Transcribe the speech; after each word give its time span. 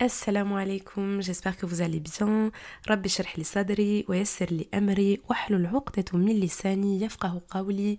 Assalamu 0.00 0.54
alaikum, 0.54 1.20
j'espère 1.20 1.56
que 1.56 1.66
vous 1.66 1.82
allez 1.82 1.98
bien. 1.98 2.52
Rabbi 2.86 3.08
li 3.36 3.44
sadri 3.44 4.06
li 4.06 4.68
amri 4.70 5.20
min 6.12 6.34
lisani 6.34 6.98
yafqahu 6.98 7.40
qawli. 7.50 7.98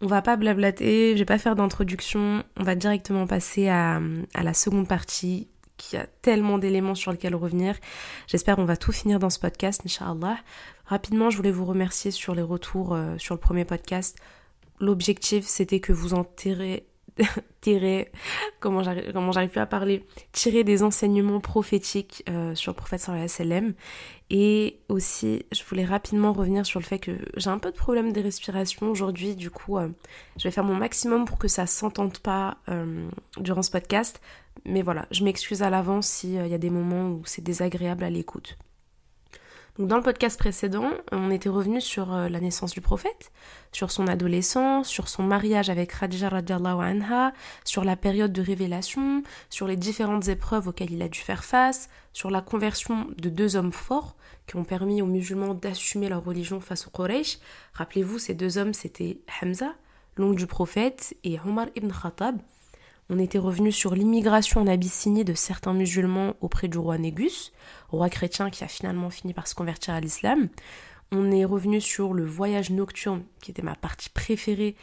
On 0.00 0.06
va 0.06 0.22
pas 0.22 0.36
blablater, 0.36 1.12
je 1.12 1.18
vais 1.18 1.26
pas 1.26 1.36
faire 1.36 1.54
d'introduction, 1.54 2.42
on 2.56 2.62
va 2.62 2.74
directement 2.74 3.26
passer 3.26 3.68
à, 3.68 4.00
à 4.32 4.42
la 4.42 4.54
seconde 4.54 4.88
partie 4.88 5.48
qui 5.76 5.98
a 5.98 6.06
tellement 6.22 6.56
d'éléments 6.56 6.94
sur 6.94 7.12
lesquels 7.12 7.34
revenir. 7.34 7.76
J'espère 8.28 8.56
qu'on 8.56 8.64
va 8.64 8.78
tout 8.78 8.92
finir 8.92 9.18
dans 9.18 9.28
ce 9.28 9.38
podcast, 9.38 9.82
Inch'Allah. 9.84 10.38
Rapidement, 10.86 11.28
je 11.28 11.36
voulais 11.36 11.52
vous 11.52 11.66
remercier 11.66 12.12
sur 12.12 12.34
les 12.34 12.40
retours 12.40 12.94
euh, 12.94 13.18
sur 13.18 13.34
le 13.34 13.40
premier 13.40 13.66
podcast. 13.66 14.16
L'objectif, 14.80 15.44
c'était 15.44 15.80
que 15.80 15.92
vous 15.92 16.14
en 16.14 16.24
tirez 16.24 16.86
tirer, 17.60 18.10
comment 18.60 18.82
j'arrive, 18.82 19.50
plus 19.50 19.60
à 19.60 19.66
parler, 19.66 20.04
tirer 20.32 20.64
des 20.64 20.82
enseignements 20.82 21.40
prophétiques 21.40 22.22
euh, 22.28 22.54
sur 22.54 22.72
le 22.72 22.76
prophète 22.76 23.00
sallallahu 23.00 23.28
alayhi 23.38 23.74
Et 24.30 24.80
aussi, 24.88 25.46
je 25.52 25.62
voulais 25.64 25.84
rapidement 25.84 26.32
revenir 26.32 26.66
sur 26.66 26.80
le 26.80 26.84
fait 26.84 26.98
que 26.98 27.12
j'ai 27.36 27.50
un 27.50 27.58
peu 27.58 27.70
de 27.70 27.76
problème 27.76 28.12
de 28.12 28.20
respiration 28.20 28.90
aujourd'hui, 28.90 29.34
du 29.34 29.50
coup, 29.50 29.78
euh, 29.78 29.88
je 30.36 30.44
vais 30.44 30.50
faire 30.50 30.64
mon 30.64 30.74
maximum 30.76 31.24
pour 31.24 31.38
que 31.38 31.48
ça 31.48 31.66
s'entende 31.66 32.18
pas 32.18 32.58
euh, 32.68 33.08
durant 33.38 33.62
ce 33.62 33.70
podcast. 33.70 34.20
Mais 34.64 34.82
voilà, 34.82 35.06
je 35.10 35.24
m'excuse 35.24 35.62
à 35.62 35.70
l'avance 35.70 36.06
s'il 36.06 36.46
y 36.46 36.54
a 36.54 36.58
des 36.58 36.70
moments 36.70 37.10
où 37.10 37.22
c'est 37.24 37.42
désagréable 37.42 38.04
à 38.04 38.10
l'écoute 38.10 38.56
dans 39.78 39.96
le 39.96 40.02
podcast 40.02 40.38
précédent, 40.38 40.90
on 41.12 41.30
était 41.30 41.50
revenu 41.50 41.82
sur 41.82 42.14
euh, 42.14 42.30
la 42.30 42.40
naissance 42.40 42.72
du 42.72 42.80
prophète, 42.80 43.30
sur 43.72 43.90
son 43.90 44.06
adolescence, 44.06 44.88
sur 44.88 45.08
son 45.08 45.22
mariage 45.22 45.68
avec 45.68 45.98
Khadija 45.98 46.30
radiallahu 46.30 46.82
anha, 46.82 47.34
sur 47.64 47.84
la 47.84 47.94
période 47.94 48.32
de 48.32 48.40
révélation, 48.40 49.22
sur 49.50 49.66
les 49.66 49.76
différentes 49.76 50.28
épreuves 50.28 50.68
auxquelles 50.68 50.92
il 50.92 51.02
a 51.02 51.08
dû 51.08 51.20
faire 51.20 51.44
face, 51.44 51.90
sur 52.14 52.30
la 52.30 52.40
conversion 52.40 53.08
de 53.18 53.28
deux 53.28 53.56
hommes 53.56 53.72
forts 53.72 54.16
qui 54.46 54.56
ont 54.56 54.64
permis 54.64 55.02
aux 55.02 55.06
musulmans 55.06 55.52
d'assumer 55.52 56.08
leur 56.08 56.24
religion 56.24 56.60
face 56.60 56.86
aux 56.86 56.90
Quraysh. 56.90 57.38
Rappelez-vous, 57.74 58.18
ces 58.18 58.32
deux 58.32 58.56
hommes, 58.56 58.72
c'était 58.72 59.18
Hamza, 59.42 59.74
l'oncle 60.16 60.38
du 60.38 60.46
prophète, 60.46 61.14
et 61.22 61.38
Omar 61.44 61.66
ibn 61.76 61.90
Khattab, 61.90 62.38
on 63.08 63.20
était 63.20 63.38
revenu 63.38 63.70
sur 63.70 63.94
l'immigration 63.94 64.60
en 64.60 64.66
Abyssinie 64.66 65.24
de 65.24 65.34
certains 65.34 65.74
musulmans 65.74 66.34
auprès 66.40 66.66
du 66.66 66.78
roi 66.78 66.98
Négus, 66.98 67.52
roi 67.88 68.08
chrétien 68.08 68.50
qui 68.50 68.64
a 68.64 68.68
finalement 68.68 69.10
fini 69.10 69.32
par 69.32 69.46
se 69.46 69.54
convertir 69.54 69.94
à 69.94 70.00
l'islam. 70.00 70.48
On 71.12 71.30
est 71.30 71.44
revenu 71.44 71.80
sur 71.80 72.14
le 72.14 72.24
voyage 72.24 72.70
nocturne, 72.70 73.22
qui 73.40 73.52
était 73.52 73.62
ma 73.62 73.76
partie 73.76 74.10
préférée 74.10 74.74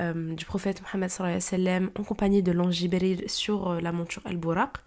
euh, 0.00 0.34
du 0.34 0.44
prophète 0.46 0.82
Mohammed 0.82 1.10
sallam, 1.10 1.90
en 1.98 2.02
compagnie 2.02 2.42
de 2.42 2.52
l'ange 2.52 2.82
sur 3.26 3.70
euh, 3.70 3.80
la 3.80 3.92
monture 3.92 4.22
Al-Buraq. 4.24 4.78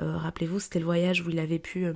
Euh, 0.00 0.16
rappelez-vous, 0.16 0.60
c'était 0.60 0.78
le 0.78 0.86
voyage 0.86 1.20
où 1.20 1.30
il 1.30 1.38
avait 1.38 1.58
pu 1.58 1.86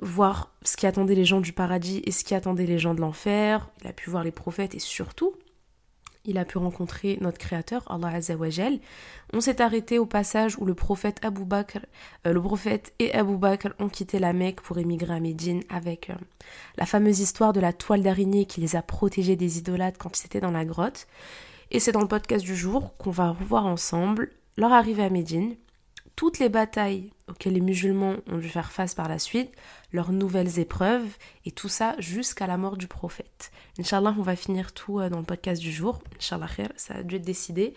voir 0.00 0.50
ce 0.62 0.78
qui 0.78 0.86
attendait 0.86 1.14
les 1.14 1.26
gens 1.26 1.42
du 1.42 1.52
paradis 1.52 2.00
et 2.06 2.10
ce 2.10 2.24
qui 2.24 2.34
attendait 2.34 2.64
les 2.64 2.78
gens 2.78 2.94
de 2.94 3.02
l'enfer. 3.02 3.68
Il 3.82 3.86
a 3.86 3.92
pu 3.92 4.08
voir 4.08 4.24
les 4.24 4.30
prophètes 4.30 4.74
et 4.74 4.78
surtout 4.78 5.34
il 6.24 6.38
a 6.38 6.44
pu 6.44 6.58
rencontrer 6.58 7.18
notre 7.20 7.38
créateur, 7.38 7.82
Allah 7.90 8.08
Azzawajal. 8.08 8.78
On 9.32 9.40
s'est 9.40 9.60
arrêté 9.60 9.98
au 9.98 10.06
passage 10.06 10.56
où 10.58 10.64
le 10.64 10.74
prophète 10.74 11.18
Abu 11.22 11.44
Bakr, 11.44 11.80
euh, 12.26 12.32
le 12.32 12.40
prophète 12.40 12.92
et 12.98 13.12
Abu 13.14 13.36
Bakr 13.36 13.70
ont 13.78 13.88
quitté 13.88 14.18
la 14.18 14.32
Mecque 14.32 14.60
pour 14.60 14.78
émigrer 14.78 15.14
à 15.14 15.20
Médine 15.20 15.62
avec 15.68 16.10
euh, 16.10 16.14
la 16.76 16.86
fameuse 16.86 17.20
histoire 17.20 17.52
de 17.52 17.60
la 17.60 17.72
toile 17.72 18.02
d'araignée 18.02 18.46
qui 18.46 18.60
les 18.60 18.76
a 18.76 18.82
protégés 18.82 19.36
des 19.36 19.58
idolâtres 19.58 19.98
quand 19.98 20.20
ils 20.20 20.26
étaient 20.26 20.40
dans 20.40 20.50
la 20.50 20.64
grotte. 20.64 21.06
Et 21.70 21.80
c'est 21.80 21.92
dans 21.92 22.00
le 22.00 22.08
podcast 22.08 22.44
du 22.44 22.54
jour 22.54 22.96
qu'on 22.98 23.10
va 23.10 23.30
revoir 23.30 23.66
ensemble 23.66 24.30
leur 24.56 24.72
arrivée 24.72 25.04
à 25.04 25.10
Médine, 25.10 25.56
toutes 26.22 26.38
les 26.38 26.48
batailles 26.48 27.10
auxquelles 27.28 27.54
les 27.54 27.60
musulmans 27.60 28.14
ont 28.30 28.38
dû 28.38 28.48
faire 28.48 28.70
face 28.70 28.94
par 28.94 29.08
la 29.08 29.18
suite, 29.18 29.50
leurs 29.92 30.12
nouvelles 30.12 30.60
épreuves, 30.60 31.16
et 31.44 31.50
tout 31.50 31.68
ça 31.68 31.96
jusqu'à 31.98 32.46
la 32.46 32.56
mort 32.56 32.76
du 32.76 32.86
prophète. 32.86 33.50
Inch'Allah, 33.76 34.14
on 34.16 34.22
va 34.22 34.36
finir 34.36 34.70
tout 34.70 35.00
euh, 35.00 35.10
dans 35.10 35.18
le 35.18 35.24
podcast 35.24 35.60
du 35.60 35.72
jour. 35.72 35.98
Inch'Allah, 36.20 36.46
ça 36.76 36.94
a 36.94 37.02
dû 37.02 37.16
être 37.16 37.24
décidé. 37.24 37.74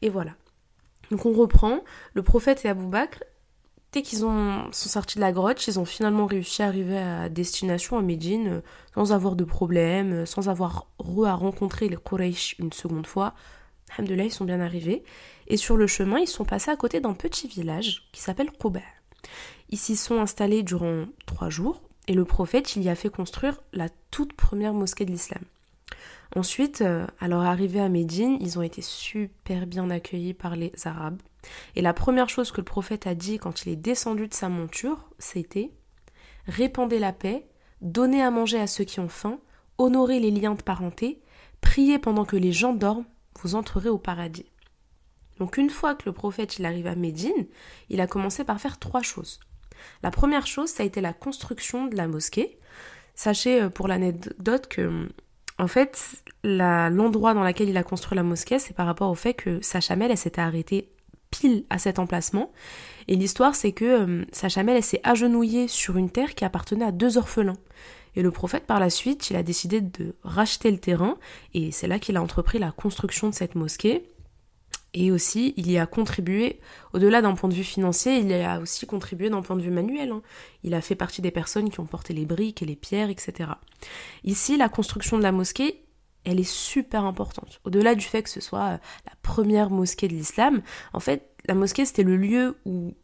Et 0.00 0.08
voilà. 0.08 0.30
Donc 1.10 1.26
on 1.26 1.34
reprend. 1.34 1.80
Le 2.14 2.22
prophète 2.22 2.64
et 2.64 2.70
Abou 2.70 2.88
Bakr, 2.88 3.22
dès 3.92 4.00
qu'ils 4.00 4.20
sont 4.20 4.70
sortis 4.72 5.16
de 5.16 5.20
la 5.20 5.32
grotte, 5.32 5.66
ils 5.66 5.78
ont 5.78 5.84
finalement 5.84 6.24
réussi 6.24 6.62
à 6.62 6.68
arriver 6.68 6.96
à 6.96 7.28
destination 7.28 7.98
à 7.98 8.00
Médine 8.00 8.48
euh, 8.48 8.60
sans 8.94 9.12
avoir 9.12 9.36
de 9.36 9.44
problème, 9.44 10.12
euh, 10.14 10.24
sans 10.24 10.48
avoir 10.48 10.86
re 10.98 11.26
à 11.26 11.34
rencontrer 11.34 11.90
les 11.90 11.98
Quraysh 11.98 12.56
une 12.58 12.72
seconde 12.72 13.06
fois. 13.06 13.34
Alhamdulillah, 13.96 14.24
ils 14.24 14.32
sont 14.32 14.44
bien 14.44 14.60
arrivés. 14.60 15.02
Et 15.48 15.56
sur 15.56 15.76
le 15.76 15.86
chemin, 15.86 16.18
ils 16.18 16.28
sont 16.28 16.44
passés 16.44 16.70
à 16.70 16.76
côté 16.76 17.00
d'un 17.00 17.14
petit 17.14 17.48
village 17.48 18.08
qui 18.12 18.20
s'appelle 18.20 18.50
Quba. 18.52 18.80
Ils 19.70 19.78
s'y 19.78 19.96
sont 19.96 20.20
installés 20.20 20.62
durant 20.62 21.06
trois 21.26 21.50
jours 21.50 21.82
et 22.08 22.14
le 22.14 22.24
prophète, 22.24 22.76
il 22.76 22.82
y 22.82 22.88
a 22.88 22.94
fait 22.94 23.10
construire 23.10 23.60
la 23.72 23.88
toute 24.10 24.32
première 24.32 24.74
mosquée 24.74 25.04
de 25.04 25.12
l'islam. 25.12 25.42
Ensuite, 26.34 26.80
euh, 26.80 27.06
à 27.20 27.28
leur 27.28 27.42
arrivée 27.42 27.80
à 27.80 27.88
Médine, 27.88 28.38
ils 28.40 28.58
ont 28.58 28.62
été 28.62 28.82
super 28.82 29.66
bien 29.66 29.90
accueillis 29.90 30.34
par 30.34 30.56
les 30.56 30.72
Arabes. 30.84 31.20
Et 31.76 31.82
la 31.82 31.92
première 31.92 32.28
chose 32.28 32.50
que 32.50 32.60
le 32.60 32.64
prophète 32.64 33.06
a 33.06 33.14
dit 33.14 33.38
quand 33.38 33.64
il 33.64 33.72
est 33.72 33.76
descendu 33.76 34.28
de 34.28 34.34
sa 34.34 34.48
monture, 34.48 35.10
c'était 35.18 35.70
Répandez 36.46 36.98
la 36.98 37.12
paix, 37.12 37.46
donnez 37.82 38.22
à 38.22 38.30
manger 38.30 38.58
à 38.58 38.66
ceux 38.66 38.84
qui 38.84 38.98
ont 38.98 39.08
faim, 39.08 39.38
honorez 39.78 40.18
les 40.18 40.30
liens 40.30 40.54
de 40.54 40.62
parenté, 40.62 41.20
priez 41.60 41.98
pendant 41.98 42.24
que 42.24 42.36
les 42.36 42.52
gens 42.52 42.72
dorment, 42.72 43.04
vous 43.40 43.54
entrerez 43.54 43.88
au 43.88 43.98
paradis. 43.98 44.46
Donc 45.38 45.56
une 45.56 45.70
fois 45.70 45.94
que 45.94 46.04
le 46.06 46.12
prophète 46.12 46.58
il 46.58 46.66
arrive 46.66 46.86
à 46.86 46.94
Médine, 46.94 47.46
il 47.88 48.00
a 48.00 48.06
commencé 48.06 48.44
par 48.44 48.60
faire 48.60 48.78
trois 48.78 49.02
choses. 49.02 49.40
La 50.02 50.10
première 50.10 50.46
chose, 50.46 50.68
ça 50.68 50.82
a 50.82 50.86
été 50.86 51.00
la 51.00 51.12
construction 51.12 51.86
de 51.86 51.96
la 51.96 52.06
mosquée. 52.06 52.58
Sachez 53.14 53.62
euh, 53.62 53.68
pour 53.68 53.88
l'anecdote 53.88 54.68
que 54.68 55.08
en 55.58 55.68
fait, 55.68 56.22
l'endroit 56.42 57.34
dans 57.34 57.44
lequel 57.44 57.68
il 57.68 57.76
a 57.76 57.82
construit 57.82 58.16
la 58.16 58.22
mosquée, 58.22 58.58
c'est 58.58 58.74
par 58.74 58.86
rapport 58.86 59.10
au 59.10 59.14
fait 59.14 59.34
que 59.34 59.60
sa 59.60 59.80
chamelle, 59.80 60.10
elle 60.10 60.18
s'était 60.18 60.40
arrêtée 60.40 60.88
pile 61.30 61.64
à 61.70 61.78
cet 61.78 61.98
emplacement. 61.98 62.52
Et 63.08 63.16
l'histoire, 63.16 63.54
c'est 63.54 63.72
que 63.72 63.84
euh, 63.84 64.24
sa 64.32 64.48
chamelle, 64.48 64.76
elle 64.76 64.82
s'est 64.82 65.00
agenouillée 65.04 65.68
sur 65.68 65.96
une 65.96 66.10
terre 66.10 66.34
qui 66.34 66.44
appartenait 66.44 66.84
à 66.84 66.92
deux 66.92 67.18
orphelins. 67.18 67.56
Et 68.14 68.22
le 68.22 68.30
prophète, 68.30 68.66
par 68.66 68.80
la 68.80 68.90
suite, 68.90 69.30
il 69.30 69.36
a 69.36 69.42
décidé 69.42 69.80
de 69.80 70.14
racheter 70.22 70.70
le 70.70 70.78
terrain, 70.78 71.16
et 71.54 71.72
c'est 71.72 71.86
là 71.86 71.98
qu'il 71.98 72.16
a 72.16 72.22
entrepris 72.22 72.58
la 72.58 72.72
construction 72.72 73.28
de 73.28 73.34
cette 73.34 73.54
mosquée. 73.54 74.08
Et 74.94 75.10
aussi, 75.10 75.54
il 75.56 75.70
y 75.70 75.78
a 75.78 75.86
contribué, 75.86 76.60
au-delà 76.92 77.22
d'un 77.22 77.34
point 77.34 77.48
de 77.48 77.54
vue 77.54 77.64
financier, 77.64 78.18
il 78.18 78.28
y 78.28 78.34
a 78.34 78.60
aussi 78.60 78.84
contribué 78.84 79.30
d'un 79.30 79.40
point 79.40 79.56
de 79.56 79.62
vue 79.62 79.70
manuel. 79.70 80.10
Hein. 80.10 80.22
Il 80.64 80.74
a 80.74 80.82
fait 80.82 80.94
partie 80.94 81.22
des 81.22 81.30
personnes 81.30 81.70
qui 81.70 81.80
ont 81.80 81.86
porté 81.86 82.12
les 82.12 82.26
briques 82.26 82.62
et 82.62 82.66
les 82.66 82.76
pierres, 82.76 83.08
etc. 83.08 83.52
Ici, 84.24 84.58
la 84.58 84.68
construction 84.68 85.16
de 85.16 85.22
la 85.22 85.32
mosquée, 85.32 85.82
elle 86.24 86.38
est 86.38 86.50
super 86.50 87.04
importante. 87.04 87.60
Au-delà 87.64 87.94
du 87.94 88.04
fait 88.04 88.22
que 88.22 88.30
ce 88.30 88.40
soit 88.40 88.64
euh, 88.64 88.78
la 89.06 89.12
première 89.22 89.70
mosquée 89.70 90.08
de 90.08 90.12
l'islam, 90.12 90.62
en 90.92 91.00
fait, 91.00 91.30
la 91.46 91.54
mosquée, 91.54 91.84
c'était 91.86 92.04
le 92.04 92.16
lieu 92.16 92.58
où 92.66 92.94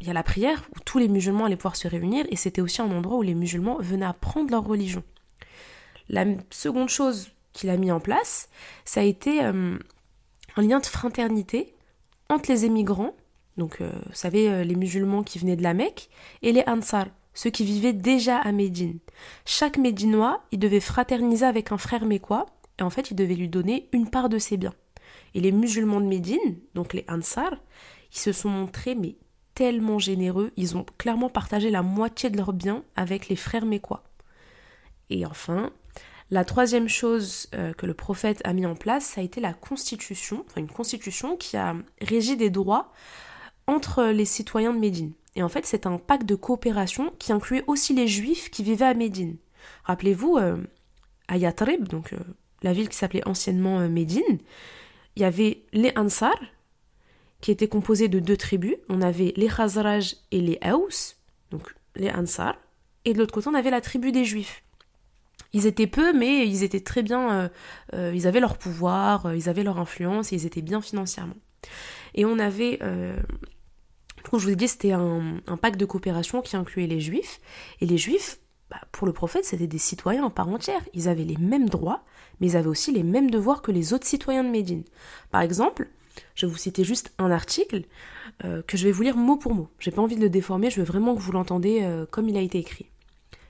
il 0.00 0.06
y 0.06 0.10
a 0.10 0.14
la 0.14 0.22
prière, 0.22 0.62
où 0.74 0.80
tous 0.80 0.98
les 0.98 1.08
musulmans 1.08 1.44
allaient 1.44 1.56
pouvoir 1.56 1.76
se 1.76 1.88
réunir, 1.88 2.26
et 2.30 2.36
c'était 2.36 2.60
aussi 2.60 2.80
un 2.82 2.90
endroit 2.90 3.18
où 3.18 3.22
les 3.22 3.34
musulmans 3.34 3.78
venaient 3.80 4.06
apprendre 4.06 4.50
leur 4.50 4.64
religion. 4.64 5.02
La 6.08 6.24
seconde 6.50 6.88
chose 6.88 7.30
qu'il 7.52 7.70
a 7.70 7.76
mis 7.76 7.92
en 7.92 8.00
place, 8.00 8.48
ça 8.84 9.00
a 9.00 9.04
été... 9.04 9.44
Euh, 9.44 9.78
un 10.56 10.62
lien 10.62 10.80
de 10.80 10.86
fraternité 10.86 11.74
entre 12.28 12.50
les 12.50 12.64
émigrants, 12.64 13.14
donc 13.56 13.80
euh, 13.80 13.90
vous 14.06 14.14
savez 14.14 14.48
euh, 14.48 14.64
les 14.64 14.74
musulmans 14.74 15.22
qui 15.22 15.38
venaient 15.38 15.56
de 15.56 15.62
la 15.62 15.74
Mecque, 15.74 16.08
et 16.42 16.52
les 16.52 16.64
Ansar, 16.66 17.06
ceux 17.34 17.50
qui 17.50 17.64
vivaient 17.64 17.92
déjà 17.92 18.38
à 18.38 18.52
Médine. 18.52 18.98
Chaque 19.44 19.78
Médinois, 19.78 20.42
il 20.52 20.58
devait 20.58 20.80
fraterniser 20.80 21.46
avec 21.46 21.72
un 21.72 21.78
frère 21.78 22.04
mécois, 22.04 22.46
et 22.78 22.82
en 22.82 22.90
fait 22.90 23.10
il 23.10 23.14
devait 23.14 23.34
lui 23.34 23.48
donner 23.48 23.88
une 23.92 24.10
part 24.10 24.28
de 24.28 24.38
ses 24.38 24.56
biens. 24.56 24.74
Et 25.34 25.40
les 25.40 25.52
musulmans 25.52 26.00
de 26.00 26.06
Médine, 26.06 26.58
donc 26.74 26.92
les 26.92 27.04
Ansar, 27.08 27.52
ils 28.12 28.18
se 28.18 28.32
sont 28.32 28.48
montrés 28.48 28.94
mais 28.94 29.16
tellement 29.60 29.98
généreux, 29.98 30.52
ils 30.56 30.74
ont 30.78 30.86
clairement 30.96 31.28
partagé 31.28 31.68
la 31.70 31.82
moitié 31.82 32.30
de 32.30 32.38
leurs 32.38 32.54
biens 32.54 32.82
avec 32.96 33.28
les 33.28 33.36
frères 33.36 33.66
mécois. 33.66 34.04
Et 35.10 35.26
enfin, 35.26 35.70
la 36.30 36.46
troisième 36.46 36.88
chose 36.88 37.46
euh, 37.52 37.74
que 37.74 37.84
le 37.84 37.92
prophète 37.92 38.40
a 38.44 38.54
mis 38.54 38.64
en 38.64 38.74
place, 38.74 39.04
ça 39.04 39.20
a 39.20 39.24
été 39.24 39.38
la 39.38 39.52
constitution, 39.52 40.46
enfin 40.46 40.62
une 40.62 40.70
constitution 40.70 41.36
qui 41.36 41.58
a 41.58 41.76
régi 42.00 42.38
des 42.38 42.48
droits 42.48 42.90
entre 43.66 44.04
les 44.04 44.24
citoyens 44.24 44.72
de 44.72 44.78
Médine. 44.78 45.12
Et 45.36 45.42
en 45.42 45.50
fait, 45.50 45.66
c'est 45.66 45.84
un 45.84 45.98
pacte 45.98 46.24
de 46.24 46.36
coopération 46.36 47.12
qui 47.18 47.30
incluait 47.30 47.64
aussi 47.66 47.92
les 47.92 48.08
juifs 48.08 48.50
qui 48.50 48.62
vivaient 48.62 48.86
à 48.86 48.94
Médine. 48.94 49.36
Rappelez-vous, 49.84 50.38
euh, 50.38 50.56
à 51.28 51.36
Yatrib, 51.36 51.86
donc 51.86 52.14
euh, 52.14 52.18
la 52.62 52.72
ville 52.72 52.88
qui 52.88 52.96
s'appelait 52.96 53.28
anciennement 53.28 53.86
Médine, 53.90 54.38
il 55.16 55.22
y 55.22 55.26
avait 55.26 55.64
les 55.74 55.92
Ansar, 55.96 56.32
qui 57.40 57.50
étaient 57.50 57.68
composés 57.68 58.08
de 58.08 58.18
deux 58.18 58.36
tribus. 58.36 58.76
On 58.88 59.02
avait 59.02 59.32
les 59.36 59.48
Khazraj 59.48 60.16
et 60.30 60.40
les 60.40 60.58
Aous, 60.64 61.14
donc 61.50 61.74
les 61.96 62.10
Ansar. 62.10 62.56
Et 63.04 63.12
de 63.12 63.18
l'autre 63.18 63.32
côté, 63.32 63.48
on 63.48 63.54
avait 63.54 63.70
la 63.70 63.80
tribu 63.80 64.12
des 64.12 64.24
Juifs. 64.24 64.62
Ils 65.52 65.66
étaient 65.66 65.86
peu, 65.86 66.12
mais 66.12 66.46
ils 66.46 66.62
étaient 66.62 66.80
très 66.80 67.02
bien, 67.02 67.32
euh, 67.32 67.48
euh, 67.94 68.12
ils 68.14 68.26
avaient 68.26 68.40
leur 68.40 68.56
pouvoir, 68.56 69.26
euh, 69.26 69.36
ils 69.36 69.48
avaient 69.48 69.64
leur 69.64 69.78
influence 69.78 70.32
et 70.32 70.36
ils 70.36 70.46
étaient 70.46 70.62
bien 70.62 70.80
financièrement. 70.80 71.34
Et 72.14 72.24
on 72.24 72.38
avait 72.38 72.78
je 74.32 74.44
vous 74.44 74.50
ai 74.50 74.56
dit, 74.56 74.68
c'était 74.68 74.92
un, 74.92 75.40
pacte 75.60 75.78
de 75.78 75.84
coopération 75.84 76.42
qui 76.42 76.56
incluait 76.56 76.86
les 76.86 77.00
juifs. 77.00 77.40
Et 77.80 77.86
les 77.86 77.98
juifs, 77.98 78.38
bah, 78.70 78.80
pour 78.92 79.06
le 79.06 79.12
prophète, 79.12 79.44
c'était 79.44 79.66
des 79.66 79.78
citoyens 79.78 80.24
en 80.24 80.30
part 80.30 80.48
entière. 80.48 80.80
Ils 80.94 81.08
avaient 81.08 81.24
les 81.24 81.36
mêmes 81.36 81.68
droits, 81.68 82.04
mais 82.40 82.48
ils 82.48 82.56
avaient 82.56 82.68
aussi 82.68 82.92
les 82.92 83.02
mêmes 83.02 83.30
devoirs 83.30 83.62
que 83.62 83.72
les 83.72 83.92
autres 83.92 84.06
citoyens 84.06 84.44
de 84.44 84.50
Médine. 84.50 84.84
Par 85.30 85.40
exemple, 85.40 85.88
je 86.34 86.46
vais 86.46 86.52
vous 86.52 86.58
citer 86.58 86.84
juste 86.84 87.12
un 87.18 87.30
article 87.30 87.82
euh, 88.44 88.62
que 88.66 88.76
je 88.76 88.84
vais 88.84 88.92
vous 88.92 89.02
lire 89.02 89.16
mot 89.16 89.36
pour 89.36 89.54
mot. 89.54 89.68
J'ai 89.78 89.90
pas 89.90 90.02
envie 90.02 90.16
de 90.16 90.20
le 90.20 90.30
déformer, 90.30 90.70
je 90.70 90.80
veux 90.80 90.86
vraiment 90.86 91.14
que 91.14 91.20
vous 91.20 91.32
l'entendez 91.32 91.80
euh, 91.82 92.06
comme 92.10 92.28
il 92.28 92.36
a 92.36 92.40
été 92.40 92.58
écrit. 92.58 92.86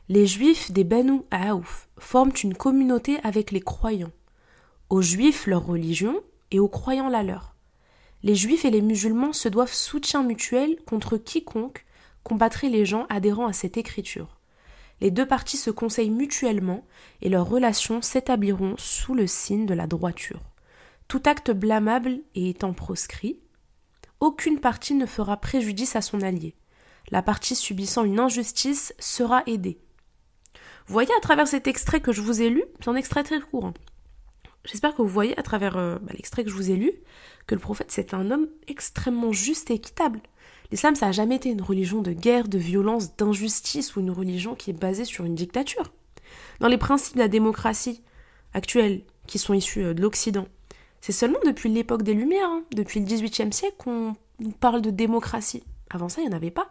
Les 0.09 0.27
juifs 0.27 0.73
des 0.73 0.85
Banu 0.85 1.21
Aouf 1.31 1.89
forment 1.99 2.33
une 2.43 2.55
communauté 2.55 3.19
avec 3.23 3.53
les 3.53 3.61
croyants. 3.61 4.13
Aux 4.89 5.03
juifs 5.03 5.47
leur 5.47 5.65
religion 5.65 6.21
et 6.51 6.59
aux 6.59 6.69
croyants 6.69 7.09
la 7.09 7.23
leur. 7.23 7.55
Les 8.23 8.35
juifs 8.35 8.65
et 8.65 8.71
les 8.71 8.83
musulmans 8.83 9.33
se 9.33 9.49
doivent 9.49 9.73
soutien 9.73 10.23
mutuel 10.23 10.77
contre 10.85 11.17
quiconque 11.17 11.87
combattrait 12.23 12.69
les 12.69 12.85
gens 12.85 13.07
adhérant 13.09 13.47
à 13.47 13.53
cette 13.53 13.77
écriture. 13.77 14.41
Les 15.01 15.11
deux 15.11 15.27
parties 15.27 15.57
se 15.57 15.71
conseillent 15.71 16.11
mutuellement 16.11 16.85
et 17.23 17.29
leurs 17.29 17.49
relations 17.49 18.03
s'établiront 18.03 18.75
sous 18.77 19.15
le 19.15 19.27
signe 19.27 19.65
de 19.65 19.75
la 19.75 19.87
droiture. 19.87 20.50
Tout 21.11 21.23
acte 21.27 21.51
blâmable 21.51 22.21
et 22.37 22.51
étant 22.51 22.73
proscrit, 22.73 23.41
aucune 24.21 24.61
partie 24.61 24.95
ne 24.95 25.07
fera 25.07 25.39
préjudice 25.39 25.97
à 25.97 26.03
son 26.03 26.21
allié. 26.21 26.55
La 27.11 27.21
partie 27.21 27.57
subissant 27.57 28.05
une 28.05 28.21
injustice 28.21 28.95
sera 29.01 29.43
aidée. 29.49 29.81
Voyez 30.87 31.11
à 31.19 31.21
travers 31.21 31.49
cet 31.49 31.67
extrait 31.67 32.01
que 32.01 32.13
je 32.13 32.21
vous 32.21 32.43
ai 32.43 32.49
lu, 32.49 32.63
c'est 32.79 32.91
un 32.91 32.95
extrait 32.95 33.25
très 33.25 33.41
court. 33.41 33.67
Hein. 33.67 33.75
J'espère 34.65 34.95
que 34.95 35.03
vous 35.03 35.09
voyez 35.09 35.37
à 35.37 35.43
travers 35.43 35.77
euh, 35.77 35.99
bah, 35.99 36.13
l'extrait 36.15 36.45
que 36.45 36.51
je 36.51 36.55
vous 36.55 36.71
ai 36.71 36.77
lu 36.77 36.93
que 37.49 37.57
le 37.57 37.61
prophète 37.61 37.91
c'est 37.91 38.15
un 38.15 38.31
homme 38.31 38.47
extrêmement 38.69 39.33
juste 39.33 39.73
et 39.73 39.75
équitable. 39.75 40.21
L'islam 40.71 40.95
ça 40.95 41.07
n'a 41.07 41.13
jamais 41.13 41.35
été 41.35 41.49
une 41.49 41.61
religion 41.61 42.03
de 42.03 42.13
guerre, 42.13 42.47
de 42.47 42.59
violence, 42.59 43.17
d'injustice 43.17 43.97
ou 43.97 44.01
une 44.01 44.13
religion 44.13 44.55
qui 44.55 44.71
est 44.71 44.81
basée 44.81 45.05
sur 45.05 45.25
une 45.25 45.35
dictature. 45.35 45.91
Dans 46.61 46.69
les 46.69 46.79
principes 46.79 47.17
de 47.17 47.23
la 47.23 47.27
démocratie 47.27 48.05
actuelle 48.55 49.03
qui 49.27 49.41
sont 49.41 49.55
issus 49.55 49.83
euh, 49.83 49.93
de 49.93 50.03
l'Occident, 50.03 50.47
c'est 51.01 51.13
seulement 51.13 51.39
depuis 51.45 51.69
l'époque 51.69 52.03
des 52.03 52.15
Lumières, 52.15 52.49
hein, 52.49 52.63
depuis 52.73 53.01
le 53.01 53.07
XVIIIe 53.07 53.53
siècle, 53.53 53.77
qu'on 53.79 54.15
parle 54.61 54.83
de 54.83 54.91
démocratie. 54.91 55.65
Avant 55.91 56.09
ça, 56.09 56.21
il 56.21 56.29
n'y 56.29 56.35
en 56.35 56.37
avait 56.37 56.51
pas. 56.51 56.71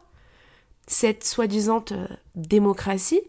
Cette 0.87 1.23
soi-disant 1.23 1.83
euh, 1.91 2.07
démocratie, 2.35 3.21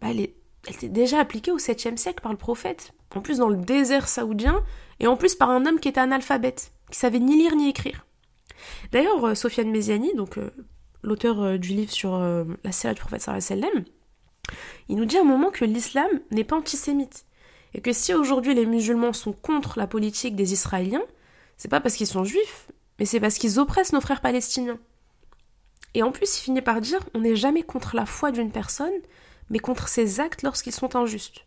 bah, 0.00 0.08
elle, 0.10 0.20
était 0.20 0.88
déjà 0.88 1.20
appliquée 1.20 1.52
au 1.52 1.58
7e 1.58 1.96
siècle 1.96 2.22
par 2.22 2.32
le 2.32 2.38
prophète. 2.38 2.92
En 3.14 3.20
plus, 3.20 3.38
dans 3.38 3.48
le 3.48 3.56
désert 3.56 4.08
saoudien, 4.08 4.62
et 5.00 5.06
en 5.06 5.16
plus 5.16 5.34
par 5.34 5.50
un 5.50 5.66
homme 5.66 5.80
qui 5.80 5.88
était 5.88 6.00
analphabète, 6.00 6.72
qui 6.90 6.98
savait 6.98 7.18
ni 7.18 7.36
lire 7.36 7.56
ni 7.56 7.68
écrire. 7.68 8.06
D'ailleurs, 8.92 9.24
euh, 9.24 9.34
Sofiane 9.34 9.70
Meziani, 9.70 10.14
donc 10.14 10.38
euh, 10.38 10.50
l'auteur 11.02 11.58
du 11.58 11.70
livre 11.70 11.90
sur 11.90 12.16
la 12.18 12.70
série 12.70 12.94
du 12.94 13.00
prophète 13.00 13.22
sallam, 13.22 13.84
il 14.88 14.96
nous 14.96 15.04
dit 15.04 15.16
à 15.16 15.22
un 15.22 15.24
moment 15.24 15.50
que 15.50 15.64
l'islam 15.64 16.08
n'est 16.30 16.44
pas 16.44 16.56
antisémite. 16.56 17.24
Et 17.74 17.80
que 17.80 17.92
si 17.92 18.14
aujourd'hui 18.14 18.54
les 18.54 18.66
musulmans 18.66 19.12
sont 19.12 19.32
contre 19.32 19.78
la 19.78 19.86
politique 19.86 20.36
des 20.36 20.52
Israéliens, 20.52 21.04
c'est 21.56 21.70
pas 21.70 21.80
parce 21.80 21.94
qu'ils 21.94 22.06
sont 22.06 22.24
juifs, 22.24 22.68
mais 22.98 23.04
c'est 23.04 23.20
parce 23.20 23.38
qu'ils 23.38 23.58
oppressent 23.58 23.92
nos 23.92 24.00
frères 24.00 24.20
palestiniens. 24.20 24.78
Et 25.94 26.02
en 26.02 26.12
plus, 26.12 26.38
il 26.38 26.42
finit 26.42 26.62
par 26.62 26.80
dire 26.80 27.00
on 27.14 27.20
n'est 27.20 27.36
jamais 27.36 27.62
contre 27.62 27.96
la 27.96 28.06
foi 28.06 28.30
d'une 28.32 28.50
personne, 28.50 28.92
mais 29.50 29.58
contre 29.58 29.88
ses 29.88 30.20
actes 30.20 30.42
lorsqu'ils 30.42 30.72
sont 30.72 30.96
injustes. 30.96 31.44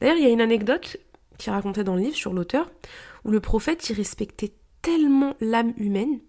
D'ailleurs, 0.00 0.16
il 0.16 0.24
y 0.24 0.26
a 0.26 0.30
une 0.30 0.40
anecdote 0.40 0.98
qui 1.38 1.50
racontée 1.50 1.84
dans 1.84 1.94
le 1.94 2.02
livre 2.02 2.16
sur 2.16 2.34
l'auteur, 2.34 2.70
où 3.24 3.30
le 3.30 3.40
prophète 3.40 3.88
y 3.88 3.92
respectait 3.92 4.52
tellement 4.82 5.34
l'âme 5.40 5.72
humaine 5.76 6.20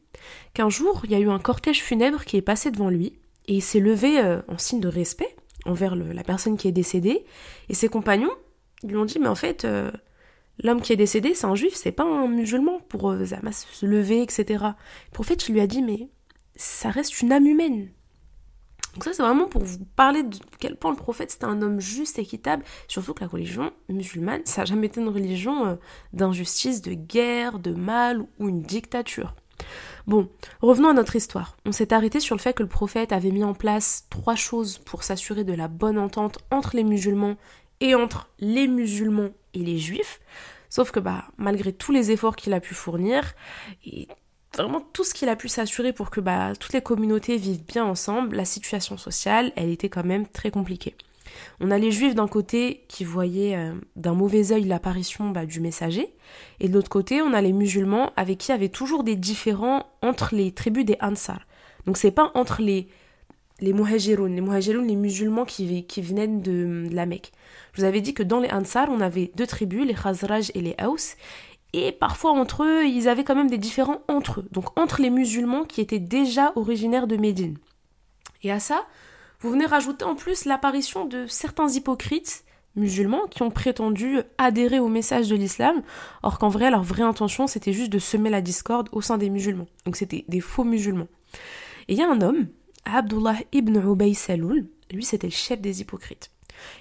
qu'un 0.54 0.70
jour, 0.70 1.02
il 1.04 1.12
y 1.12 1.16
a 1.16 1.20
eu 1.20 1.30
un 1.30 1.40
cortège 1.40 1.82
funèbre 1.82 2.26
qui 2.26 2.38
est 2.38 2.42
passé 2.42 2.72
devant 2.72 2.90
lui, 2.90 3.20
et 3.48 3.56
il 3.56 3.62
s'est 3.62 3.80
levé 3.80 4.20
euh, 4.20 4.42
en 4.48 4.58
signe 4.58 4.80
de 4.80 4.88
respect 4.88 5.36
envers 5.66 5.96
la 5.96 6.24
personne 6.24 6.58
qui 6.58 6.68
est 6.68 6.74
décédée, 6.74 7.26
et 7.68 7.74
ses 7.74 7.90
compagnons 7.90 8.32
lui 8.84 8.98
ont 8.98 9.06
dit, 9.06 9.20
mais 9.20 9.28
en 9.28 9.36
fait, 9.36 9.66
euh, 9.66 9.92
l'homme 10.64 10.82
qui 10.82 10.94
est 10.94 10.98
décédé, 10.98 11.34
c'est 11.34 11.48
un 11.48 11.56
juif, 11.56 11.74
c'est 11.76 11.92
pas 11.92 12.04
un 12.04 12.28
musulman 12.28 12.80
pour 12.90 13.12
euh, 13.12 13.26
se 13.26 13.86
lever, 13.86 14.22
etc. 14.22 14.46
Le 14.48 15.12
prophète 15.12 15.48
lui 15.50 15.60
a 15.60 15.68
dit, 15.68 15.82
mais 15.82 16.10
ça 16.56 16.90
reste 16.90 17.22
une 17.22 17.32
âme 17.32 17.46
humaine, 17.46 17.90
donc 18.94 19.04
ça, 19.04 19.14
c'est 19.14 19.22
vraiment 19.22 19.48
pour 19.48 19.64
vous 19.64 19.86
parler 19.96 20.24
de 20.24 20.38
quel 20.60 20.76
point 20.76 20.92
le 20.92 20.98
prophète 20.98 21.32
c'était 21.32 21.46
un 21.46 21.62
homme 21.62 21.80
juste, 21.80 22.18
équitable, 22.18 22.64
surtout 22.88 23.14
que 23.14 23.22
la 23.22 23.28
religion 23.28 23.72
musulmane, 23.88 24.42
ça 24.46 24.62
n'a 24.62 24.66
jamais 24.66 24.88
été 24.88 25.00
une 25.00 25.10
religion 25.10 25.68
euh, 25.68 25.76
d'injustice, 26.14 26.82
de 26.82 26.94
guerre, 26.94 27.60
de 27.60 27.72
mal 27.72 28.26
ou 28.40 28.50
une 28.50 28.62
dictature. 28.62 29.36
Bon, 30.08 30.28
revenons 30.62 30.90
à 30.90 30.94
notre 30.94 31.16
histoire. 31.16 31.56
On 31.66 31.72
s'est 31.72 31.94
arrêté 31.94 32.20
sur 32.20 32.36
le 32.36 32.42
fait 32.42 32.54
que 32.54 32.64
le 32.64 32.70
prophète 32.70 33.12
avait 33.12 33.32
mis 33.32 33.44
en 33.44 33.54
place 33.54 34.08
trois 34.10 34.36
choses 34.36 34.80
pour 34.80 35.04
s'assurer 35.04 35.44
de 35.44 35.54
la 35.54 35.68
bonne 35.68 36.00
entente 36.00 36.40
entre 36.50 36.76
les 36.76 36.84
musulmans 36.84 37.36
et 37.82 37.96
entre 37.96 38.30
les 38.40 38.68
musulmans 38.68 39.32
et 39.54 39.60
les 39.60 39.78
juifs. 39.78 40.20
Sauf 40.70 40.92
que 40.92 41.00
bah 41.00 41.26
malgré 41.38 41.74
tous 41.74 41.92
les 41.92 42.12
efforts 42.12 42.36
qu'il 42.36 42.54
a 42.54 42.60
pu 42.60 42.74
fournir 42.74 43.34
et 43.86 44.08
vraiment 44.54 44.82
tout 44.94 45.04
ce 45.04 45.14
qu'il 45.14 45.30
a 45.30 45.36
pu 45.36 45.48
s'assurer 45.48 45.94
pour 45.94 46.10
que 46.10 46.20
bah, 46.20 46.54
toutes 46.60 46.74
les 46.74 46.82
communautés 46.82 47.38
vivent 47.38 47.64
bien 47.66 47.86
ensemble, 47.86 48.36
la 48.36 48.46
situation 48.46 48.98
sociale, 48.98 49.52
elle 49.56 49.70
était 49.70 49.90
quand 49.90 50.04
même 50.04 50.28
très 50.28 50.52
compliquée. 50.52 50.96
On 51.60 51.70
a 51.70 51.78
les 51.78 51.92
juifs 51.92 52.16
d'un 52.16 52.28
côté 52.28 52.86
qui 52.88 53.04
voyaient 53.04 53.56
euh, 53.56 53.74
d'un 53.96 54.14
mauvais 54.14 54.52
œil 54.52 54.64
l'apparition 54.64 55.30
bah, 55.30 55.46
du 55.46 55.60
messager, 55.60 56.12
et 56.60 56.68
de 56.68 56.74
l'autre 56.74 56.90
côté, 56.90 57.22
on 57.22 57.34
a 57.34 57.42
les 57.42 57.54
musulmans 57.54 58.12
avec 58.16 58.40
qui 58.40 58.48
il 58.48 58.52
y 58.52 58.56
avait 58.56 58.70
toujours 58.70 59.04
des 59.04 59.16
différends 59.16 59.86
entre 60.02 60.34
les 60.34 60.52
tribus 60.52 60.86
des 60.86 60.98
Ansar. 61.02 61.42
Donc 61.86 61.98
c'est 61.98 62.12
pas 62.12 62.32
entre 62.34 62.62
les 62.62 62.88
les 63.62 63.74
muhajiroun, 63.74 64.34
les 64.34 64.42
muhajiroun, 64.42 64.88
les 64.88 64.96
musulmans 64.96 65.46
qui, 65.46 65.86
qui 65.86 66.02
venaient 66.02 66.28
de, 66.28 66.88
la 66.92 67.06
Mecque. 67.06 67.32
Je 67.74 67.82
vous 67.82 67.88
avais 67.88 68.02
dit 68.02 68.14
que 68.14 68.24
dans 68.24 68.40
les 68.40 68.50
Ansar, 68.50 68.90
on 68.90 69.02
avait 69.02 69.32
deux 69.36 69.48
tribus, 69.48 69.86
les 69.86 69.94
Khazraj 69.94 70.52
et 70.54 70.62
les 70.62 70.76
Haus, 70.84 71.16
et 71.74 71.92
parfois 71.92 72.32
entre 72.32 72.64
eux, 72.64 72.86
ils 72.86 73.08
avaient 73.08 73.24
quand 73.24 73.36
même 73.36 73.50
des 73.50 73.58
différends 73.58 74.02
entre 74.08 74.42
eux, 74.42 74.48
donc 74.52 74.78
entre 74.80 75.02
les 75.02 75.10
musulmans 75.10 75.64
qui 75.64 75.82
étaient 75.82 76.00
déjà 76.00 76.52
originaires 76.56 77.08
de 77.08 77.18
Médine. 77.18 77.58
Et 78.44 78.52
à 78.52 78.60
ça, 78.60 78.86
vous 79.40 79.52
venez 79.52 79.66
rajouter 79.66 80.06
en 80.06 80.16
plus 80.16 80.46
l'apparition 80.46 81.06
de 81.06 81.28
certains 81.28 81.70
hypocrites 81.70 82.44
musulmans 82.76 83.28
qui 83.30 83.42
ont 83.42 83.52
prétendu 83.52 84.20
adhérer 84.38 84.80
au 84.80 84.88
message 84.88 85.28
de 85.28 85.36
l'islam, 85.36 85.82
or 86.24 86.40
qu'en 86.40 86.50
vrai, 86.50 86.72
leur 86.72 86.84
vraie 86.84 87.04
intention, 87.04 87.48
c'était 87.48 87.74
juste 87.74 87.92
de 87.92 88.00
semer 88.00 88.30
la 88.30 88.42
discorde 88.42 88.90
au 88.92 89.02
sein 89.02 89.18
des 89.18 89.30
musulmans. 89.30 89.68
Donc 89.86 89.96
c'était 89.96 90.26
des 90.28 90.40
faux 90.40 90.64
musulmans. 90.64 91.08
Et 91.88 91.94
il 91.94 91.98
y 91.98 92.02
a 92.02 92.10
un 92.10 92.22
homme, 92.22 92.48
Abdullah 92.86 93.38
ibn 93.52 93.76
Ubay 93.76 94.14
Saloul, 94.14 94.68
lui 94.92 95.04
c'était 95.04 95.28
le 95.28 95.32
chef 95.32 95.62
des 95.62 95.82
hypocrites. 95.82 96.32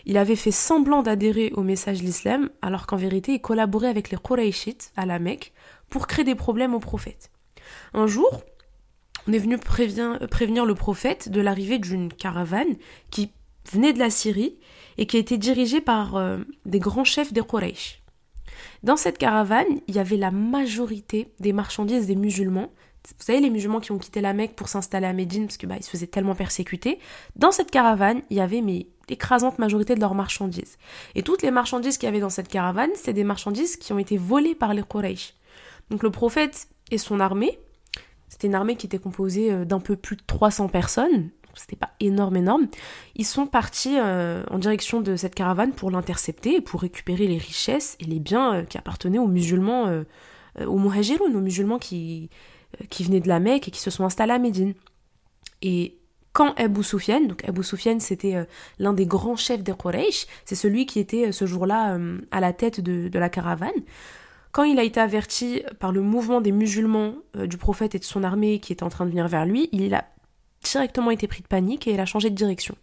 Il 0.06 0.16
avait 0.16 0.36
fait 0.36 0.50
semblant 0.50 1.02
d'adhérer 1.02 1.52
au 1.54 1.62
message 1.62 2.00
de 2.00 2.06
l'islam, 2.06 2.50
alors 2.62 2.86
qu'en 2.86 2.96
vérité 2.96 3.34
il 3.34 3.40
collaborait 3.40 3.88
avec 3.88 4.10
les 4.10 4.18
Qurayshites 4.18 4.92
à 4.96 5.06
la 5.06 5.18
Mecque 5.18 5.52
pour 5.88 6.06
créer 6.06 6.24
des 6.24 6.34
problèmes 6.34 6.74
au 6.74 6.80
prophète. 6.80 7.30
Un 7.94 8.06
jour, 8.06 8.42
on 9.26 9.32
est 9.32 9.38
venu 9.38 9.58
prévenir, 9.58 10.64
le 10.64 10.74
prophète 10.74 11.28
de 11.28 11.40
l'arrivée 11.40 11.78
d'une 11.78 12.12
caravane 12.12 12.76
qui 13.10 13.30
venait 13.70 13.92
de 13.92 13.98
la 13.98 14.10
Syrie 14.10 14.58
et 14.96 15.06
qui 15.06 15.18
était 15.18 15.38
dirigée 15.38 15.80
par 15.80 16.16
euh, 16.16 16.38
des 16.64 16.78
grands 16.78 17.04
chefs 17.04 17.32
des 17.32 17.42
Quraysh. 17.42 18.02
Dans 18.82 18.96
cette 18.96 19.18
caravane, 19.18 19.80
il 19.86 19.94
y 19.94 19.98
avait 19.98 20.16
la 20.16 20.30
majorité 20.30 21.32
des 21.40 21.52
marchandises 21.52 22.06
des 22.06 22.16
musulmans. 22.16 22.72
Vous 23.06 23.24
savez, 23.24 23.40
les 23.40 23.50
musulmans 23.50 23.80
qui 23.80 23.92
ont 23.92 23.98
quitté 23.98 24.20
la 24.20 24.34
Mecque 24.34 24.54
pour 24.54 24.68
s'installer 24.68 25.06
à 25.06 25.12
Médine 25.12 25.46
parce 25.46 25.56
qu'ils 25.56 25.68
bah, 25.68 25.80
se 25.80 25.88
faisaient 25.88 26.06
tellement 26.06 26.34
persécuter. 26.34 26.98
Dans 27.36 27.52
cette 27.52 27.70
caravane, 27.70 28.22
il 28.30 28.36
y 28.36 28.40
avait 28.40 28.60
mais 28.60 28.88
l'écrasante 29.08 29.58
majorité 29.58 29.94
de 29.94 30.00
leurs 30.00 30.14
marchandises. 30.14 30.76
Et 31.14 31.22
toutes 31.22 31.42
les 31.42 31.50
marchandises 31.50 31.96
qu'il 31.98 32.06
y 32.06 32.10
avait 32.10 32.20
dans 32.20 32.30
cette 32.30 32.48
caravane, 32.48 32.90
c'est 32.94 33.12
des 33.12 33.24
marchandises 33.24 33.76
qui 33.76 33.92
ont 33.92 33.98
été 33.98 34.16
volées 34.16 34.54
par 34.54 34.74
les 34.74 34.82
Quraysh. 34.82 35.34
Donc 35.90 36.02
le 36.02 36.10
prophète 36.10 36.68
et 36.90 36.98
son 36.98 37.20
armée, 37.20 37.58
c'était 38.28 38.46
une 38.46 38.54
armée 38.54 38.76
qui 38.76 38.86
était 38.86 38.98
composée 38.98 39.52
euh, 39.52 39.64
d'un 39.64 39.80
peu 39.80 39.96
plus 39.96 40.16
de 40.16 40.22
300 40.26 40.68
personnes, 40.68 41.30
c'était 41.54 41.76
pas 41.76 41.90
énorme 41.98 42.36
énorme, 42.36 42.68
ils 43.16 43.24
sont 43.24 43.46
partis 43.46 43.96
euh, 43.98 44.44
en 44.50 44.58
direction 44.58 45.00
de 45.00 45.16
cette 45.16 45.34
caravane 45.34 45.72
pour 45.72 45.90
l'intercepter 45.90 46.56
et 46.56 46.60
pour 46.60 46.82
récupérer 46.82 47.26
les 47.26 47.38
richesses 47.38 47.96
et 48.00 48.04
les 48.04 48.20
biens 48.20 48.54
euh, 48.54 48.62
qui 48.64 48.78
appartenaient 48.78 49.18
aux 49.18 49.26
musulmans, 49.26 50.04
aux 50.66 50.78
muhajiroun, 50.78 51.34
aux 51.34 51.40
musulmans 51.40 51.78
qui, 51.78 52.30
qui 52.90 53.04
venaient 53.04 53.20
de 53.20 53.28
la 53.28 53.40
Mecque 53.40 53.68
et 53.68 53.70
qui 53.70 53.80
se 53.80 53.90
sont 53.90 54.04
installés 54.04 54.32
à 54.32 54.38
Médine. 54.38 54.74
Et 55.62 55.98
quand 56.32 56.54
Abu 56.56 56.84
Sufyan, 56.84 57.22
donc 57.22 57.44
Abu 57.48 57.64
Sufyan 57.64 57.98
c'était 57.98 58.36
euh, 58.36 58.44
l'un 58.78 58.92
des 58.92 59.06
grands 59.06 59.34
chefs 59.34 59.64
des 59.64 59.72
Quraysh, 59.72 60.26
c'est 60.44 60.54
celui 60.54 60.86
qui 60.86 61.00
était 61.00 61.26
euh, 61.26 61.32
ce 61.32 61.46
jour-là 61.46 61.96
euh, 61.96 62.18
à 62.30 62.40
la 62.40 62.52
tête 62.52 62.80
de, 62.80 63.18
la 63.18 63.28
caravane, 63.28 63.70
quand 64.52 64.62
il 64.62 64.78
a 64.78 64.84
été 64.84 65.00
averti 65.00 65.62
par 65.80 65.90
le 65.90 66.00
mouvement 66.00 66.40
des 66.40 66.52
musulmans 66.52 67.14
du 67.34 67.58
prophète 67.58 67.96
et 67.96 67.98
de 67.98 68.04
son 68.04 68.22
armée 68.22 68.60
qui 68.60 68.72
était 68.72 68.84
en 68.84 68.88
train 68.88 69.04
de 69.04 69.10
venir 69.10 69.26
vers 69.26 69.44
lui, 69.44 69.68
il 69.72 69.92
a 69.94 70.04
directement 70.62 71.10
été 71.10 71.26
pris 71.26 71.42
de 71.42 71.48
panique 71.48 71.88
et 71.88 71.92
il 71.92 72.00
a 72.00 72.06
changé 72.06 72.30
de 72.30 72.34
direction. 72.34 72.74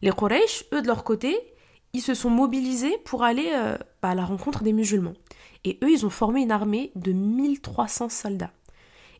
Les 0.00 0.10
Quraysh, 0.10 0.64
eux 0.72 0.80
de 0.80 0.86
leur 0.86 1.04
côté, 1.04 1.36
ils 1.92 2.00
se 2.00 2.14
sont 2.14 2.30
mobilisés 2.30 2.96
pour 3.04 3.24
aller 3.24 3.50
bah, 4.00 4.10
à 4.10 4.14
la 4.14 4.24
rencontre 4.24 4.62
des 4.62 4.72
musulmans. 4.72 5.14
Et 5.64 5.78
eux, 5.84 5.90
ils 5.90 6.06
ont 6.06 6.10
formé 6.10 6.40
une 6.40 6.50
armée 6.50 6.92
de 6.94 7.12
1300 7.12 8.08
soldats. 8.08 8.52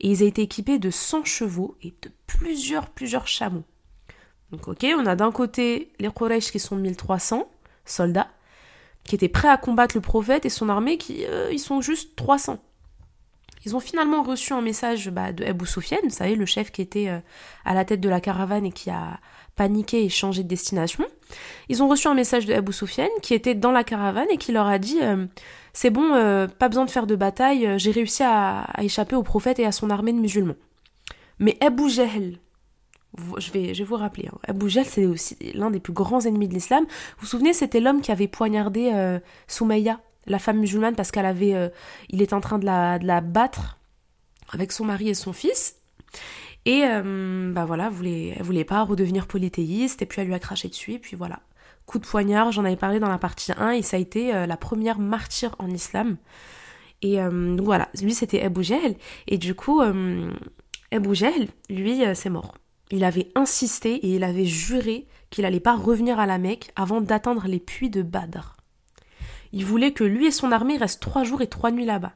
Et 0.00 0.08
ils 0.10 0.22
étaient 0.22 0.42
équipés 0.42 0.78
de 0.78 0.90
100 0.90 1.24
chevaux 1.24 1.76
et 1.82 1.94
de 2.02 2.10
plusieurs, 2.26 2.88
plusieurs 2.90 3.26
chameaux. 3.26 3.64
Donc 4.52 4.68
ok, 4.68 4.86
on 4.98 5.06
a 5.06 5.16
d'un 5.16 5.32
côté 5.32 5.92
les 5.98 6.10
Quraysh 6.10 6.50
qui 6.50 6.58
sont 6.58 6.76
1300 6.76 7.48
soldats, 7.84 8.28
qui 9.04 9.14
étaient 9.14 9.28
prêts 9.28 9.48
à 9.48 9.56
combattre 9.56 9.96
le 9.96 10.00
prophète 10.00 10.44
et 10.46 10.50
son 10.50 10.68
armée 10.68 10.98
qui, 10.98 11.24
euh, 11.26 11.50
ils 11.52 11.58
sont 11.58 11.80
juste 11.80 12.16
300. 12.16 12.58
Ils 13.64 13.74
ont 13.74 13.80
finalement 13.80 14.22
reçu 14.22 14.52
un 14.52 14.60
message 14.60 15.10
bah, 15.10 15.32
de 15.32 15.44
Abu 15.44 15.66
Sufyan, 15.66 15.98
vous 16.04 16.10
savez, 16.10 16.36
le 16.36 16.46
chef 16.46 16.70
qui 16.70 16.82
était 16.82 17.08
euh, 17.08 17.18
à 17.64 17.74
la 17.74 17.84
tête 17.84 18.00
de 18.00 18.08
la 18.08 18.20
caravane 18.20 18.64
et 18.64 18.72
qui 18.72 18.90
a 18.90 19.18
paniqué 19.56 20.04
et 20.04 20.08
changé 20.08 20.42
de 20.42 20.48
destination. 20.48 21.04
Ils 21.68 21.82
ont 21.82 21.88
reçu 21.88 22.06
un 22.06 22.14
message 22.14 22.46
de 22.46 22.54
Abu 22.54 22.72
Sufyan 22.72 23.08
qui 23.22 23.34
était 23.34 23.54
dans 23.54 23.72
la 23.72 23.82
caravane 23.82 24.28
et 24.30 24.36
qui 24.36 24.52
leur 24.52 24.66
a 24.66 24.78
dit 24.78 24.98
euh, 25.02 25.26
C'est 25.72 25.90
bon, 25.90 26.10
pas 26.58 26.68
besoin 26.68 26.84
de 26.84 26.90
faire 26.90 27.06
de 27.06 27.16
bataille, 27.16 27.68
j'ai 27.78 27.90
réussi 27.90 28.22
à, 28.22 28.66
échapper 28.78 29.16
au 29.16 29.22
prophète 29.22 29.58
et 29.58 29.66
à 29.66 29.72
son 29.72 29.90
armée 29.90 30.12
de 30.12 30.18
musulmans. 30.18 30.54
Mais 31.38 31.56
Abu 31.60 31.90
Jahl, 31.90 32.38
je 33.38 33.50
vais, 33.50 33.75
je 33.75 33.84
vous 33.84 33.96
rappeler, 33.96 34.28
hein. 34.32 34.38
Abu 34.46 34.68
Jahl, 34.68 34.84
c'est 34.84 35.06
aussi 35.06 35.36
l'un 35.54 35.70
des 35.70 35.80
plus 35.80 35.92
grands 35.92 36.20
ennemis 36.20 36.48
de 36.48 36.54
l'islam. 36.54 36.84
Vous 36.84 37.22
vous 37.22 37.26
souvenez, 37.26 37.52
c'était 37.52 37.80
l'homme 37.80 38.00
qui 38.00 38.12
avait 38.12 38.28
poignardé 38.28 38.90
euh, 38.94 39.18
la 40.26 40.38
femme 40.38 40.58
musulmane, 40.58 40.94
parce 40.94 41.10
qu'elle 41.10 41.26
avait, 41.26 41.54
euh, 41.54 41.68
il 42.08 42.22
était 42.22 42.34
en 42.34 42.40
train 42.40 42.58
de 42.58 42.66
la 42.66 43.20
battre 43.20 43.78
avec 44.52 44.72
son 44.72 44.84
mari 44.84 45.08
et 45.08 45.14
son 45.14 45.32
fils. 45.32 45.76
Et 46.66 46.82
euh, 46.85 47.52
bah 47.52 47.64
voilà, 47.64 47.87
elle 47.87 47.92
voulait, 47.92 48.37
voulait 48.40 48.64
pas 48.64 48.82
redevenir 48.82 49.26
polythéiste, 49.26 50.02
et 50.02 50.06
puis 50.06 50.20
elle 50.20 50.26
lui 50.26 50.35
a 50.35 50.38
craché 50.38 50.68
dessus, 50.68 50.92
et 50.94 50.99
puis 50.99 51.16
voilà. 51.16 51.40
Coup 51.87 51.99
de 51.99 52.06
poignard, 52.06 52.52
j'en 52.52 52.64
avais 52.64 52.76
parlé 52.76 52.99
dans 53.00 53.08
la 53.08 53.18
partie 53.18 53.52
1, 53.56 53.70
et 53.70 53.82
ça 53.82 53.96
a 53.96 54.00
été 54.00 54.32
la 54.32 54.56
première 54.56 54.99
martyre 54.99 55.54
en 55.61 55.70
islam. 55.70 56.16
Et 57.00 57.18
donc 57.18 57.64
voilà, 57.64 57.88
lui 58.02 58.12
c'était 58.12 58.42
Abu 58.42 58.64
Jahl, 58.64 58.96
et 59.28 59.38
du 59.38 59.54
coup, 59.54 59.80
Abu 60.90 61.14
Jahl, 61.14 61.46
lui, 61.70 62.02
c'est 62.14 62.30
mort. 62.30 62.56
Il 62.90 63.04
avait 63.04 63.30
insisté 63.37 63.94
et 63.94 64.16
il 64.16 64.25
avait 64.25 64.44
juré 64.44 65.06
qu'il 65.30 65.42
n'allait 65.42 65.61
pas 65.61 65.76
revenir 65.76 66.18
à 66.18 66.26
la 66.26 66.38
Mecque 66.38 66.73
avant 66.76 67.00
d'atteindre 67.00 67.46
les 67.46 67.61
puits 67.61 67.90
de 67.90 68.02
Badr. 68.02 68.56
Il 69.52 69.64
voulait 69.64 69.92
que 69.92 70.04
lui 70.04 70.26
et 70.26 70.30
son 70.30 70.52
armée 70.52 70.76
restent 70.76 71.02
trois 71.02 71.25
jours 71.25 71.42
et 71.42 71.49
trois 71.49 71.70
nuits 71.70 71.85
là-bas. 71.85 72.12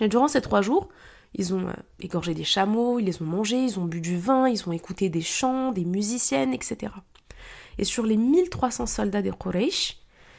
Et 0.00 0.08
durant 0.08 0.28
ces 0.28 0.40
trois 0.40 0.62
jours, 0.62 0.88
ils 1.34 1.54
ont 1.54 1.66
euh, 1.68 1.72
égorgé 2.00 2.34
des 2.34 2.44
chameaux, 2.44 2.98
ils 2.98 3.04
les 3.04 3.22
ont 3.22 3.26
mangés, 3.26 3.62
ils 3.62 3.78
ont 3.78 3.84
bu 3.84 4.00
du 4.00 4.18
vin, 4.18 4.48
ils 4.48 4.68
ont 4.68 4.72
écouté 4.72 5.08
des 5.08 5.20
chants, 5.20 5.72
des 5.72 5.84
musiciennes, 5.84 6.52
etc. 6.52 6.92
Et 7.78 7.84
sur 7.84 8.04
les 8.04 8.16
1300 8.16 8.86
soldats 8.86 9.22
des 9.22 9.30
Quraysh, 9.30 9.98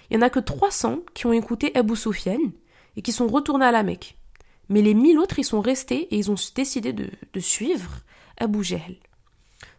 il 0.10 0.18
n'y 0.18 0.24
en 0.24 0.26
a 0.26 0.30
que 0.30 0.40
300 0.40 1.00
qui 1.14 1.26
ont 1.26 1.34
écouté 1.34 1.72
Abu 1.76 1.96
Sufyan 1.96 2.40
et 2.96 3.02
qui 3.02 3.12
sont 3.12 3.28
retournés 3.28 3.66
à 3.66 3.72
la 3.72 3.84
Mecque. 3.84 4.18
Mais 4.68 4.82
les 4.82 4.94
1000 4.94 5.18
autres, 5.20 5.40
ils 5.40 5.46
sont 5.46 5.62
restés 5.62 6.02
et 6.14 6.18
ils 6.18 6.32
ont 6.32 6.36
décidé 6.56 6.94
de, 6.94 7.10
de 7.34 7.40
suivre 7.40 8.02
Abu 8.38 8.64
Jahl. 8.64 8.96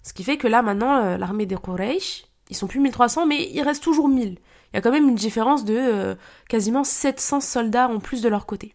Ce 0.03 0.13
qui 0.13 0.25
fait 0.25 0.37
que 0.37 0.49
là, 0.49 0.63
maintenant, 0.63 0.97
euh, 0.97 1.17
l'armée 1.17 1.47
des 1.47 1.57
Quraysh, 1.57 2.25
ils 2.49 2.57
sont 2.57 2.67
plus 2.67 2.81
1300, 2.81 3.27
mais 3.27 3.51
il 3.53 3.63
reste 3.63 3.83
toujours 3.83 4.09
1000. 4.09 4.39
Il 4.73 4.77
y 4.77 4.79
a 4.79 4.81
quand 4.81 4.91
même 4.91 5.09
une 5.09 5.17
différence 5.17 5.65
de 5.65 5.77
euh, 5.77 6.15
quasiment 6.49 6.85
700 6.85 7.41
soldats 7.41 7.89
en 7.89 7.99
plus 7.99 8.23
de 8.23 8.29
leur 8.29 8.47
côté. 8.47 8.75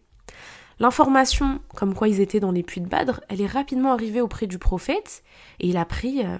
L'information, 0.78 1.60
comme 1.74 1.94
quoi 1.94 2.08
ils 2.08 2.20
étaient 2.20 2.40
dans 2.40 2.52
les 2.52 2.62
puits 2.62 2.80
de 2.80 2.88
Badr, 2.88 3.20
elle 3.28 3.40
est 3.40 3.46
rapidement 3.46 3.92
arrivée 3.92 4.20
auprès 4.20 4.46
du 4.46 4.58
prophète, 4.58 5.22
et 5.60 5.68
il 5.68 5.76
a 5.76 5.84
pris, 5.84 6.24
euh, 6.24 6.36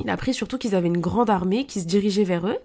il 0.00 0.10
a 0.10 0.16
pris 0.16 0.32
surtout 0.32 0.58
qu'ils 0.58 0.74
avaient 0.74 0.88
une 0.88 1.00
grande 1.00 1.30
armée 1.30 1.66
qui 1.66 1.80
se 1.80 1.86
dirigeait 1.86 2.24
vers 2.24 2.46
eux. 2.46 2.58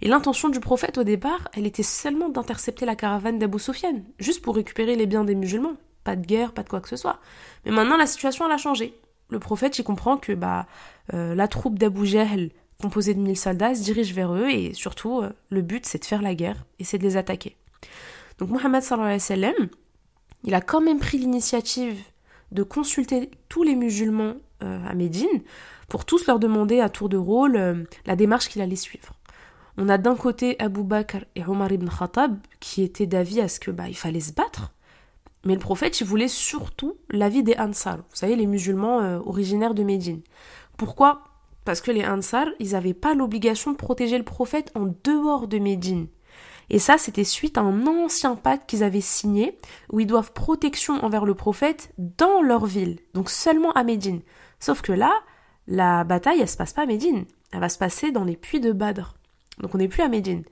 Et 0.00 0.08
l'intention 0.08 0.48
du 0.48 0.60
prophète 0.60 0.98
au 0.98 1.04
départ, 1.04 1.48
elle 1.54 1.66
était 1.66 1.82
seulement 1.82 2.28
d'intercepter 2.28 2.84
la 2.86 2.96
caravane 2.96 3.38
d'Abu 3.38 3.58
Sufyan, 3.58 4.02
juste 4.18 4.42
pour 4.42 4.56
récupérer 4.56 4.96
les 4.96 5.06
biens 5.06 5.24
des 5.24 5.34
musulmans. 5.34 5.76
Pas 6.02 6.16
de 6.16 6.26
guerre, 6.26 6.52
pas 6.52 6.62
de 6.62 6.68
quoi 6.68 6.80
que 6.80 6.88
ce 6.88 6.96
soit. 6.96 7.20
Mais 7.64 7.70
maintenant, 7.70 7.96
la 7.96 8.06
situation, 8.06 8.44
elle 8.44 8.52
a 8.52 8.58
changé 8.58 8.94
le 9.30 9.38
prophète 9.38 9.78
il 9.78 9.84
comprend 9.84 10.16
que 10.16 10.32
bah, 10.32 10.66
euh, 11.12 11.34
la 11.34 11.48
troupe 11.48 11.78
d'Abu 11.78 12.06
Jahl, 12.06 12.50
composée 12.80 13.14
de 13.14 13.20
1000 13.20 13.36
soldats, 13.36 13.74
se 13.74 13.82
dirige 13.82 14.12
vers 14.14 14.32
eux 14.34 14.48
et 14.48 14.74
surtout 14.74 15.20
euh, 15.20 15.30
le 15.50 15.62
but 15.62 15.86
c'est 15.86 15.98
de 15.98 16.04
faire 16.04 16.22
la 16.22 16.34
guerre 16.34 16.64
et 16.78 16.84
c'est 16.84 16.98
de 16.98 17.02
les 17.02 17.16
attaquer. 17.16 17.56
Donc 18.38 18.50
Mohammed 18.50 18.82
sallallahu 18.82 19.20
alayhi 19.28 19.60
wa 19.60 19.66
il 20.44 20.54
a 20.54 20.60
quand 20.60 20.80
même 20.80 20.98
pris 20.98 21.18
l'initiative 21.18 21.98
de 22.52 22.62
consulter 22.62 23.30
tous 23.48 23.62
les 23.62 23.74
musulmans 23.74 24.34
euh, 24.62 24.78
à 24.86 24.94
Médine 24.94 25.42
pour 25.88 26.04
tous 26.04 26.26
leur 26.26 26.38
demander 26.38 26.80
à 26.80 26.88
tour 26.88 27.08
de 27.08 27.16
rôle 27.16 27.86
la 28.06 28.16
démarche 28.16 28.48
qu'il 28.48 28.62
allait 28.62 28.76
suivre. 28.76 29.14
On 29.76 29.88
a 29.88 29.98
d'un 29.98 30.14
côté 30.14 30.56
Abu 30.60 30.84
Bakr 30.84 31.24
et 31.34 31.44
Omar 31.44 31.72
ibn 31.72 31.88
Khattab 31.88 32.38
qui 32.60 32.82
étaient 32.82 33.06
d'avis 33.06 33.40
à 33.40 33.48
ce 33.48 33.58
que 33.58 33.72
bah, 33.72 33.88
il 33.88 33.96
fallait 33.96 34.20
se 34.20 34.32
battre 34.32 34.74
mais 35.44 35.54
le 35.54 35.60
prophète, 35.60 36.00
il 36.00 36.06
voulait 36.06 36.28
surtout 36.28 36.96
l'avis 37.10 37.42
des 37.42 37.54
Ansar, 37.58 37.98
vous 37.98 38.16
savez, 38.16 38.36
les 38.36 38.46
musulmans 38.46 39.00
euh, 39.00 39.18
originaires 39.24 39.74
de 39.74 39.82
Médine. 39.82 40.22
Pourquoi? 40.76 41.22
Parce 41.64 41.80
que 41.80 41.90
les 41.90 42.04
Ansar, 42.04 42.46
ils 42.60 42.72
n'avaient 42.72 42.94
pas 42.94 43.14
l'obligation 43.14 43.72
de 43.72 43.76
protéger 43.76 44.18
le 44.18 44.24
prophète 44.24 44.72
en 44.74 44.94
dehors 45.04 45.46
de 45.46 45.58
Médine. 45.58 46.06
Et 46.70 46.78
ça, 46.78 46.98
c'était 46.98 47.24
suite 47.24 47.58
à 47.58 47.62
un 47.62 47.86
ancien 47.86 48.36
pacte 48.36 48.68
qu'ils 48.68 48.82
avaient 48.82 49.00
signé, 49.00 49.58
où 49.92 50.00
ils 50.00 50.06
doivent 50.06 50.32
protection 50.32 51.04
envers 51.04 51.24
le 51.24 51.34
prophète 51.34 51.92
dans 51.98 52.42
leur 52.42 52.66
ville, 52.66 52.98
donc 53.12 53.30
seulement 53.30 53.72
à 53.72 53.84
Médine. 53.84 54.22
Sauf 54.60 54.82
que 54.82 54.92
là, 54.92 55.12
la 55.66 56.04
bataille, 56.04 56.40
elle 56.40 56.48
se 56.48 56.56
passe 56.56 56.72
pas 56.72 56.82
à 56.82 56.86
Médine, 56.86 57.26
elle 57.52 57.60
va 57.60 57.68
se 57.68 57.78
passer 57.78 58.12
dans 58.12 58.24
les 58.24 58.36
puits 58.36 58.60
de 58.60 58.72
Badr. 58.72 59.14
Donc 59.60 59.74
on 59.74 59.78
n'est 59.78 59.88
plus 59.88 60.02
à 60.02 60.08
Médine. 60.08 60.42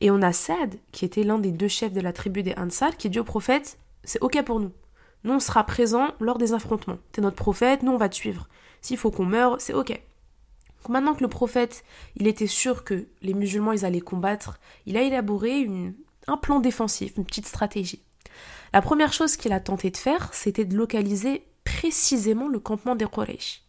Et 0.00 0.10
on 0.10 0.22
a 0.22 0.32
Saad, 0.32 0.76
qui 0.92 1.04
était 1.04 1.24
l'un 1.24 1.38
des 1.38 1.50
deux 1.50 1.68
chefs 1.68 1.92
de 1.92 2.00
la 2.00 2.12
tribu 2.12 2.42
des 2.42 2.54
Ansar, 2.56 2.96
qui 2.96 3.10
dit 3.10 3.18
au 3.18 3.24
prophète 3.24 3.78
c'est 4.04 4.22
ok 4.22 4.42
pour 4.44 4.60
nous. 4.60 4.70
Nous, 5.24 5.32
on 5.32 5.40
sera 5.40 5.64
présent 5.64 6.08
lors 6.20 6.38
des 6.38 6.52
affrontements. 6.52 6.98
T'es 7.12 7.22
notre 7.22 7.36
prophète, 7.36 7.82
nous, 7.82 7.92
on 7.92 7.96
va 7.96 8.10
te 8.10 8.14
suivre. 8.14 8.46
S'il 8.82 8.98
faut 8.98 9.10
qu'on 9.10 9.24
meure, 9.24 9.56
c'est 9.58 9.72
ok. 9.72 9.98
Maintenant 10.88 11.14
que 11.14 11.22
le 11.22 11.28
prophète, 11.28 11.84
il 12.16 12.26
était 12.26 12.46
sûr 12.46 12.84
que 12.84 13.06
les 13.22 13.34
musulmans, 13.34 13.72
allaient 13.82 14.00
combattre, 14.00 14.58
il 14.86 14.96
a 14.96 15.02
élaboré 15.02 15.68
un 16.26 16.36
plan 16.36 16.60
défensif, 16.60 17.16
une 17.16 17.24
petite 17.24 17.46
stratégie. 17.46 18.02
La 18.72 18.82
première 18.82 19.12
chose 19.12 19.36
qu'il 19.36 19.52
a 19.52 19.60
tenté 19.60 19.90
de 19.90 19.96
faire, 19.96 20.32
c'était 20.32 20.64
de 20.64 20.76
localiser 20.76 21.44
précisément 21.64 22.48
le 22.48 22.58
campement 22.58 22.96
des 22.96 23.06
Quraysh. 23.06 23.62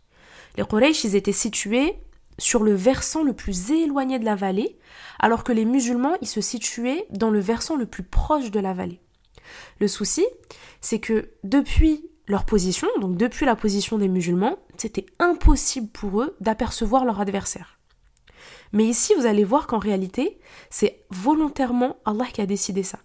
Les 0.57 0.65
Quraysh, 0.65 1.03
ils 1.03 1.15
étaient 1.15 1.31
situés 1.31 1.95
sur 2.37 2.63
le 2.63 2.73
versant 2.73 3.23
le 3.23 3.33
plus 3.33 3.71
éloigné 3.71 4.19
de 4.19 4.25
la 4.25 4.35
vallée, 4.35 4.77
alors 5.19 5.43
que 5.43 5.51
les 5.51 5.65
musulmans, 5.65 6.15
ils 6.21 6.27
se 6.27 6.41
situaient 6.41 7.05
dans 7.11 7.29
le 7.29 7.39
versant 7.39 7.75
le 7.75 7.85
plus 7.85 8.03
proche 8.03 8.51
de 8.51 8.59
la 8.59 8.73
vallée. 8.73 8.99
Le 9.79 9.87
souci, 9.87 10.25
c'est 10.81 10.99
que 10.99 11.29
depuis 11.43 12.09
leur 12.27 12.45
position, 12.45 12.87
donc 12.99 13.17
depuis 13.17 13.45
la 13.45 13.55
position 13.55 13.97
des 13.97 14.07
musulmans, 14.07 14.57
c'était 14.77 15.05
impossible 15.19 15.89
pour 15.89 16.21
eux 16.21 16.35
d'apercevoir 16.41 17.05
leur 17.05 17.19
adversaire. 17.19 17.77
Mais 18.73 18.85
ici, 18.85 19.13
vous 19.17 19.25
allez 19.25 19.43
voir 19.43 19.67
qu'en 19.67 19.79
réalité, 19.79 20.39
c'est 20.69 21.05
volontairement 21.09 21.97
Allah 22.05 22.25
qui 22.25 22.41
a 22.41 22.45
décidé 22.45 22.83
ça. 22.83 22.99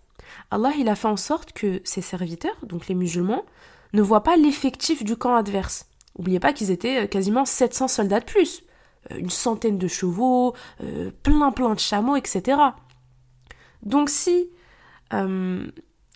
Allah, 0.50 0.72
il 0.78 0.88
a 0.88 0.94
fait 0.94 1.08
en 1.08 1.16
sorte 1.16 1.52
que 1.52 1.80
ses 1.84 2.00
serviteurs, 2.00 2.56
donc 2.64 2.88
les 2.88 2.94
musulmans, 2.94 3.44
ne 3.92 4.02
voient 4.02 4.22
pas 4.22 4.36
l'effectif 4.36 5.04
du 5.04 5.16
camp 5.16 5.34
adverse. 5.34 5.86
N'oubliez 6.18 6.40
pas 6.40 6.52
qu'ils 6.52 6.70
étaient 6.70 7.04
euh, 7.04 7.06
quasiment 7.06 7.44
700 7.44 7.88
soldats 7.88 8.20
de 8.20 8.24
plus, 8.24 8.62
euh, 9.10 9.18
une 9.18 9.30
centaine 9.30 9.78
de 9.78 9.88
chevaux, 9.88 10.54
euh, 10.82 11.10
plein 11.22 11.52
plein 11.52 11.74
de 11.74 11.80
chameaux, 11.80 12.16
etc. 12.16 12.58
Donc 13.82 14.10
si 14.10 14.50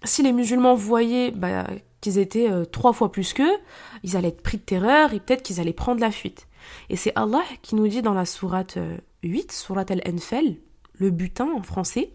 si 0.04 0.22
les 0.22 0.32
musulmans 0.32 0.76
voyaient 0.76 1.32
bah, 1.32 1.66
qu'ils 2.04 2.18
étaient 2.18 2.50
euh, 2.50 2.66
trois 2.66 2.92
fois 2.92 3.10
plus 3.10 3.32
qu'eux, 3.32 3.56
ils 4.02 4.16
allaient 4.16 4.28
être 4.28 4.42
pris 4.42 4.58
de 4.58 4.62
terreur 4.62 5.14
et 5.14 5.20
peut-être 5.20 5.42
qu'ils 5.42 5.58
allaient 5.58 5.72
prendre 5.72 6.02
la 6.02 6.10
fuite. 6.10 6.48
Et 6.90 6.96
c'est 6.96 7.12
Allah 7.16 7.42
qui 7.62 7.74
nous 7.74 7.88
dit 7.88 8.02
dans 8.02 8.12
la 8.12 8.26
sourate 8.26 8.78
8, 9.22 9.50
euh, 9.50 9.52
sourate 9.52 9.90
al-Enfel, 9.90 10.58
le 10.98 11.10
butin 11.10 11.50
en 11.50 11.62
français, 11.62 12.12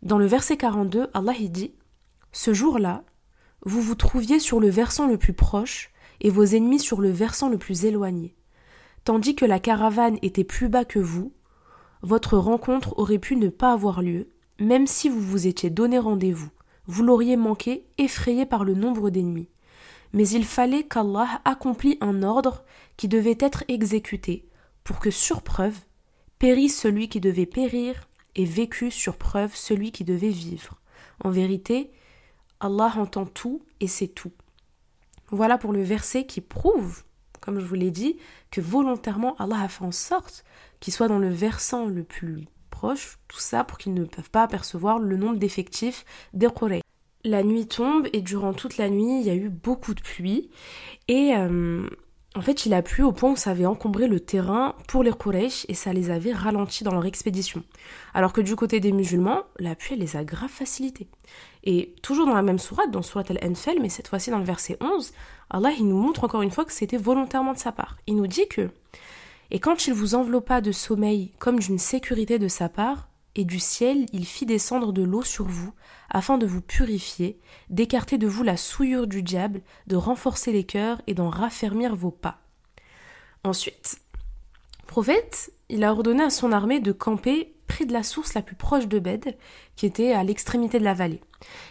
dans 0.00 0.16
le 0.16 0.24
verset 0.24 0.56
42, 0.56 1.08
Allah 1.12 1.34
dit 1.38 1.74
Ce 2.32 2.54
jour-là, 2.54 3.04
vous 3.66 3.82
vous 3.82 3.94
trouviez 3.94 4.38
sur 4.38 4.60
le 4.60 4.70
versant 4.70 5.06
le 5.06 5.18
plus 5.18 5.34
proche 5.34 5.90
et 6.22 6.30
vos 6.30 6.44
ennemis 6.44 6.80
sur 6.80 7.02
le 7.02 7.10
versant 7.10 7.50
le 7.50 7.58
plus 7.58 7.84
éloigné. 7.84 8.34
Tandis 9.04 9.34
que 9.34 9.44
la 9.44 9.60
caravane 9.60 10.18
était 10.22 10.42
plus 10.42 10.70
bas 10.70 10.86
que 10.86 10.98
vous, 10.98 11.34
votre 12.00 12.38
rencontre 12.38 12.98
aurait 12.98 13.18
pu 13.18 13.36
ne 13.36 13.48
pas 13.48 13.72
avoir 13.72 14.00
lieu, 14.00 14.30
même 14.58 14.86
si 14.86 15.10
vous 15.10 15.20
vous 15.20 15.46
étiez 15.46 15.68
donné 15.68 15.98
rendez-vous 15.98 16.50
vous 16.86 17.02
l'auriez 17.02 17.36
manqué, 17.36 17.86
effrayé 17.98 18.46
par 18.46 18.64
le 18.64 18.74
nombre 18.74 19.10
d'ennemis. 19.10 19.48
Mais 20.12 20.28
il 20.28 20.44
fallait 20.44 20.84
qu'Allah 20.84 21.40
accomplît 21.44 21.98
un 22.00 22.22
ordre 22.22 22.64
qui 22.96 23.08
devait 23.08 23.38
être 23.40 23.64
exécuté, 23.68 24.48
pour 24.84 24.98
que 24.98 25.10
sur 25.10 25.42
preuve 25.42 25.78
périsse 26.38 26.78
celui 26.78 27.08
qui 27.08 27.20
devait 27.20 27.46
périr 27.46 28.08
et 28.34 28.44
vécut 28.44 28.90
sur 28.90 29.16
preuve 29.16 29.54
celui 29.54 29.92
qui 29.92 30.04
devait 30.04 30.28
vivre. 30.28 30.80
En 31.22 31.30
vérité, 31.30 31.92
Allah 32.60 32.92
entend 32.96 33.26
tout 33.26 33.62
et 33.80 33.86
sait 33.86 34.08
tout. 34.08 34.32
Voilà 35.30 35.56
pour 35.56 35.72
le 35.72 35.82
verset 35.82 36.26
qui 36.26 36.40
prouve, 36.40 37.04
comme 37.40 37.58
je 37.58 37.64
vous 37.64 37.74
l'ai 37.74 37.90
dit, 37.90 38.18
que 38.50 38.60
volontairement 38.60 39.36
Allah 39.36 39.60
a 39.60 39.68
fait 39.68 39.84
en 39.84 39.92
sorte 39.92 40.44
qu'il 40.80 40.92
soit 40.92 41.08
dans 41.08 41.18
le 41.18 41.30
versant 41.30 41.86
le 41.86 42.04
plus 42.04 42.46
tout 43.28 43.38
ça 43.38 43.64
pour 43.64 43.78
qu'ils 43.78 43.94
ne 43.94 44.04
peuvent 44.04 44.30
pas 44.30 44.42
apercevoir 44.42 44.98
le 44.98 45.16
nombre 45.16 45.38
d'effectifs 45.38 46.04
des 46.32 46.48
la 47.24 47.42
nuit 47.42 47.66
tombe 47.66 48.08
et 48.12 48.20
durant 48.20 48.52
toute 48.52 48.78
la 48.78 48.88
nuit, 48.88 49.20
il 49.20 49.26
y 49.26 49.30
a 49.30 49.34
eu 49.34 49.48
beaucoup 49.48 49.94
de 49.94 50.00
pluie. 50.00 50.50
Et 51.08 51.34
euh, 51.36 51.88
en 52.34 52.40
fait, 52.40 52.66
il 52.66 52.74
a 52.74 52.82
plu 52.82 53.04
au 53.04 53.12
point 53.12 53.32
où 53.32 53.36
ça 53.36 53.50
avait 53.50 53.66
encombré 53.66 54.08
le 54.08 54.18
terrain 54.18 54.74
pour 54.88 55.02
les 55.02 55.12
Quraysh 55.12 55.66
et 55.68 55.74
ça 55.74 55.92
les 55.92 56.10
avait 56.10 56.32
ralentis 56.32 56.82
dans 56.82 56.94
leur 56.94 57.06
expédition. 57.06 57.62
Alors 58.14 58.32
que 58.32 58.40
du 58.40 58.56
côté 58.56 58.80
des 58.80 58.90
musulmans, 58.90 59.42
la 59.58 59.74
pluie 59.74 59.96
les 59.96 60.16
a 60.16 60.24
grave 60.24 60.50
facilités. 60.50 61.08
Et 61.62 61.94
toujours 62.02 62.26
dans 62.26 62.34
la 62.34 62.42
même 62.42 62.58
sourate, 62.58 62.90
dans 62.90 63.02
sourate 63.02 63.30
al-Anfal, 63.30 63.76
mais 63.80 63.88
cette 63.88 64.08
fois-ci 64.08 64.30
dans 64.30 64.38
le 64.38 64.44
verset 64.44 64.76
11, 64.80 65.12
Allah 65.50 65.70
il 65.78 65.86
nous 65.86 65.98
montre 65.98 66.24
encore 66.24 66.42
une 66.42 66.50
fois 66.50 66.64
que 66.64 66.72
c'était 66.72 66.96
volontairement 66.96 67.52
de 67.52 67.58
sa 67.58 67.70
part. 67.70 67.98
Il 68.06 68.16
nous 68.16 68.26
dit 68.26 68.48
que 68.48 68.70
Et 69.54 69.60
quand 69.60 69.86
il 69.86 69.92
vous 69.92 70.14
enveloppa 70.14 70.62
de 70.62 70.72
sommeil 70.72 71.34
comme 71.38 71.58
d'une 71.58 71.78
sécurité 71.78 72.38
de 72.38 72.48
sa 72.48 72.70
part, 72.70 73.10
et 73.34 73.44
du 73.44 73.60
ciel 73.60 74.06
il 74.12 74.26
fit 74.26 74.46
descendre 74.46 74.92
de 74.92 75.02
l'eau 75.02 75.22
sur 75.22 75.44
vous, 75.44 75.74
afin 76.08 76.38
de 76.38 76.46
vous 76.46 76.62
purifier, 76.62 77.38
d'écarter 77.68 78.16
de 78.16 78.26
vous 78.26 78.42
la 78.42 78.56
souillure 78.56 79.06
du 79.06 79.22
diable, 79.22 79.60
de 79.86 79.96
renforcer 79.96 80.52
les 80.52 80.64
cœurs 80.64 81.02
et 81.06 81.12
d'en 81.12 81.28
raffermir 81.28 81.94
vos 81.94 82.10
pas. 82.10 82.38
Ensuite, 83.44 84.00
prophète, 84.86 85.52
il 85.68 85.84
a 85.84 85.92
ordonné 85.92 86.22
à 86.22 86.30
son 86.30 86.50
armée 86.50 86.80
de 86.80 86.92
camper 86.92 87.54
près 87.66 87.84
de 87.84 87.92
la 87.92 88.02
source 88.02 88.32
la 88.32 88.42
plus 88.42 88.56
proche 88.56 88.88
de 88.88 88.98
Bed, 88.98 89.36
qui 89.76 89.84
était 89.84 90.12
à 90.12 90.24
l'extrémité 90.24 90.78
de 90.78 90.84
la 90.84 90.94
vallée. 90.94 91.20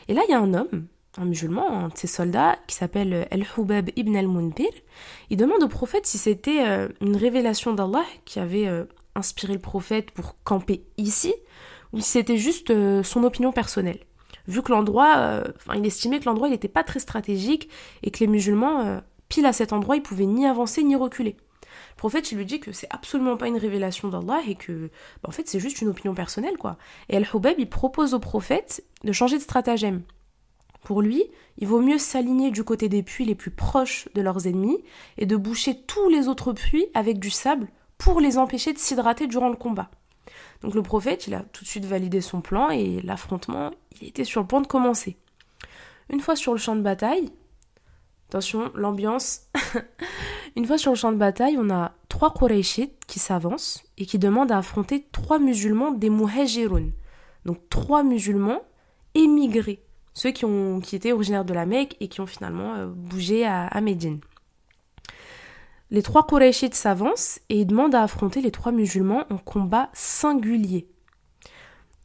Et 0.07 0.13
là, 0.13 0.21
il 0.27 0.31
y 0.31 0.35
a 0.35 0.39
un 0.39 0.53
homme, 0.53 0.85
un 1.17 1.25
musulman, 1.25 1.69
un 1.69 1.87
de 1.89 1.97
ses 1.97 2.07
soldats, 2.07 2.57
qui 2.67 2.75
s'appelle 2.75 3.27
El-Hubab 3.31 3.89
ibn 3.95 4.15
al-Munbir. 4.15 4.71
Il 5.29 5.37
demande 5.37 5.63
au 5.63 5.67
prophète 5.67 6.05
si 6.05 6.17
c'était 6.17 6.65
euh, 6.65 6.87
une 7.01 7.15
révélation 7.15 7.73
d'Allah 7.73 8.05
qui 8.25 8.39
avait 8.39 8.67
euh, 8.67 8.85
inspiré 9.15 9.53
le 9.53 9.59
prophète 9.59 10.11
pour 10.11 10.35
camper 10.43 10.83
ici, 10.97 11.33
ou 11.93 11.99
si 11.99 12.09
c'était 12.11 12.37
juste 12.37 12.71
euh, 12.71 13.03
son 13.03 13.23
opinion 13.23 13.51
personnelle 13.51 13.99
vu 14.47 14.61
que 14.61 14.71
l'endroit, 14.71 15.17
euh, 15.17 15.43
enfin, 15.57 15.75
il 15.77 15.85
estimait 15.85 16.19
que 16.19 16.25
l'endroit 16.25 16.49
n'était 16.49 16.67
pas 16.67 16.83
très 16.83 16.99
stratégique 16.99 17.69
et 18.03 18.11
que 18.11 18.19
les 18.19 18.27
musulmans, 18.27 18.81
euh, 18.81 18.99
pile 19.29 19.45
à 19.45 19.53
cet 19.53 19.73
endroit, 19.73 19.95
ils 19.95 20.03
pouvaient 20.03 20.25
ni 20.25 20.45
avancer 20.45 20.83
ni 20.83 20.95
reculer. 20.95 21.37
Le 21.91 21.95
prophète, 21.97 22.31
il 22.31 22.37
lui 22.37 22.45
dit 22.45 22.59
que 22.59 22.71
c'est 22.71 22.87
absolument 22.89 23.37
pas 23.37 23.47
une 23.47 23.57
révélation 23.57 24.09
d'Allah 24.09 24.41
et 24.47 24.55
que, 24.55 24.87
bah, 25.23 25.29
en 25.29 25.31
fait, 25.31 25.47
c'est 25.47 25.59
juste 25.59 25.81
une 25.81 25.87
opinion 25.87 26.13
personnelle, 26.13 26.57
quoi. 26.57 26.77
Et 27.09 27.17
Al-Hubab, 27.17 27.55
il 27.57 27.69
propose 27.69 28.13
au 28.13 28.19
prophète 28.19 28.83
de 29.03 29.11
changer 29.11 29.37
de 29.37 29.43
stratagème. 29.43 30.01
Pour 30.83 31.01
lui, 31.01 31.23
il 31.57 31.67
vaut 31.67 31.81
mieux 31.81 31.97
s'aligner 31.97 32.51
du 32.51 32.63
côté 32.63 32.89
des 32.89 33.03
puits 33.03 33.25
les 33.25 33.35
plus 33.35 33.51
proches 33.51 34.09
de 34.15 34.21
leurs 34.21 34.47
ennemis 34.47 34.83
et 35.17 35.25
de 35.25 35.35
boucher 35.35 35.79
tous 35.83 36.09
les 36.09 36.27
autres 36.27 36.53
puits 36.53 36.87
avec 36.93 37.19
du 37.19 37.29
sable 37.29 37.67
pour 37.97 38.19
les 38.19 38.37
empêcher 38.37 38.73
de 38.73 38.79
s'hydrater 38.79 39.27
durant 39.27 39.49
le 39.49 39.55
combat. 39.55 39.91
Donc 40.61 40.73
le 40.73 40.81
prophète, 40.81 41.27
il 41.27 41.33
a 41.33 41.41
tout 41.41 41.63
de 41.63 41.69
suite 41.69 41.85
validé 41.85 42.21
son 42.21 42.41
plan 42.41 42.69
et 42.69 43.01
l'affrontement, 43.01 43.71
il 43.99 44.07
était 44.07 44.23
sur 44.23 44.41
le 44.41 44.47
point 44.47 44.61
de 44.61 44.67
commencer. 44.67 45.17
Une 46.09 46.19
fois 46.19 46.35
sur 46.35 46.51
le 46.51 46.57
champ 46.57 46.75
de 46.75 46.81
bataille, 46.81 47.29
attention, 48.29 48.71
l'ambiance. 48.75 49.41
Une 50.55 50.65
fois 50.65 50.77
sur 50.77 50.91
le 50.91 50.97
champ 50.97 51.11
de 51.11 51.17
bataille, 51.17 51.57
on 51.57 51.69
a 51.69 51.93
trois 52.09 52.33
Qurayshites 52.33 53.05
qui 53.05 53.19
s'avancent 53.19 53.83
et 53.97 54.05
qui 54.05 54.19
demandent 54.19 54.51
à 54.51 54.57
affronter 54.57 55.07
trois 55.11 55.39
musulmans 55.39 55.91
des 55.91 56.09
Muhajirun. 56.09 56.89
Donc 57.45 57.57
trois 57.69 58.03
musulmans 58.03 58.61
émigrés, 59.13 59.83
ceux 60.13 60.31
qui, 60.31 60.45
ont, 60.45 60.79
qui 60.79 60.95
étaient 60.95 61.11
originaires 61.11 61.45
de 61.45 61.53
la 61.53 61.65
Mecque 61.65 61.95
et 61.99 62.07
qui 62.07 62.21
ont 62.21 62.25
finalement 62.25 62.75
euh, 62.75 62.87
bougé 62.87 63.45
à, 63.45 63.81
Médine. 63.81 64.19
Les 65.89 66.03
trois 66.03 66.25
Qurayshites 66.25 66.75
s'avancent 66.75 67.41
et 67.49 67.65
demandent 67.65 67.95
à 67.95 68.03
affronter 68.03 68.41
les 68.41 68.51
trois 68.51 68.71
musulmans 68.71 69.25
en 69.29 69.37
combat 69.37 69.89
singulier. 69.93 70.87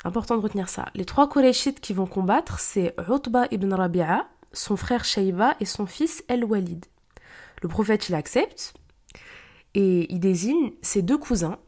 Important 0.05 0.37
de 0.37 0.43
retenir 0.43 0.69
ça. 0.69 0.87
Les 0.95 1.05
trois 1.05 1.29
Qurayshites 1.29 1.81
qui 1.81 1.93
vont 1.93 2.07
combattre, 2.07 2.59
c'est 2.61 2.95
Utba 3.09 3.47
ibn 3.51 3.73
Rabi'a, 3.73 4.29
son 4.53 4.77
frère 4.77 5.05
Shayba 5.05 5.57
et 5.61 5.65
son 5.65 5.87
fils 5.87 6.25
El-Walid. 6.29 6.87
Le 7.63 7.69
prophète, 7.69 8.09
il 8.09 8.15
accepte 8.15 8.75
et 9.75 10.13
il 10.13 10.21
désigne 10.21 10.73
ses 10.83 11.03
deux 11.03 11.19
cousins, 11.19 11.59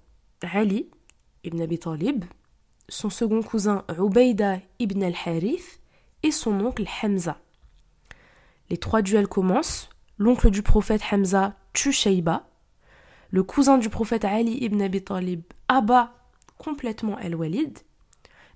Ali 0.52 0.88
ibn 1.44 1.60
Abi 1.60 1.78
Talib, 1.78 2.24
son 2.88 3.10
second 3.10 3.42
cousin 3.42 3.84
Ubayda 3.98 4.58
ibn 4.78 5.02
al-Harith 5.02 5.80
et 6.22 6.30
son 6.30 6.60
oncle 6.60 6.84
Hamza. 7.02 7.38
Les 8.70 8.76
trois 8.76 9.02
duels 9.02 9.28
commencent. 9.28 9.90
L'oncle 10.18 10.50
du 10.50 10.62
prophète 10.62 11.02
Hamza 11.12 11.54
tue 11.72 11.94
Le 13.30 13.42
cousin 13.42 13.78
du 13.78 13.88
prophète 13.88 14.24
Ali 14.24 14.58
ibn 14.64 14.82
Abi 14.82 15.02
Talib 15.02 15.42
abat 15.68 16.12
complètement 16.58 17.18
El-Walid. 17.18 17.78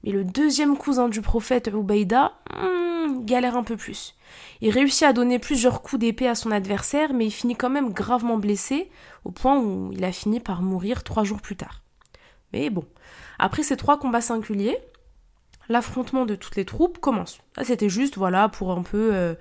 Mais 0.03 0.11
le 0.11 0.25
deuxième 0.25 0.77
cousin 0.77 1.09
du 1.09 1.20
prophète 1.20 1.70
Ubaïda 1.72 2.33
hmm, 2.53 3.25
galère 3.25 3.57
un 3.57 3.62
peu 3.62 3.77
plus. 3.77 4.16
Il 4.61 4.70
réussit 4.70 5.05
à 5.05 5.12
donner 5.12 5.38
plusieurs 5.38 5.83
coups 5.83 6.01
d'épée 6.01 6.27
à 6.27 6.35
son 6.35 6.51
adversaire, 6.51 7.14
mais 7.14 7.27
il 7.27 7.31
finit 7.31 7.55
quand 7.55 7.70
même 7.70 7.92
gravement 7.92 8.38
blessé, 8.38 8.90
au 9.25 9.31
point 9.31 9.59
où 9.59 9.92
il 9.92 10.05
a 10.05 10.12
fini 10.12 10.40
par 10.40 10.62
mourir 10.62 11.05
trois 11.05 11.22
jours 11.22 11.40
plus 11.40 11.57
tard. 11.57 11.83
Mais 12.53 12.70
bon, 12.70 12.85
après 13.38 13.62
ces 13.62 13.77
trois 13.77 13.98
combats 13.98 14.20
singuliers, 14.20 14.79
l'affrontement 15.68 16.27
de 16.27 16.35
toutes 16.35 16.57
les 16.57 16.64
troupes 16.64 16.98
commence. 16.98 17.38
c'était 17.62 17.88
juste, 17.88 18.16
voilà, 18.16 18.48
pour 18.48 18.72
un 18.72 18.83
peu 18.83 19.11
euh, 19.12 19.35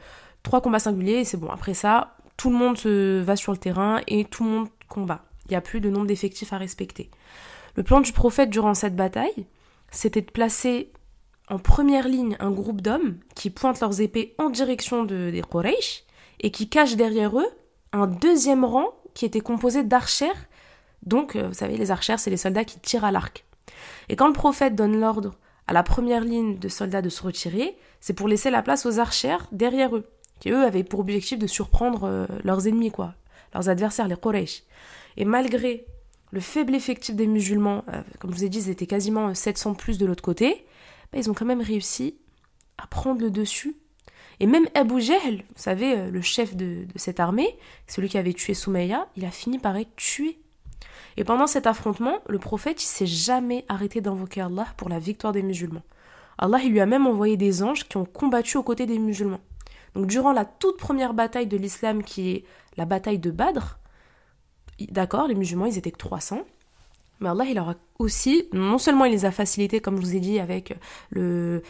trois 0.43 0.61
combats 0.61 0.79
singuliers, 0.79 1.19
et 1.19 1.25
c'est 1.25 1.37
bon. 1.37 1.49
Après 1.49 1.73
ça, 1.73 2.15
tout 2.37 2.49
le 2.49 2.55
monde 2.55 2.77
se 2.77 3.21
va 3.21 3.35
sur 3.35 3.51
le 3.51 3.57
terrain 3.57 4.01
et 4.07 4.25
tout 4.25 4.43
le 4.43 4.49
monde 4.49 4.67
combat. 4.87 5.25
Il 5.45 5.51
n'y 5.51 5.57
a 5.57 5.61
plus 5.61 5.81
de 5.81 5.89
nombre 5.89 6.07
d'effectifs 6.07 6.53
à 6.53 6.57
respecter. 6.57 7.09
Le 7.75 7.83
plan 7.83 8.01
du 8.01 8.11
prophète 8.11 8.49
durant 8.49 8.73
cette 8.73 8.95
bataille, 8.95 9.45
c'était 9.91 10.21
de 10.21 10.31
placer 10.31 10.91
en 11.49 11.59
première 11.59 12.07
ligne 12.07 12.37
un 12.39 12.51
groupe 12.51 12.81
d'hommes 12.81 13.17
qui 13.35 13.49
pointent 13.49 13.81
leurs 13.81 14.01
épées 14.01 14.33
en 14.37 14.49
direction 14.49 15.03
de, 15.03 15.29
des 15.31 15.41
Quraysh 15.41 16.03
et 16.39 16.51
qui 16.51 16.69
cachent 16.69 16.95
derrière 16.95 17.37
eux 17.37 17.49
un 17.91 18.07
deuxième 18.07 18.63
rang 18.63 18.87
qui 19.13 19.25
était 19.25 19.41
composé 19.41 19.83
d'archères. 19.83 20.47
Donc, 21.03 21.35
euh, 21.35 21.49
vous 21.49 21.53
savez, 21.53 21.77
les 21.77 21.91
archères, 21.91 22.19
c'est 22.19 22.29
les 22.29 22.37
soldats 22.37 22.63
qui 22.63 22.79
tirent 22.79 23.03
à 23.03 23.11
l'arc. 23.11 23.45
Et 24.07 24.15
quand 24.15 24.27
le 24.27 24.33
prophète 24.33 24.75
donne 24.75 24.99
l'ordre 24.99 25.35
à 25.67 25.73
la 25.73 25.83
première 25.83 26.23
ligne 26.23 26.57
de 26.57 26.67
soldats 26.69 27.01
de 27.01 27.09
se 27.09 27.23
retirer, 27.23 27.77
c'est 27.99 28.13
pour 28.13 28.27
laisser 28.27 28.49
la 28.49 28.61
place 28.61 28.85
aux 28.85 28.99
archères 28.99 29.47
derrière 29.51 29.95
eux 29.95 30.05
qui 30.41 30.49
eux 30.49 30.65
avaient 30.65 30.83
pour 30.83 30.99
objectif 30.99 31.39
de 31.39 31.47
surprendre 31.47 32.03
euh, 32.03 32.25
leurs 32.43 32.67
ennemis, 32.67 32.91
quoi, 32.91 33.13
leurs 33.53 33.69
adversaires, 33.69 34.07
les 34.07 34.17
Quraysh. 34.17 34.63
Et 35.15 35.23
malgré 35.23 35.85
le 36.31 36.39
faible 36.39 36.75
effectif 36.75 37.15
des 37.15 37.27
musulmans, 37.27 37.85
euh, 37.93 38.01
comme 38.19 38.31
je 38.31 38.37
vous 38.37 38.43
ai 38.43 38.49
dit, 38.49 38.57
ils 38.57 38.69
étaient 38.69 38.87
quasiment 38.87 39.33
700 39.33 39.75
plus 39.75 39.97
de 39.97 40.05
l'autre 40.05 40.23
côté, 40.23 40.65
bah, 41.13 41.19
ils 41.19 41.29
ont 41.29 41.33
quand 41.33 41.45
même 41.45 41.61
réussi 41.61 42.17
à 42.79 42.87
prendre 42.87 43.21
le 43.21 43.29
dessus. 43.29 43.77
Et 44.39 44.47
même 44.47 44.67
Abu 44.73 44.99
Jahl, 44.99 45.37
vous 45.37 45.61
savez, 45.61 45.95
euh, 45.95 46.09
le 46.09 46.21
chef 46.21 46.55
de, 46.55 46.85
de 46.85 46.97
cette 46.97 47.19
armée, 47.19 47.55
celui 47.87 48.09
qui 48.09 48.17
avait 48.17 48.33
tué 48.33 48.55
Soumaïa, 48.55 49.07
il 49.15 49.25
a 49.25 49.31
fini 49.31 49.59
par 49.59 49.77
être 49.77 49.95
tué. 49.95 50.40
Et 51.17 51.23
pendant 51.23 51.47
cet 51.47 51.67
affrontement, 51.67 52.19
le 52.27 52.39
prophète, 52.39 52.83
il 52.83 52.87
s'est 52.87 53.05
jamais 53.05 53.65
arrêté 53.67 54.01
d'invoquer 54.01 54.41
Allah 54.41 54.67
pour 54.77 54.89
la 54.89 54.99
victoire 54.99 55.33
des 55.33 55.43
musulmans. 55.43 55.83
Allah, 56.37 56.59
il 56.63 56.71
lui 56.71 56.79
a 56.79 56.85
même 56.85 57.07
envoyé 57.07 57.37
des 57.37 57.63
anges 57.63 57.87
qui 57.87 57.97
ont 57.97 58.05
combattu 58.05 58.57
aux 58.57 58.63
côtés 58.63 58.85
des 58.85 58.99
musulmans. 58.99 59.41
Donc 59.93 60.07
durant 60.07 60.31
la 60.31 60.45
toute 60.45 60.77
première 60.77 61.13
bataille 61.13 61.47
de 61.47 61.57
l'islam 61.57 62.03
qui 62.03 62.31
est 62.31 62.45
la 62.77 62.85
bataille 62.85 63.19
de 63.19 63.31
Badr, 63.31 63.77
d'accord, 64.89 65.27
les 65.27 65.35
musulmans 65.35 65.65
ils 65.65 65.77
étaient 65.77 65.91
que 65.91 65.97
300, 65.97 66.41
mais 67.21 67.29
Allah 67.29 67.45
il 67.47 67.55
leur 67.55 67.69
a 67.69 67.75
aussi, 67.99 68.47
non 68.51 68.79
seulement 68.79 69.05
il 69.05 69.11
les 69.11 69.25
a 69.25 69.31
facilités 69.31 69.79
comme 69.79 69.97
je 69.97 70.01
vous 70.01 70.15
ai 70.15 70.19
dit 70.19 70.39
avec 70.39 70.75
le, 71.11 71.61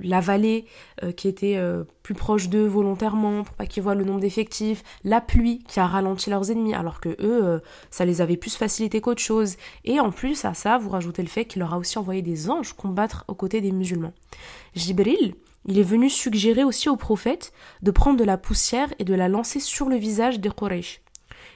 la 0.00 0.20
vallée 0.20 0.64
euh, 1.02 1.12
qui 1.12 1.28
était 1.28 1.56
euh, 1.56 1.84
plus 2.02 2.14
proche 2.14 2.48
d'eux 2.48 2.66
volontairement 2.66 3.44
pour 3.44 3.54
pas 3.54 3.66
qu'ils 3.66 3.82
voient 3.82 3.94
le 3.94 4.04
nombre 4.04 4.20
d'effectifs, 4.20 4.82
la 5.04 5.20
pluie 5.20 5.62
qui 5.68 5.80
a 5.80 5.86
ralenti 5.86 6.30
leurs 6.30 6.50
ennemis 6.50 6.74
alors 6.74 7.00
que 7.00 7.10
eux 7.10 7.44
euh, 7.44 7.58
ça 7.90 8.06
les 8.06 8.22
avait 8.22 8.38
plus 8.38 8.56
facilité 8.56 9.00
qu'autre 9.02 9.22
chose 9.22 9.56
et 9.84 10.00
en 10.00 10.10
plus 10.10 10.44
à 10.46 10.54
ça 10.54 10.78
vous 10.78 10.88
rajoutez 10.88 11.22
le 11.22 11.28
fait 11.28 11.44
qu'il 11.44 11.60
leur 11.60 11.74
a 11.74 11.78
aussi 11.78 11.98
envoyé 11.98 12.22
des 12.22 12.48
anges 12.48 12.72
combattre 12.72 13.24
aux 13.28 13.34
côtés 13.34 13.60
des 13.60 13.72
musulmans. 13.72 14.14
Jibril 14.74 15.34
il 15.66 15.78
est 15.78 15.82
venu 15.82 16.10
suggérer 16.10 16.64
aussi 16.64 16.88
au 16.88 16.96
prophète 16.96 17.52
de 17.82 17.90
prendre 17.90 18.18
de 18.18 18.24
la 18.24 18.36
poussière 18.36 18.92
et 18.98 19.04
de 19.04 19.14
la 19.14 19.28
lancer 19.28 19.60
sur 19.60 19.88
le 19.88 19.96
visage 19.96 20.40
des 20.40 20.50
Quraysh. 20.50 21.03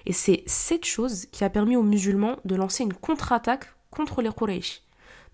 Et 0.09 0.13
c'est 0.13 0.43
cette 0.47 0.87
chose 0.87 1.27
qui 1.27 1.45
a 1.45 1.51
permis 1.51 1.77
aux 1.77 1.83
musulmans 1.83 2.37
de 2.45 2.57
lancer 2.57 2.83
une 2.83 2.95
contre-attaque 2.95 3.67
contre 3.91 4.23
les 4.23 4.31
Quraysh. 4.31 4.83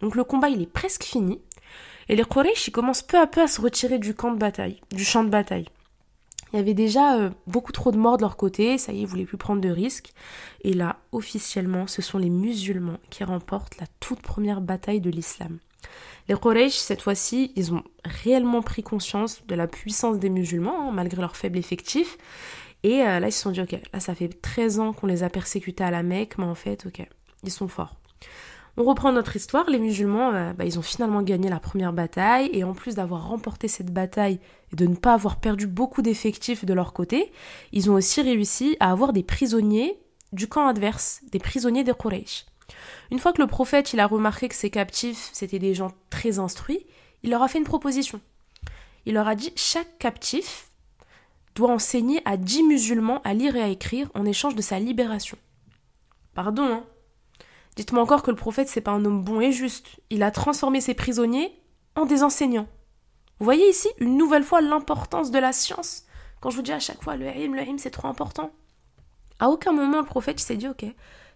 Donc 0.00 0.16
le 0.16 0.24
combat 0.24 0.50
il 0.50 0.60
est 0.60 0.70
presque 0.70 1.04
fini 1.04 1.40
et 2.08 2.16
les 2.16 2.24
Quraysh 2.24 2.70
commencent 2.70 3.02
peu 3.02 3.18
à 3.18 3.26
peu 3.26 3.40
à 3.40 3.46
se 3.46 3.60
retirer 3.60 3.98
du 3.98 4.14
camp 4.14 4.32
de 4.32 4.38
bataille, 4.38 4.80
du 4.90 5.04
champ 5.04 5.24
de 5.24 5.30
bataille. 5.30 5.68
Il 6.52 6.56
y 6.56 6.60
avait 6.60 6.74
déjà 6.74 7.16
euh, 7.18 7.30
beaucoup 7.46 7.72
trop 7.72 7.90
de 7.90 7.96
morts 7.96 8.16
de 8.16 8.22
leur 8.22 8.37
côté, 8.37 8.76
ça 8.78 8.92
y 8.92 8.98
est, 8.98 9.02
ils 9.02 9.06
voulaient 9.06 9.24
plus 9.24 9.37
prendre 9.37 9.60
de 9.60 9.70
risques. 9.70 10.12
Et 10.62 10.72
là, 10.72 10.98
officiellement, 11.10 11.87
ce 11.87 12.02
sont 12.02 12.18
les 12.18 12.30
musulmans 12.30 12.98
qui 13.10 13.24
remportent 13.24 13.76
la 13.78 13.87
toute 13.98 14.22
première 14.22 14.60
bataille 14.60 15.00
de 15.00 15.10
l'islam. 15.10 15.58
Les 16.28 16.37
Quraysh, 16.37 16.74
cette 16.74 17.02
fois-ci, 17.02 17.52
ils 17.56 17.74
ont 17.74 17.82
réellement 18.04 18.62
pris 18.62 18.82
conscience 18.82 19.44
de 19.46 19.54
la 19.54 19.66
puissance 19.66 20.18
des 20.18 20.30
musulmans, 20.30 20.88
hein, 20.88 20.92
malgré 20.92 21.20
leur 21.20 21.37
faible 21.37 21.58
effectif. 21.58 22.18
Et 22.85 23.03
euh, 23.03 23.18
là, 23.18 23.29
ils 23.29 23.33
se 23.33 23.40
sont 23.40 23.51
dit, 23.51 23.62
ok, 23.62 23.77
là, 23.92 23.99
ça 23.99 24.14
fait 24.14 24.29
13 24.29 24.79
ans 24.79 24.92
qu'on 24.92 25.07
les 25.07 25.23
a 25.23 25.31
persécutés 25.31 25.83
à 25.83 25.90
la 25.90 26.03
Mecque, 26.03 26.37
mais 26.37 26.44
en 26.44 26.55
fait, 26.55 26.85
ok, 26.87 27.05
ils 27.42 27.51
sont 27.51 27.66
forts. 27.66 27.97
On 28.77 28.85
reprend 28.85 29.11
notre 29.11 29.37
histoire, 29.37 29.70
les 29.70 29.79
musulmans, 29.79 30.35
euh, 30.35 30.53
bah, 30.53 30.66
ils 30.66 30.79
ont 30.79 30.83
finalement 30.83 31.23
gagné 31.23 31.49
la 31.49 31.61
première 31.61 31.94
bataille, 31.94 32.51
et 32.53 32.62
en 32.62 32.75
plus 32.75 32.94
d'avoir 32.97 33.29
remporté 33.29 33.68
cette 33.68 33.90
bataille 33.90 34.38
et 34.70 34.77
de 34.77 34.87
ne 34.87 34.97
pas 34.97 35.14
avoir 35.14 35.40
perdu 35.40 35.66
beaucoup 35.66 36.03
d'effectifs 36.03 36.66
de 36.66 36.75
leur 36.75 36.92
côté, 36.92 37.33
ils 37.73 37.90
ont 37.90 37.94
aussi 37.94 38.20
réussi 38.20 38.77
à 38.81 38.90
avoir 38.90 39.14
des 39.14 39.23
prisonniers 39.23 39.99
du 40.33 40.47
camp 40.47 40.66
adverse, 40.66 41.23
des 41.33 41.38
prisonniers 41.38 41.85
des 41.85 41.94
Quraysh. 41.94 42.44
Une 43.11 43.18
fois 43.18 43.33
que 43.33 43.40
le 43.40 43.47
prophète 43.47 43.92
il 43.92 44.01
a 44.01 44.07
remarqué 44.07 44.49
que 44.49 44.55
ces 44.55 44.70
captifs 44.70 45.31
c'était 45.33 45.59
des 45.59 45.75
gens 45.75 45.92
très 46.11 46.38
instruits, 46.38 46.85
il 47.23 47.31
leur 47.31 47.42
a 47.42 47.49
fait 47.49 47.59
une 47.59 47.64
proposition. 47.64 48.20
Il 49.07 49.14
leur 49.14 49.29
a 49.29 49.37
dit 49.37 49.53
chaque 49.55 49.99
captif 49.99 50.73
doit 51.55 51.71
enseigner 51.71 52.21
à 52.25 52.37
dix 52.37 52.62
musulmans 52.62 53.21
à 53.23 53.35
lire 53.35 53.57
et 53.57 53.62
à 53.62 53.69
écrire 53.69 54.11
en 54.14 54.25
échange 54.25 54.55
de 54.55 54.62
sa 54.62 54.79
libération. 54.79 55.38
Pardon, 56.35 56.64
hein, 56.64 56.85
Dites-moi 57.77 58.03
encore 58.03 58.23
que 58.23 58.31
le 58.31 58.37
prophète, 58.37 58.69
c'est 58.69 58.81
pas 58.81 58.93
un 58.93 59.05
homme 59.05 59.25
bon 59.25 59.40
et 59.40 59.53
juste. 59.53 60.01
Il 60.11 60.23
a 60.23 60.31
transformé 60.31 60.81
ses 60.81 60.95
prisonniers 60.95 61.53
en 61.97 62.07
des 62.07 62.23
enseignants. 62.23 62.69
Vous 63.40 63.45
voyez 63.45 63.69
ici, 63.69 63.88
une 63.99 64.17
nouvelle 64.17 64.45
fois, 64.45 64.61
l'importance 64.61 65.33
de 65.33 65.38
la 65.38 65.53
science? 65.53 66.05
Quand 66.40 66.51
je 66.51 66.57
vous 66.57 66.62
dis 66.62 66.73
à 66.73 66.79
chaque 66.79 67.03
fois, 67.03 67.17
le 67.17 67.27
him, 67.27 67.55
le 67.55 67.62
him, 67.62 67.79
c'est 67.79 67.90
trop 67.90 68.07
important. 68.07 68.53
À 69.40 69.49
aucun 69.49 69.73
moment, 69.73 69.99
le 69.99 70.07
prophète 70.07 70.38
s'est 70.38 70.57
dit, 70.57 70.69
ok, 70.69 70.85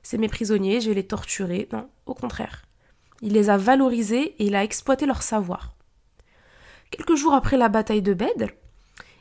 c'est 0.02 0.18
mes 0.18 0.28
prisonniers, 0.28 0.80
je 0.80 0.90
vais 0.90 0.94
les 0.94 1.06
torturer. 1.06 1.68
Non, 1.72 1.88
au 2.06 2.14
contraire. 2.14 2.64
Il 3.20 3.32
les 3.32 3.50
a 3.50 3.56
valorisés 3.56 4.36
et 4.38 4.46
il 4.46 4.54
a 4.54 4.62
exploité 4.62 5.06
leur 5.06 5.22
savoir. 5.22 5.74
Quelques 6.92 7.16
jours 7.16 7.34
après 7.34 7.56
la 7.56 7.68
bataille 7.68 8.02
de 8.02 8.14
Bedr, 8.14 8.46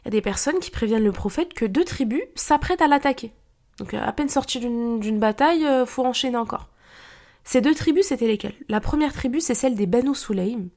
il 0.02 0.06
y 0.06 0.08
a 0.10 0.12
des 0.12 0.22
personnes 0.22 0.60
qui 0.60 0.72
préviennent 0.72 1.04
le 1.04 1.12
prophète 1.12 1.54
que 1.54 1.66
deux 1.66 1.84
tribus 1.84 2.22
s'apprêtent 2.36 2.82
à 2.82 2.88
l'attaquer. 2.88 3.34
Donc 3.80 3.94
à 3.94 4.12
peine 4.12 4.30
sorti 4.30 4.60
d'une 4.60 5.20
bataille, 5.20 5.66
euh, 5.66 5.86
faut 5.86 6.06
enchaîner 6.06 6.38
encore. 6.38 6.70
Ces 7.44 7.62
deux 7.62 7.76
tribus, 7.76 8.08
c'était 8.08 8.28
lesquelles? 8.28 8.56
La 8.68 8.82
première 8.82 9.14
tribu, 9.14 9.40
c'est 9.40 9.56
celle 9.56 9.76
des 9.76 9.86
Banu 9.86 10.14
Sulaim, 10.16 10.68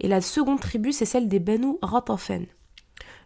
et 0.00 0.08
la 0.08 0.20
seconde 0.20 0.60
tribu, 0.60 0.92
c'est 0.92 1.04
celle 1.04 1.28
des 1.28 1.38
Banu 1.38 1.74
Ratafen. 1.82 2.46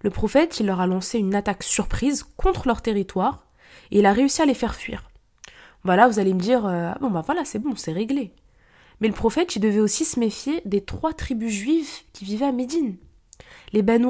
Le 0.03 0.11
prophète, 0.11 0.61
il 0.61 0.67
leur 0.67 0.81
a 0.81 0.87
lancé 0.87 1.19
une 1.19 1.35
attaque 1.35 1.63
surprise 1.63 2.25
contre 2.37 2.67
leur 2.67 2.83
territoire, 2.83 3.47
et 3.91 4.01
il 4.01 4.07
a 4.07 4.13
réussi 4.13 4.43
à 4.43 4.47
les 4.47 4.55
faire 4.55 4.75
fuir. 4.75 5.09
Voilà, 5.85 6.09
vous 6.09 6.19
allez 6.19 6.35
me 6.35 6.41
dire, 6.41 6.67
euh, 6.67 6.93
bon 7.01 7.11
bah 7.11 7.23
voilà, 7.25 7.45
c'est 7.45 7.59
bon, 7.59 7.75
c'est 7.75 7.93
réglé. 7.93 8.35
Mais 9.01 9.09
le 9.09 9.15
prophète, 9.15 9.57
il 9.57 9.61
devait 9.61 9.81
aussi 9.81 10.05
se 10.05 10.21
méfier 10.21 10.61
des 10.67 10.85
trois 10.85 11.15
tribus 11.15 11.53
juives 11.53 11.91
qui 12.13 12.25
vivaient 12.25 12.47
à 12.47 12.53
Médine. 12.53 12.97
Les 13.73 13.83
Banu 13.83 14.09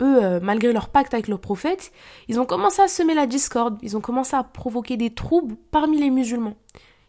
eux, 0.00 0.22
euh, 0.22 0.40
malgré 0.42 0.72
leur 0.72 0.88
pacte 0.88 1.14
avec 1.14 1.28
le 1.28 1.38
prophète, 1.38 1.92
ils 2.28 2.40
ont 2.40 2.46
commencé 2.46 2.82
à 2.82 2.88
semer 2.88 3.14
la 3.14 3.26
discorde, 3.26 3.78
ils 3.82 3.96
ont 3.96 4.00
commencé 4.00 4.36
à 4.36 4.42
provoquer 4.42 4.96
des 4.96 5.10
troubles 5.10 5.56
parmi 5.70 5.98
les 5.98 6.10
musulmans. 6.10 6.56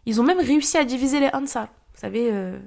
Ils 0.06 0.20
ont 0.20 0.24
même 0.24 0.40
réussi 0.40 0.76
à 0.78 0.84
diviser 0.84 1.20
les 1.20 1.30
Ansar. 1.32 1.68
Vous 1.94 2.00
savez, 2.00 2.28
euh, 2.32 2.58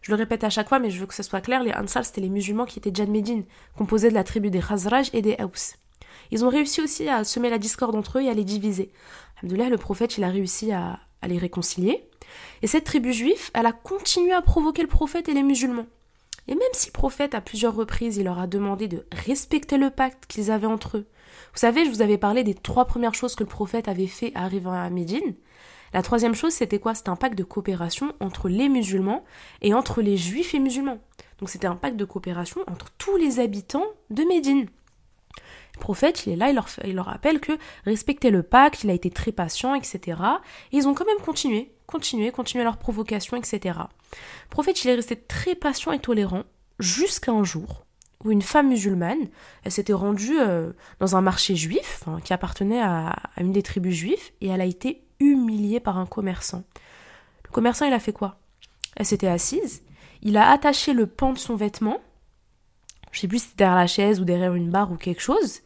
je 0.00 0.10
le 0.10 0.16
répète 0.16 0.44
à 0.44 0.50
chaque 0.50 0.68
fois, 0.68 0.78
mais 0.78 0.90
je 0.90 0.98
veux 1.00 1.06
que 1.06 1.14
ce 1.14 1.22
soit 1.22 1.40
clair, 1.40 1.62
les 1.62 1.72
Ansar, 1.72 2.04
c'était 2.04 2.20
les 2.20 2.30
musulmans 2.30 2.64
qui 2.64 2.78
étaient 2.78 2.90
déjà 2.90 3.10
composés 3.76 4.08
de 4.08 4.14
la 4.14 4.24
tribu 4.24 4.50
des 4.50 4.60
Khazraj 4.60 5.10
et 5.12 5.22
des 5.22 5.36
Haus. 5.42 5.76
Ils 6.30 6.44
ont 6.44 6.48
réussi 6.48 6.80
aussi 6.80 7.08
à 7.08 7.24
semer 7.24 7.50
la 7.50 7.58
discorde 7.58 7.94
entre 7.94 8.18
eux 8.18 8.22
et 8.22 8.30
à 8.30 8.34
les 8.34 8.44
diviser. 8.44 8.90
Alhamdoulilah, 9.38 9.68
le 9.68 9.78
prophète, 9.78 10.16
il 10.16 10.24
a 10.24 10.28
réussi 10.28 10.72
à, 10.72 10.98
à 11.20 11.28
les 11.28 11.38
réconcilier. 11.38 12.08
Et 12.62 12.66
cette 12.66 12.84
tribu 12.84 13.12
juive, 13.12 13.50
elle 13.54 13.66
a 13.66 13.72
continué 13.72 14.32
à 14.32 14.42
provoquer 14.42 14.82
le 14.82 14.88
prophète 14.88 15.28
et 15.28 15.34
les 15.34 15.42
musulmans. 15.42 15.86
Et 16.48 16.54
même 16.54 16.62
si 16.72 16.88
le 16.88 16.92
prophète, 16.92 17.34
à 17.34 17.40
plusieurs 17.40 17.74
reprises, 17.74 18.16
il 18.16 18.24
leur 18.24 18.38
a 18.38 18.46
demandé 18.46 18.88
de 18.88 19.06
respecter 19.12 19.78
le 19.78 19.90
pacte 19.90 20.26
qu'ils 20.26 20.50
avaient 20.50 20.66
entre 20.66 20.98
eux. 20.98 21.06
Vous 21.52 21.58
savez, 21.58 21.84
je 21.84 21.90
vous 21.90 22.02
avais 22.02 22.18
parlé 22.18 22.44
des 22.44 22.54
trois 22.54 22.86
premières 22.86 23.14
choses 23.14 23.34
que 23.34 23.44
le 23.44 23.48
prophète 23.48 23.88
avait 23.88 24.06
fait 24.06 24.32
arrivant 24.34 24.72
à 24.72 24.90
Médine. 24.90 25.34
La 25.92 26.02
troisième 26.02 26.34
chose, 26.34 26.52
c'était 26.52 26.78
quoi? 26.78 26.94
C'était 26.94 27.10
un 27.10 27.16
pacte 27.16 27.36
de 27.36 27.44
coopération 27.44 28.14
entre 28.20 28.48
les 28.48 28.68
musulmans 28.68 29.24
et 29.60 29.74
entre 29.74 30.00
les 30.00 30.16
juifs 30.16 30.54
et 30.54 30.58
musulmans. 30.58 30.98
Donc 31.38 31.50
c'était 31.50 31.66
un 31.66 31.76
pacte 31.76 31.96
de 31.96 32.04
coopération 32.04 32.62
entre 32.66 32.86
tous 32.98 33.16
les 33.16 33.40
habitants 33.40 33.86
de 34.10 34.24
Médine. 34.24 34.66
Le 35.74 35.80
prophète, 35.80 36.26
il 36.26 36.32
est 36.32 36.36
là, 36.36 36.50
il 36.50 36.54
leur, 36.54 36.68
il 36.84 36.98
rappelle 37.00 37.40
que 37.40 37.52
respecter 37.84 38.30
le 38.30 38.42
pacte, 38.42 38.84
il 38.84 38.90
a 38.90 38.94
été 38.94 39.10
très 39.10 39.32
patient, 39.32 39.74
etc. 39.74 40.18
Et 40.72 40.78
ils 40.78 40.88
ont 40.88 40.94
quand 40.94 41.06
même 41.06 41.22
continué, 41.24 41.72
continué, 41.86 42.30
continué 42.30 42.64
leur 42.64 42.78
provocation, 42.78 43.36
etc. 43.36 43.80
Prophète, 44.50 44.84
il 44.84 44.90
est 44.90 44.94
resté 44.94 45.16
très 45.16 45.54
patient 45.54 45.92
et 45.92 45.98
tolérant 45.98 46.44
jusqu'à 46.78 47.32
un 47.32 47.44
jour 47.44 47.84
où 48.24 48.30
une 48.30 48.42
femme 48.42 48.68
musulmane, 48.68 49.28
elle 49.64 49.72
s'était 49.72 49.92
rendue 49.92 50.38
euh, 50.38 50.72
dans 51.00 51.16
un 51.16 51.20
marché 51.20 51.56
juif, 51.56 52.04
qui 52.24 52.32
appartenait 52.32 52.80
à, 52.80 53.08
à, 53.08 53.40
une 53.42 53.52
des 53.52 53.62
tribus 53.62 53.94
juives, 53.94 54.30
et 54.40 54.48
elle 54.48 54.60
a 54.60 54.64
été 54.64 55.02
humiliée 55.18 55.80
par 55.80 55.98
un 55.98 56.06
commerçant. 56.06 56.62
Le 57.44 57.50
commerçant, 57.50 57.84
il 57.84 57.92
a 57.92 57.98
fait 57.98 58.12
quoi? 58.12 58.38
Elle 58.96 59.06
s'était 59.06 59.26
assise, 59.26 59.82
il 60.22 60.36
a 60.36 60.50
attaché 60.50 60.92
le 60.92 61.06
pan 61.06 61.32
de 61.32 61.38
son 61.38 61.56
vêtement, 61.56 61.98
je 63.10 63.20
sais 63.20 63.28
plus 63.28 63.40
si 63.40 63.44
c'était 63.46 63.64
derrière 63.64 63.76
la 63.76 63.86
chaise 63.86 64.20
ou 64.20 64.24
derrière 64.24 64.54
une 64.54 64.70
barre 64.70 64.92
ou 64.92 64.96
quelque 64.96 65.20
chose, 65.20 65.60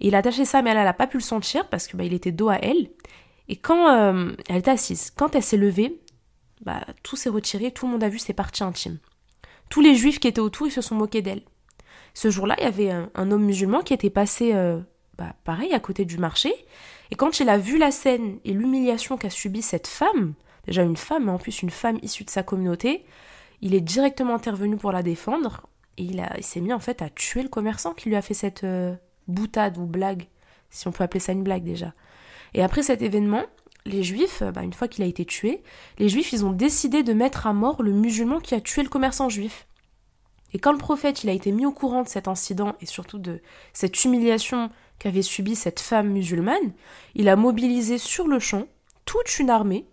et 0.00 0.08
il 0.08 0.14
a 0.14 0.18
attaché 0.18 0.44
ça, 0.44 0.62
mais 0.62 0.70
elle, 0.70 0.76
n'a 0.76 0.92
pas 0.92 1.06
pu 1.06 1.16
le 1.16 1.22
sentir 1.22 1.68
parce 1.68 1.86
que 1.86 1.96
bah, 1.96 2.04
il 2.04 2.12
était 2.12 2.32
dos 2.32 2.48
à 2.48 2.56
elle. 2.56 2.88
Et 3.48 3.56
quand 3.56 3.88
euh, 3.88 4.32
elle 4.48 4.56
était 4.56 4.70
assise, 4.70 5.10
quand 5.10 5.34
elle 5.34 5.42
s'est 5.42 5.56
levée, 5.56 6.00
bah, 6.64 6.84
tout 7.02 7.16
s'est 7.16 7.28
retiré, 7.28 7.70
tout 7.70 7.86
le 7.86 7.92
monde 7.92 8.04
a 8.04 8.08
vu 8.08 8.18
ses 8.18 8.32
parties 8.32 8.64
intimes. 8.64 8.98
Tous 9.68 9.80
les 9.80 9.94
juifs 9.94 10.20
qui 10.20 10.28
étaient 10.28 10.40
autour, 10.40 10.66
ils 10.66 10.72
se 10.72 10.80
sont 10.80 10.94
moqués 10.94 11.22
d'elle. 11.22 11.42
Ce 12.14 12.30
jour-là, 12.30 12.54
il 12.58 12.64
y 12.64 12.66
avait 12.66 12.90
un, 12.90 13.30
homme 13.30 13.44
musulman 13.44 13.82
qui 13.82 13.92
était 13.92 14.10
passé, 14.10 14.52
euh, 14.54 14.80
bah, 15.18 15.34
pareil, 15.44 15.72
à 15.72 15.80
côté 15.80 16.04
du 16.04 16.18
marché, 16.18 16.54
et 17.10 17.16
quand 17.16 17.40
il 17.40 17.48
a 17.48 17.58
vu 17.58 17.78
la 17.78 17.90
scène 17.90 18.38
et 18.44 18.52
l'humiliation 18.52 19.16
qu'a 19.16 19.30
subi 19.30 19.62
cette 19.62 19.86
femme, 19.86 20.34
déjà 20.66 20.82
une 20.82 20.96
femme, 20.96 21.26
mais 21.26 21.32
en 21.32 21.38
plus 21.38 21.62
une 21.62 21.70
femme 21.70 21.98
issue 22.02 22.24
de 22.24 22.30
sa 22.30 22.42
communauté, 22.42 23.04
il 23.60 23.74
est 23.74 23.80
directement 23.80 24.34
intervenu 24.34 24.76
pour 24.76 24.92
la 24.92 25.02
défendre 25.02 25.66
et 25.96 26.02
il, 26.02 26.26
il 26.36 26.44
s'est 26.44 26.60
mis 26.60 26.72
en 26.72 26.80
fait 26.80 27.02
à 27.02 27.10
tuer 27.10 27.42
le 27.42 27.48
commerçant 27.48 27.94
qui 27.94 28.08
lui 28.08 28.16
a 28.16 28.22
fait 28.22 28.34
cette 28.34 28.64
euh, 28.64 28.94
boutade 29.28 29.78
ou 29.78 29.86
blague, 29.86 30.28
si 30.70 30.88
on 30.88 30.92
peut 30.92 31.04
appeler 31.04 31.20
ça 31.20 31.32
une 31.32 31.42
blague 31.42 31.64
déjà. 31.64 31.92
Et 32.54 32.62
après 32.62 32.82
cet 32.82 33.02
événement, 33.02 33.44
les 33.86 34.02
juifs, 34.02 34.42
bah, 34.42 34.62
une 34.62 34.72
fois 34.72 34.88
qu'il 34.88 35.04
a 35.04 35.06
été 35.06 35.24
tué, 35.24 35.62
les 35.98 36.08
juifs 36.08 36.32
ils 36.32 36.44
ont 36.44 36.52
décidé 36.52 37.02
de 37.02 37.12
mettre 37.12 37.46
à 37.46 37.52
mort 37.52 37.82
le 37.82 37.92
musulman 37.92 38.40
qui 38.40 38.54
a 38.54 38.60
tué 38.60 38.82
le 38.82 38.88
commerçant 38.88 39.28
juif. 39.28 39.66
Et 40.52 40.58
quand 40.58 40.72
le 40.72 40.78
prophète 40.78 41.24
il 41.24 41.30
a 41.30 41.32
été 41.32 41.52
mis 41.52 41.66
au 41.66 41.72
courant 41.72 42.02
de 42.02 42.08
cet 42.08 42.28
incident 42.28 42.76
et 42.80 42.86
surtout 42.86 43.18
de 43.18 43.40
cette 43.72 44.04
humiliation 44.04 44.70
qu'avait 44.98 45.22
subi 45.22 45.56
cette 45.56 45.80
femme 45.80 46.10
musulmane, 46.10 46.72
il 47.14 47.28
a 47.28 47.36
mobilisé 47.36 47.98
sur 47.98 48.26
le 48.26 48.38
champ 48.38 48.66
toute 49.04 49.38
une 49.38 49.50
armée 49.50 49.86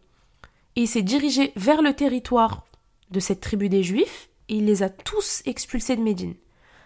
et 0.76 0.82
il 0.82 0.88
s'est 0.88 1.02
dirigé 1.02 1.52
vers 1.56 1.82
le 1.82 1.94
territoire 1.94 2.66
de 3.10 3.20
cette 3.20 3.42
tribu 3.42 3.68
des 3.68 3.84
Juifs 3.84 4.30
et 4.48 4.56
il 4.56 4.66
les 4.66 4.84
a 4.84 4.90
tous 4.90 5.42
expulsés 5.46 5.96
de 5.96 6.02
Médine. 6.02 6.36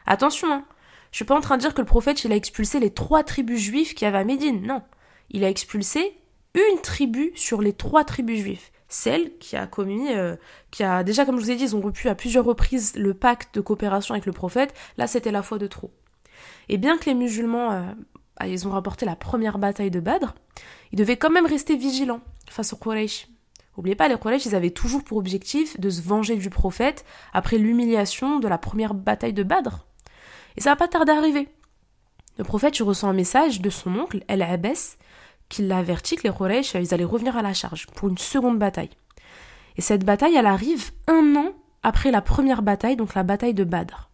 Attention, 0.08 0.52
hein, 0.52 0.66
je 1.12 1.18
suis 1.18 1.26
pas 1.26 1.38
en 1.38 1.42
train 1.42 1.58
de 1.58 1.62
dire 1.62 1.74
que 1.74 1.82
le 1.82 1.86
prophète 1.86 2.24
il 2.24 2.32
a 2.32 2.36
expulsé 2.36 2.80
les 2.80 2.92
trois 2.92 3.24
tribus 3.24 3.60
juives 3.60 3.94
qui 3.94 4.06
avaient 4.06 4.18
à 4.18 4.24
Médine, 4.24 4.66
non. 4.66 4.82
Il 5.30 5.44
a 5.44 5.50
expulsé 5.50 6.18
une 6.62 6.82
tribu 6.82 7.32
sur 7.36 7.62
les 7.62 7.74
trois 7.74 8.04
tribus 8.04 8.40
juives, 8.40 8.70
celle 8.88 9.38
qui 9.38 9.56
a 9.56 9.68
commis, 9.68 10.14
euh, 10.14 10.36
qui 10.72 10.84
a 10.84 11.04
déjà 11.04 11.26
comme 11.26 11.40
je 11.40 11.44
vous 11.44 11.52
ai 11.52 11.56
dit, 11.56 11.64
ils 11.64 11.76
ont 11.76 11.82
rompu 11.82 12.08
à 12.10 12.16
plusieurs 12.16 12.46
reprises 12.46 12.96
le 12.96 13.14
pacte 13.14 13.56
de 13.56 13.62
coopération 13.62 14.14
avec 14.14 14.26
le 14.26 14.32
prophète. 14.32 14.74
Là, 14.98 15.08
c'était 15.08 15.32
la 15.32 15.42
fois 15.42 15.58
de 15.58 15.68
trop. 15.68 15.92
Et 16.70 16.78
bien 16.78 16.98
que 16.98 17.06
les 17.06 17.14
musulmans, 17.14 17.72
euh, 17.72 17.84
ils 18.46 18.68
ont 18.68 18.72
rapporté 18.72 19.06
la 19.06 19.16
première 19.16 19.58
bataille 19.58 19.92
de 19.92 20.00
Badr, 20.00 20.34
ils 20.92 20.98
devaient 20.98 21.18
quand 21.18 21.30
même 21.30 21.46
rester 21.46 21.76
vigilants 21.76 22.22
face 22.50 22.74
aux 22.74 22.78
Quraysh. 22.78 23.28
N'oubliez 23.78 23.96
pas, 23.96 24.08
les 24.08 24.18
Quraysh, 24.18 24.46
ils 24.46 24.56
avaient 24.56 24.70
toujours 24.70 25.04
pour 25.04 25.18
objectif 25.18 25.80
de 25.80 25.90
se 25.90 26.02
venger 26.02 26.38
du 26.38 26.50
prophète 26.50 27.04
après 27.34 27.58
l'humiliation 27.58 28.40
de 28.40 28.48
la 28.48 28.58
première 28.58 28.94
bataille 28.94 29.34
de 29.34 29.44
Badr. 29.44 29.86
Et 30.56 30.62
ça 30.62 30.70
va 30.70 30.76
pas 30.78 30.88
tarder 30.88 31.12
à 31.12 31.18
arriver. 31.18 31.50
Le 32.38 32.44
prophète, 32.44 32.78
il 32.80 32.84
reçoit 32.84 33.10
un 33.10 33.14
message 33.14 33.62
de 33.62 33.70
son 33.70 33.96
oncle, 33.96 34.24
El 34.28 34.42
Abbas, 34.42 34.98
qui 35.50 35.64
l'avertit 35.64 36.16
que 36.16 36.28
les 36.28 36.34
Quraysh, 36.34 36.76
ils 36.76 36.94
allaient 36.94 37.04
revenir 37.04 37.38
à 37.38 37.42
la 37.42 37.54
charge 37.54 37.88
pour 37.88 38.10
une 38.10 38.18
seconde 38.18 38.60
bataille. 38.60 38.90
Et 39.78 39.82
cette 39.82 40.06
bataille, 40.06 40.36
elle 40.36 40.48
arrive 40.48 40.92
un 41.08 41.36
an 41.36 41.54
après 41.84 42.12
la 42.12 42.22
première 42.22 42.62
bataille, 42.62 42.96
donc 42.96 43.14
la 43.14 43.24
bataille 43.24 43.54
de 43.54 43.64
Badr. 43.64 44.10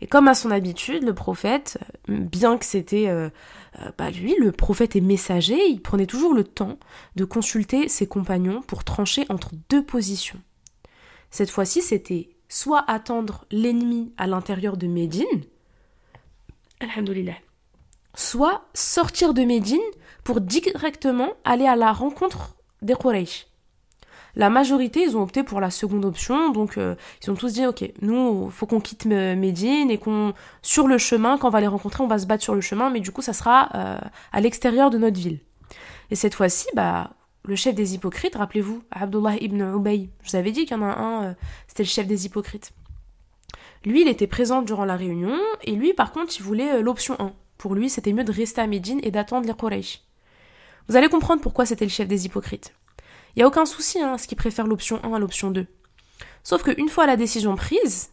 Et 0.00 0.06
comme 0.06 0.28
à 0.28 0.34
son 0.34 0.50
habitude, 0.50 1.02
le 1.02 1.14
prophète, 1.14 1.78
bien 2.08 2.56
que 2.56 2.64
c'était 2.64 3.08
euh, 3.08 3.28
euh, 3.80 3.90
bah 3.98 4.10
lui, 4.10 4.34
le 4.38 4.50
prophète 4.50 4.96
est 4.96 5.00
messager, 5.00 5.68
il 5.68 5.82
prenait 5.82 6.06
toujours 6.06 6.32
le 6.32 6.44
temps 6.44 6.78
de 7.16 7.24
consulter 7.24 7.88
ses 7.88 8.06
compagnons 8.06 8.62
pour 8.62 8.84
trancher 8.84 9.26
entre 9.28 9.50
deux 9.68 9.84
positions. 9.84 10.40
Cette 11.30 11.50
fois-ci, 11.50 11.82
c'était 11.82 12.30
soit 12.48 12.84
attendre 12.90 13.44
l'ennemi 13.50 14.12
à 14.16 14.26
l'intérieur 14.26 14.76
de 14.76 14.86
Médine, 14.86 15.44
soit 18.14 18.64
sortir 18.74 19.34
de 19.34 19.42
Médine 19.42 19.78
pour 20.24 20.40
directement 20.40 21.30
aller 21.44 21.66
à 21.66 21.76
la 21.76 21.92
rencontre 21.92 22.56
des 22.82 22.94
Quraysh. 22.94 23.46
La 24.36 24.48
majorité, 24.48 25.02
ils 25.02 25.16
ont 25.16 25.22
opté 25.22 25.42
pour 25.42 25.60
la 25.60 25.70
seconde 25.70 26.04
option, 26.04 26.50
donc 26.50 26.78
euh, 26.78 26.94
ils 27.22 27.30
ont 27.30 27.34
tous 27.34 27.54
dit 27.54 27.66
ok, 27.66 27.92
nous, 28.00 28.48
faut 28.50 28.66
qu'on 28.66 28.80
quitte 28.80 29.06
Médine 29.06 29.90
et 29.90 29.98
qu'on 29.98 30.34
sur 30.62 30.86
le 30.86 30.98
chemin, 30.98 31.36
quand 31.36 31.48
on 31.48 31.50
va 31.50 31.60
les 31.60 31.66
rencontrer, 31.66 32.04
on 32.04 32.06
va 32.06 32.18
se 32.18 32.26
battre 32.26 32.44
sur 32.44 32.54
le 32.54 32.60
chemin, 32.60 32.90
mais 32.90 33.00
du 33.00 33.10
coup, 33.10 33.22
ça 33.22 33.32
sera 33.32 33.68
euh, 33.74 33.98
à 34.32 34.40
l'extérieur 34.40 34.90
de 34.90 34.98
notre 34.98 35.18
ville. 35.18 35.40
Et 36.10 36.14
cette 36.14 36.34
fois-ci, 36.34 36.66
bah, 36.74 37.10
le 37.44 37.56
chef 37.56 37.74
des 37.74 37.94
hypocrites, 37.94 38.36
rappelez-vous, 38.36 38.82
Abdullah 38.90 39.36
ibn 39.40 39.60
Ubay, 39.76 40.10
je 40.22 40.30
vous 40.30 40.36
avais 40.36 40.52
dit 40.52 40.64
qu'il 40.64 40.76
y 40.76 40.80
en 40.80 40.84
a 40.84 40.94
un, 40.94 41.24
euh, 41.24 41.34
c'était 41.66 41.82
le 41.82 41.88
chef 41.88 42.06
des 42.06 42.26
hypocrites. 42.26 42.72
Lui, 43.84 44.02
il 44.02 44.08
était 44.08 44.26
présent 44.26 44.62
durant 44.62 44.84
la 44.84 44.96
réunion, 44.96 45.36
et 45.64 45.72
lui, 45.72 45.92
par 45.94 46.12
contre, 46.12 46.34
il 46.38 46.42
voulait 46.42 46.82
l'option 46.82 47.16
1. 47.18 47.32
Pour 47.58 47.74
lui, 47.74 47.90
c'était 47.90 48.12
mieux 48.12 48.24
de 48.24 48.32
rester 48.32 48.60
à 48.60 48.66
Médine 48.66 49.00
et 49.02 49.10
d'attendre 49.10 49.46
les 49.46 49.54
Quraysh. 49.54 50.02
Vous 50.90 50.96
allez 50.96 51.08
comprendre 51.08 51.40
pourquoi 51.40 51.66
c'était 51.66 51.84
le 51.84 51.90
chef 51.90 52.08
des 52.08 52.26
hypocrites. 52.26 52.74
Il 53.36 53.38
n'y 53.38 53.42
a 53.44 53.46
aucun 53.46 53.64
souci 53.64 54.00
hein, 54.00 54.18
ce 54.18 54.26
qu'il 54.26 54.36
préfère 54.36 54.66
l'option 54.66 54.98
1 55.04 55.14
à 55.14 55.20
l'option 55.20 55.52
2. 55.52 55.64
Sauf 56.42 56.64
qu'une 56.64 56.88
fois 56.88 57.06
la 57.06 57.14
décision 57.14 57.54
prise, 57.54 58.10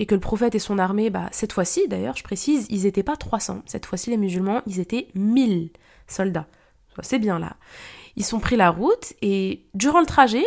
et 0.00 0.06
que 0.06 0.16
le 0.16 0.20
prophète 0.20 0.56
et 0.56 0.58
son 0.58 0.80
armée, 0.80 1.08
bah, 1.08 1.28
cette 1.30 1.52
fois-ci 1.52 1.86
d'ailleurs, 1.86 2.16
je 2.16 2.24
précise, 2.24 2.66
ils 2.68 2.82
n'étaient 2.82 3.04
pas 3.04 3.16
300. 3.16 3.62
Cette 3.64 3.86
fois-ci, 3.86 4.10
les 4.10 4.16
musulmans, 4.16 4.60
ils 4.66 4.80
étaient 4.80 5.06
1000 5.14 5.70
soldats. 6.08 6.48
C'est 7.00 7.20
bien 7.20 7.38
là. 7.38 7.54
Ils 8.16 8.24
sont 8.24 8.40
pris 8.40 8.56
la 8.56 8.70
route 8.70 9.12
et 9.22 9.68
durant 9.74 10.00
le 10.00 10.06
trajet, 10.06 10.46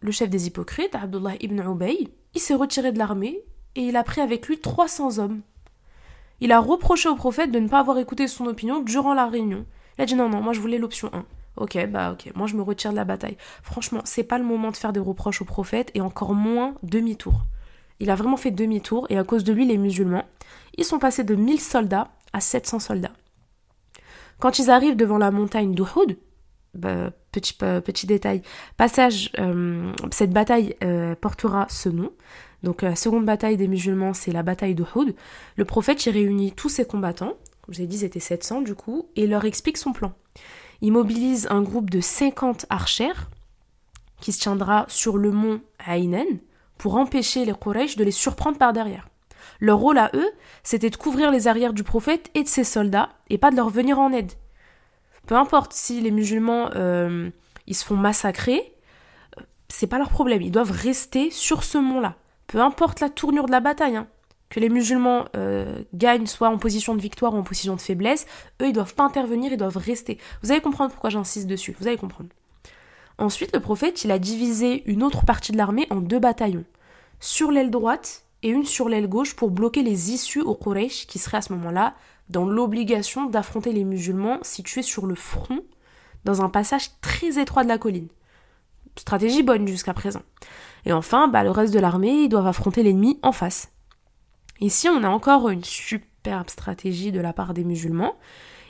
le 0.00 0.12
chef 0.12 0.30
des 0.30 0.46
hypocrites, 0.46 0.94
Abdullah 0.94 1.34
ibn 1.40 1.60
Ubay, 1.60 2.06
il 2.34 2.40
s'est 2.40 2.54
retiré 2.54 2.92
de 2.92 2.98
l'armée 2.98 3.42
et 3.74 3.80
il 3.80 3.96
a 3.96 4.04
pris 4.04 4.20
avec 4.20 4.46
lui 4.46 4.60
300 4.60 5.18
hommes. 5.18 5.40
Il 6.38 6.52
a 6.52 6.60
reproché 6.60 7.08
au 7.08 7.16
prophète 7.16 7.50
de 7.50 7.58
ne 7.58 7.68
pas 7.68 7.80
avoir 7.80 7.98
écouté 7.98 8.28
son 8.28 8.46
opinion 8.46 8.78
durant 8.78 9.12
la 9.12 9.26
réunion. 9.26 9.66
Il 9.98 10.02
a 10.02 10.06
dit 10.06 10.14
non, 10.14 10.28
non, 10.28 10.40
moi 10.40 10.52
je 10.52 10.60
voulais 10.60 10.78
l'option 10.78 11.10
1. 11.12 11.24
Ok, 11.56 11.86
bah 11.90 12.12
ok, 12.12 12.32
moi 12.34 12.46
je 12.46 12.56
me 12.56 12.62
retire 12.62 12.92
de 12.92 12.96
la 12.96 13.04
bataille. 13.04 13.36
Franchement, 13.62 14.00
c'est 14.04 14.24
pas 14.24 14.38
le 14.38 14.44
moment 14.44 14.70
de 14.70 14.76
faire 14.76 14.92
des 14.92 15.00
reproches 15.00 15.42
au 15.42 15.44
prophète 15.44 15.90
et 15.94 16.00
encore 16.00 16.34
moins 16.34 16.74
demi-tour. 16.82 17.42
Il 18.00 18.10
a 18.10 18.14
vraiment 18.14 18.36
fait 18.36 18.50
demi-tour 18.50 19.06
et 19.10 19.18
à 19.18 19.24
cause 19.24 19.44
de 19.44 19.52
lui, 19.52 19.66
les 19.66 19.76
musulmans, 19.76 20.24
ils 20.76 20.84
sont 20.84 20.98
passés 20.98 21.24
de 21.24 21.34
1000 21.34 21.60
soldats 21.60 22.08
à 22.32 22.40
700 22.40 22.78
soldats. 22.78 23.12
Quand 24.38 24.58
ils 24.58 24.70
arrivent 24.70 24.96
devant 24.96 25.18
la 25.18 25.30
montagne 25.30 25.74
d'Uhud, 25.74 26.18
bah, 26.74 27.10
petit, 27.30 27.52
petit 27.54 28.06
détail, 28.06 28.42
passage, 28.76 29.30
euh, 29.38 29.92
cette 30.10 30.32
bataille 30.32 30.74
euh, 30.82 31.14
portera 31.14 31.66
ce 31.68 31.90
nom. 31.90 32.10
Donc 32.62 32.82
la 32.82 32.96
seconde 32.96 33.26
bataille 33.26 33.56
des 33.56 33.68
musulmans, 33.68 34.14
c'est 34.14 34.32
la 34.32 34.42
bataille 34.42 34.74
d'Uhud. 34.74 35.14
Le 35.56 35.64
prophète 35.64 36.04
y 36.06 36.10
réunit 36.10 36.52
tous 36.52 36.70
ses 36.70 36.84
combattants, 36.84 37.34
je 37.72 37.78
vous 37.78 37.84
ai 37.84 37.86
dit, 37.86 37.98
ils 37.98 38.04
étaient 38.04 38.20
700 38.20 38.62
du 38.62 38.74
coup, 38.74 39.08
et 39.16 39.26
leur 39.26 39.44
explique 39.44 39.78
son 39.78 39.92
plan. 39.92 40.12
Il 40.80 40.92
mobilise 40.92 41.46
un 41.50 41.62
groupe 41.62 41.90
de 41.90 42.00
50 42.00 42.66
archères 42.70 43.30
qui 44.20 44.32
se 44.32 44.40
tiendra 44.40 44.84
sur 44.88 45.16
le 45.16 45.30
mont 45.30 45.60
Aïnen 45.78 46.38
pour 46.78 46.96
empêcher 46.96 47.44
les 47.44 47.54
Quraysh 47.54 47.96
de 47.96 48.04
les 48.04 48.10
surprendre 48.10 48.58
par 48.58 48.72
derrière. 48.72 49.08
Leur 49.60 49.78
rôle 49.78 49.98
à 49.98 50.10
eux, 50.14 50.28
c'était 50.62 50.90
de 50.90 50.96
couvrir 50.96 51.30
les 51.30 51.46
arrières 51.48 51.72
du 51.72 51.84
prophète 51.84 52.30
et 52.34 52.42
de 52.42 52.48
ses 52.48 52.64
soldats, 52.64 53.10
et 53.30 53.38
pas 53.38 53.50
de 53.50 53.56
leur 53.56 53.70
venir 53.70 53.98
en 53.98 54.12
aide. 54.12 54.32
Peu 55.26 55.36
importe 55.36 55.72
si 55.72 56.00
les 56.00 56.10
musulmans 56.10 56.70
euh, 56.74 57.30
ils 57.66 57.76
se 57.76 57.84
font 57.84 57.96
massacrer, 57.96 58.74
euh, 59.38 59.42
c'est 59.68 59.86
pas 59.86 59.98
leur 59.98 60.10
problème. 60.10 60.42
Ils 60.42 60.50
doivent 60.50 60.72
rester 60.72 61.30
sur 61.30 61.62
ce 61.62 61.78
mont-là. 61.78 62.16
Peu 62.48 62.60
importe 62.60 63.00
la 63.00 63.08
tournure 63.08 63.46
de 63.46 63.52
la 63.52 63.60
bataille, 63.60 63.96
hein. 63.96 64.08
Que 64.52 64.60
les 64.60 64.68
musulmans 64.68 65.24
euh, 65.34 65.82
gagnent 65.94 66.26
soit 66.26 66.50
en 66.50 66.58
position 66.58 66.94
de 66.94 67.00
victoire 67.00 67.32
ou 67.32 67.38
en 67.38 67.42
position 67.42 67.74
de 67.74 67.80
faiblesse, 67.80 68.26
eux 68.60 68.66
ils 68.66 68.74
doivent 68.74 68.94
pas 68.94 69.02
intervenir, 69.02 69.50
ils 69.50 69.56
doivent 69.56 69.78
rester. 69.78 70.18
Vous 70.42 70.52
allez 70.52 70.60
comprendre 70.60 70.90
pourquoi 70.90 71.08
j'insiste 71.08 71.46
dessus. 71.46 71.74
Vous 71.80 71.88
allez 71.88 71.96
comprendre. 71.96 72.28
Ensuite, 73.16 73.54
le 73.54 73.60
prophète, 73.60 74.04
il 74.04 74.10
a 74.10 74.18
divisé 74.18 74.82
une 74.84 75.02
autre 75.02 75.24
partie 75.24 75.52
de 75.52 75.56
l'armée 75.56 75.86
en 75.88 76.02
deux 76.02 76.18
bataillons, 76.18 76.66
sur 77.18 77.50
l'aile 77.50 77.70
droite 77.70 78.24
et 78.42 78.50
une 78.50 78.66
sur 78.66 78.90
l'aile 78.90 79.08
gauche 79.08 79.34
pour 79.34 79.50
bloquer 79.50 79.82
les 79.82 80.10
issues 80.10 80.42
aux 80.42 80.54
Quraysh 80.54 81.06
qui 81.06 81.18
seraient 81.18 81.38
à 81.38 81.42
ce 81.42 81.54
moment-là 81.54 81.94
dans 82.28 82.44
l'obligation 82.44 83.24
d'affronter 83.24 83.72
les 83.72 83.84
musulmans 83.84 84.38
situés 84.42 84.82
sur 84.82 85.06
le 85.06 85.14
front 85.14 85.60
dans 86.26 86.42
un 86.42 86.50
passage 86.50 86.90
très 87.00 87.40
étroit 87.40 87.62
de 87.64 87.68
la 87.68 87.78
colline. 87.78 88.08
Stratégie 88.98 89.42
bonne 89.42 89.66
jusqu'à 89.66 89.94
présent. 89.94 90.22
Et 90.84 90.92
enfin, 90.92 91.28
bah, 91.28 91.42
le 91.42 91.50
reste 91.50 91.72
de 91.72 91.78
l'armée, 91.78 92.24
ils 92.24 92.28
doivent 92.28 92.46
affronter 92.46 92.82
l'ennemi 92.82 93.18
en 93.22 93.32
face. 93.32 93.71
Ici, 94.62 94.88
on 94.88 95.02
a 95.02 95.08
encore 95.08 95.48
une 95.48 95.64
superbe 95.64 96.48
stratégie 96.48 97.10
de 97.10 97.20
la 97.20 97.32
part 97.32 97.52
des 97.52 97.64
musulmans. 97.64 98.14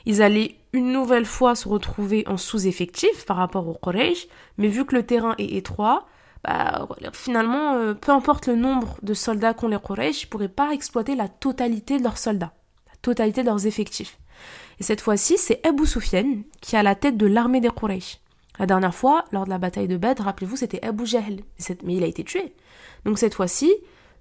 Ils 0.07 0.23
allaient 0.23 0.55
une 0.73 0.91
nouvelle 0.91 1.25
fois 1.25 1.53
se 1.53 1.69
retrouver 1.69 2.23
en 2.27 2.35
sous-effectif 2.35 3.27
par 3.27 3.37
rapport 3.37 3.67
aux 3.67 3.75
Quraysh, 3.75 4.27
mais 4.57 4.69
vu 4.69 4.85
que 4.85 4.95
le 4.95 5.05
terrain 5.05 5.35
est 5.37 5.53
étroit, 5.53 6.07
bah, 6.43 6.89
finalement, 7.13 7.75
euh, 7.75 7.93
peu 7.93 8.11
importe 8.11 8.47
le 8.47 8.55
nombre 8.55 8.97
de 9.03 9.13
soldats 9.13 9.53
qu'ont 9.53 9.67
les 9.67 9.77
Quraysh, 9.77 10.23
ils 10.23 10.25
ne 10.25 10.29
pourraient 10.31 10.49
pas 10.49 10.73
exploiter 10.73 11.13
la 11.13 11.27
totalité 11.27 11.99
de 11.99 12.03
leurs 12.03 12.17
soldats, 12.17 12.53
la 12.87 12.95
totalité 13.03 13.41
de 13.41 13.47
leurs 13.47 13.67
effectifs. 13.67 14.17
Et 14.79 14.83
cette 14.83 14.99
fois-ci, 14.99 15.37
c'est 15.37 15.63
Abu 15.65 15.85
Sufyan 15.85 16.41
qui 16.59 16.75
a 16.75 16.81
la 16.81 16.95
tête 16.95 17.17
de 17.17 17.27
l'armée 17.27 17.61
des 17.61 17.69
Quraysh. 17.69 18.17
La 18.57 18.65
dernière 18.65 18.95
fois, 18.95 19.25
lors 19.31 19.45
de 19.45 19.51
la 19.51 19.59
bataille 19.59 19.87
de 19.87 19.97
Badr, 19.97 20.23
rappelez-vous, 20.23 20.55
c'était 20.55 20.83
Abu 20.83 21.05
Jahl, 21.05 21.41
mais 21.83 21.95
il 21.95 22.03
a 22.03 22.07
été 22.07 22.23
tué. 22.23 22.55
Donc 23.05 23.19
cette 23.19 23.35
fois-ci, 23.35 23.71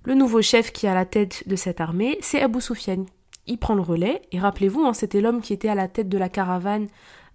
le 0.04 0.14
nouveau 0.14 0.42
chef 0.42 0.72
qui 0.72 0.86
a 0.86 0.94
la 0.94 1.04
tête 1.04 1.46
de 1.46 1.56
cette 1.56 1.80
armée, 1.80 2.18
c'est 2.20 2.42
Abu 2.42 2.60
Sufyan, 2.60 3.04
il 3.46 3.58
prend 3.58 3.74
le 3.74 3.82
relais, 3.82 4.22
et 4.32 4.38
rappelez-vous, 4.38 4.84
hein, 4.84 4.94
c'était 4.94 5.20
l'homme 5.20 5.40
qui 5.40 5.52
était 5.52 5.68
à 5.68 5.74
la 5.74 5.88
tête 5.88 6.08
de 6.08 6.18
la 6.18 6.28
caravane 6.28 6.88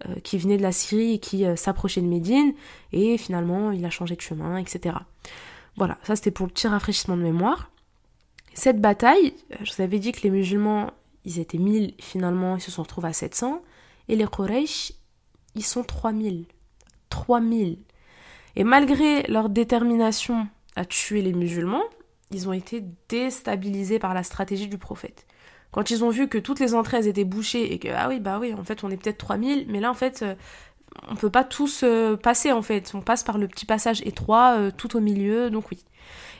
euh, 0.07 0.15
qui 0.23 0.37
venait 0.37 0.57
de 0.57 0.61
la 0.61 0.71
Syrie 0.71 1.13
et 1.13 1.19
qui 1.19 1.45
euh, 1.45 1.55
s'approchait 1.55 2.01
de 2.01 2.07
Médine, 2.07 2.53
et 2.91 3.17
finalement 3.17 3.71
il 3.71 3.83
a 3.85 3.89
changé 3.89 4.15
de 4.15 4.21
chemin, 4.21 4.57
etc. 4.57 4.95
Voilà, 5.75 5.97
ça 6.03 6.15
c'était 6.15 6.31
pour 6.31 6.45
le 6.45 6.51
petit 6.51 6.67
rafraîchissement 6.67 7.17
de 7.17 7.23
mémoire. 7.23 7.71
Cette 8.53 8.79
bataille, 8.81 9.33
euh, 9.51 9.57
je 9.63 9.73
vous 9.73 9.81
avais 9.81 9.99
dit 9.99 10.11
que 10.11 10.21
les 10.21 10.29
musulmans, 10.29 10.91
ils 11.25 11.39
étaient 11.39 11.57
1000, 11.57 11.95
finalement 11.99 12.55
ils 12.55 12.61
se 12.61 12.71
sont 12.71 12.83
retrouvés 12.83 13.09
à 13.09 13.13
700, 13.13 13.61
et 14.07 14.15
les 14.15 14.27
Quraysh, 14.27 14.93
ils 15.55 15.65
sont 15.65 15.83
3000. 15.83 16.45
3000. 17.09 17.79
Et 18.55 18.63
malgré 18.63 19.23
leur 19.23 19.49
détermination 19.49 20.47
à 20.75 20.85
tuer 20.85 21.21
les 21.21 21.33
musulmans, 21.33 21.83
ils 22.31 22.49
ont 22.49 22.53
été 22.53 22.83
déstabilisés 23.09 23.99
par 23.99 24.13
la 24.13 24.23
stratégie 24.23 24.67
du 24.67 24.77
prophète. 24.77 25.25
Quand 25.71 25.89
ils 25.91 26.03
ont 26.03 26.09
vu 26.09 26.27
que 26.27 26.37
toutes 26.37 26.59
les 26.59 26.73
entrées 26.73 27.07
étaient 27.07 27.23
bouchées 27.23 27.73
et 27.73 27.79
que, 27.79 27.89
ah 27.89 28.07
oui, 28.09 28.19
bah 28.19 28.39
oui, 28.39 28.53
en 28.53 28.63
fait, 28.63 28.83
on 28.83 28.89
est 28.89 28.97
peut-être 28.97 29.17
3000, 29.17 29.65
mais 29.67 29.79
là, 29.79 29.91
en 29.91 29.93
fait, 29.93 30.21
euh, 30.21 30.35
on 31.09 31.15
peut 31.15 31.29
pas 31.29 31.43
tous 31.43 31.81
euh, 31.83 32.15
passer, 32.15 32.51
en 32.51 32.61
fait. 32.61 32.91
On 32.93 33.01
passe 33.01 33.23
par 33.23 33.37
le 33.37 33.47
petit 33.47 33.65
passage 33.65 34.01
étroit 34.05 34.57
euh, 34.57 34.71
tout 34.75 34.95
au 34.95 35.01
milieu, 35.01 35.49
donc 35.49 35.69
oui. 35.71 35.83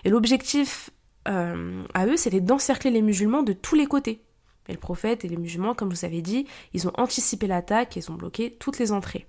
Et 0.04 0.10
l'objectif 0.10 0.90
à 1.26 2.06
eux, 2.06 2.16
c'était 2.16 2.40
d'encercler 2.40 2.90
les 2.90 3.02
musulmans 3.02 3.44
de 3.44 3.52
tous 3.52 3.76
les 3.76 3.86
côtés. 3.86 4.24
Et 4.70 4.72
le 4.72 4.80
prophète 4.80 5.26
et 5.26 5.28
les 5.28 5.36
musulmans, 5.36 5.76
comme 5.76 5.90
vous 5.90 6.06
avais 6.06 6.22
dit, 6.22 6.48
ils 6.74 6.88
ont 6.88 6.94
anticipé 6.96 7.48
l'attaque 7.48 7.98
et 7.98 8.00
ils 8.00 8.10
ont 8.10 8.16
bloqué 8.16 8.56
toutes 8.62 8.80
les 8.80 8.94
entrées. 8.94 9.28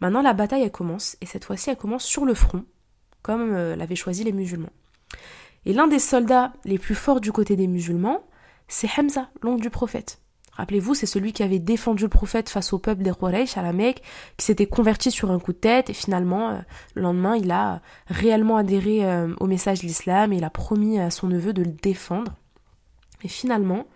Maintenant, 0.00 0.22
la 0.22 0.32
bataille, 0.32 0.62
elle 0.62 0.72
commence, 0.72 1.18
et 1.20 1.26
cette 1.26 1.44
fois-ci, 1.44 1.68
elle 1.68 1.76
commence 1.76 2.04
sur 2.04 2.24
le 2.24 2.32
front, 2.32 2.64
comme 3.20 3.52
l'avaient 3.52 3.94
choisi 3.94 4.24
les 4.24 4.32
musulmans. 4.32 4.72
Et 5.68 5.74
l'un 5.74 5.86
des 5.86 5.98
soldats 5.98 6.54
les 6.64 6.78
plus 6.78 6.94
forts 6.94 7.20
du 7.20 7.30
côté 7.30 7.54
des 7.54 7.66
musulmans, 7.66 8.24
c'est 8.68 8.88
Hamza, 8.96 9.28
l'oncle 9.42 9.60
du 9.60 9.68
prophète. 9.68 10.18
Rappelez-vous, 10.52 10.94
c'est 10.94 11.04
celui 11.04 11.34
qui 11.34 11.42
avait 11.42 11.58
défendu 11.58 12.04
le 12.04 12.08
prophète 12.08 12.48
face 12.48 12.72
au 12.72 12.78
peuple 12.78 13.02
des 13.02 13.12
Quraysh 13.12 13.58
à 13.58 13.62
la 13.62 13.74
Mecque, 13.74 14.02
qui 14.38 14.46
s'était 14.46 14.66
converti 14.66 15.10
sur 15.10 15.30
un 15.30 15.38
coup 15.38 15.52
de 15.52 15.58
tête, 15.58 15.90
et 15.90 15.92
finalement, 15.92 16.48
euh, 16.48 16.58
le 16.94 17.02
lendemain, 17.02 17.36
il 17.36 17.50
a 17.50 17.82
réellement 18.06 18.56
adhéré 18.56 19.04
euh, 19.04 19.34
au 19.40 19.46
message 19.46 19.82
de 19.82 19.86
l'islam 19.86 20.32
et 20.32 20.38
il 20.38 20.44
a 20.44 20.48
promis 20.50 20.98
à 20.98 21.10
son 21.10 21.26
neveu 21.26 21.52
de 21.52 21.62
le 21.62 21.70
défendre. 21.70 22.32
Et 23.22 23.28
finalement, 23.28 23.86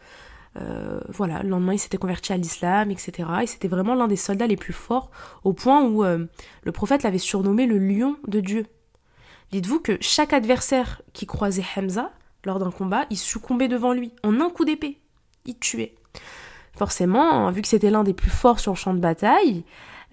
euh, 0.61 1.01
voilà, 1.09 1.43
le 1.43 1.49
lendemain, 1.49 1.73
il 1.73 1.79
s'était 1.79 1.97
converti 1.97 2.35
à 2.35 2.37
l'islam, 2.37 2.91
etc. 2.91 3.29
Et 3.45 3.47
c'était 3.47 3.69
vraiment 3.69 3.95
l'un 3.95 4.09
des 4.09 4.17
soldats 4.17 4.47
les 4.47 4.57
plus 4.57 4.75
forts, 4.75 5.11
au 5.43 5.55
point 5.55 5.83
où 5.83 6.05
le 6.05 6.73
prophète 6.73 7.03
l'avait 7.03 7.17
surnommé 7.17 7.65
le 7.65 7.79
lion 7.79 8.19
de 8.29 8.41
Dieu. 8.41 8.67
Dites-vous 9.53 9.81
que 9.81 9.99
chaque 10.01 10.33
adversaire 10.33 11.03
qui 11.13 11.27
croisait 11.27 11.65
Hamza, 11.77 12.11
lors 12.45 12.59
d'un 12.59 12.71
combat, 12.71 13.05
il 13.11 13.19
succombait 13.19 13.69
devant 13.69 13.93
lui, 13.93 14.13
en 14.23 14.41
un 14.41 14.51
coup 14.51 14.65
d'épée. 14.65 14.99
Il 15.45 15.59
tuait. 15.59 15.95
Forcément, 16.75 17.51
vu 17.51 17.63
que 17.63 17.69
c'était 17.69 17.91
l'un 17.91 18.03
des 18.03 18.15
plus 18.15 18.31
forts 18.31 18.59
sur 18.59 18.73
le 18.73 18.79
champ 18.79 18.95
de 18.95 18.99
bataille, 18.99 19.65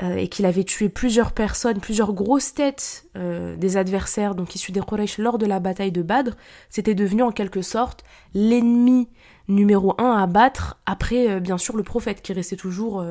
euh, 0.02 0.16
et 0.16 0.30
qu'il 0.30 0.46
avait 0.46 0.64
tué 0.64 0.88
plusieurs 0.88 1.34
personnes, 1.34 1.82
plusieurs 1.82 2.14
grosses 2.14 2.54
têtes 2.54 3.06
euh, 3.18 3.58
des 3.58 3.76
adversaires, 3.76 4.34
donc 4.34 4.56
issus 4.56 4.72
des 4.72 4.80
Quraysh 4.80 5.18
lors 5.18 5.38
de 5.38 5.46
la 5.46 5.60
bataille 5.60 5.92
de 5.92 6.02
Badr, 6.02 6.32
c'était 6.70 6.96
devenu 6.96 7.22
en 7.22 7.32
quelque 7.32 7.62
sorte 7.62 8.06
l'ennemi 8.34 9.10
numéro 9.50 9.96
un 9.98 10.14
à 10.14 10.26
battre, 10.26 10.78
après 10.86 11.30
euh, 11.30 11.40
bien 11.42 11.58
sûr 11.58 11.76
le 11.76 11.84
prophète 11.84 12.22
qui 12.22 12.32
restait 12.32 12.56
toujours 12.56 13.04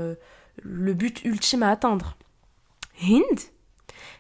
le 0.62 0.94
but 0.94 1.22
ultime 1.24 1.62
à 1.62 1.70
atteindre. 1.70 2.16
Hind, 3.02 3.38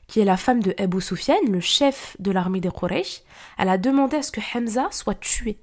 qui 0.08 0.20
est 0.20 0.24
la 0.24 0.36
femme 0.36 0.62
de 0.62 0.74
Abu 0.78 1.00
Sufyan, 1.00 1.36
le 1.48 1.60
chef 1.60 2.16
de 2.18 2.32
l'armée 2.32 2.60
des 2.60 2.70
Quraysh, 2.70 3.22
elle 3.58 3.68
a 3.68 3.78
demandé 3.78 4.16
à 4.16 4.22
ce 4.22 4.32
que 4.32 4.40
Hamza 4.54 4.88
soit 4.90 5.20
tué. 5.20 5.58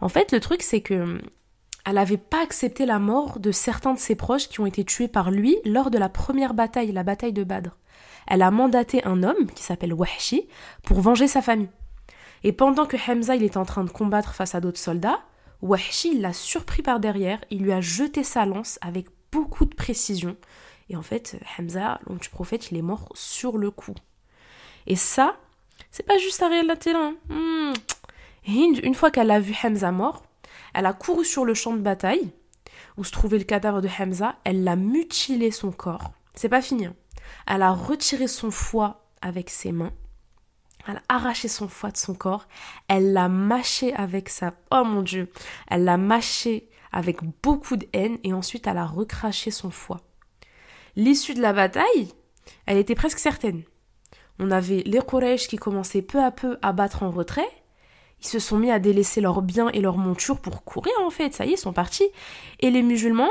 En 0.00 0.08
fait, 0.08 0.30
le 0.30 0.40
truc, 0.40 0.62
c'est 0.62 0.82
que 0.82 1.20
elle 1.86 1.94
n'avait 1.94 2.16
pas 2.16 2.42
accepté 2.42 2.84
la 2.84 2.98
mort 2.98 3.38
de 3.38 3.52
certains 3.52 3.94
de 3.94 3.98
ses 3.98 4.16
proches 4.16 4.48
qui 4.48 4.60
ont 4.60 4.66
été 4.66 4.84
tués 4.84 5.06
par 5.08 5.30
lui 5.30 5.56
lors 5.64 5.90
de 5.90 5.98
la 5.98 6.08
première 6.08 6.52
bataille, 6.52 6.90
la 6.90 7.04
bataille 7.04 7.32
de 7.32 7.44
Badr. 7.44 7.70
Elle 8.26 8.42
a 8.42 8.50
mandaté 8.50 9.04
un 9.04 9.22
homme, 9.22 9.46
qui 9.54 9.62
s'appelle 9.62 9.94
Wahshi, 9.94 10.48
pour 10.82 11.00
venger 11.00 11.28
sa 11.28 11.42
famille. 11.42 11.70
Et 12.42 12.52
pendant 12.52 12.86
que 12.86 12.96
Hamza 12.96 13.36
il 13.36 13.44
était 13.44 13.56
en 13.56 13.64
train 13.64 13.84
de 13.84 13.90
combattre 13.90 14.34
face 14.34 14.56
à 14.56 14.60
d'autres 14.60 14.80
soldats, 14.80 15.20
Wahshi 15.62 16.18
l'a 16.18 16.32
surpris 16.32 16.82
par 16.82 16.98
derrière, 16.98 17.38
il 17.50 17.62
lui 17.62 17.72
a 17.72 17.80
jeté 17.80 18.24
sa 18.24 18.44
lance 18.46 18.80
avec 18.82 19.06
beaucoup 19.30 19.64
de 19.64 19.74
précision, 19.74 20.36
Et 20.88 20.96
en 20.96 21.02
fait, 21.02 21.38
Hamza, 21.58 22.00
l'oncle 22.06 22.22
du 22.22 22.28
prophète, 22.28 22.70
il 22.70 22.76
est 22.76 22.82
mort 22.82 23.08
sur 23.14 23.58
le 23.58 23.70
coup. 23.70 23.94
Et 24.86 24.96
ça, 24.96 25.36
c'est 25.90 26.06
pas 26.06 26.18
juste 26.18 26.42
Ariel 26.42 26.66
la 26.66 26.76
télé. 26.76 26.98
Hmm. 27.28 27.72
Hind, 28.46 28.78
une 28.84 28.94
fois 28.94 29.10
qu'elle 29.10 29.30
a 29.30 29.40
vu 29.40 29.54
Hamza 29.64 29.90
mort, 29.90 30.22
elle 30.74 30.86
a 30.86 30.92
couru 30.92 31.24
sur 31.24 31.44
le 31.44 31.54
champ 31.54 31.72
de 31.72 31.80
bataille 31.80 32.32
où 32.96 33.04
se 33.04 33.10
trouvait 33.10 33.38
le 33.38 33.44
cadavre 33.44 33.80
de 33.80 33.88
Hamza, 33.88 34.36
elle 34.44 34.64
l'a 34.64 34.76
mutilé 34.76 35.50
son 35.50 35.72
corps. 35.72 36.12
C'est 36.34 36.48
pas 36.48 36.62
fini. 36.62 36.86
Hein. 36.86 36.94
Elle 37.46 37.62
a 37.62 37.72
retiré 37.72 38.26
son 38.26 38.50
foie 38.50 39.06
avec 39.20 39.50
ses 39.50 39.72
mains. 39.72 39.92
Elle 40.86 40.96
a 40.96 41.02
arraché 41.08 41.48
son 41.48 41.68
foie 41.68 41.90
de 41.90 41.96
son 41.96 42.14
corps. 42.14 42.46
Elle 42.88 43.12
l'a 43.12 43.28
mâché 43.28 43.92
avec 43.94 44.28
sa... 44.28 44.54
Oh 44.70 44.84
mon 44.84 45.02
Dieu. 45.02 45.30
Elle 45.68 45.84
l'a 45.84 45.96
mâché 45.96 46.68
avec 46.92 47.18
beaucoup 47.42 47.76
de 47.76 47.86
haine 47.92 48.18
et 48.22 48.32
ensuite 48.32 48.66
elle 48.66 48.78
a 48.78 48.86
recraché 48.86 49.50
son 49.50 49.70
foie. 49.70 50.00
L'issue 50.96 51.34
de 51.34 51.42
la 51.42 51.52
bataille, 51.52 52.08
elle 52.64 52.78
était 52.78 52.94
presque 52.94 53.18
certaine. 53.18 53.62
On 54.38 54.50
avait 54.50 54.82
les 54.86 55.00
Quraysh 55.00 55.46
qui 55.46 55.56
commençaient 55.56 56.02
peu 56.02 56.22
à 56.22 56.30
peu 56.30 56.58
à 56.62 56.72
battre 56.72 57.02
en 57.02 57.10
retrait. 57.10 57.48
Ils 58.22 58.26
se 58.26 58.38
sont 58.38 58.56
mis 58.56 58.70
à 58.70 58.78
délaisser 58.78 59.20
leurs 59.20 59.42
biens 59.42 59.68
et 59.68 59.80
leurs 59.80 59.98
montures 59.98 60.40
pour 60.40 60.64
courir 60.64 60.94
en 61.02 61.10
fait. 61.10 61.34
Ça 61.34 61.44
y 61.44 61.50
est, 61.50 61.52
ils 61.52 61.58
sont 61.58 61.74
partis. 61.74 62.08
Et 62.60 62.70
les 62.70 62.82
musulmans, 62.82 63.30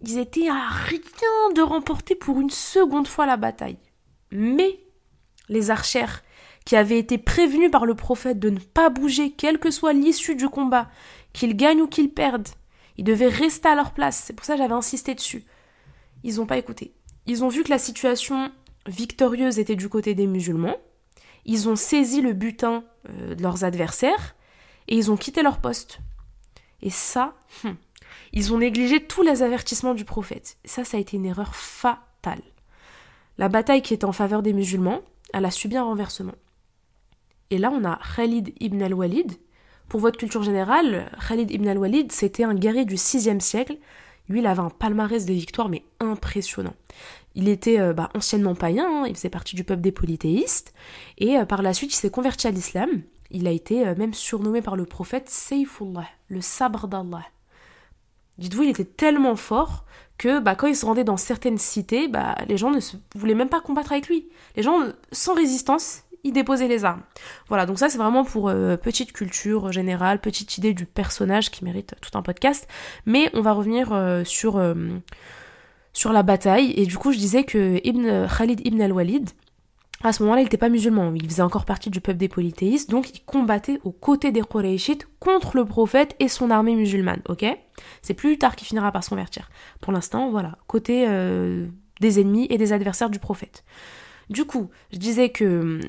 ils 0.00 0.18
étaient 0.18 0.48
à 0.48 0.68
rien 0.68 1.52
de 1.54 1.62
remporter 1.62 2.14
pour 2.14 2.40
une 2.40 2.50
seconde 2.50 3.08
fois 3.08 3.26
la 3.26 3.36
bataille. 3.36 3.78
Mais 4.30 4.78
les 5.48 5.70
archères, 5.70 6.22
qui 6.64 6.76
avaient 6.76 6.98
été 6.98 7.18
prévenus 7.18 7.70
par 7.70 7.86
le 7.86 7.94
prophète 7.94 8.38
de 8.38 8.50
ne 8.50 8.60
pas 8.60 8.90
bouger, 8.90 9.32
quelle 9.32 9.58
que 9.58 9.72
soit 9.72 9.92
l'issue 9.92 10.36
du 10.36 10.48
combat, 10.48 10.88
qu'ils 11.32 11.56
gagnent 11.56 11.82
ou 11.82 11.88
qu'ils 11.88 12.12
perdent, 12.12 12.48
ils 12.96 13.04
devaient 13.04 13.28
rester 13.28 13.68
à 13.68 13.74
leur 13.74 13.92
place. 13.92 14.22
C'est 14.24 14.32
pour 14.32 14.44
ça 14.44 14.54
que 14.54 14.60
j'avais 14.60 14.72
insisté 14.72 15.14
dessus. 15.14 15.44
Ils 16.24 16.36
n'ont 16.36 16.46
pas 16.46 16.58
écouté. 16.58 16.94
Ils 17.26 17.44
ont 17.44 17.48
vu 17.48 17.62
que 17.62 17.70
la 17.70 17.78
situation 17.78 18.50
victorieuse 18.86 19.58
était 19.58 19.76
du 19.76 19.88
côté 19.88 20.14
des 20.14 20.26
musulmans. 20.26 20.76
Ils 21.44 21.68
ont 21.68 21.76
saisi 21.76 22.20
le 22.20 22.32
butin 22.32 22.84
euh, 23.08 23.34
de 23.34 23.42
leurs 23.42 23.64
adversaires 23.64 24.34
et 24.88 24.96
ils 24.96 25.10
ont 25.10 25.16
quitté 25.16 25.42
leur 25.42 25.58
poste. 25.58 25.98
Et 26.82 26.90
ça, 26.90 27.34
hum, 27.64 27.76
ils 28.32 28.52
ont 28.52 28.58
négligé 28.58 29.04
tous 29.04 29.22
les 29.22 29.42
avertissements 29.42 29.94
du 29.94 30.04
prophète. 30.04 30.56
Ça, 30.64 30.84
ça 30.84 30.96
a 30.96 31.00
été 31.00 31.16
une 31.16 31.26
erreur 31.26 31.54
fatale. 31.54 32.42
La 33.38 33.48
bataille 33.48 33.82
qui 33.82 33.94
était 33.94 34.04
en 34.04 34.12
faveur 34.12 34.42
des 34.42 34.52
musulmans, 34.52 35.00
elle 35.32 35.44
a 35.44 35.50
subi 35.50 35.76
un 35.76 35.84
renversement. 35.84 36.34
Et 37.50 37.58
là, 37.58 37.70
on 37.70 37.84
a 37.84 37.98
Khalid 38.16 38.54
ibn 38.60 38.82
al-Walid. 38.82 39.32
Pour 39.88 40.00
votre 40.00 40.18
culture 40.18 40.42
générale, 40.42 41.10
Khalid 41.28 41.50
ibn 41.50 41.68
al-Walid, 41.68 42.12
c'était 42.12 42.44
un 42.44 42.54
guerrier 42.54 42.84
du 42.84 42.94
6e 42.94 43.40
siècle. 43.40 43.76
Lui, 44.32 44.40
il 44.40 44.46
avait 44.46 44.60
un 44.60 44.70
palmarès 44.70 45.26
de 45.26 45.32
victoires, 45.34 45.68
mais 45.68 45.84
impressionnant. 46.00 46.74
Il 47.34 47.48
était 47.48 47.78
euh, 47.78 47.92
bah, 47.92 48.08
anciennement 48.14 48.54
païen, 48.54 48.86
hein, 48.86 49.04
il 49.06 49.14
faisait 49.14 49.28
partie 49.28 49.56
du 49.56 49.62
peuple 49.62 49.82
des 49.82 49.92
polythéistes, 49.92 50.72
et 51.18 51.36
euh, 51.36 51.44
par 51.44 51.60
la 51.60 51.74
suite 51.74 51.92
il 51.92 51.96
s'est 51.96 52.10
converti 52.10 52.46
à 52.46 52.50
l'islam. 52.50 52.88
Il 53.30 53.46
a 53.46 53.50
été 53.50 53.86
euh, 53.86 53.94
même 53.94 54.14
surnommé 54.14 54.62
par 54.62 54.74
le 54.74 54.86
prophète 54.86 55.28
Saifullah, 55.28 56.06
le 56.28 56.40
sabre 56.40 56.88
d'Allah. 56.88 57.26
Dites-vous, 58.38 58.62
il 58.62 58.70
était 58.70 58.86
tellement 58.86 59.36
fort 59.36 59.84
que 60.16 60.40
bah, 60.40 60.54
quand 60.54 60.66
il 60.66 60.76
se 60.76 60.86
rendait 60.86 61.04
dans 61.04 61.18
certaines 61.18 61.58
cités, 61.58 62.08
bah, 62.08 62.34
les 62.48 62.56
gens 62.56 62.70
ne 62.70 62.80
voulaient 63.14 63.34
même 63.34 63.50
pas 63.50 63.60
combattre 63.60 63.92
avec 63.92 64.08
lui. 64.08 64.30
Les 64.56 64.62
gens, 64.62 64.78
sans 65.10 65.34
résistance, 65.34 66.04
ils 66.24 66.32
déposaient 66.32 66.68
les 66.68 66.84
armes. 66.84 67.02
Voilà, 67.48 67.66
donc 67.66 67.78
ça 67.78 67.88
c'est 67.88 67.98
vraiment 67.98 68.24
pour 68.24 68.52
petite 68.82 69.12
culture 69.12 69.72
générale, 69.72 70.20
petite 70.20 70.56
idée 70.58 70.74
du 70.74 70.86
personnage 70.86 71.50
qui 71.50 71.64
mérite 71.64 71.94
tout 72.00 72.16
un 72.16 72.22
podcast. 72.22 72.68
Mais 73.06 73.30
on 73.34 73.40
va 73.40 73.52
revenir 73.52 73.88
sur 74.24 74.62
sur 75.92 76.12
la 76.12 76.22
bataille. 76.22 76.72
Et 76.76 76.86
du 76.86 76.96
coup, 76.96 77.12
je 77.12 77.18
disais 77.18 77.44
que 77.44 77.80
Ibn, 77.84 78.26
Khalid 78.28 78.60
ibn 78.64 78.80
al-Walid, 78.80 79.30
à 80.04 80.12
ce 80.12 80.22
moment-là, 80.22 80.40
il 80.40 80.44
n'était 80.44 80.56
pas 80.56 80.68
musulman, 80.68 81.12
il 81.14 81.28
faisait 81.28 81.42
encore 81.42 81.64
partie 81.64 81.88
du 81.88 82.00
peuple 82.00 82.18
des 82.18 82.28
polythéistes, 82.28 82.90
donc 82.90 83.10
il 83.14 83.20
combattait 83.20 83.78
aux 83.84 83.92
côtés 83.92 84.32
des 84.32 84.42
Qurayshites 84.42 85.06
contre 85.20 85.56
le 85.56 85.64
prophète 85.64 86.16
et 86.18 86.26
son 86.26 86.50
armée 86.50 86.74
musulmane, 86.74 87.22
ok? 87.28 87.44
C'est 88.02 88.14
plus 88.14 88.36
tard 88.36 88.56
qu'il 88.56 88.66
finira 88.66 88.90
par 88.90 89.04
se 89.04 89.10
convertir. 89.10 89.48
Pour 89.80 89.92
l'instant, 89.92 90.30
voilà, 90.30 90.58
côté 90.66 91.06
euh, 91.08 91.68
des 92.00 92.20
ennemis 92.20 92.48
et 92.50 92.58
des 92.58 92.72
adversaires 92.72 93.10
du 93.10 93.20
prophète. 93.20 93.64
Du 94.30 94.44
coup, 94.44 94.70
je 94.92 94.98
disais 94.98 95.30
que 95.30 95.60
hum, 95.60 95.80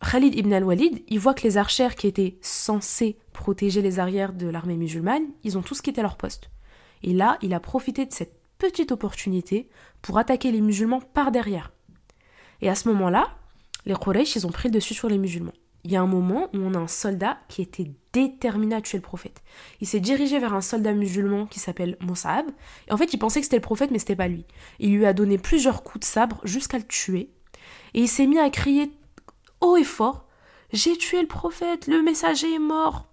Khalid 0.00 0.34
ibn 0.34 0.52
al-Walid, 0.52 1.02
il 1.08 1.18
voit 1.18 1.34
que 1.34 1.42
les 1.42 1.56
archères 1.56 1.96
qui 1.96 2.06
étaient 2.06 2.38
censées 2.40 3.18
protéger 3.32 3.82
les 3.82 3.98
arrières 3.98 4.32
de 4.32 4.48
l'armée 4.48 4.76
musulmane, 4.76 5.24
ils 5.44 5.58
ont 5.58 5.62
tous 5.62 5.80
quitté 5.80 6.02
leur 6.02 6.16
poste. 6.16 6.50
Et 7.02 7.12
là, 7.12 7.38
il 7.42 7.54
a 7.54 7.60
profité 7.60 8.06
de 8.06 8.12
cette 8.12 8.38
petite 8.58 8.92
opportunité 8.92 9.68
pour 10.02 10.18
attaquer 10.18 10.52
les 10.52 10.60
musulmans 10.60 11.00
par 11.00 11.30
derrière. 11.30 11.72
Et 12.60 12.68
à 12.68 12.74
ce 12.74 12.88
moment-là, 12.88 13.28
les 13.86 13.94
Quraysh, 13.94 14.36
ils 14.36 14.46
ont 14.46 14.50
pris 14.50 14.68
le 14.68 14.74
dessus 14.74 14.94
sur 14.94 15.08
les 15.08 15.18
musulmans. 15.18 15.52
Il 15.84 15.92
y 15.92 15.96
a 15.96 16.02
un 16.02 16.06
moment 16.06 16.48
où 16.54 16.58
on 16.58 16.74
a 16.74 16.78
un 16.78 16.88
soldat 16.88 17.38
qui 17.48 17.62
était 17.62 17.90
déterminé 18.12 18.74
à 18.74 18.80
tuer 18.80 18.98
le 18.98 19.02
prophète. 19.02 19.42
Il 19.80 19.86
s'est 19.86 20.00
dirigé 20.00 20.38
vers 20.38 20.54
un 20.54 20.60
soldat 20.60 20.92
musulman 20.92 21.46
qui 21.46 21.60
s'appelle 21.60 21.96
Moussab. 22.00 22.46
Et 22.88 22.92
en 22.92 22.96
fait, 22.96 23.12
il 23.12 23.18
pensait 23.18 23.40
que 23.40 23.44
c'était 23.44 23.56
le 23.56 23.62
prophète, 23.62 23.90
mais 23.90 23.98
c'était 23.98 24.16
pas 24.16 24.28
lui. 24.28 24.44
Il 24.80 24.96
lui 24.96 25.06
a 25.06 25.12
donné 25.12 25.38
plusieurs 25.38 25.82
coups 25.82 26.00
de 26.00 26.04
sabre 26.04 26.40
jusqu'à 26.44 26.78
le 26.78 26.84
tuer. 26.84 27.30
Et 27.94 28.00
il 28.00 28.08
s'est 28.08 28.26
mis 28.26 28.38
à 28.38 28.50
crier 28.50 28.90
haut 29.60 29.76
et 29.76 29.84
fort 29.84 30.26
J'ai 30.72 30.96
tué 30.96 31.20
le 31.20 31.28
prophète, 31.28 31.86
le 31.86 32.02
messager 32.02 32.52
est 32.54 32.58
mort. 32.58 33.06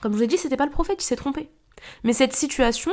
Comme 0.00 0.12
je 0.12 0.18
vous 0.18 0.24
ai 0.24 0.28
dit, 0.28 0.38
c'était 0.38 0.56
pas 0.56 0.66
le 0.66 0.70
prophète, 0.72 1.02
il 1.02 1.06
s'est 1.06 1.16
trompé. 1.16 1.50
Mais 2.02 2.12
cette 2.12 2.34
situation, 2.34 2.92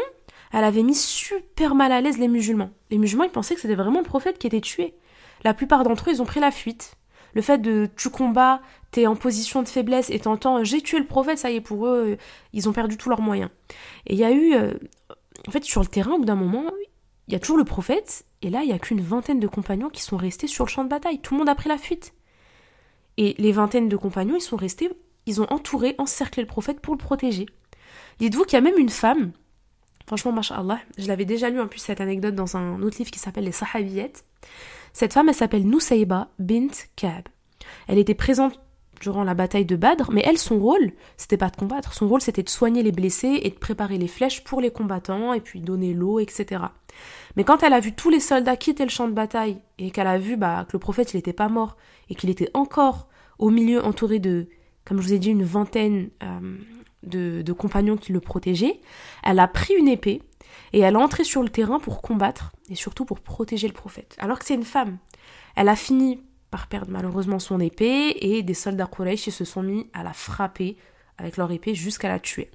elle 0.52 0.64
avait 0.64 0.84
mis 0.84 0.96
super 0.96 1.76
mal 1.76 1.92
à 1.92 2.02
l'aise 2.02 2.18
les 2.18 2.28
musulmans. 2.28 2.72
Les 2.90 2.98
musulmans, 2.98 3.26
ils 3.26 3.32
pensaient 3.32 3.56
que 3.56 3.62
c'était 3.62 3.76
vraiment 3.76 4.00
le 4.00 4.06
prophète 4.06 4.38
qui 4.38 4.48
était 4.48 4.62
tué. 4.62 4.96
La 5.44 5.54
plupart 5.54 5.84
d'entre 5.84 6.10
eux, 6.10 6.14
ils 6.14 6.22
ont 6.22 6.26
pris 6.26 6.40
la 6.40 6.52
fuite. 6.52 6.96
Le 7.34 7.42
fait 7.42 7.60
de 7.60 7.90
tu 7.96 8.10
combats, 8.10 8.62
t'es 8.92 9.08
en 9.08 9.16
position 9.16 9.64
de 9.64 9.68
faiblesse 9.68 10.10
et 10.10 10.20
t'entends 10.20 10.64
j'ai 10.64 10.82
tué 10.82 11.00
le 11.00 11.06
prophète, 11.06 11.38
ça 11.38 11.50
y 11.52 11.56
est, 11.56 11.62
pour 11.62 11.88
eux, 11.88 12.18
ils 12.54 12.68
ont 12.68 12.74
perdu 12.74 12.98
tous 12.98 13.10
leurs 13.10 13.22
moyens. 13.22 13.50
Et 14.06 14.14
il 14.14 14.20
y 14.20 14.24
a 14.24 14.32
eu, 14.32 14.54
euh, 14.54 14.74
en 15.48 15.52
fait, 15.52 15.64
sur 15.64 15.82
le 15.82 15.88
terrain, 15.88 16.14
au 16.14 16.20
bout 16.20 16.26
d'un 16.26 16.36
moment, 16.36 16.66
il 17.28 17.34
y 17.34 17.36
a 17.36 17.40
toujours 17.40 17.58
le 17.58 17.64
prophète, 17.64 18.26
et 18.42 18.50
là, 18.50 18.64
il 18.64 18.70
y 18.70 18.74
a 18.74 18.80
qu'une 18.80 19.02
vingtaine 19.02 19.40
de 19.40 19.48
compagnons 19.48 19.90
qui 19.90 20.02
sont 20.02 20.18
restés 20.18 20.48
sur 20.48 20.66
le 20.66 20.70
champ 20.70 20.84
de 20.84 20.90
bataille. 20.90 21.20
Tout 21.20 21.34
le 21.34 21.40
monde 21.40 21.50
a 21.50 21.56
pris 21.56 21.70
la 21.70 21.78
fuite. 21.78 22.14
Et 23.18 23.36
les 23.38 23.52
vingtaines 23.52 23.88
de 23.88 23.98
compagnons, 23.98 24.36
ils 24.36 24.42
sont 24.42 24.58
restés, 24.58 24.90
ils 25.26 25.42
ont 25.42 25.48
entouré, 25.52 25.96
encerclé 25.98 26.42
le 26.42 26.48
prophète 26.48 26.80
pour 26.80 26.94
le 26.94 26.98
protéger. 26.98 27.46
Dites-vous 28.20 28.44
qu'il 28.44 28.54
y 28.54 28.58
a 28.58 28.62
même 28.62 28.78
une 28.78 28.90
femme 28.90 29.32
Franchement, 30.08 30.32
mashallah, 30.32 30.80
je 30.98 31.08
l'avais 31.08 31.26
déjà 31.26 31.50
lu 31.50 31.62
en 31.62 31.68
plus 31.68 31.80
cette 31.80 32.02
anecdote 32.02 32.36
dans 32.36 32.58
un 32.58 32.82
autre 32.82 32.98
livre 32.98 33.12
qui 33.12 33.20
s'appelle 33.20 33.46
Les 33.46 33.52
Sahabiyettes. 33.52 34.26
Cette 34.94 35.14
femme, 35.14 35.30
elle 35.30 35.36
s'appelle 35.36 35.68
Nusayba 35.68 36.30
bint 36.40 36.68
Kab. 36.96 37.24
Elle 37.88 37.98
était 37.98 38.16
présente 38.16 38.60
durant 39.00 39.24
la 39.24 39.34
bataille 39.34 39.66
de 39.66 39.76
Badr, 39.76 40.12
mais 40.12 40.22
elle, 40.26 40.38
son 40.38 40.60
rôle, 40.60 40.92
c'était 41.18 41.38
pas 41.38 41.50
de 41.50 41.56
combattre. 41.56 41.94
Son 41.94 42.08
rôle, 42.08 42.22
c'était 42.22 42.44
de 42.44 42.50
soigner 42.50 42.84
les 42.84 42.92
blessés 42.92 43.40
et 43.42 43.50
de 43.50 43.56
préparer 43.56 43.98
les 43.98 44.08
flèches 44.08 44.44
pour 44.44 44.62
les 44.62 44.70
combattants 44.70 45.34
et 45.34 45.42
puis 45.42 45.60
donner 45.60 45.94
l'eau, 45.94 46.20
etc. 46.20 46.62
Mais 47.36 47.44
quand 47.44 47.64
elle 47.64 47.74
a 47.74 47.80
vu 47.80 47.94
tous 47.94 48.10
les 48.10 48.20
soldats 48.20 48.58
quitter 48.58 48.84
le 48.84 48.90
champ 48.90 49.08
de 49.08 49.14
bataille 49.14 49.58
et 49.80 49.92
qu'elle 49.92 50.08
a 50.08 50.20
vu 50.20 50.38
bah, 50.38 50.66
que 50.68 50.74
le 50.74 50.80
prophète, 50.80 51.14
il 51.14 51.18
n'était 51.18 51.34
pas 51.34 51.50
mort 51.50 51.78
et 52.10 52.16
qu'il 52.16 52.30
était 52.30 52.52
encore 52.54 53.08
au 53.40 53.50
milieu 53.50 53.84
entouré 53.84 54.20
de, 54.20 54.48
comme 54.86 55.02
je 55.02 55.08
vous 55.08 55.14
ai 55.14 55.20
dit, 55.20 55.32
une 55.32 55.44
vingtaine 55.44 56.10
euh, 56.22 56.58
de, 57.04 57.54
compagnons 57.54 57.98
qui 57.98 58.14
le 58.14 58.20
protégeaient, 58.20 58.80
elle 59.24 59.40
a 59.40 59.48
pris 59.48 59.74
une 59.74 59.88
épée 59.88 60.22
et 60.74 60.80
elle 60.80 60.94
est 60.94 60.98
entrée 60.98 61.24
sur 61.24 61.44
le 61.44 61.50
terrain 61.50 61.80
pour 61.80 62.02
combattre 62.02 62.54
et 62.70 62.76
surtout 62.76 63.06
pour 63.06 63.20
protéger 63.20 63.68
le 63.68 63.74
prophète. 63.74 64.16
Alors 64.20 64.40
que 64.40 64.46
c'est 64.46 64.56
une 64.56 64.64
femme. 64.64 64.98
Elle 65.56 65.70
a 65.70 65.76
fini 65.76 66.24
par 66.50 66.68
perdre 66.68 66.92
malheureusement 66.92 67.40
son 67.40 67.60
épée 67.60 68.16
et 68.20 68.44
des 68.44 68.54
soldats 68.54 68.88
Quraysh 68.88 69.30
se 69.30 69.46
sont 69.46 69.64
mis 69.64 69.90
à 69.94 70.04
la 70.04 70.14
frapper 70.14 70.78
avec 71.18 71.38
leur 71.38 71.52
épée 71.52 71.76
jusqu'à 71.76 72.10
la 72.10 72.20
tuer. 72.20 72.52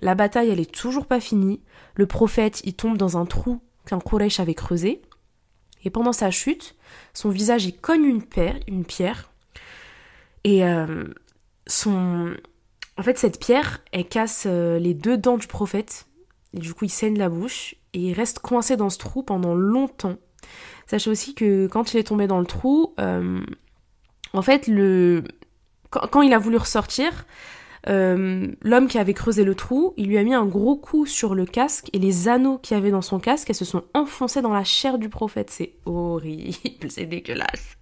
La 0.00 0.14
bataille, 0.14 0.50
elle 0.50 0.60
est 0.60 0.72
toujours 0.72 1.06
pas 1.06 1.20
finie. 1.20 1.60
Le 1.94 2.06
prophète, 2.06 2.60
il 2.64 2.74
tombe 2.74 2.98
dans 2.98 3.16
un 3.16 3.26
trou 3.26 3.60
qu'un 3.86 4.00
Quraysh 4.00 4.40
avait 4.40 4.54
creusé. 4.54 5.02
Et 5.84 5.90
pendant 5.90 6.12
sa 6.12 6.30
chute, 6.30 6.76
son 7.14 7.30
visage, 7.30 7.70
cogne 7.80 8.04
une, 8.04 8.22
une 8.66 8.84
pierre. 8.84 9.30
Et 10.44 10.64
euh, 10.64 11.04
son, 11.66 12.34
en 12.98 13.02
fait, 13.02 13.18
cette 13.18 13.40
pierre, 13.40 13.80
elle 13.92 14.06
casse 14.06 14.44
euh, 14.46 14.78
les 14.78 14.94
deux 14.94 15.16
dents 15.16 15.38
du 15.38 15.46
prophète. 15.46 16.06
Et 16.54 16.58
du 16.58 16.74
coup, 16.74 16.84
il 16.84 16.90
saigne 16.90 17.18
la 17.18 17.28
bouche. 17.28 17.74
Et 17.92 18.00
il 18.00 18.12
reste 18.12 18.38
coincé 18.38 18.76
dans 18.76 18.90
ce 18.90 18.98
trou 18.98 19.22
pendant 19.22 19.54
longtemps. 19.54 20.16
Sachez 20.86 21.10
aussi 21.10 21.34
que 21.34 21.66
quand 21.66 21.92
il 21.94 21.98
est 21.98 22.04
tombé 22.04 22.26
dans 22.26 22.40
le 22.40 22.46
trou, 22.46 22.94
euh, 22.98 23.40
en 24.32 24.42
fait, 24.42 24.66
le... 24.66 25.24
quand, 25.90 26.22
il 26.22 26.32
a 26.32 26.38
voulu 26.38 26.56
ressortir, 26.56 27.26
euh, 27.88 28.48
l'homme 28.62 28.88
qui 28.88 28.98
avait 28.98 29.14
creusé 29.14 29.44
le 29.44 29.54
trou, 29.54 29.94
il 29.96 30.08
lui 30.08 30.18
a 30.18 30.22
mis 30.22 30.34
un 30.34 30.46
gros 30.46 30.76
coup 30.76 31.06
sur 31.06 31.34
le 31.34 31.46
casque 31.46 31.88
et 31.92 31.98
les 31.98 32.28
anneaux 32.28 32.58
qu'il 32.58 32.76
avait 32.76 32.90
dans 32.90 33.02
son 33.02 33.18
casque, 33.18 33.48
elles 33.50 33.56
se 33.56 33.64
sont 33.64 33.84
enfoncés 33.94 34.42
dans 34.42 34.52
la 34.52 34.64
chair 34.64 34.98
du 34.98 35.08
prophète. 35.08 35.50
C'est 35.50 35.74
horrible, 35.86 36.56
c'est 36.88 37.06
dégueulasse. 37.06 37.76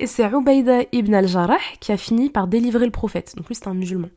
Et 0.00 0.06
c'est 0.06 0.24
Ubaïda 0.24 0.82
ibn 0.92 1.14
al-Jarrah 1.14 1.58
qui 1.80 1.92
a 1.92 1.96
fini 1.96 2.30
par 2.30 2.46
délivrer 2.46 2.84
le 2.84 2.92
prophète. 2.92 3.34
Donc 3.36 3.48
lui, 3.48 3.54
c'est 3.54 3.68
un 3.68 3.74
musulman. 3.74 4.08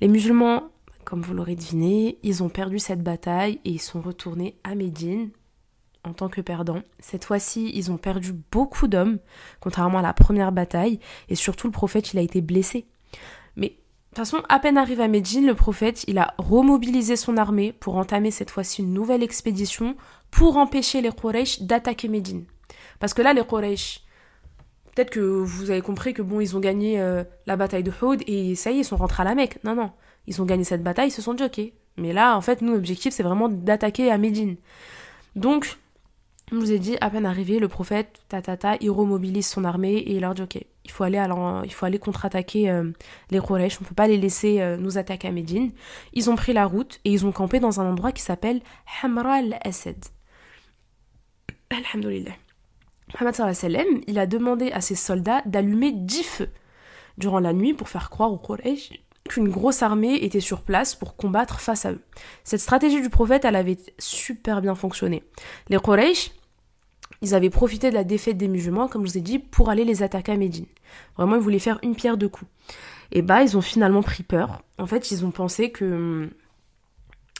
Les 0.00 0.08
musulmans, 0.08 0.70
comme 1.06 1.22
vous 1.22 1.34
l'aurez 1.34 1.54
deviné, 1.54 2.18
ils 2.24 2.42
ont 2.42 2.48
perdu 2.48 2.80
cette 2.80 3.02
bataille 3.02 3.60
et 3.64 3.70
ils 3.70 3.80
sont 3.80 4.00
retournés 4.00 4.56
à 4.64 4.74
Médine 4.74 5.30
en 6.02 6.12
tant 6.12 6.28
que 6.28 6.40
perdants. 6.40 6.82
Cette 6.98 7.24
fois-ci, 7.24 7.70
ils 7.74 7.92
ont 7.92 7.96
perdu 7.96 8.32
beaucoup 8.50 8.88
d'hommes, 8.88 9.18
contrairement 9.60 9.98
à 9.98 10.02
la 10.02 10.12
première 10.12 10.50
bataille, 10.50 10.98
et 11.28 11.36
surtout 11.36 11.68
le 11.68 11.72
prophète, 11.72 12.12
il 12.12 12.18
a 12.18 12.22
été 12.22 12.40
blessé. 12.40 12.86
Mais 13.54 13.68
de 13.68 13.74
toute 14.08 14.18
façon, 14.18 14.42
à 14.48 14.58
peine 14.58 14.76
arrivé 14.76 15.04
à 15.04 15.08
Médine, 15.08 15.46
le 15.46 15.54
prophète, 15.54 16.04
il 16.08 16.18
a 16.18 16.34
remobilisé 16.38 17.14
son 17.14 17.36
armée 17.36 17.72
pour 17.72 17.96
entamer 17.96 18.32
cette 18.32 18.50
fois-ci 18.50 18.82
une 18.82 18.92
nouvelle 18.92 19.22
expédition 19.22 19.96
pour 20.32 20.56
empêcher 20.56 21.02
les 21.02 21.12
Quraysh 21.12 21.62
d'attaquer 21.62 22.08
Médine. 22.08 22.46
Parce 22.98 23.14
que 23.14 23.22
là, 23.22 23.32
les 23.32 23.44
Quraysh, 23.44 24.02
peut-être 24.92 25.10
que 25.10 25.20
vous 25.20 25.70
avez 25.70 25.82
compris 25.82 26.14
que 26.14 26.22
bon, 26.22 26.40
ils 26.40 26.56
ont 26.56 26.60
gagné 26.60 27.00
euh, 27.00 27.22
la 27.46 27.54
bataille 27.54 27.84
de 27.84 27.92
Houd 28.02 28.24
et 28.26 28.56
ça 28.56 28.72
y 28.72 28.78
est, 28.78 28.80
ils 28.80 28.84
sont 28.84 28.96
rentrés 28.96 29.22
à 29.22 29.24
la 29.24 29.36
Mecque. 29.36 29.62
Non, 29.62 29.76
non. 29.76 29.92
Ils 30.26 30.42
ont 30.42 30.44
gagné 30.44 30.64
cette 30.64 30.82
bataille, 30.82 31.08
ils 31.08 31.12
se 31.12 31.22
sont 31.22 31.40
ok. 31.40 31.60
Mais 31.96 32.12
là, 32.12 32.36
en 32.36 32.40
fait, 32.40 32.62
nous, 32.62 32.74
l'objectif, 32.74 33.12
c'est 33.14 33.22
vraiment 33.22 33.48
d'attaquer 33.48 34.10
à 34.10 34.18
Médine. 34.18 34.56
Donc, 35.34 35.78
je 36.50 36.56
vous 36.56 36.70
ai 36.70 36.78
dit, 36.78 36.96
à 37.00 37.10
peine 37.10 37.26
arrivé, 37.26 37.58
le 37.58 37.68
prophète, 37.68 38.20
tatata, 38.28 38.76
il 38.80 38.90
remobilise 38.90 39.46
son 39.46 39.64
armée 39.64 39.94
et 39.94 40.14
il 40.14 40.20
leur 40.20 40.34
dit 40.34 40.42
ok, 40.42 40.58
il 40.84 40.90
faut 40.90 41.02
aller, 41.02 41.18
aller 41.18 41.98
contre-attaquer 41.98 42.70
euh, 42.70 42.92
les 43.30 43.40
Quraysh, 43.40 43.80
on 43.80 43.84
peut 43.84 43.94
pas 43.94 44.06
les 44.06 44.16
laisser 44.16 44.60
euh, 44.60 44.76
nous 44.76 44.96
attaquer 44.98 45.28
à 45.28 45.32
Médine. 45.32 45.72
Ils 46.12 46.30
ont 46.30 46.36
pris 46.36 46.52
la 46.52 46.66
route 46.66 47.00
et 47.04 47.10
ils 47.10 47.26
ont 47.26 47.32
campé 47.32 47.58
dans 47.58 47.80
un 47.80 47.90
endroit 47.90 48.12
qui 48.12 48.22
s'appelle 48.22 48.60
Hamra 49.02 49.34
al-Asad. 49.34 49.96
Alhamdulillah. 51.70 52.32
Muhammad 53.14 53.54
sallam, 53.54 53.86
il 54.06 54.18
a 54.18 54.26
demandé 54.26 54.70
à 54.70 54.80
ses 54.80 54.94
soldats 54.94 55.42
d'allumer 55.46 55.90
dix 55.92 56.22
feux 56.22 56.50
durant 57.18 57.40
la 57.40 57.52
nuit 57.52 57.74
pour 57.74 57.88
faire 57.88 58.10
croire 58.10 58.32
aux 58.32 58.38
Quraysh 58.38 58.92
qu'une 59.26 59.48
grosse 59.48 59.82
armée 59.82 60.16
était 60.16 60.40
sur 60.40 60.62
place 60.62 60.94
pour 60.94 61.16
combattre 61.16 61.60
face 61.60 61.86
à 61.86 61.92
eux. 61.92 62.00
Cette 62.44 62.60
stratégie 62.60 63.00
du 63.00 63.10
prophète, 63.10 63.44
elle 63.44 63.56
avait 63.56 63.78
super 63.98 64.62
bien 64.62 64.74
fonctionné. 64.74 65.22
Les 65.68 65.78
Quraysh, 65.78 66.30
ils 67.22 67.34
avaient 67.34 67.50
profité 67.50 67.90
de 67.90 67.94
la 67.94 68.04
défaite 68.04 68.36
des 68.36 68.48
musulmans, 68.48 68.88
comme 68.88 69.06
je 69.06 69.12
vous 69.12 69.18
ai 69.18 69.22
dit, 69.22 69.38
pour 69.38 69.70
aller 69.70 69.84
les 69.84 70.02
attaquer 70.02 70.32
à 70.32 70.36
Médine. 70.36 70.66
Vraiment, 71.16 71.36
ils 71.36 71.42
voulaient 71.42 71.58
faire 71.58 71.78
une 71.82 71.94
pierre 71.94 72.16
deux 72.16 72.28
coups. 72.28 72.50
Et 73.12 73.22
bah, 73.22 73.42
ils 73.42 73.56
ont 73.56 73.62
finalement 73.62 74.02
pris 74.02 74.22
peur. 74.22 74.62
En 74.78 74.86
fait, 74.86 75.10
ils 75.10 75.24
ont 75.24 75.30
pensé 75.30 75.70
que 75.70 76.28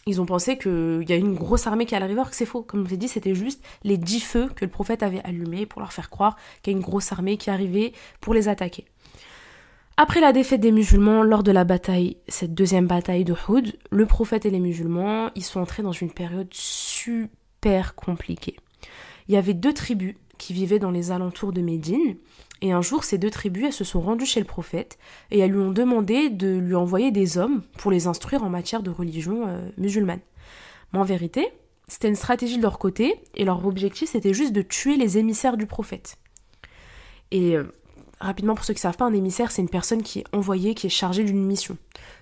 ils 0.09 0.21
ont 0.21 0.27
pensé 0.27 0.57
qu'il 0.57 1.05
y 1.09 1.13
a 1.13 1.17
une 1.17 1.35
grosse 1.35 1.67
armée 1.67 1.85
qui 1.85 1.97
allait 1.97 2.05
arriver, 2.05 2.21
alors 2.21 2.31
que 2.31 2.37
c'est 2.37 2.47
faux. 2.47 2.63
Comme 2.63 2.85
je 2.85 2.89
vous 2.89 2.95
ai 2.95 2.97
dit, 2.97 3.09
c'était 3.09 3.35
juste 3.35 3.63
les 3.83 3.97
dix 3.97 4.21
feux 4.21 4.49
que 4.55 4.65
le 4.65 4.71
prophète 4.71 5.03
avait 5.03 5.21
allumés 5.25 5.67
pour 5.67 5.81
leur 5.81 5.93
faire 5.93 6.11
croire 6.11 6.37
qu'il 6.63 6.73
y 6.73 6.77
a 6.77 6.79
une 6.79 6.85
grosse 6.85 7.11
armée 7.11 7.37
qui 7.37 7.51
arrivait 7.51 7.93
pour 8.21 8.33
les 8.33 8.47
attaquer. 8.47 8.85
Après 9.99 10.21
la 10.21 10.33
défaite 10.33 10.61
des 10.61 10.73
musulmans 10.73 11.23
lors 11.23 11.43
de 11.43 11.53
la 11.53 11.65
bataille, 11.65 12.19
cette 12.29 12.53
deuxième 12.53 12.87
bataille 12.87 13.25
de 13.25 13.35
Houd, 13.49 13.79
le 13.91 14.05
prophète 14.05 14.45
et 14.45 14.51
les 14.51 14.61
musulmans, 14.61 15.31
ils 15.35 15.43
sont 15.43 15.59
entrés 15.59 15.83
dans 15.83 15.93
une 15.93 16.11
période 16.11 16.53
super 16.53 17.95
compliquée. 17.95 18.57
Il 19.27 19.35
y 19.35 19.39
avait 19.39 19.55
deux 19.55 19.73
tribus 19.73 20.15
qui 20.37 20.53
vivaient 20.53 20.79
dans 20.79 20.91
les 20.91 21.13
alentours 21.13 21.55
de 21.55 21.63
Médine, 21.63 22.17
et 22.61 22.73
un 22.73 22.83
jour 22.83 23.05
ces 23.05 23.17
deux 23.17 23.31
tribus, 23.31 23.65
elles 23.65 23.73
se 23.73 23.85
sont 23.85 24.03
rendues 24.03 24.27
chez 24.27 24.41
le 24.41 24.45
prophète, 24.45 24.99
et 25.31 25.39
elles 25.39 25.51
lui 25.51 25.61
ont 25.61 25.73
demandé 25.73 26.29
de 26.29 26.59
lui 26.59 26.75
envoyer 26.75 27.11
des 27.11 27.39
hommes 27.39 27.63
pour 27.79 27.91
les 27.91 28.07
instruire 28.07 28.45
en 28.45 28.51
matière 28.51 28.83
de 28.83 28.91
religion 28.91 29.49
euh, 29.49 29.67
musulmane. 29.79 30.21
Mais 30.93 30.99
en 30.99 31.05
vérité, 31.05 31.49
c'était 31.89 32.09
une 32.09 32.17
stratégie 32.17 32.59
de 32.59 32.63
leur 32.63 32.79
côté, 32.79 33.15
et 33.35 33.47
leur 33.47 33.65
objectif 33.65 34.11
c'était 34.11 34.35
juste 34.35 34.53
de 34.53 34.61
tuer 34.61 34.97
les 34.97 35.17
émissaires 35.17 35.57
du 35.57 35.65
prophète. 35.65 36.19
Et 37.31 37.57
euh, 37.57 37.73
rapidement, 38.21 38.55
pour 38.55 38.65
ceux 38.65 38.75
qui 38.75 38.79
ne 38.79 38.83
savent 38.83 38.97
pas, 38.97 39.05
un 39.05 39.13
émissaire, 39.13 39.51
c'est 39.51 39.63
une 39.63 39.69
personne 39.69 40.03
qui 40.03 40.21
est 40.21 40.25
envoyée, 40.33 40.75
qui 40.75 40.87
est 40.87 40.91
chargée 40.91 41.25
d'une 41.25 41.45
mission. 41.45 41.77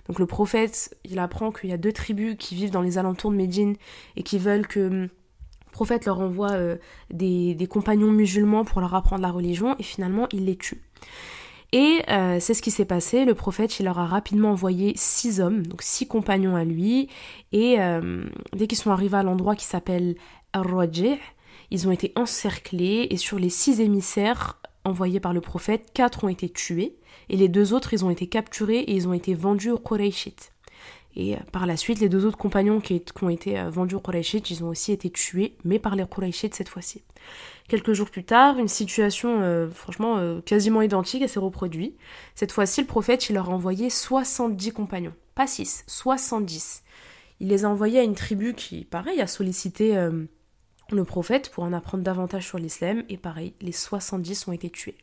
Donc 0.07 0.19
le 0.19 0.25
prophète, 0.25 0.95
il 1.05 1.19
apprend 1.19 1.51
qu'il 1.51 1.69
y 1.69 1.73
a 1.73 1.77
deux 1.77 1.93
tribus 1.93 2.35
qui 2.37 2.55
vivent 2.55 2.71
dans 2.71 2.81
les 2.81 2.97
alentours 2.97 3.31
de 3.31 3.37
Médine 3.37 3.75
et 4.15 4.23
qui 4.23 4.37
veulent 4.37 4.67
que 4.67 4.87
hum, 4.87 5.01
le 5.03 5.71
prophète 5.71 6.05
leur 6.05 6.19
envoie 6.19 6.51
euh, 6.51 6.77
des, 7.11 7.67
compagnons 7.69 8.11
musulmans 8.11 8.63
pour 8.63 8.81
leur 8.81 8.95
apprendre 8.95 9.21
la 9.21 9.31
religion 9.31 9.75
et 9.77 9.83
finalement 9.83 10.27
il 10.31 10.45
les 10.45 10.55
tue. 10.55 10.81
Et 11.73 12.01
euh, 12.09 12.37
c'est 12.39 12.53
ce 12.53 12.61
qui 12.61 12.71
s'est 12.71 12.85
passé. 12.85 13.25
Le 13.25 13.35
prophète, 13.35 13.79
il 13.79 13.83
leur 13.83 13.99
a 13.99 14.05
rapidement 14.05 14.51
envoyé 14.51 14.93
six 14.95 15.41
hommes, 15.41 15.67
donc 15.67 15.81
six 15.81 16.07
compagnons 16.07 16.55
à 16.55 16.63
lui. 16.63 17.09
Et 17.51 17.81
euh, 17.81 18.23
dès 18.53 18.67
qu'ils 18.67 18.77
sont 18.77 18.91
arrivés 18.91 19.17
à 19.17 19.23
l'endroit 19.23 19.55
qui 19.55 19.65
s'appelle 19.65 20.15
ar 20.53 20.65
ils 21.71 21.87
ont 21.87 21.91
été 21.91 22.13
encerclés 22.15 23.07
et 23.09 23.17
sur 23.17 23.39
les 23.39 23.49
six 23.49 23.81
émissaires, 23.81 24.61
envoyés 24.85 25.19
par 25.19 25.33
le 25.33 25.41
prophète, 25.41 25.91
quatre 25.93 26.23
ont 26.23 26.29
été 26.29 26.49
tués, 26.49 26.95
et 27.29 27.37
les 27.37 27.49
deux 27.49 27.73
autres, 27.73 27.93
ils 27.93 28.05
ont 28.05 28.09
été 28.09 28.27
capturés 28.27 28.79
et 28.79 28.93
ils 28.93 29.07
ont 29.07 29.13
été 29.13 29.33
vendus 29.33 29.71
aux 29.71 29.79
Qurayshites. 29.79 30.53
Et 31.15 31.35
euh, 31.35 31.39
par 31.51 31.65
la 31.65 31.77
suite, 31.77 31.99
les 31.99 32.09
deux 32.09 32.25
autres 32.25 32.37
compagnons 32.37 32.79
qui, 32.79 33.01
ont 33.21 33.29
été 33.29 33.59
euh, 33.59 33.69
vendus 33.69 33.95
aux 33.95 33.99
Qurayshites, 33.99 34.51
ils 34.51 34.63
ont 34.63 34.69
aussi 34.69 34.91
été 34.91 35.09
tués, 35.09 35.55
mais 35.63 35.79
par 35.79 35.95
les 35.95 36.05
Qurayshites 36.05 36.55
cette 36.55 36.69
fois-ci. 36.69 37.03
Quelques 37.67 37.93
jours 37.93 38.09
plus 38.09 38.23
tard, 38.23 38.59
une 38.59 38.67
situation 38.67 39.41
euh, 39.41 39.69
franchement 39.69 40.39
quasiment 40.41 40.81
identique 40.81 41.27
s'est 41.27 41.39
reproduite. 41.39 41.97
Cette 42.35 42.51
fois-ci, 42.51 42.81
le 42.81 42.87
prophète, 42.87 43.29
il 43.29 43.33
leur 43.33 43.49
a 43.49 43.53
envoyé 43.53 43.89
70 43.89 44.71
compagnons. 44.71 45.13
Pas 45.33 45.47
6, 45.47 45.85
70. 45.87 46.83
Il 47.39 47.47
les 47.47 47.65
a 47.65 47.69
envoyés 47.69 47.99
à 47.99 48.03
une 48.03 48.15
tribu 48.15 48.53
qui, 48.53 48.85
pareil, 48.85 49.19
a 49.19 49.27
sollicité 49.27 49.97
le 50.91 51.03
prophète 51.03 51.49
pour 51.51 51.63
en 51.63 51.73
apprendre 51.73 52.03
davantage 52.03 52.47
sur 52.47 52.57
l'islam, 52.57 53.03
et 53.09 53.17
pareil, 53.17 53.53
les 53.61 53.71
70 53.71 54.47
ont 54.47 54.51
été 54.51 54.69
tués. 54.69 54.97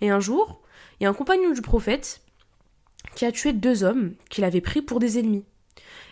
Et 0.00 0.10
un 0.10 0.20
jour, 0.20 0.60
il 0.98 1.04
y 1.04 1.06
a 1.06 1.10
un 1.10 1.14
compagnon 1.14 1.52
du 1.52 1.62
prophète 1.62 2.22
qui 3.14 3.24
a 3.24 3.32
tué 3.32 3.52
deux 3.52 3.84
hommes 3.84 4.14
qu'il 4.30 4.44
avait 4.44 4.60
pris 4.60 4.82
pour 4.82 4.98
des 4.98 5.18
ennemis. 5.18 5.44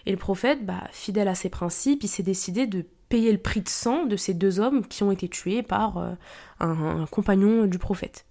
Et 0.07 0.11
le 0.11 0.17
prophète, 0.17 0.65
bah, 0.65 0.89
fidèle 0.93 1.29
à 1.29 1.35
ses 1.35 1.49
principes, 1.49 2.03
il 2.03 2.09
s'est 2.09 2.23
décidé 2.23 2.67
de 2.67 2.85
payer 3.09 3.33
le 3.33 3.39
prix 3.39 3.61
de 3.61 3.69
sang 3.69 4.07
de 4.07 4.17
ces 4.17 4.35
deux 4.35 4.61
hommes 4.61 4.87
qui 4.87 5.03
ont 5.03 5.13
été 5.13 5.29
tués 5.29 5.63
par 5.63 5.99
euh, 5.99 6.13
un, 6.61 7.07
compagnon 7.07 7.67
du 7.67 7.79
prophète. 7.79 8.27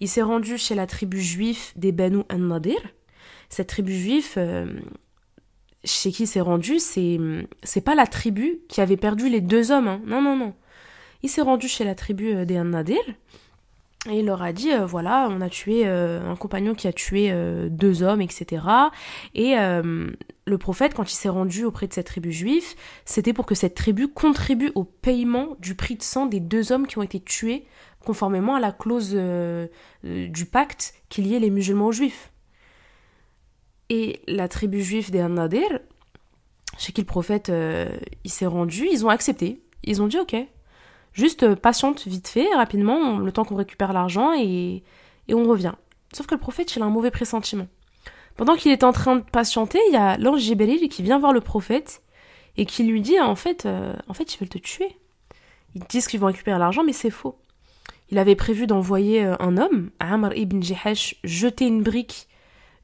Il 0.00 0.08
s'est 0.08 0.22
rendu 0.22 0.58
chez 0.58 0.74
la 0.74 0.86
tribu 0.86 1.20
juive 1.20 1.72
des 1.76 1.92
Banu 1.92 2.22
an-Nadir. 2.30 2.80
Cette 3.48 3.68
tribu 3.68 3.94
juive, 3.94 4.32
euh, 4.36 4.66
chez 5.84 6.12
qui 6.12 6.26
s'est 6.26 6.40
rendu, 6.40 6.78
c'est 6.78 7.18
c'est 7.62 7.80
pas 7.80 7.94
la 7.94 8.06
tribu 8.06 8.60
qui 8.68 8.80
avait 8.80 8.96
perdu 8.96 9.28
les 9.28 9.40
deux 9.40 9.72
hommes. 9.72 9.88
Hein. 9.88 10.00
Non, 10.06 10.22
non, 10.22 10.36
non. 10.36 10.54
Il 11.22 11.28
s'est 11.28 11.42
rendu 11.42 11.68
chez 11.68 11.84
la 11.84 11.94
tribu 11.94 12.34
euh, 12.34 12.44
des 12.44 12.58
An-Nadir 12.58 13.00
et 14.10 14.18
il 14.18 14.26
leur 14.26 14.42
a 14.42 14.52
dit 14.52 14.72
euh, 14.72 14.84
voilà, 14.84 15.28
on 15.30 15.40
a 15.40 15.48
tué 15.48 15.82
euh, 15.86 16.28
un 16.28 16.34
compagnon 16.34 16.74
qui 16.74 16.88
a 16.88 16.92
tué 16.92 17.32
deux 17.70 18.02
hommes, 18.02 18.20
etc. 18.20 18.64
Et 19.34 19.54
le 19.54 20.58
prophète, 20.58 20.94
quand 20.94 21.10
il 21.10 21.14
s'est 21.14 21.28
rendu 21.28 21.64
auprès 21.64 21.86
de 21.86 21.92
cette 21.92 22.06
tribu 22.06 22.32
juive, 22.32 22.64
c'était 23.04 23.32
pour 23.32 23.46
que 23.46 23.54
cette 23.54 23.74
tribu 23.74 24.08
contribue 24.08 24.72
au 24.74 24.84
paiement 24.84 25.56
du 25.60 25.76
prix 25.76 25.96
de 25.96 26.02
sang 26.02 26.26
des 26.26 26.40
deux 26.40 26.72
hommes 26.72 26.86
qui 26.86 26.98
ont 26.98 27.02
été 27.02 27.20
tués 27.20 27.64
conformément 28.04 28.56
à 28.56 28.60
la 28.60 28.72
clause 28.72 29.16
du 30.02 30.46
pacte 30.46 30.94
qui 31.08 31.22
liait 31.22 31.38
les 31.38 31.50
musulmans 31.50 31.86
aux 31.86 31.92
juifs. 31.92 32.31
Et 33.94 34.22
la 34.26 34.48
tribu 34.48 34.82
juive 34.82 35.10
des 35.10 35.22
An-Nadir, 35.22 35.68
chez 36.78 36.92
qui 36.92 37.02
le 37.02 37.06
prophète 37.06 37.50
euh, 37.50 37.94
il 38.24 38.30
s'est 38.30 38.46
rendu, 38.46 38.88
ils 38.90 39.04
ont 39.04 39.10
accepté. 39.10 39.60
Ils 39.84 40.00
ont 40.00 40.06
dit 40.06 40.18
ok, 40.18 40.34
juste 41.12 41.42
euh, 41.42 41.56
patiente 41.56 42.08
vite 42.08 42.26
fait, 42.26 42.48
rapidement, 42.54 43.18
le 43.18 43.30
temps 43.32 43.44
qu'on 43.44 43.54
récupère 43.54 43.92
l'argent 43.92 44.32
et, 44.32 44.82
et 45.28 45.34
on 45.34 45.44
revient. 45.46 45.74
Sauf 46.14 46.26
que 46.26 46.34
le 46.34 46.40
prophète, 46.40 46.74
il 46.74 46.80
a 46.80 46.86
un 46.86 46.88
mauvais 46.88 47.10
pressentiment. 47.10 47.66
Pendant 48.38 48.56
qu'il 48.56 48.72
est 48.72 48.82
en 48.82 48.92
train 48.92 49.16
de 49.16 49.24
patienter, 49.24 49.78
il 49.88 49.92
y 49.92 49.98
a 49.98 50.16
l'ange 50.16 50.40
Jibril 50.40 50.88
qui 50.88 51.02
vient 51.02 51.18
voir 51.18 51.34
le 51.34 51.42
prophète 51.42 52.00
et 52.56 52.64
qui 52.64 52.84
lui 52.84 53.02
dit 53.02 53.20
en 53.20 53.36
fait, 53.36 53.66
euh, 53.66 53.94
en 54.08 54.14
fait, 54.14 54.34
ils 54.34 54.38
veulent 54.38 54.48
te 54.48 54.56
tuer. 54.56 54.96
Ils 55.74 55.84
disent 55.84 56.06
qu'ils 56.06 56.18
vont 56.18 56.28
récupérer 56.28 56.58
l'argent, 56.58 56.82
mais 56.82 56.94
c'est 56.94 57.10
faux. 57.10 57.36
Il 58.08 58.16
avait 58.16 58.36
prévu 58.36 58.66
d'envoyer 58.66 59.22
un 59.22 59.58
homme, 59.58 59.90
Amr 60.00 60.34
ibn 60.34 60.62
Jihash, 60.62 61.16
jeter 61.24 61.66
une 61.66 61.82
brique 61.82 62.26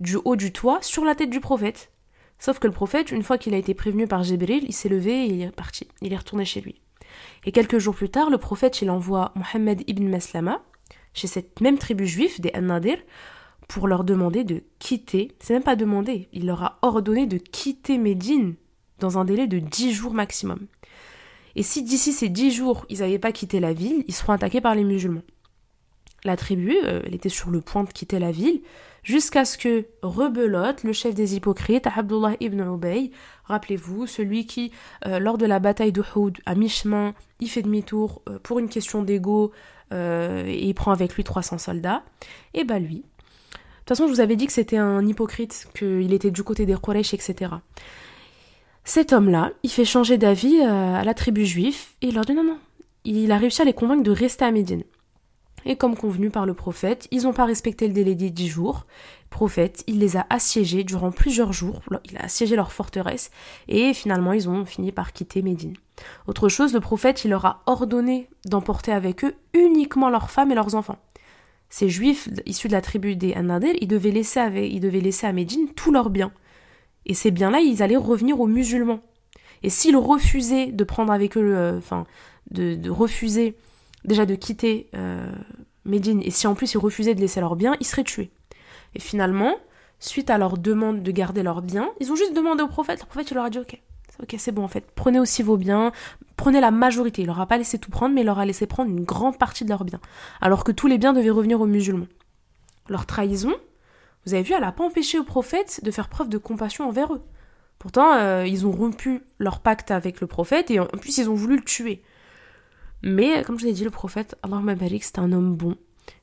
du 0.01 0.17
haut 0.25 0.37
du 0.37 0.53
toit 0.53 0.79
sur 0.83 1.05
la 1.05 1.15
tête 1.15 1.31
du 1.31 1.41
prophète. 1.41 1.91
Sauf 2.39 2.59
que 2.59 2.67
le 2.67 2.73
prophète, 2.73 3.11
une 3.11 3.23
fois 3.23 3.39
qu'il 3.39 3.55
a 3.55 3.59
été 3.59 3.75
prévenu 3.75 4.07
par 4.07 4.23
Jibril, 4.23 4.65
il 4.67 4.73
s'est 4.73 4.89
levé 4.89 5.25
et 5.25 5.27
il 5.27 5.43
est 5.43 5.51
parti. 5.51 5.89
Il 6.03 6.13
est 6.13 6.17
retourné 6.17 6.45
chez 6.45 6.61
lui. 6.61 6.81
Et 7.45 7.53
quelques 7.53 7.79
jours 7.79 7.95
plus 7.95 8.11
tard, 8.11 8.31
le 8.31 8.39
prophète, 8.39 8.81
il 8.81 8.91
envoie 8.91 9.33
Mohammed 9.35 9.83
ibn 9.89 10.09
Maslama, 10.09 10.63
chez 11.15 11.27
cette 11.27 11.61
même 11.61 11.79
tribu 11.79 12.07
juive 12.07 12.41
des 12.41 12.53
An-Nadir, 12.55 12.99
pour 13.67 13.87
leur 13.87 14.03
demander 14.03 14.45
de 14.45 14.63
quitter, 14.79 15.33
c'est 15.41 15.53
même 15.53 15.63
pas 15.63 15.77
demander, 15.77 16.29
il 16.33 16.47
leur 16.47 16.63
a 16.63 16.79
ordonné 16.81 17.27
de 17.27 17.37
quitter 17.37 17.99
Médine 17.99 18.55
dans 18.99 19.19
un 19.19 19.25
délai 19.25 19.47
de 19.47 19.59
dix 19.59 19.93
jours 19.93 20.15
maximum. 20.15 20.67
Et 21.55 21.63
si 21.63 21.83
d'ici 21.83 22.13
ces 22.13 22.31
dix 22.31 22.51
jours, 22.51 22.87
ils 22.89 23.01
n'avaient 23.01 23.19
pas 23.19 23.33
quitté 23.33 23.61
la 23.61 23.73
ville, 23.73 24.05
ils 24.09 24.15
seront 24.15 24.33
attaqués 24.33 24.61
par 24.61 24.75
les 24.75 24.85
musulmans. 24.85 25.23
La 26.25 26.37
tribu, 26.37 26.77
euh, 26.85 27.03
elle 27.05 27.15
était 27.15 27.29
sur 27.29 27.51
le 27.51 27.61
point 27.61 27.85
de 27.85 27.93
quitter 27.93 28.19
la 28.19 28.33
ville, 28.33 28.63
jusqu'à 29.09 29.47
ce 29.47 29.57
que 29.57 29.87
rebelote, 30.03 30.85
le 30.85 30.93
chef 30.93 31.15
des 31.15 31.35
hypocrites, 31.35 31.87
Abdullah 31.87 32.37
ibn 32.41 32.61
Ubay, 32.61 33.11
rappelez-vous, 33.45 34.07
celui 34.07 34.45
qui, 34.45 34.71
euh, 35.07 35.19
lors 35.19 35.39
de 35.39 35.47
la 35.47 35.61
bataille 35.61 35.93
de 35.93 36.03
Houd, 36.15 36.37
à 36.45 36.55
mi-chemin, 36.55 37.15
il 37.41 37.49
fait 37.49 37.63
demi-tour 37.63 38.21
euh, 38.29 38.39
pour 38.43 38.59
une 38.59 38.69
question 38.69 39.03
d'ego 39.03 39.51
euh, 39.95 40.45
et 40.47 40.67
il 40.67 40.75
prend 40.75 40.93
avec 40.93 41.15
lui 41.15 41.25
300 41.25 41.57
soldats, 41.57 42.03
et 42.53 42.65
bah 42.65 42.79
lui. 42.79 42.97
De 42.97 43.01
toute 43.01 43.89
façon, 43.97 44.07
je 44.07 44.13
vous 44.13 44.21
avais 44.21 44.37
dit 44.37 44.47
que 44.47 44.53
c'était 44.53 44.77
un 44.77 45.07
hypocrite, 45.07 45.69
qu'il 45.75 46.13
était 46.13 46.31
du 46.31 46.43
côté 46.43 46.67
des 46.67 46.77
Quraysh, 46.77 47.15
etc. 47.15 47.53
Cet 48.85 49.15
homme-là, 49.15 49.53
il 49.63 49.71
fait 49.71 49.87
changer 49.87 50.19
d'avis 50.19 50.61
à 50.61 51.03
la 51.03 51.15
tribu 51.15 51.47
juive 51.47 51.79
et 52.03 52.09
il 52.09 52.15
leur 52.15 52.27
dit 52.27 52.35
non, 52.35 52.45
non, 52.45 52.59
il 53.05 53.33
a 53.33 53.39
réussi 53.39 53.63
à 53.63 53.65
les 53.65 53.73
convaincre 53.73 54.03
de 54.03 54.11
rester 54.11 54.45
à 54.45 54.51
Médine. 54.51 54.85
Et 55.65 55.77
comme 55.77 55.97
convenu 55.97 56.31
par 56.31 56.47
le 56.47 56.55
prophète, 56.55 57.09
ils 57.11 57.23
n'ont 57.23 57.33
pas 57.33 57.45
respecté 57.45 57.87
le 57.87 57.93
délai 57.93 58.15
des 58.15 58.31
dix 58.31 58.49
jours. 58.49 58.87
Prophète, 59.31 59.85
il 59.87 59.99
les 59.99 60.17
a 60.17 60.27
assiégés 60.31 60.85
durant 60.85 61.11
plusieurs 61.11 61.53
jours, 61.53 61.83
il 62.11 62.17
a 62.17 62.25
assiégé 62.25 62.57
leur 62.57 62.73
forteresse, 62.73 63.31
et 63.69 63.93
finalement 63.93 64.33
ils 64.33 64.49
ont 64.49 64.65
fini 64.65 64.91
par 64.91 65.13
quitter 65.13 65.43
Médine. 65.43 65.75
Autre 66.27 66.49
chose, 66.49 66.73
le 66.73 66.81
prophète, 66.81 67.25
il 67.25 67.31
leur 67.31 67.45
a 67.45 67.63
ordonné 67.67 68.29
d'emporter 68.47 68.93
avec 68.93 69.25
eux 69.25 69.35
uniquement 69.53 70.09
leurs 70.09 70.31
femmes 70.31 70.53
et 70.53 70.55
leurs 70.55 70.75
enfants. 70.75 70.99
Ces 71.71 71.89
juifs 71.89 72.29
issus 72.47 72.69
de 72.69 72.73
la 72.73 72.81
tribu 72.81 73.17
des 73.17 73.35
Anadir, 73.35 73.75
ils 73.81 73.89
devaient 73.89 74.11
laisser, 74.11 74.41
ils 74.71 74.81
devaient 74.81 75.01
laisser 75.01 75.27
à 75.27 75.33
Médine 75.33 75.69
tous 75.77 75.93
leurs 75.93 76.11
biens. 76.11 76.33
Et 77.05 77.15
ces 77.15 77.31
biens-là, 77.31 77.61
ils 77.61 77.83
allaient 77.83 77.97
revenir 77.97 78.41
aux 78.41 78.47
musulmans. 78.47 79.01
Et 79.63 79.71
s'ils 79.71 79.97
refusaient 79.97 80.67
de 80.67 80.85
prendre 80.85 81.13
avec 81.13 81.37
eux, 81.37 81.55
euh, 81.57 81.79
enfin, 81.79 82.07
de, 82.51 82.91
refuser 82.91 83.55
déjà 84.05 84.27
de 84.27 84.35
quitter 84.35 84.91
euh, 84.95 85.31
Médine, 85.85 86.21
et 86.23 86.31
si 86.31 86.47
en 86.47 86.55
plus 86.55 86.75
ils 86.75 86.79
refusaient 86.79 87.15
de 87.15 87.21
laisser 87.21 87.41
leurs 87.41 87.57
biens, 87.57 87.77
ils 87.81 87.87
seraient 87.87 88.05
tués. 88.05 88.31
Et 88.95 89.01
finalement, 89.01 89.57
suite 89.99 90.31
à 90.31 90.39
leur 90.39 90.59
demande 90.59 91.03
de 91.03 91.11
garder 91.11 91.43
leurs 91.43 91.63
biens, 91.63 91.91
ils 92.01 92.13
ont 92.13 92.17
juste 92.17 92.35
demandé 92.35 92.63
au 92.63 92.69
prophète. 92.69 93.01
Le 93.01 93.07
prophète, 93.07 93.31
il 93.31 93.35
leur 93.35 93.45
a 93.45 93.51
dit, 93.51 93.59
ok, 93.59 93.81
ok, 94.23 94.35
c'est 94.39 94.53
bon 94.53 94.65
en 94.65 94.69
fait, 94.69 94.85
prenez 94.95 95.19
aussi 95.19 95.43
vos 95.43 95.57
biens, 95.57 95.93
prenez 96.37 96.61
la 96.61 96.71
majorité. 96.71 97.23
Il 97.23 97.27
leur 97.27 97.41
a 97.41 97.47
pas 97.47 97.59
laissé 97.59 97.79
tout 97.79 97.91
prendre, 97.91 98.15
mais 98.15 98.23
il 98.23 98.27
leur 98.27 98.39
a 98.39 98.47
laissé 98.47 98.67
prendre 98.67 98.91
une 98.91 99.05
grande 99.05 99.39
partie 99.39 99.65
de 99.65 99.71
leurs 99.71 99.85
biens. 99.85 100.01
Alors 100.41 100.65
que 100.65 100.73
tous 100.73 100.87
les 100.87 100.99
biens 100.99 101.13
devaient 101.13 101.31
revenir 101.31 101.61
aux 101.61 101.67
musulmans. 101.67 102.07
Leur 102.89 103.07
trahison, 103.07 103.55
vous 104.27 104.35
avez 104.35 104.43
vu, 104.43 104.55
elle 104.55 104.63
n'a 104.63 104.73
pas 104.73 104.85
empêché 104.85 105.19
au 105.19 105.25
prophète 105.25 105.81
de 105.83 105.91
faire 105.91 106.09
preuve 106.09 106.29
de 106.29 106.39
compassion 106.39 106.89
envers 106.89 107.13
eux. 107.15 107.23
Pourtant, 107.79 108.15
euh, 108.15 108.47
ils 108.47 108.67
ont 108.67 108.73
rompu 108.73 109.23
leur 109.39 109.61
pacte 109.61 109.91
avec 109.91 110.21
le 110.21 110.27
prophète 110.27 110.71
et 110.71 110.81
en 110.81 110.87
plus, 110.87 111.19
ils 111.19 111.31
ont 111.31 111.35
voulu 111.35 111.57
le 111.57 111.63
tuer. 111.65 112.03
Mais, 113.03 113.43
comme 113.45 113.59
je 113.59 113.67
l'ai 113.67 113.73
dit, 113.73 113.85
le 113.85 113.91
prophète, 113.91 114.37
Allah 114.43 114.75
barik, 114.75 115.05
c'est 115.05 115.19
un 115.19 115.33
homme 115.33 115.55
bon, 115.55 115.77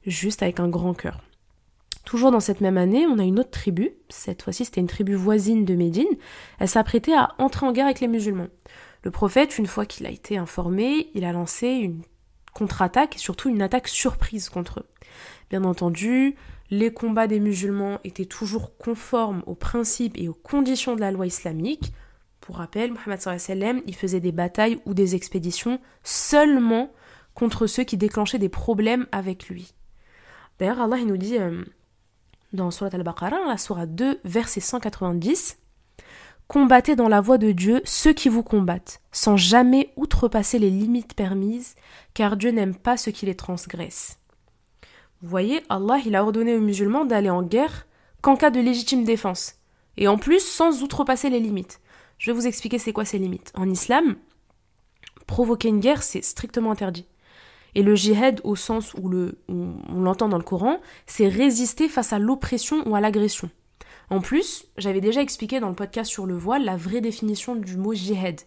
juste 0.05 0.43
avec 0.43 0.59
un 0.59 0.67
grand 0.67 0.93
cœur. 0.93 1.21
Toujours 2.05 2.31
dans 2.31 2.39
cette 2.39 2.61
même 2.61 2.77
année, 2.77 3.07
on 3.07 3.17
a 3.17 3.23
une 3.23 3.39
autre 3.39 3.49
tribu, 3.49 3.91
cette 4.09 4.43
fois-ci 4.43 4.63
c'était 4.63 4.79
une 4.79 4.87
tribu 4.87 5.15
voisine 5.15 5.65
de 5.65 5.73
Médine, 5.73 6.05
elle 6.59 6.67
s'apprêtait 6.67 7.15
à 7.15 7.33
entrer 7.39 7.65
en 7.65 7.71
guerre 7.71 7.85
avec 7.85 7.99
les 7.99 8.07
musulmans. 8.07 8.49
Le 9.01 9.09
prophète, 9.09 9.57
une 9.57 9.65
fois 9.65 9.87
qu'il 9.87 10.05
a 10.05 10.11
été 10.11 10.37
informé, 10.37 11.09
il 11.15 11.25
a 11.25 11.31
lancé 11.31 11.67
une 11.67 12.03
contre-attaque 12.53 13.15
et 13.15 13.19
surtout 13.19 13.49
une 13.49 13.61
attaque 13.61 13.87
surprise 13.87 14.49
contre 14.49 14.81
eux. 14.81 14.87
Bien 15.49 15.63
entendu, 15.63 16.35
les 16.69 16.93
combats 16.93 17.27
des 17.27 17.39
musulmans 17.39 17.99
étaient 18.03 18.25
toujours 18.25 18.77
conformes 18.77 19.43
aux 19.45 19.55
principes 19.55 20.17
et 20.17 20.27
aux 20.27 20.33
conditions 20.33 20.95
de 20.95 21.01
la 21.01 21.11
loi 21.11 21.27
islamique. 21.27 21.91
Pour 22.45 22.57
rappel, 22.57 22.93
Mohammed 22.93 23.81
il 23.87 23.95
faisait 23.95 24.19
des 24.19 24.31
batailles 24.31 24.79
ou 24.85 24.93
des 24.93 25.15
expéditions 25.15 25.79
seulement 26.03 26.91
contre 27.33 27.65
ceux 27.65 27.83
qui 27.83 27.97
déclenchaient 27.97 28.37
des 28.37 28.49
problèmes 28.49 29.07
avec 29.11 29.49
lui. 29.49 29.73
D'ailleurs, 30.59 30.79
Allah 30.79 30.99
il 30.99 31.07
nous 31.07 31.17
dit 31.17 31.39
euh, 31.39 31.65
dans 32.53 32.69
Surat 32.69 32.91
al-Baqarah, 32.93 33.47
la 33.47 33.57
Surah 33.57 33.87
2, 33.87 34.19
verset 34.23 34.59
190, 34.59 35.57
Combattez 36.47 36.95
dans 36.95 37.07
la 37.07 37.19
voie 37.19 37.39
de 37.39 37.51
Dieu 37.51 37.81
ceux 37.83 38.13
qui 38.13 38.29
vous 38.29 38.43
combattent, 38.43 39.01
sans 39.11 39.37
jamais 39.37 39.91
outrepasser 39.95 40.59
les 40.59 40.69
limites 40.69 41.15
permises, 41.15 41.73
car 42.13 42.37
Dieu 42.37 42.51
n'aime 42.51 42.75
pas 42.75 42.95
ceux 42.95 43.11
qui 43.11 43.25
les 43.25 43.33
transgressent. 43.33 44.19
Vous 45.23 45.29
voyez, 45.29 45.63
Allah 45.69 45.97
il 46.05 46.15
a 46.15 46.23
ordonné 46.23 46.55
aux 46.55 46.61
musulmans 46.61 47.05
d'aller 47.05 47.31
en 47.31 47.41
guerre 47.41 47.87
qu'en 48.21 48.35
cas 48.35 48.51
de 48.51 48.59
légitime 48.59 49.03
défense, 49.03 49.55
et 49.97 50.07
en 50.07 50.19
plus 50.19 50.45
sans 50.45 50.83
outrepasser 50.83 51.31
les 51.31 51.39
limites. 51.39 51.81
Je 52.25 52.31
vais 52.31 52.39
vous 52.39 52.47
expliquer 52.47 52.79
c'est 52.79 52.91
quoi 52.91 53.05
ces 53.05 53.19
limites. 53.19 53.51
En 53.53 53.69
islam, 53.69 54.15
provoquer 55.27 55.67
une 55.67 55.79
guerre, 55.79 56.01
c'est 56.01 56.23
strictement 56.23 56.71
interdit. 56.71 57.05
Et 57.75 57.83
le 57.83 57.93
jihad, 57.93 58.41
au 58.43 58.55
sens 58.55 58.95
où, 58.95 59.13
où 59.13 59.31
on 59.47 60.01
l'entend 60.01 60.27
dans 60.27 60.39
le 60.39 60.43
Coran, 60.43 60.79
c'est 61.05 61.27
résister 61.27 61.87
face 61.87 62.13
à 62.13 62.17
l'oppression 62.17 62.81
ou 62.87 62.95
à 62.95 62.99
l'agression. 62.99 63.51
En 64.09 64.21
plus, 64.21 64.65
j'avais 64.75 65.01
déjà 65.01 65.21
expliqué 65.21 65.59
dans 65.59 65.69
le 65.69 65.75
podcast 65.75 66.09
sur 66.09 66.25
le 66.25 66.35
voile 66.35 66.65
la 66.65 66.77
vraie 66.77 66.99
définition 66.99 67.55
du 67.55 67.77
mot 67.77 67.93
jihad. 67.93 68.41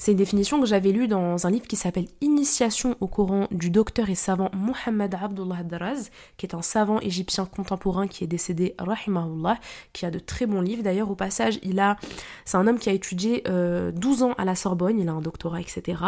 C'est 0.00 0.12
une 0.12 0.16
définition 0.16 0.58
que 0.58 0.66
j'avais 0.66 0.92
lue 0.92 1.08
dans 1.08 1.46
un 1.46 1.50
livre 1.50 1.66
qui 1.66 1.76
s'appelle 1.76 2.06
Initiation 2.22 2.96
au 3.00 3.06
Coran 3.06 3.48
du 3.50 3.68
docteur 3.68 4.08
et 4.08 4.14
savant 4.14 4.50
Mohammed 4.54 5.14
Abdullah 5.14 5.62
Daraz, 5.62 6.08
qui 6.38 6.46
est 6.46 6.54
un 6.54 6.62
savant 6.62 7.00
égyptien 7.00 7.44
contemporain 7.44 8.08
qui 8.08 8.24
est 8.24 8.26
décédé, 8.26 8.74
rahimahullah, 8.78 9.58
qui 9.92 10.06
a 10.06 10.10
de 10.10 10.18
très 10.18 10.46
bons 10.46 10.62
livres. 10.62 10.82
D'ailleurs, 10.82 11.10
au 11.10 11.16
passage, 11.16 11.58
il 11.62 11.78
a, 11.80 11.98
c'est 12.46 12.56
un 12.56 12.66
homme 12.66 12.78
qui 12.78 12.88
a 12.88 12.94
étudié 12.94 13.42
12 13.44 13.50
euh, 13.50 14.24
ans 14.24 14.32
à 14.38 14.46
la 14.46 14.54
Sorbonne, 14.54 14.98
il 14.98 15.06
a 15.10 15.12
un 15.12 15.20
doctorat, 15.20 15.60
etc. 15.60 16.02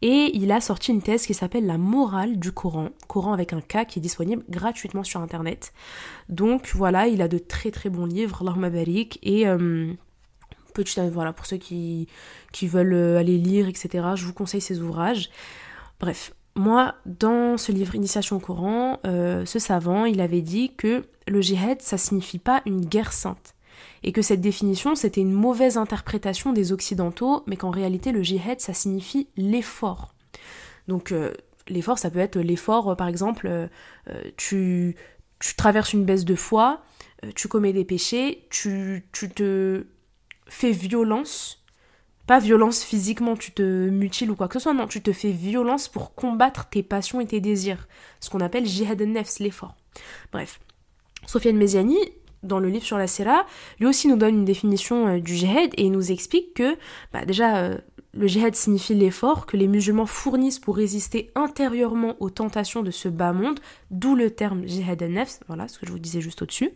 Et 0.00 0.30
il 0.34 0.50
a 0.50 0.62
sorti 0.62 0.92
une 0.92 1.02
thèse 1.02 1.26
qui 1.26 1.34
s'appelle 1.34 1.66
La 1.66 1.76
morale 1.76 2.38
du 2.38 2.50
Coran, 2.50 2.88
Coran 3.08 3.34
avec 3.34 3.52
un 3.52 3.60
K, 3.60 3.84
qui 3.86 3.98
est 3.98 4.02
disponible 4.02 4.42
gratuitement 4.48 5.04
sur 5.04 5.20
Internet. 5.20 5.74
Donc 6.30 6.72
voilà, 6.74 7.08
il 7.08 7.20
a 7.20 7.28
de 7.28 7.36
très 7.36 7.70
très 7.70 7.90
bons 7.90 8.06
livres, 8.06 8.40
Allahumma 8.40 8.70
et... 9.22 9.46
Euh, 9.46 9.92
Voilà, 11.12 11.32
pour 11.32 11.46
ceux 11.46 11.56
qui, 11.56 12.08
qui 12.52 12.66
veulent 12.66 12.94
euh, 12.94 13.18
aller 13.18 13.38
lire, 13.38 13.68
etc., 13.68 14.06
je 14.16 14.24
vous 14.24 14.32
conseille 14.32 14.60
ces 14.60 14.80
ouvrages. 14.80 15.30
Bref, 16.00 16.34
moi, 16.56 16.94
dans 17.06 17.56
ce 17.56 17.72
livre 17.72 17.94
Initiation 17.94 18.36
au 18.36 18.40
Coran, 18.40 18.98
euh, 19.06 19.44
ce 19.44 19.58
savant, 19.58 20.04
il 20.04 20.20
avait 20.20 20.42
dit 20.42 20.74
que 20.76 21.04
le 21.26 21.40
jihad, 21.40 21.80
ça 21.80 21.98
signifie 21.98 22.38
pas 22.38 22.62
une 22.66 22.84
guerre 22.84 23.12
sainte. 23.12 23.54
Et 24.02 24.12
que 24.12 24.22
cette 24.22 24.40
définition, 24.40 24.94
c'était 24.94 25.20
une 25.20 25.32
mauvaise 25.32 25.78
interprétation 25.78 26.52
des 26.52 26.72
Occidentaux, 26.72 27.42
mais 27.46 27.56
qu'en 27.56 27.70
réalité, 27.70 28.12
le 28.12 28.22
jihad, 28.22 28.60
ça 28.60 28.74
signifie 28.74 29.28
l'effort. 29.36 30.14
Donc, 30.88 31.12
euh, 31.12 31.32
l'effort, 31.68 31.98
ça 31.98 32.10
peut 32.10 32.18
être 32.18 32.38
l'effort, 32.38 32.96
par 32.96 33.08
exemple, 33.08 33.68
tu, 34.36 34.96
tu 35.38 35.54
traverses 35.54 35.94
une 35.94 36.04
baisse 36.04 36.26
de 36.26 36.34
foi, 36.34 36.82
tu 37.34 37.48
commets 37.48 37.72
des 37.72 37.86
péchés, 37.86 38.46
tu, 38.50 39.06
tu 39.12 39.30
te 39.30 39.86
fais 40.46 40.72
violence, 40.72 41.64
pas 42.26 42.38
violence 42.38 42.82
physiquement, 42.82 43.36
tu 43.36 43.52
te 43.52 43.62
mutiles 43.62 44.30
ou 44.30 44.36
quoi 44.36 44.48
que 44.48 44.54
ce 44.54 44.60
soit, 44.60 44.74
non, 44.74 44.86
tu 44.86 45.02
te 45.02 45.12
fais 45.12 45.30
violence 45.30 45.88
pour 45.88 46.14
combattre 46.14 46.66
tes 46.66 46.82
passions 46.82 47.20
et 47.20 47.26
tes 47.26 47.40
désirs, 47.40 47.88
ce 48.20 48.30
qu'on 48.30 48.40
appelle 48.40 48.66
jihad 48.66 49.00
nefs, 49.02 49.38
l'effort. 49.40 49.74
Bref, 50.32 50.60
Sofiane 51.26 51.56
Meziani, 51.56 51.98
dans 52.42 52.58
le 52.58 52.68
livre 52.68 52.84
sur 52.84 52.98
la 52.98 53.06
Sera, 53.06 53.46
lui 53.80 53.86
aussi 53.86 54.08
nous 54.08 54.16
donne 54.16 54.36
une 54.36 54.44
définition 54.44 55.08
euh, 55.08 55.20
du 55.20 55.34
jihad 55.34 55.70
et 55.76 55.88
nous 55.90 56.12
explique 56.12 56.54
que 56.54 56.76
bah, 57.12 57.24
déjà 57.24 57.56
euh, 57.56 57.78
le 58.12 58.26
jihad 58.26 58.54
signifie 58.54 58.94
l'effort 58.94 59.46
que 59.46 59.56
les 59.56 59.66
musulmans 59.66 60.06
fournissent 60.06 60.58
pour 60.58 60.76
résister 60.76 61.30
intérieurement 61.34 62.16
aux 62.20 62.30
tentations 62.30 62.82
de 62.82 62.90
ce 62.90 63.08
bas 63.08 63.32
monde, 63.32 63.60
d'où 63.90 64.14
le 64.14 64.30
terme 64.30 64.66
jihad 64.66 65.02
nefs, 65.02 65.40
voilà 65.46 65.68
ce 65.68 65.78
que 65.78 65.86
je 65.86 65.92
vous 65.92 65.98
disais 65.98 66.20
juste 66.20 66.42
au-dessus 66.42 66.70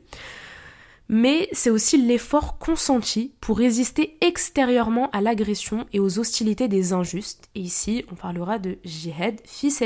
mais 1.09 1.49
c'est 1.53 1.71
aussi 1.71 1.97
l'effort 1.97 2.59
consenti 2.59 3.33
pour 3.41 3.59
résister 3.59 4.19
extérieurement 4.21 5.11
à 5.11 5.21
l'agression 5.21 5.87
et 5.93 6.01
aux 6.01 6.19
hostilités 6.19 6.69
des 6.69 6.93
injustes. 6.93 7.49
Et 7.55 7.61
ici, 7.61 8.05
on 8.13 8.15
parlera 8.15 8.59
de 8.59 8.79
jihad 8.85 9.41
fils 9.45 9.83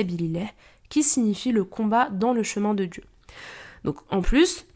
qui 0.89 1.03
signifie 1.03 1.53
le 1.53 1.65
combat 1.65 2.11
dans 2.11 2.33
le 2.33 2.43
chemin 2.43 2.75
de 2.75 2.85
Dieu. 2.85 3.05
Donc 3.85 3.99
en 4.11 4.21
plus, 4.21 4.67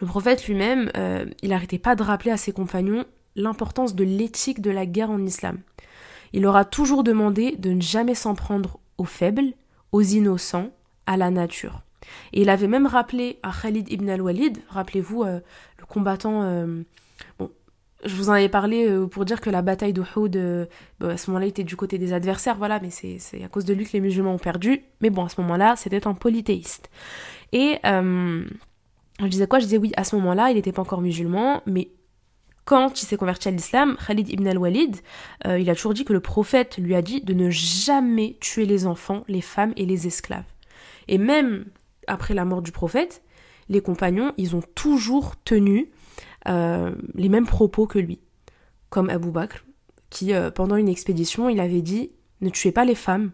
le 0.00 0.06
prophète 0.06 0.46
lui-même, 0.46 0.90
euh, 0.96 1.26
il 1.42 1.50
n'arrêtait 1.50 1.78
pas 1.78 1.94
de 1.94 2.02
rappeler 2.02 2.30
à 2.30 2.36
ses 2.36 2.52
compagnons 2.52 3.04
l'importance 3.34 3.94
de 3.94 4.04
l'éthique 4.04 4.60
de 4.60 4.70
la 4.70 4.86
guerre 4.86 5.10
en 5.10 5.24
islam. 5.24 5.60
Il 6.32 6.42
leur 6.42 6.56
a 6.56 6.64
toujours 6.64 7.04
demandé 7.04 7.54
de 7.58 7.70
ne 7.70 7.80
jamais 7.80 8.14
s'en 8.14 8.34
prendre 8.34 8.80
aux 8.98 9.04
faibles, 9.04 9.52
aux 9.92 10.02
innocents, 10.02 10.70
à 11.06 11.16
la 11.16 11.30
nature. 11.30 11.82
Et 12.32 12.42
il 12.42 12.50
avait 12.50 12.66
même 12.66 12.86
rappelé 12.86 13.38
à 13.42 13.52
Khalid 13.52 13.90
ibn 13.90 14.08
al-Walid, 14.08 14.58
rappelez-vous, 14.68 15.22
euh, 15.22 15.40
le 15.88 15.92
combattant. 15.92 16.42
Euh, 16.42 16.82
bon, 17.38 17.50
je 18.04 18.14
vous 18.14 18.28
en 18.28 18.32
avais 18.32 18.48
parlé 18.48 18.86
euh, 18.86 19.06
pour 19.06 19.24
dire 19.24 19.40
que 19.40 19.50
la 19.50 19.62
bataille 19.62 19.92
d'Uhud, 19.92 20.36
à 21.00 21.16
ce 21.16 21.30
moment-là, 21.30 21.46
était 21.46 21.64
du 21.64 21.76
côté 21.76 21.98
des 21.98 22.12
adversaires, 22.12 22.56
voilà, 22.56 22.80
mais 22.80 22.90
c'est 22.90 23.42
à 23.42 23.48
cause 23.48 23.64
de 23.64 23.74
lui 23.74 23.84
que 23.86 23.92
les 23.92 24.00
musulmans 24.00 24.34
ont 24.34 24.38
perdu. 24.38 24.82
Mais 25.00 25.10
bon, 25.10 25.24
à 25.24 25.28
ce 25.28 25.40
moment-là, 25.40 25.76
c'était 25.76 26.06
un 26.06 26.14
polythéiste. 26.14 26.90
Et 27.52 27.78
je 27.84 29.26
disais 29.26 29.46
quoi? 29.46 29.58
Je 29.58 29.64
disais 29.64 29.78
oui, 29.78 29.92
à 29.96 30.04
ce 30.04 30.16
moment-là, 30.16 30.50
il 30.50 30.54
n'était 30.54 30.72
pas 30.72 30.82
encore 30.82 31.00
musulman, 31.00 31.62
mais 31.66 31.90
quand 32.64 33.00
il 33.00 33.06
s'est 33.06 33.16
converti 33.16 33.48
à 33.48 33.52
l'islam, 33.52 33.96
Khalid 34.04 34.28
ibn 34.28 34.46
al-Walid, 34.46 34.96
il 35.44 35.70
a 35.70 35.74
toujours 35.74 35.94
dit 35.94 36.04
que 36.04 36.12
le 36.12 36.20
prophète 36.20 36.78
lui 36.78 36.94
a 36.94 37.02
dit 37.02 37.20
de 37.20 37.32
ne 37.32 37.48
jamais 37.48 38.36
tuer 38.40 38.66
les 38.66 38.86
enfants, 38.86 39.24
les 39.28 39.40
femmes 39.40 39.72
et 39.76 39.86
les 39.86 40.06
esclaves. 40.06 40.44
Et 41.08 41.18
même 41.18 41.66
après 42.08 42.34
la 42.34 42.44
mort 42.44 42.62
du 42.62 42.72
prophète, 42.72 43.22
les 43.68 43.80
compagnons, 43.80 44.32
ils 44.36 44.56
ont 44.56 44.62
toujours 44.74 45.36
tenu 45.44 45.90
euh, 46.48 46.94
les 47.14 47.28
mêmes 47.28 47.46
propos 47.46 47.86
que 47.86 47.98
lui. 47.98 48.20
Comme 48.90 49.10
Abu 49.10 49.30
Bakr, 49.30 49.64
qui, 50.10 50.32
euh, 50.32 50.50
pendant 50.50 50.76
une 50.76 50.88
expédition, 50.88 51.48
il 51.48 51.60
avait 51.60 51.82
dit 51.82 52.12
Ne 52.40 52.50
tuez 52.50 52.72
pas 52.72 52.84
les 52.84 52.94
femmes, 52.94 53.32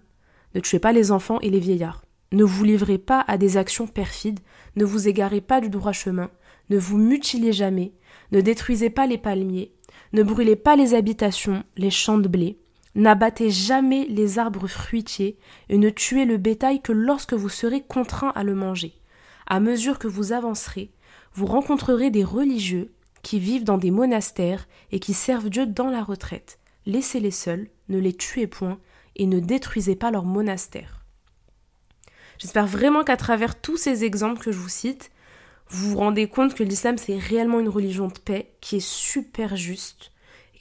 ne 0.55 0.61
tuez 0.61 0.79
pas 0.79 0.93
les 0.93 1.13
enfants 1.13 1.41
et 1.41 1.51
les 1.51 1.61
vieillards, 1.61 2.05
ne 2.33 2.45
vous 2.45 2.65
livrez 2.65 2.99
pas 2.99 3.25
à 3.29 3.37
des 3.37 3.57
actions 3.57 3.87
perfides, 3.87 4.41
ne 4.77 4.85
vous 4.85 5.09
égarez 5.09 5.41
pas 5.41 5.61
du 5.61 5.69
droit 5.69 5.93
chemin, 5.93 6.31
ne 6.71 6.79
vous 6.79 6.97
mutilez 6.97 7.53
jamais, 7.53 7.93
ne 8.33 8.41
détruisez 8.41 8.91
pas 8.91 9.07
les 9.07 9.19
palmiers, 9.19 9.73
ne 10.13 10.23
brûlez 10.23 10.57
pas 10.57 10.77
les 10.77 10.95
habitations, 10.95 11.65
les 11.77 11.91
champs 11.91 12.19
de 12.19 12.29
blé, 12.29 12.59
N'abattez 12.95 13.49
jamais 13.49 14.05
les 14.07 14.39
arbres 14.39 14.67
fruitiers 14.67 15.39
et 15.71 15.79
ne 15.79 15.89
tuez 15.89 16.27
le 16.27 16.37
bétail 16.37 16.83
que 16.83 16.93
lorsque 16.93 17.33
vous 17.33 17.49
serez 17.49 17.81
contraint 17.81 18.33
à 18.35 18.45
le 18.45 18.55
manger. 18.55 18.93
À 19.47 19.61
mesure 19.61 19.99
que 19.99 20.09
vous 20.09 20.33
avancerez, 20.33 20.91
vous 21.35 21.47
rencontrerez 21.47 22.11
des 22.11 22.25
religieux 22.25 22.93
qui 23.23 23.39
vivent 23.39 23.65
dans 23.65 23.79
des 23.79 23.91
monastères 23.91 24.67
et 24.91 25.01
qui 25.01 25.15
servent 25.15 25.51
Dieu 25.51 25.67
dans 25.67 25.91
la 25.91 26.03
retraite. 26.03 26.59
Laissez-les 26.87 27.31
seuls, 27.31 27.69
ne 27.89 27.99
les 27.99 28.13
tuez 28.13 28.47
point 28.47 28.79
et 29.17 29.27
ne 29.27 29.41
détruisez 29.41 29.97
pas 29.97 30.11
leur 30.11 30.25
monastère. 30.25 31.05
J'espère 32.39 32.67
vraiment 32.67 33.05
qu'à 33.05 33.17
travers 33.17 33.61
tous 33.61 33.77
ces 33.77 34.05
exemples 34.05 34.43
que 34.43 34.53
je 34.53 34.59
vous 34.59 34.69
cite, 34.69 35.13
vous 35.69 35.91
vous 35.91 35.99
rendez 35.99 36.29
compte 36.29 36.55
que 36.55 36.65
l'islam 36.65 36.99
c'est 36.99 37.17
réellement 37.17 37.61
une 37.61 37.69
religion 37.69 38.09
de 38.09 38.19
paix 38.19 38.55
qui 38.61 38.77
est 38.77 38.87
super 38.87 39.57
juste 39.57 40.13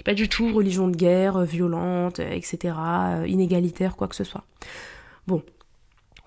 pas 0.03 0.13
du 0.13 0.29
tout 0.29 0.53
religion 0.53 0.87
de 0.87 0.95
guerre, 0.95 1.37
euh, 1.37 1.45
violente, 1.45 2.19
euh, 2.19 2.31
etc., 2.31 2.75
euh, 2.77 3.25
inégalitaire, 3.27 3.95
quoi 3.95 4.07
que 4.07 4.15
ce 4.15 4.23
soit. 4.23 4.43
Bon, 5.27 5.43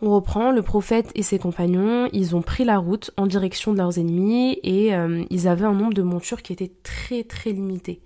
on 0.05 0.15
reprend, 0.15 0.51
le 0.51 0.63
prophète 0.63 1.11
et 1.15 1.23
ses 1.23 1.39
compagnons, 1.39 2.09
ils 2.13 2.37
ont 2.37 2.43
pris 2.43 2.65
la 2.65 2.79
route 2.79 3.11
en 3.17 3.27
direction 3.27 3.73
de 3.73 3.79
leurs 3.79 3.99
ennemis 3.99 4.59
et 4.63 4.93
ils 5.31 5.49
avaient 5.49 5.65
un 5.65 5.73
nombre 5.73 5.95
de 5.95 6.03
montures 6.03 6.43
qui 6.43 6.53
était 6.53 6.73
très 6.83 7.25
très 7.25 7.51
limité. 7.51 8.01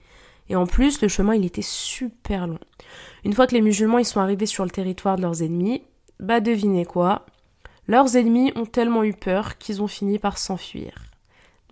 Et 0.49 0.57
en 0.57 0.67
plus, 0.67 1.03
le 1.03 1.09
chemin, 1.09 1.35
il 1.35 1.45
était 1.45 1.63
super 1.63 2.47
long. 2.47 2.59
Une 3.25 3.33
fois 3.33 3.47
que 3.47 3.55
les 3.55 3.61
musulmans 3.61 3.99
ils 3.99 4.05
sont 4.05 4.21
arrivés 4.21 4.47
sur 4.47 4.65
le 4.65 4.71
territoire 4.71 5.17
de 5.17 5.23
leurs 5.23 5.43
ennemis, 5.43 5.83
bah 6.21 6.41
devinez 6.41 6.85
quoi? 6.85 7.27
Leurs 7.87 8.17
ennemis 8.17 8.53
ont 8.55 8.67
tellement 8.67 9.03
eu 9.03 9.15
peur 9.15 9.59
qu'ils 9.59 9.83
ont 9.83 9.89
fini 9.89 10.19
par 10.19 10.39
s'enfuir. 10.39 10.93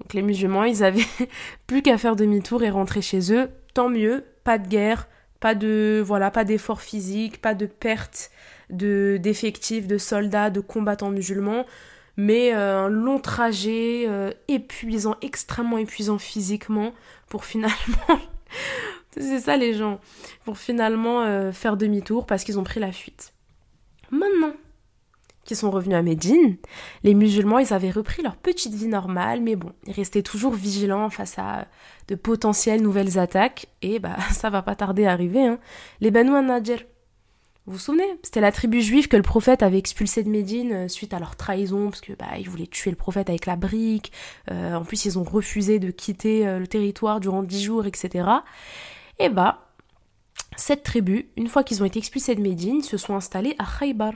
Donc 0.01 0.15
les 0.15 0.23
musulmans, 0.23 0.65
ils 0.65 0.83
avaient 0.83 1.07
plus 1.67 1.83
qu'à 1.83 1.99
faire 1.99 2.17
demi-tour 2.17 2.63
et 2.63 2.71
rentrer 2.71 3.03
chez 3.03 3.33
eux 3.33 3.51
tant 3.75 3.89
mieux, 3.91 4.25
pas 4.45 4.59
de 4.59 4.69
guerre, 4.69 5.07
pas 5.41 5.55
de 5.55 6.03
voilà, 6.05 6.31
pas 6.31 6.45
d'effort 6.45 6.81
physique, 6.81 7.43
pas 7.43 7.55
de 7.55 7.67
perte 7.67 8.31
de 8.71 9.19
d'effectifs, 9.23 9.87
de 9.87 9.99
soldats, 9.99 10.51
de 10.51 10.61
combattants 10.61 11.11
musulmans, 11.11 11.65
mais 12.17 12.55
euh, 12.55 12.87
un 12.87 12.89
long 12.89 13.19
trajet 13.19 14.05
euh, 14.09 14.33
épuisant, 14.49 15.17
extrêmement 15.23 15.79
épuisant 15.79 16.19
physiquement 16.19 16.93
pour 17.29 17.45
finalement 17.45 17.75
c'est 19.17 19.41
ça 19.41 19.57
les 19.57 19.75
gens, 19.75 20.01
pour 20.45 20.59
finalement 20.59 21.23
euh, 21.23 21.53
faire 21.53 21.77
demi-tour 21.77 22.27
parce 22.27 22.45
qu'ils 22.45 22.59
ont 22.59 22.65
pris 22.65 22.81
la 22.81 22.93
fuite. 22.93 23.33
Maintenant, 24.11 24.53
qui 25.45 25.57
sont 25.57 25.71
revenus 25.71 25.97
à 25.97 26.03
Médine, 26.03 26.57
les 27.03 27.15
musulmans, 27.15 27.59
ils 27.59 27.73
avaient 27.73 27.91
repris 27.91 28.23
leur 28.23 28.37
petite 28.37 28.75
vie 28.75 28.89
normale, 28.89 29.41
mais 29.41 29.57
bon, 29.57 29.73
ils 29.87 29.93
restaient 29.93 30.23
toujours 30.23 30.53
vigilants 30.53 31.09
face 31.09 31.39
à 31.39 31.67
de 32.09 32.15
potentielles 32.15 32.83
nouvelles 32.83 33.19
attaques, 33.19 33.67
et 33.83 33.99
bah 33.99 34.17
ça 34.33 34.51
va 34.51 34.63
pas 34.63 34.75
tarder 34.75 35.07
à 35.07 35.13
arriver. 35.13 35.47
Hein. 35.47 35.59
Les 36.01 36.11
Banu 36.11 36.31
An-Najr, 36.31 36.85
vous 37.67 37.73
vous 37.73 37.79
souvenez? 37.81 38.07
C'était 38.23 38.41
la 38.41 38.53
tribu 38.53 38.81
juive 38.81 39.09
que 39.09 39.17
le 39.17 39.25
prophète 39.25 39.65
avait 39.65 39.79
expulsé 39.79 40.23
de 40.23 40.29
Médine 40.29 40.73
euh, 40.73 40.89
suite 40.89 41.13
à 41.13 41.19
leur 41.19 41.35
trahison, 41.35 41.91
parce 41.91 42.01
que 42.01 42.13
bah 42.13 42.39
ils 42.39 42.49
voulaient 42.49 42.69
tuer 42.69 42.91
le 42.91 42.97
prophète 42.97 43.29
avec 43.29 43.45
la 43.45 43.57
brique. 43.57 44.13
Euh, 44.53 44.75
en 44.75 44.85
plus, 44.85 45.05
ils 45.05 45.19
ont 45.19 45.25
refusé 45.25 45.81
de 45.81 45.91
quitter 45.91 46.47
euh, 46.47 46.61
le 46.61 46.69
territoire 46.69 47.19
durant 47.19 47.43
dix 47.43 47.65
jours, 47.65 47.85
etc. 47.85 48.29
Et 49.19 49.29
bah 49.29 49.65
cette 50.57 50.85
tribu, 50.85 51.29
une 51.37 51.49
fois 51.49 51.65
qu'ils 51.65 51.83
ont 51.83 51.87
été 51.87 51.99
expulsés 51.99 52.37
de 52.37 52.41
Médine, 52.41 52.83
se 52.83 52.97
sont 52.97 53.17
installés 53.17 53.57
à 53.59 53.67
Khaybar. 53.67 54.13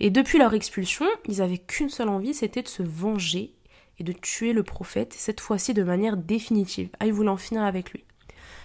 Et 0.00 0.10
depuis 0.10 0.38
leur 0.38 0.52
expulsion, 0.52 1.06
ils 1.28 1.42
avaient 1.42 1.58
qu'une 1.58 1.88
seule 1.88 2.08
envie, 2.08 2.34
c'était 2.34 2.62
de 2.62 2.68
se 2.68 2.82
venger 2.82 3.54
et 4.00 4.04
de 4.04 4.12
tuer 4.12 4.52
le 4.52 4.64
prophète, 4.64 5.14
cette 5.16 5.40
fois-ci 5.40 5.74
de 5.74 5.84
manière 5.84 6.16
définitive. 6.16 6.88
Ah, 6.98 7.06
ils 7.06 7.12
voulaient 7.12 7.28
en 7.28 7.36
finir 7.36 7.62
avec 7.62 7.92
lui. 7.92 8.04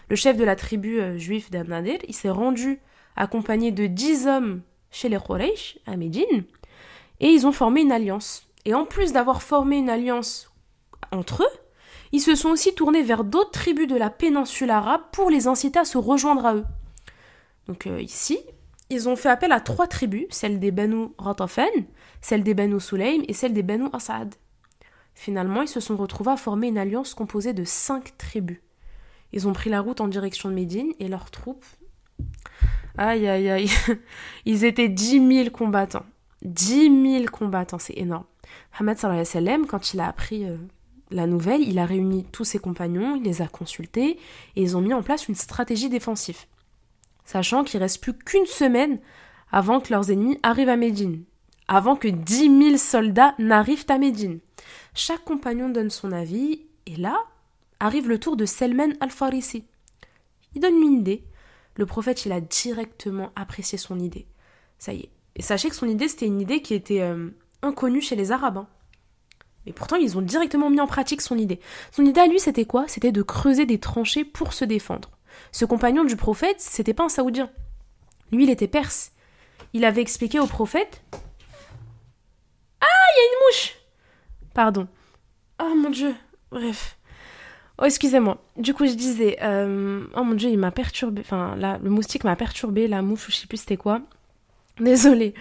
Le 0.09 0.15
chef 0.15 0.35
de 0.35 0.43
la 0.43 0.55
tribu 0.55 0.99
juive 1.19 1.51
d'Anadir, 1.51 1.99
il 2.07 2.15
s'est 2.15 2.31
rendu 2.31 2.79
accompagné 3.19 3.71
de 3.71 3.85
dix 3.85 4.25
hommes 4.25 4.61
chez 4.89 5.09
les 5.09 5.19
Quraysh, 5.19 5.77
à 5.85 5.95
Médine, 5.97 6.45
et 7.19 7.27
ils 7.27 7.45
ont 7.45 7.51
formé 7.51 7.81
une 7.81 7.91
alliance. 7.91 8.47
Et 8.65 8.73
en 8.73 8.85
plus 8.85 9.13
d'avoir 9.13 9.43
formé 9.43 9.77
une 9.77 9.89
alliance 9.89 10.51
entre 11.11 11.43
eux, 11.43 11.59
ils 12.11 12.21
se 12.21 12.33
sont 12.33 12.49
aussi 12.49 12.73
tournés 12.73 13.03
vers 13.03 13.23
d'autres 13.23 13.51
tribus 13.51 13.87
de 13.87 13.95
la 13.95 14.09
péninsule 14.09 14.71
arabe 14.71 15.01
pour 15.11 15.29
les 15.29 15.47
inciter 15.47 15.77
à 15.77 15.85
se 15.85 15.97
rejoindre 15.97 16.45
à 16.45 16.55
eux. 16.55 16.65
Donc 17.67 17.85
euh, 17.85 18.01
ici, 18.01 18.39
ils 18.89 19.07
ont 19.07 19.15
fait 19.15 19.29
appel 19.29 19.51
à 19.51 19.59
trois 19.59 19.85
tribus, 19.85 20.25
celle 20.31 20.59
des 20.59 20.71
Banu 20.71 21.09
Ratafan, 21.19 21.69
celle 22.21 22.41
des 22.41 22.55
Banu 22.55 22.79
Sulaym 22.79 23.21
et 23.27 23.33
celle 23.33 23.53
des 23.53 23.61
Banu 23.61 23.89
Asad. 23.93 24.33
Finalement, 25.13 25.61
ils 25.61 25.67
se 25.67 25.79
sont 25.79 25.97
retrouvés 25.97 26.31
à 26.31 26.37
former 26.37 26.67
une 26.69 26.77
alliance 26.77 27.13
composée 27.13 27.53
de 27.53 27.63
cinq 27.65 28.17
tribus. 28.17 28.61
Ils 29.31 29.47
ont 29.47 29.53
pris 29.53 29.69
la 29.69 29.81
route 29.81 30.01
en 30.01 30.07
direction 30.07 30.49
de 30.49 30.55
Médine 30.55 30.93
et 30.99 31.07
leurs 31.07 31.29
troupes. 31.29 31.65
Aïe 32.99 33.27
aïe 33.27 33.49
aïe. 33.49 33.69
Ils 34.45 34.65
étaient 34.65 34.89
dix 34.89 35.19
mille 35.19 35.51
combattants. 35.51 36.05
Dix 36.41 36.89
mille 36.89 37.29
combattants, 37.29 37.79
c'est 37.79 37.97
énorme. 37.97 38.25
Muhammad 38.73 38.97
sallam, 39.25 39.65
quand 39.65 39.93
il 39.93 39.99
a 39.99 40.07
appris 40.07 40.45
euh, 40.45 40.57
la 41.11 41.27
nouvelle, 41.27 41.61
il 41.61 41.79
a 41.79 41.85
réuni 41.85 42.25
tous 42.31 42.43
ses 42.43 42.59
compagnons, 42.59 43.15
il 43.15 43.23
les 43.23 43.41
a 43.41 43.47
consultés 43.47 44.17
et 44.55 44.61
ils 44.61 44.75
ont 44.77 44.81
mis 44.81 44.93
en 44.93 45.03
place 45.03 45.27
une 45.27 45.35
stratégie 45.35 45.89
défensive 45.89 46.45
sachant 47.29 47.63
qu'il 47.63 47.79
reste 47.79 48.01
plus 48.01 48.13
qu'une 48.13 48.47
semaine 48.47 48.97
avant 49.51 49.79
que 49.79 49.93
leurs 49.93 50.09
ennemis 50.09 50.39
arrivent 50.41 50.69
à 50.69 50.77
Médine, 50.77 51.23
avant 51.67 51.95
que 51.95 52.07
dix 52.07 52.49
mille 52.49 52.79
soldats 52.79 53.35
n'arrivent 53.37 53.85
à 53.89 53.99
Médine. 53.99 54.39
Chaque 54.95 55.23
compagnon 55.25 55.69
donne 55.69 55.91
son 55.91 56.11
avis, 56.11 56.61
et 56.87 56.95
là 56.95 57.15
arrive 57.79 58.09
le 58.09 58.19
tour 58.19 58.35
de 58.35 58.45
Selman 58.45 58.93
al-Farisi. 58.99 59.63
Il 60.55 60.61
donne 60.61 60.81
une 60.81 60.99
idée. 61.01 61.23
Le 61.75 61.85
prophète, 61.85 62.25
il 62.25 62.31
a 62.31 62.41
directement 62.41 63.31
apprécié 63.35 63.77
son 63.77 63.99
idée. 63.99 64.27
Ça 64.77 64.93
y 64.93 65.01
est. 65.01 65.09
Et 65.35 65.41
sachez 65.41 65.69
que 65.69 65.75
son 65.75 65.87
idée, 65.87 66.07
c'était 66.07 66.25
une 66.25 66.41
idée 66.41 66.61
qui 66.61 66.73
était 66.73 67.01
euh, 67.01 67.29
inconnue 67.61 68.01
chez 68.01 68.15
les 68.15 68.31
Arabes. 68.31 68.57
Hein. 68.57 68.67
Mais 69.65 69.73
pourtant, 69.73 69.95
ils 69.95 70.17
ont 70.17 70.21
directement 70.21 70.69
mis 70.69 70.81
en 70.81 70.87
pratique 70.87 71.21
son 71.21 71.37
idée. 71.37 71.59
Son 71.91 72.05
idée 72.05 72.21
à 72.21 72.27
lui, 72.27 72.39
c'était 72.39 72.65
quoi? 72.65 72.85
C'était 72.87 73.11
de 73.11 73.21
creuser 73.21 73.65
des 73.65 73.79
tranchées 73.79 74.25
pour 74.25 74.53
se 74.53 74.65
défendre. 74.65 75.11
Ce 75.51 75.65
compagnon 75.65 76.03
du 76.03 76.15
prophète, 76.15 76.59
c'était 76.59 76.93
pas 76.93 77.05
un 77.05 77.09
saoudien. 77.09 77.49
Lui, 78.31 78.43
il 78.43 78.49
était 78.49 78.67
perse. 78.67 79.11
Il 79.73 79.85
avait 79.85 80.01
expliqué 80.01 80.39
au 80.39 80.47
prophète 80.47 81.01
Ah, 82.81 82.85
il 82.85 83.17
y 83.17 83.21
a 83.21 83.31
une 83.31 83.39
mouche 83.47 83.75
Pardon. 84.53 84.87
Oh 85.61 85.75
mon 85.75 85.89
dieu. 85.89 86.15
Bref. 86.51 86.97
Oh, 87.81 87.85
excusez-moi. 87.85 88.37
Du 88.57 88.73
coup, 88.73 88.85
je 88.85 88.93
disais, 88.93 89.37
euh, 89.41 90.03
oh 90.15 90.23
mon 90.23 90.33
dieu, 90.35 90.49
il 90.49 90.57
m'a 90.57 90.71
perturbé. 90.71 91.21
Enfin, 91.21 91.55
là, 91.55 91.79
le 91.81 91.89
moustique 91.89 92.25
m'a 92.25 92.35
perturbé, 92.35 92.87
la 92.87 93.01
mouche, 93.01 93.27
je 93.29 93.35
sais 93.35 93.47
plus 93.47 93.57
c'était 93.57 93.77
quoi. 93.77 94.01
Désolée. 94.79 95.33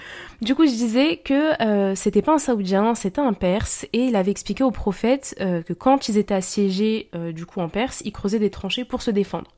Du 0.43 0.55
coup, 0.55 0.65
je 0.67 0.73
disais 0.73 1.17
que 1.17 1.63
euh, 1.63 1.95
c'était 1.95 2.23
pas 2.23 2.35
un 2.35 2.39
Saoudien, 2.39 2.95
c'était 2.95 3.21
un 3.21 3.33
Perse, 3.33 3.87
et 3.93 4.07
il 4.07 4.17
avait 4.17 4.31
expliqué 4.31 4.65
au 4.65 4.71
prophète 4.71 5.37
euh, 5.41 5.63
que 5.63 5.73
quand 5.73 6.09
ils 6.09 6.19
étaient 6.19 6.35
assiégés, 6.35 7.09
euh, 7.15 7.31
du 7.31 7.47
coup 7.47 7.61
en 7.61 7.69
Perse, 7.69 8.03
ils 8.05 8.13
creusaient 8.13 8.41
des 8.41 8.51
tranchées 8.51 8.85
pour 8.85 9.01
se 9.01 9.13
défendre. 9.13 9.51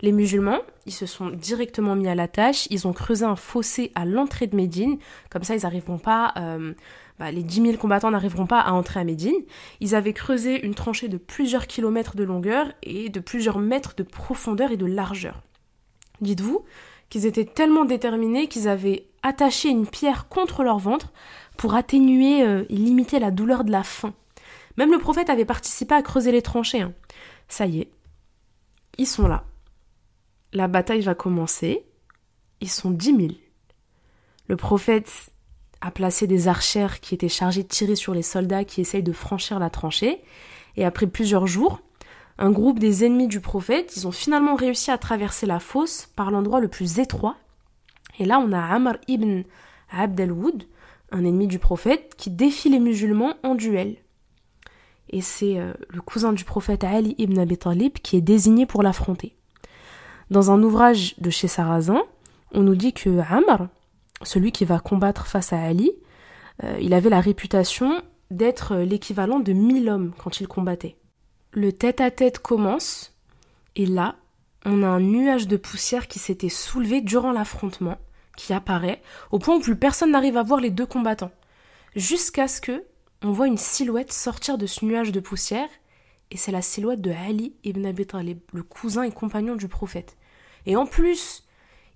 Les 0.00 0.12
musulmans, 0.12 0.60
ils 0.86 0.92
se 0.92 1.06
sont 1.06 1.28
directement 1.28 1.96
mis 1.96 2.08
à 2.08 2.14
la 2.14 2.28
tâche, 2.28 2.66
ils 2.70 2.86
ont 2.86 2.92
creusé 2.92 3.24
un 3.24 3.36
fossé 3.36 3.92
à 3.94 4.04
l'entrée 4.04 4.46
de 4.46 4.56
Médine, 4.56 4.98
comme 5.30 5.42
ça 5.42 5.54
ils 5.54 5.62
n'arriveront 5.62 5.98
pas, 5.98 6.34
bah, 7.18 7.30
les 7.30 7.42
10 7.42 7.62
000 7.62 7.76
combattants 7.76 8.10
n'arriveront 8.10 8.46
pas 8.46 8.60
à 8.60 8.72
entrer 8.72 9.00
à 9.00 9.04
Médine. 9.04 9.34
Ils 9.80 9.94
avaient 9.94 10.12
creusé 10.12 10.64
une 10.64 10.74
tranchée 10.74 11.08
de 11.08 11.16
plusieurs 11.16 11.66
kilomètres 11.66 12.16
de 12.16 12.24
longueur 12.24 12.66
et 12.82 13.08
de 13.08 13.20
plusieurs 13.20 13.58
mètres 13.58 13.94
de 13.96 14.02
profondeur 14.02 14.70
et 14.70 14.76
de 14.76 14.86
largeur. 14.86 15.42
Dites-vous 16.20 16.64
qu'ils 17.08 17.26
étaient 17.26 17.44
tellement 17.44 17.84
déterminés 17.84 18.48
qu'ils 18.48 18.68
avaient 18.68 19.06
attacher 19.22 19.68
une 19.68 19.86
pierre 19.86 20.28
contre 20.28 20.62
leur 20.62 20.78
ventre 20.78 21.12
pour 21.56 21.74
atténuer 21.74 22.42
euh, 22.42 22.64
et 22.68 22.76
limiter 22.76 23.18
la 23.18 23.30
douleur 23.30 23.64
de 23.64 23.70
la 23.70 23.82
faim. 23.82 24.14
Même 24.76 24.92
le 24.92 24.98
prophète 24.98 25.30
avait 25.30 25.44
participé 25.44 25.94
à 25.94 26.02
creuser 26.02 26.32
les 26.32 26.42
tranchées. 26.42 26.82
Hein. 26.82 26.92
Ça 27.48 27.66
y 27.66 27.80
est, 27.80 27.90
ils 28.98 29.06
sont 29.06 29.26
là. 29.26 29.44
La 30.52 30.68
bataille 30.68 31.00
va 31.00 31.14
commencer. 31.14 31.84
Ils 32.60 32.70
sont 32.70 32.90
dix 32.90 33.12
mille. 33.12 33.36
Le 34.48 34.56
prophète 34.56 35.30
a 35.80 35.90
placé 35.90 36.26
des 36.26 36.48
archères 36.48 37.00
qui 37.00 37.14
étaient 37.14 37.28
chargées 37.28 37.62
de 37.62 37.68
tirer 37.68 37.96
sur 37.96 38.14
les 38.14 38.22
soldats 38.22 38.64
qui 38.64 38.80
essayent 38.80 39.02
de 39.02 39.12
franchir 39.12 39.58
la 39.58 39.70
tranchée. 39.70 40.22
Et 40.76 40.84
après 40.84 41.06
plusieurs 41.06 41.46
jours, 41.46 41.80
un 42.38 42.50
groupe 42.50 42.78
des 42.78 43.04
ennemis 43.04 43.28
du 43.28 43.40
prophète, 43.40 43.96
ils 43.96 44.06
ont 44.06 44.12
finalement 44.12 44.56
réussi 44.56 44.90
à 44.90 44.98
traverser 44.98 45.46
la 45.46 45.60
fosse 45.60 46.08
par 46.16 46.30
l'endroit 46.30 46.60
le 46.60 46.68
plus 46.68 46.98
étroit 46.98 47.36
et 48.18 48.24
là, 48.24 48.38
on 48.38 48.52
a 48.52 48.60
Amr 48.60 48.96
ibn 49.08 49.42
Abd 49.90 50.20
un 51.12 51.24
ennemi 51.24 51.46
du 51.46 51.60
prophète, 51.60 52.14
qui 52.16 52.30
défie 52.30 52.68
les 52.68 52.80
musulmans 52.80 53.34
en 53.44 53.54
duel. 53.54 53.96
Et 55.08 55.20
c'est 55.20 55.60
euh, 55.60 55.72
le 55.88 56.00
cousin 56.00 56.32
du 56.32 56.42
prophète 56.42 56.82
Ali 56.82 57.14
ibn 57.18 57.38
Abi 57.38 57.56
Talib 57.56 57.92
qui 57.92 58.16
est 58.16 58.20
désigné 58.20 58.66
pour 58.66 58.82
l'affronter. 58.82 59.36
Dans 60.30 60.50
un 60.50 60.60
ouvrage 60.64 61.14
de 61.18 61.30
chez 61.30 61.46
Sarrazin, 61.46 62.02
on 62.52 62.62
nous 62.62 62.74
dit 62.74 62.92
que 62.92 63.20
Amr, 63.30 63.68
celui 64.22 64.52
qui 64.52 64.64
va 64.64 64.78
combattre 64.78 65.26
face 65.26 65.52
à 65.52 65.60
Ali, 65.60 65.92
euh, 66.64 66.78
il 66.80 66.94
avait 66.94 67.10
la 67.10 67.20
réputation 67.20 68.02
d'être 68.30 68.76
l'équivalent 68.76 69.40
de 69.40 69.52
mille 69.52 69.88
hommes 69.88 70.12
quand 70.18 70.40
il 70.40 70.48
combattait. 70.48 70.96
Le 71.52 71.72
tête-à-tête 71.72 72.38
commence, 72.38 73.14
et 73.76 73.86
là, 73.86 74.16
on 74.64 74.82
a 74.82 74.88
un 74.88 75.00
nuage 75.00 75.46
de 75.46 75.56
poussière 75.56 76.08
qui 76.08 76.18
s'était 76.18 76.48
soulevé 76.48 77.00
durant 77.00 77.32
l'affrontement, 77.32 77.98
qui 78.36 78.52
apparaît, 78.52 79.00
au 79.30 79.38
point 79.38 79.56
où 79.56 79.60
plus 79.60 79.76
personne 79.76 80.10
n'arrive 80.10 80.36
à 80.36 80.42
voir 80.42 80.60
les 80.60 80.70
deux 80.70 80.86
combattants. 80.86 81.32
Jusqu'à 81.94 82.48
ce 82.48 82.60
que 82.60 82.84
on 83.22 83.32
voit 83.32 83.46
une 83.46 83.56
silhouette 83.56 84.12
sortir 84.12 84.58
de 84.58 84.66
ce 84.66 84.84
nuage 84.84 85.12
de 85.12 85.20
poussière, 85.20 85.68
et 86.30 86.36
c'est 86.36 86.52
la 86.52 86.62
silhouette 86.62 87.00
de 87.00 87.12
Ali 87.12 87.54
ibn 87.64 87.86
Abi 87.86 88.06
Talib, 88.06 88.40
le 88.52 88.62
cousin 88.62 89.04
et 89.04 89.12
compagnon 89.12 89.56
du 89.56 89.68
prophète. 89.68 90.16
Et 90.66 90.76
en 90.76 90.86
plus, 90.86 91.45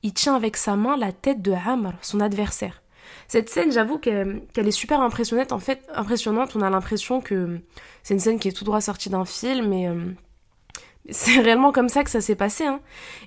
il 0.03 0.13
tient 0.15 0.35
avec 0.35 0.57
sa 0.57 0.77
main 0.77 0.97
la 0.97 1.13
tête 1.13 1.43
de 1.43 1.53
Amr, 1.53 1.93
son 2.03 2.21
adversaire. 2.21 2.83
Cette 3.29 3.49
scène, 3.49 3.73
j'avoue 3.73 3.99
qu'elle 3.99 4.43
est 4.57 4.71
super 4.71 5.01
impressionnante. 5.01 5.53
En 5.53 5.59
fait, 5.59 5.87
impressionnante. 5.95 6.57
On 6.57 6.63
a 6.63 6.71
l'impression 6.71 7.21
que 7.21 7.61
c'est 8.03 8.15
une 8.15 8.21
scène 8.21 8.39
qui 8.39 8.49
est 8.49 8.53
tout 8.53 8.65
droit 8.65 8.81
sortie 8.81 9.11
d'un 9.11 9.25
film, 9.25 9.69
mais 9.69 9.89
euh, 9.89 10.13
c'est 11.11 11.41
réellement 11.41 11.73
comme 11.73 11.89
ça 11.89 12.05
que 12.05 12.11
ça 12.11 12.21
s'est 12.21 12.35
passé. 12.35 12.65
Hein. 12.65 12.81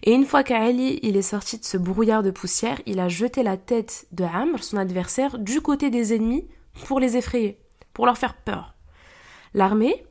Et 0.03 0.11
une 0.11 0.25
fois 0.25 0.43
qu'Ali 0.43 0.99
il 1.03 1.17
est 1.17 1.21
sorti 1.21 1.57
de 1.57 1.65
ce 1.65 1.77
brouillard 1.77 2.23
de 2.23 2.31
poussière, 2.31 2.81
il 2.85 2.99
a 2.99 3.09
jeté 3.09 3.43
la 3.43 3.57
tête 3.57 4.07
de 4.11 4.23
Amr, 4.23 4.63
son 4.63 4.77
adversaire, 4.77 5.37
du 5.39 5.61
côté 5.61 5.89
des 5.89 6.13
ennemis 6.13 6.47
pour 6.85 6.99
les 6.99 7.17
effrayer, 7.17 7.59
pour 7.93 8.05
leur 8.05 8.17
faire 8.17 8.35
peur. 8.35 8.73
L'armée, 9.53 10.03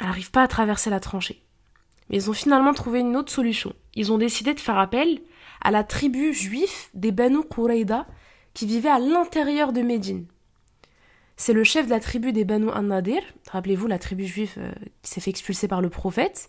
elle 0.00 0.06
n'arrive 0.06 0.30
pas 0.30 0.42
à 0.42 0.48
traverser 0.48 0.90
la 0.90 1.00
tranchée. 1.00 1.42
Mais 2.10 2.16
ils 2.16 2.30
ont 2.30 2.34
finalement 2.34 2.74
trouvé 2.74 3.00
une 3.00 3.16
autre 3.16 3.32
solution. 3.32 3.72
Ils 3.94 4.12
ont 4.12 4.18
décidé 4.18 4.52
de 4.52 4.60
faire 4.60 4.78
appel 4.78 5.20
à 5.64 5.70
la 5.70 5.82
tribu 5.82 6.32
juive 6.32 6.88
des 6.92 7.10
Banu 7.10 7.38
Qurayda 7.42 8.06
qui 8.52 8.66
vivait 8.66 8.90
à 8.90 8.98
l'intérieur 8.98 9.72
de 9.72 9.80
Médine. 9.80 10.26
C'est 11.36 11.54
le 11.54 11.64
chef 11.64 11.86
de 11.86 11.90
la 11.90 12.00
tribu 12.00 12.32
des 12.32 12.44
Banu 12.44 12.68
An-Nadir, 12.68 13.20
rappelez-vous 13.50 13.88
la 13.88 13.98
tribu 13.98 14.24
juive 14.24 14.54
euh, 14.58 14.70
qui 15.02 15.10
s'est 15.10 15.20
fait 15.20 15.30
expulser 15.30 15.66
par 15.66 15.80
le 15.80 15.90
prophète. 15.90 16.48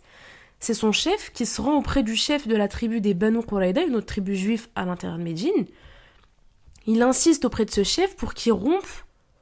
C'est 0.60 0.76
son 0.76 0.92
chef 0.92 1.32
qui 1.34 1.46
se 1.46 1.62
rend 1.62 1.78
auprès 1.78 2.04
du 2.04 2.16
chef 2.16 2.48
de 2.48 2.56
la 2.56 2.68
tribu 2.68 3.02
des 3.02 3.14
Banu 3.14 3.42
Qurayda, 3.42 3.84
une 3.84 3.96
autre 3.96 4.06
tribu 4.06 4.36
juive 4.36 4.68
à 4.76 4.86
l'intérieur 4.86 5.18
de 5.18 5.24
Médine. 5.24 5.66
Il 6.86 7.02
insiste 7.02 7.46
auprès 7.46 7.66
de 7.66 7.72
ce 7.72 7.84
chef 7.84 8.16
pour 8.16 8.36
qu'il 8.36 8.54
rompe 8.54 8.86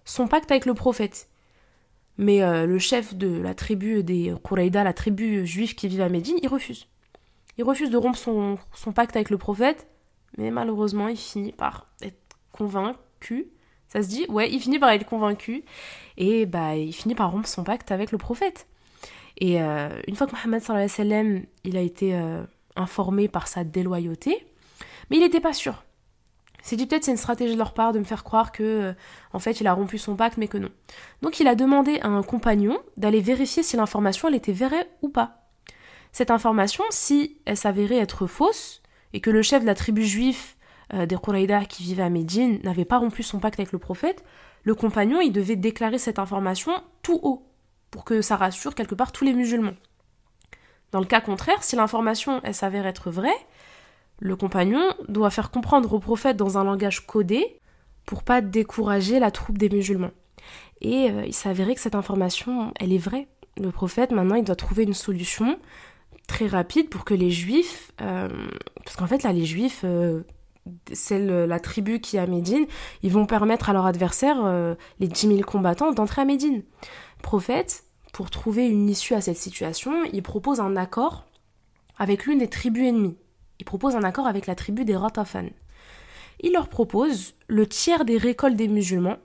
son 0.05 0.27
pacte 0.27 0.49
avec 0.51 0.65
le 0.65 0.73
prophète. 0.73 1.27
Mais 2.17 2.41
euh, 2.41 2.65
le 2.65 2.79
chef 2.79 3.15
de 3.15 3.41
la 3.41 3.53
tribu 3.53 4.03
des 4.03 4.33
Qurayda, 4.47 4.83
la 4.83 4.93
tribu 4.93 5.45
juive 5.45 5.75
qui 5.75 5.87
vit 5.87 6.01
à 6.01 6.09
Médine, 6.09 6.37
il 6.41 6.47
refuse. 6.47 6.87
Il 7.57 7.63
refuse 7.63 7.89
de 7.89 7.97
rompre 7.97 8.17
son, 8.17 8.57
pacte 8.93 9.15
avec 9.15 9.29
le 9.29 9.37
prophète, 9.37 9.87
mais 10.37 10.51
malheureusement, 10.51 11.07
il 11.07 11.17
finit 11.17 11.51
par 11.51 11.87
être 12.01 12.19
convaincu. 12.51 13.47
Ça 13.87 14.01
se 14.01 14.07
dit 14.07 14.25
Ouais, 14.29 14.51
il 14.51 14.59
finit 14.59 14.79
par 14.79 14.89
être 14.89 15.05
convaincu. 15.05 15.63
Et 16.17 16.45
bah, 16.45 16.75
il 16.75 16.93
finit 16.93 17.15
par 17.15 17.31
rompre 17.31 17.47
son 17.47 17.63
pacte 17.63 17.91
avec 17.91 18.11
le 18.11 18.17
prophète. 18.17 18.67
Et 19.37 19.61
euh, 19.61 19.89
une 20.07 20.15
fois 20.15 20.27
que 20.27 20.35
Mohammed 20.35 20.61
sallam, 20.89 21.43
il 21.63 21.77
a 21.77 21.81
été 21.81 22.15
euh, 22.15 22.43
informé 22.75 23.27
par 23.27 23.47
sa 23.47 23.63
déloyauté, 23.63 24.45
mais 25.09 25.17
il 25.17 25.19
n'était 25.21 25.39
pas 25.39 25.53
sûr. 25.53 25.83
Il 26.63 26.67
s'est 26.67 26.75
dit 26.77 26.85
peut-être 26.85 27.03
c'est 27.03 27.11
une 27.11 27.17
stratégie 27.17 27.53
de 27.53 27.57
leur 27.57 27.73
part 27.73 27.91
de 27.91 27.99
me 27.99 28.05
faire 28.05 28.23
croire 28.23 28.51
que 28.51 28.63
euh, 28.63 28.93
en 29.33 29.39
fait 29.39 29.59
il 29.59 29.67
a 29.67 29.73
rompu 29.73 29.97
son 29.97 30.15
pacte 30.15 30.37
mais 30.37 30.47
que 30.47 30.57
non. 30.57 30.69
Donc 31.21 31.39
il 31.39 31.47
a 31.47 31.55
demandé 31.55 31.99
à 32.01 32.07
un 32.07 32.23
compagnon 32.23 32.79
d'aller 32.95 33.19
vérifier 33.19 33.63
si 33.63 33.75
l'information 33.75 34.29
était 34.29 34.53
vraie 34.53 34.87
ou 35.01 35.09
pas. 35.09 35.42
Cette 36.13 36.31
information, 36.31 36.83
si 36.91 37.37
elle 37.45 37.57
s'avérait 37.57 37.97
être 37.97 38.27
fausse 38.27 38.81
et 39.13 39.19
que 39.19 39.31
le 39.31 39.41
chef 39.41 39.61
de 39.61 39.65
la 39.67 39.75
tribu 39.75 40.05
juive 40.05 40.55
euh, 40.93 41.07
des 41.07 41.17
Quraïda 41.17 41.65
qui 41.65 41.83
vivaient 41.83 42.03
à 42.03 42.09
Médine 42.09 42.59
n'avait 42.63 42.85
pas 42.85 42.99
rompu 42.99 43.23
son 43.23 43.39
pacte 43.39 43.59
avec 43.59 43.71
le 43.71 43.79
prophète, 43.79 44.23
le 44.61 44.75
compagnon, 44.75 45.19
il 45.21 45.31
devait 45.31 45.55
déclarer 45.55 45.97
cette 45.97 46.19
information 46.19 46.71
tout 47.01 47.19
haut, 47.23 47.45
pour 47.91 48.05
que 48.05 48.21
ça 48.21 48.37
rassure 48.37 48.75
quelque 48.75 48.95
part 48.95 49.11
tous 49.11 49.25
les 49.25 49.33
musulmans. 49.33 49.75
Dans 50.91 50.99
le 50.99 51.05
cas 51.05 51.19
contraire, 51.19 51.63
si 51.63 51.75
l'information 51.75 52.41
s'avère 52.51 52.85
être 52.85 53.09
vraie, 53.09 53.29
le 54.19 54.35
compagnon 54.35 54.93
doit 55.09 55.31
faire 55.31 55.49
comprendre 55.49 55.91
au 55.93 55.99
prophète 55.99 56.37
dans 56.37 56.59
un 56.59 56.63
langage 56.63 57.05
codé 57.07 57.59
pour 58.05 58.23
pas 58.23 58.41
décourager 58.41 59.19
la 59.19 59.31
troupe 59.31 59.57
des 59.57 59.69
musulmans. 59.69 60.11
Et 60.81 61.09
euh, 61.09 61.25
il 61.25 61.33
s'avérait 61.33 61.73
que 61.73 61.81
cette 61.81 61.95
information, 61.95 62.71
elle 62.79 62.93
est 62.93 62.97
vraie. 62.97 63.27
Le 63.57 63.71
prophète, 63.71 64.11
maintenant, 64.11 64.35
il 64.35 64.43
doit 64.43 64.55
trouver 64.55 64.83
une 64.83 64.93
solution 64.93 65.59
très 66.27 66.47
rapide 66.47 66.89
pour 66.89 67.05
que 67.05 67.13
les 67.13 67.31
juifs, 67.31 67.91
euh, 68.01 68.29
parce 68.83 68.95
qu'en 68.95 69.07
fait 69.07 69.23
là, 69.23 69.33
les 69.33 69.45
juifs, 69.45 69.83
celle, 70.93 71.27
la 71.27 71.59
tribu 71.59 71.99
qui 71.99 72.17
est 72.17 72.19
à 72.19 72.27
Médine, 72.27 72.65
ils 73.01 73.11
vont 73.11 73.25
permettre 73.25 73.69
à 73.69 73.73
leur 73.73 73.85
adversaire, 73.85 74.43
euh, 74.45 74.75
les 74.99 75.07
10 75.07 75.27
000 75.27 75.41
combattants, 75.41 75.91
d'entrer 75.91 76.21
à 76.21 76.25
Médine. 76.25 76.63
Prophète, 77.21 77.83
pour 78.11 78.29
trouver 78.29 78.67
une 78.67 78.89
issue 78.89 79.13
à 79.13 79.21
cette 79.21 79.37
situation, 79.37 80.03
il 80.11 80.23
propose 80.23 80.59
un 80.59 80.75
accord 80.75 81.25
avec 81.97 82.25
l'une 82.25 82.39
des 82.39 82.49
tribus 82.49 82.87
ennemies. 82.87 83.17
Il 83.59 83.65
propose 83.65 83.95
un 83.95 84.03
accord 84.03 84.27
avec 84.27 84.47
la 84.47 84.55
tribu 84.55 84.85
des 84.85 84.95
Ratafan. 84.95 85.49
Il 86.39 86.53
leur 86.53 86.67
propose 86.67 87.35
le 87.47 87.67
tiers 87.67 88.05
des 88.05 88.17
récoltes 88.17 88.55
des 88.55 88.67
musulmans, 88.67 89.17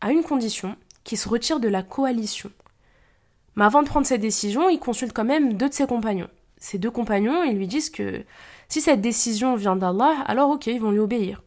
à 0.00 0.10
une 0.10 0.22
condition, 0.22 0.76
qu'ils 1.04 1.18
se 1.18 1.28
retirent 1.28 1.60
de 1.60 1.68
la 1.68 1.82
coalition. 1.82 2.50
Mais 3.56 3.64
avant 3.64 3.82
de 3.82 3.88
prendre 3.88 4.06
cette 4.06 4.20
décision, 4.20 4.68
il 4.68 4.78
consulte 4.78 5.12
quand 5.12 5.24
même 5.24 5.54
deux 5.54 5.68
de 5.68 5.74
ses 5.74 5.86
compagnons. 5.86 6.28
Ces 6.60 6.78
deux 6.78 6.90
compagnons, 6.90 7.42
ils 7.42 7.56
lui 7.56 7.66
disent 7.66 7.90
que 7.90 8.22
si 8.68 8.80
cette 8.80 9.00
décision 9.00 9.56
vient 9.56 9.76
d'Allah, 9.76 10.22
alors 10.26 10.50
ok, 10.50 10.66
ils 10.68 10.80
vont 10.80 10.90
lui 10.92 10.98
obéir. 11.00 11.42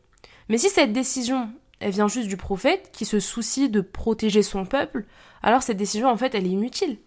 Mais 0.49 0.57
si 0.57 0.69
cette 0.69 0.91
décision, 0.91 1.49
elle 1.79 1.91
vient 1.91 2.07
juste 2.07 2.27
du 2.27 2.35
prophète, 2.35 2.89
qui 2.91 3.05
se 3.05 3.19
soucie 3.19 3.69
de 3.69 3.81
protéger 3.81 4.41
son 4.41 4.65
peuple, 4.65 5.05
alors 5.41 5.61
cette 5.61 5.77
décision, 5.77 6.09
en 6.09 6.17
fait, 6.17 6.35
elle 6.35 6.45
est 6.45 6.49
inutile. 6.49 6.97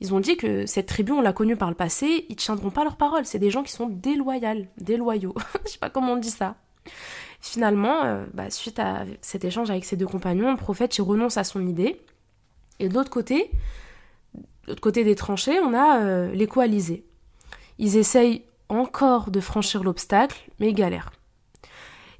Ils 0.00 0.12
ont 0.12 0.20
dit 0.20 0.36
que 0.36 0.66
cette 0.66 0.86
tribu, 0.86 1.12
on 1.12 1.20
l'a 1.20 1.32
connue 1.32 1.56
par 1.56 1.70
le 1.70 1.76
passé, 1.76 2.26
ils 2.28 2.36
tiendront 2.36 2.70
pas 2.70 2.84
leur 2.84 2.96
parole. 2.96 3.24
C'est 3.24 3.38
des 3.38 3.50
gens 3.50 3.62
qui 3.62 3.72
sont 3.72 3.86
déloyaux, 3.88 4.66
déloyaux. 4.76 5.34
Je 5.64 5.72
sais 5.72 5.78
pas 5.78 5.90
comment 5.90 6.14
on 6.14 6.16
dit 6.16 6.30
ça. 6.30 6.56
Finalement, 7.40 8.04
euh, 8.04 8.24
bah, 8.34 8.50
suite 8.50 8.78
à 8.78 9.04
cet 9.20 9.44
échange 9.44 9.70
avec 9.70 9.84
ses 9.84 9.96
deux 9.96 10.06
compagnons, 10.06 10.50
le 10.50 10.56
prophète 10.56 10.94
renonce 10.98 11.36
à 11.36 11.44
son 11.44 11.66
idée. 11.66 12.00
Et 12.80 12.88
de 12.88 12.94
l'autre 12.94 13.10
côté, 13.10 13.50
de 14.34 14.68
l'autre 14.68 14.80
côté 14.80 15.04
des 15.04 15.14
tranchées, 15.14 15.60
on 15.60 15.72
a 15.74 16.00
euh, 16.00 16.32
les 16.32 16.46
coalisés. 16.46 17.04
Ils 17.78 17.96
essayent 17.96 18.44
encore 18.68 19.30
de 19.30 19.40
franchir 19.40 19.82
l'obstacle, 19.84 20.48
mais 20.60 20.72
galèrent. 20.72 21.12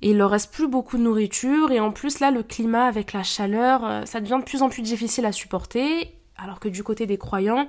Et 0.02 0.10
il 0.10 0.18
leur 0.18 0.30
reste 0.30 0.52
plus 0.52 0.68
beaucoup 0.68 0.98
de 0.98 1.02
nourriture, 1.02 1.70
et 1.70 1.80
en 1.80 1.90
plus 1.90 2.20
là, 2.20 2.30
le 2.30 2.42
climat 2.42 2.86
avec 2.86 3.12
la 3.12 3.22
chaleur, 3.22 3.84
euh, 3.84 4.04
ça 4.04 4.20
devient 4.20 4.38
de 4.38 4.44
plus 4.44 4.62
en 4.62 4.68
plus 4.68 4.82
difficile 4.82 5.24
à 5.24 5.32
supporter, 5.32 6.14
alors 6.36 6.60
que 6.60 6.68
du 6.68 6.82
côté 6.82 7.06
des 7.06 7.16
croyants, 7.16 7.68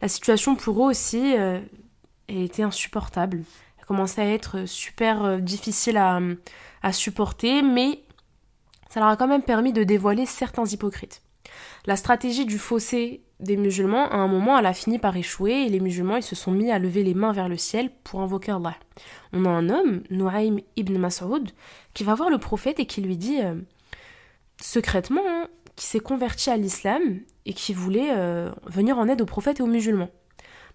la 0.00 0.08
situation 0.08 0.54
pour 0.54 0.84
eux 0.84 0.90
aussi 0.90 1.34
euh, 1.36 1.60
était 2.28 2.62
insupportable. 2.62 3.42
Elle 3.78 3.84
commençait 3.86 4.22
à 4.22 4.28
être 4.28 4.66
super 4.66 5.24
euh, 5.24 5.38
difficile 5.38 5.96
à, 5.96 6.20
à 6.82 6.92
supporter, 6.92 7.62
mais 7.62 8.04
ça 8.90 9.00
leur 9.00 9.08
a 9.08 9.16
quand 9.16 9.26
même 9.26 9.42
permis 9.42 9.72
de 9.72 9.82
dévoiler 9.84 10.26
certains 10.26 10.66
hypocrites. 10.66 11.22
La 11.86 11.96
stratégie 11.96 12.44
du 12.44 12.58
fossé 12.58 13.22
des 13.42 13.56
musulmans, 13.56 14.08
à 14.08 14.16
un 14.16 14.28
moment, 14.28 14.56
elle 14.58 14.66
a 14.66 14.72
fini 14.72 14.98
par 14.98 15.16
échouer 15.16 15.66
et 15.66 15.68
les 15.68 15.80
musulmans 15.80 16.16
ils 16.16 16.22
se 16.22 16.36
sont 16.36 16.52
mis 16.52 16.70
à 16.70 16.78
lever 16.78 17.02
les 17.02 17.14
mains 17.14 17.32
vers 17.32 17.48
le 17.48 17.56
ciel 17.56 17.90
pour 18.04 18.20
invoquer 18.20 18.52
Allah. 18.52 18.76
On 19.32 19.44
a 19.44 19.48
un 19.48 19.68
homme, 19.68 20.02
Nuaym 20.10 20.60
ibn 20.76 20.96
Mas'ud, 20.96 21.50
qui 21.92 22.04
va 22.04 22.14
voir 22.14 22.30
le 22.30 22.38
prophète 22.38 22.80
et 22.80 22.86
qui 22.86 23.00
lui 23.00 23.16
dit 23.16 23.40
euh, 23.42 23.54
secrètement 24.60 25.22
hein, 25.26 25.48
qui 25.76 25.86
s'est 25.86 26.00
converti 26.00 26.50
à 26.50 26.56
l'islam 26.56 27.20
et 27.44 27.52
qui 27.52 27.74
voulait 27.74 28.10
euh, 28.12 28.50
venir 28.66 28.98
en 28.98 29.08
aide 29.08 29.20
au 29.20 29.26
prophète 29.26 29.60
et 29.60 29.62
aux 29.62 29.66
musulmans. 29.66 30.10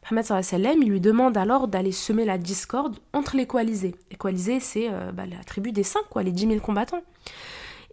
Mohammed 0.03 0.26
sallam, 0.43 0.82
il 0.82 0.89
lui 0.89 1.01
demande 1.01 1.38
alors 1.38 1.68
d'aller 1.68 1.91
semer 1.91 2.26
la 2.26 2.38
discorde 2.38 2.97
entre 3.13 3.36
les 3.36 3.45
coalisés. 3.45 3.95
Les 4.11 4.18
coalisés, 4.18 4.59
c'est 4.59 4.89
euh, 4.89 5.11
bah, 5.11 5.26
la 5.26 5.43
tribu 5.43 5.72
des 5.72 5.84
cinq, 5.84 6.03
quoi, 6.09 6.24
les 6.24 6.32
dix 6.32 6.47
mille 6.47 6.61
combattants. 6.61 7.03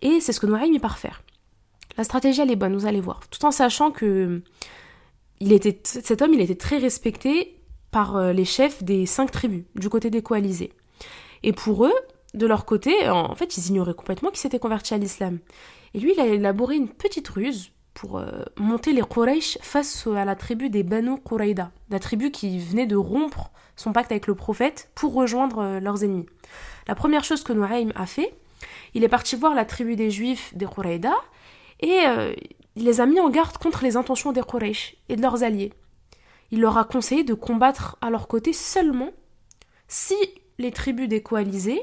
Et 0.03 0.21
c'est 0.21 0.33
ce 0.33 0.41
que 0.41 0.47
Nuaym 0.47 0.73
y 0.73 0.79
part 0.79 0.99
faire. 0.99 1.23
La 1.97 2.05
stratégie, 2.05 2.41
elle 2.41 2.51
est 2.51 2.57
bonne, 2.57 2.77
vous 2.77 2.87
allez 2.87 3.01
voir. 3.01 3.21
Tout 3.31 3.45
en 3.45 3.51
sachant 3.51 3.91
que 3.91 4.43
il 5.41 5.53
était, 5.53 5.81
cet 5.85 6.23
homme, 6.23 6.33
il 6.35 6.41
était 6.41 6.55
très 6.55 6.79
respecté 6.79 7.61
par 7.91 8.17
euh, 8.17 8.33
les 8.33 8.45
chefs 8.45 8.83
des 8.83 9.07
cinq 9.07 9.31
tribus, 9.31 9.65
du 9.75 9.89
côté 9.89 10.11
des 10.11 10.23
coalisés. 10.23 10.73
Et 11.43 11.53
pour 11.53 11.87
eux, 11.87 11.95
de 12.35 12.47
leur 12.47 12.65
côté, 12.65 13.09
en 13.09 13.35
fait, 13.35 13.57
ils 13.57 13.69
ignoraient 13.69 13.95
complètement 13.95 14.31
qu'il 14.31 14.39
s'était 14.39 14.59
converti 14.59 14.95
à 14.95 14.99
l'islam. 14.99 15.39
Et 15.95 16.01
lui, 16.01 16.13
il 16.15 16.21
a 16.21 16.27
élaboré 16.27 16.77
une 16.77 16.89
petite 16.89 17.29
ruse 17.29 17.71
pour 17.95 18.19
euh, 18.19 18.43
monter 18.59 18.93
les 18.93 19.03
Quraysh 19.03 19.59
face 19.63 20.09
à 20.09 20.25
la 20.25 20.35
tribu 20.35 20.69
des 20.69 20.83
Banu 20.83 21.21
Qurayda, 21.25 21.71
la 21.91 22.01
tribu 22.01 22.33
qui 22.33 22.59
venait 22.59 22.87
de 22.87 22.97
rompre 22.97 23.53
son 23.77 23.93
pacte 23.93 24.11
avec 24.11 24.27
le 24.27 24.35
prophète 24.35 24.91
pour 24.95 25.15
rejoindre 25.15 25.59
euh, 25.59 25.81
leurs 25.81 26.03
ennemis. 26.03 26.27
La 26.89 26.95
première 26.95 27.25
chose 27.25 27.45
que 27.45 27.53
Nuaym 27.53 27.93
a 27.95 28.07
fait, 28.07 28.35
il 28.95 29.05
est 29.05 29.09
parti 29.09 29.37
voir 29.37 29.55
la 29.55 29.65
tribu 29.65 29.95
des 29.95 30.11
Juifs 30.11 30.57
des 30.57 30.67
Qurayda 30.67 31.15
et 31.85 32.07
euh, 32.07 32.33
il 32.77 32.85
les 32.85 33.01
a 33.01 33.07
mis 33.07 33.21
en 33.21 33.29
garde 33.29 33.59
contre 33.59 33.85
les 33.85 33.97
intentions 33.97 34.33
des 34.33 34.43
Quraysh 34.43 34.97
et 35.09 35.17
de 35.17 35.23
leurs 35.23 35.43
alliés. 35.43 35.73
Il 36.51 36.61
leur 36.61 36.79
a 36.79 36.85
conseillé 36.85 37.25
de 37.25 37.35
combattre 37.35 37.99
à 38.01 38.09
leur 38.09 38.27
côté 38.27 38.53
seulement 38.53 39.11
si 39.87 40.15
les 40.59 40.73
tribus 40.73 41.09
des 41.09 41.23
coalisés 41.23 41.83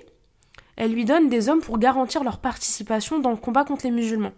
elles 0.75 0.93
lui 0.93 1.05
donnent 1.05 1.29
des 1.29 1.49
hommes 1.49 1.61
pour 1.61 1.77
garantir 1.77 2.23
leur 2.23 2.39
participation 2.39 3.19
dans 3.19 3.29
le 3.29 3.37
combat 3.37 3.63
contre 3.63 3.85
les 3.85 3.91
musulmans. 3.91 4.31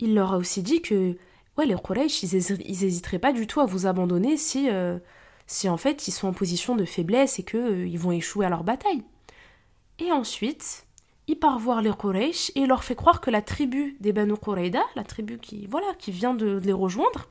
Il 0.00 0.14
leur 0.14 0.32
a 0.32 0.38
aussi 0.38 0.62
dit 0.62 0.82
que 0.82 1.16
ouais, 1.56 1.66
les 1.66 1.76
Quraysh, 1.76 2.24
ils, 2.24 2.34
n'hésiteraient 2.34 3.20
pas 3.20 3.32
du 3.32 3.46
tout 3.46 3.60
à 3.60 3.66
vous 3.66 3.86
abandonner 3.86 4.36
si, 4.36 4.68
euh, 4.70 4.98
si 5.46 5.68
en 5.68 5.76
fait 5.76 6.08
ils 6.08 6.12
sont 6.12 6.26
en 6.26 6.32
position 6.32 6.74
de 6.74 6.84
faiblesse 6.84 7.38
et 7.38 7.44
qu'ils 7.44 7.60
euh, 7.60 7.98
vont 7.98 8.10
échouer 8.10 8.46
à 8.46 8.48
leur 8.48 8.64
bataille. 8.64 9.04
Et 10.00 10.10
ensuite, 10.10 10.86
il 11.26 11.38
part 11.38 11.58
voir 11.58 11.80
les 11.80 11.92
Quraysh 11.92 12.50
et 12.54 12.60
il 12.60 12.68
leur 12.68 12.84
fait 12.84 12.94
croire 12.94 13.20
que 13.20 13.30
la 13.30 13.42
tribu 13.42 13.96
des 14.00 14.12
Banu 14.12 14.34
Qurayda, 14.36 14.82
la 14.94 15.04
tribu 15.04 15.38
qui, 15.38 15.66
voilà, 15.66 15.86
qui 15.98 16.10
vient 16.10 16.34
de, 16.34 16.60
les 16.62 16.72
rejoindre, 16.72 17.28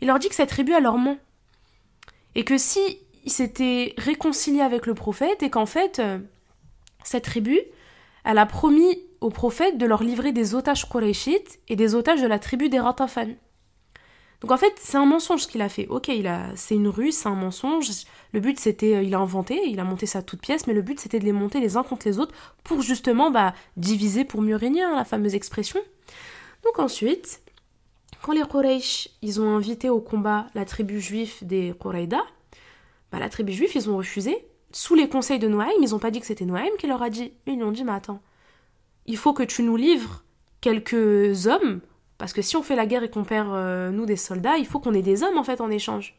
il 0.00 0.08
leur 0.08 0.18
dit 0.18 0.28
que 0.28 0.34
cette 0.34 0.50
tribu 0.50 0.74
a 0.74 0.80
leur 0.80 0.98
ment. 0.98 1.16
Et 2.34 2.44
que 2.44 2.58
si 2.58 2.80
il 3.24 3.32
s'était 3.32 3.94
réconcilié 3.98 4.60
avec 4.60 4.86
le 4.86 4.94
prophète 4.94 5.42
et 5.42 5.50
qu'en 5.50 5.66
fait, 5.66 5.98
euh, 5.98 6.18
cette 7.02 7.24
tribu, 7.24 7.58
elle 8.24 8.38
a 8.38 8.46
promis 8.46 9.02
au 9.20 9.30
prophète 9.30 9.78
de 9.78 9.86
leur 9.86 10.02
livrer 10.02 10.32
des 10.32 10.54
otages 10.54 10.88
Qurayshites 10.88 11.60
et 11.68 11.76
des 11.76 11.94
otages 11.94 12.22
de 12.22 12.26
la 12.26 12.38
tribu 12.38 12.68
des 12.68 12.80
Ratafan. 12.80 13.34
Donc 14.40 14.52
en 14.52 14.56
fait, 14.56 14.72
c'est 14.76 14.96
un 14.96 15.04
mensonge 15.04 15.46
qu'il 15.46 15.60
a 15.60 15.68
fait. 15.68 15.86
Ok, 15.88 16.08
il 16.08 16.26
a, 16.26 16.46
c'est 16.56 16.74
une 16.74 16.88
ruse, 16.88 17.16
c'est 17.16 17.28
un 17.28 17.34
mensonge. 17.34 17.88
Le 18.32 18.40
but 18.40 18.58
c'était, 18.58 18.96
euh, 18.96 19.02
il 19.02 19.14
a 19.14 19.18
inventé, 19.18 19.60
il 19.66 19.80
a 19.80 19.84
monté 19.84 20.06
ça 20.06 20.22
toute 20.22 20.40
pièce, 20.40 20.66
mais 20.66 20.72
le 20.72 20.82
but 20.82 20.98
c'était 20.98 21.18
de 21.18 21.24
les 21.24 21.32
monter 21.32 21.60
les 21.60 21.76
uns 21.76 21.82
contre 21.82 22.06
les 22.06 22.18
autres 22.18 22.34
pour 22.64 22.80
justement 22.80 23.30
bah, 23.30 23.54
diviser 23.76 24.24
pour 24.24 24.40
mieux 24.40 24.56
régner, 24.56 24.82
hein, 24.82 24.96
la 24.96 25.04
fameuse 25.04 25.34
expression. 25.34 25.80
Donc 26.64 26.78
ensuite, 26.78 27.42
quand 28.22 28.32
les 28.32 28.42
Quraysh, 28.42 29.10
ils 29.22 29.40
ont 29.40 29.56
invité 29.56 29.90
au 29.90 30.00
combat 30.00 30.46
la 30.54 30.64
tribu 30.64 31.00
juive 31.00 31.34
des 31.42 31.74
Quraïda, 31.78 32.22
bah, 33.12 33.18
la 33.18 33.28
tribu 33.28 33.52
juive, 33.52 33.70
ils 33.74 33.90
ont 33.90 33.96
refusé. 33.96 34.46
Sous 34.72 34.94
les 34.94 35.08
conseils 35.08 35.38
de 35.38 35.48
Noaim, 35.48 35.70
ils 35.82 35.90
n'ont 35.90 35.98
pas 35.98 36.10
dit 36.10 36.20
que 36.20 36.26
c'était 36.26 36.44
Noaim 36.44 36.70
qui 36.78 36.86
leur 36.86 37.02
a 37.02 37.10
dit. 37.10 37.32
Ils 37.46 37.56
lui 37.56 37.64
ont 37.64 37.72
dit, 37.72 37.82
mais 37.82 37.92
attends, 37.92 38.22
il 39.06 39.16
faut 39.16 39.32
que 39.32 39.42
tu 39.42 39.62
nous 39.62 39.76
livres 39.76 40.22
quelques 40.60 41.46
hommes 41.46 41.80
parce 42.20 42.34
que 42.34 42.42
si 42.42 42.54
on 42.54 42.62
fait 42.62 42.76
la 42.76 42.84
guerre 42.84 43.02
et 43.02 43.08
qu'on 43.08 43.24
perd, 43.24 43.48
euh, 43.48 43.90
nous, 43.90 44.04
des 44.04 44.16
soldats, 44.16 44.58
il 44.58 44.66
faut 44.66 44.78
qu'on 44.78 44.92
ait 44.92 45.00
des 45.00 45.22
hommes, 45.22 45.38
en 45.38 45.42
fait, 45.42 45.62
en 45.62 45.70
échange. 45.70 46.14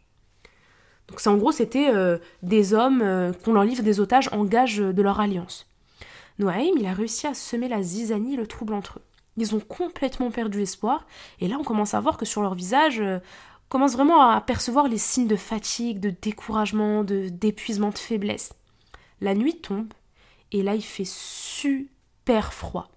Donc 1.07 1.19
c'est 1.19 1.29
en 1.29 1.37
gros, 1.37 1.51
c'était 1.51 1.89
euh, 1.89 2.17
des 2.41 2.73
hommes 2.73 3.03
euh, 3.03 3.31
qu'on 3.33 3.53
leur 3.53 3.63
livre 3.63 3.83
des 3.83 3.99
otages 3.99 4.27
en 4.31 4.43
gage 4.43 4.77
de 4.77 5.01
leur 5.01 5.19
alliance. 5.19 5.67
Noaim, 6.39 6.71
il 6.79 6.87
a 6.87 6.93
réussi 6.93 7.27
à 7.27 7.35
semer 7.35 7.67
la 7.67 7.83
zizanie, 7.83 8.35
le 8.35 8.47
trouble 8.47 8.73
entre 8.73 8.97
eux. 8.97 9.03
Ils 9.37 9.53
ont 9.55 9.59
complètement 9.59 10.31
perdu 10.31 10.61
espoir, 10.63 11.05
et 11.39 11.47
là 11.47 11.57
on 11.59 11.63
commence 11.63 11.93
à 11.93 11.99
voir 11.99 12.17
que 12.17 12.25
sur 12.25 12.41
leur 12.41 12.55
visage, 12.55 12.99
on 12.99 13.21
commence 13.69 13.93
vraiment 13.93 14.21
à 14.21 14.41
percevoir 14.41 14.87
les 14.87 14.97
signes 14.97 15.27
de 15.27 15.35
fatigue, 15.35 15.99
de 15.99 16.09
découragement, 16.09 17.03
de 17.03 17.29
d'épuisement, 17.29 17.89
de 17.89 17.97
faiblesse. 17.97 18.53
La 19.21 19.33
nuit 19.33 19.57
tombe, 19.57 19.93
et 20.51 20.63
là 20.63 20.75
il 20.75 20.83
fait 20.83 21.07
super 21.07 22.53
froid. 22.53 22.90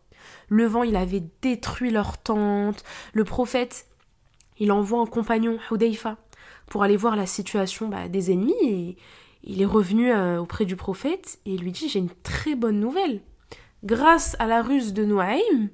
Le 0.49 0.67
vent, 0.67 0.83
il 0.83 0.97
avait 0.97 1.25
détruit 1.43 1.91
leur 1.91 2.19
tente. 2.19 2.85
Le 3.13 3.25
prophète, 3.25 3.87
il 4.59 4.73
envoie 4.73 5.01
un 5.01 5.07
compagnon, 5.07 5.59
Hudayfa, 5.71 6.17
pour 6.67 6.83
aller 6.83 6.97
voir 6.97 7.17
la 7.17 7.27
situation 7.27 7.89
bah, 7.89 8.09
des 8.09 8.33
ennemis. 8.33 8.55
Et 8.63 8.97
il 9.43 9.63
est 9.63 9.67
revenu 9.67 10.13
euh, 10.13 10.41
auprès 10.41 10.65
du 10.65 10.77
prophète 10.77 11.39
et 11.45 11.57
lui 11.57 11.73
dit 11.73 11.89
J'ai 11.89 11.99
une 11.99 12.15
très 12.23 12.55
bonne 12.55 12.81
nouvelle. 12.81 13.21
Grâce 13.85 14.37
à 14.39 14.47
la 14.47 14.63
ruse 14.63 14.95
de 14.95 15.05
Noaïm 15.05 15.69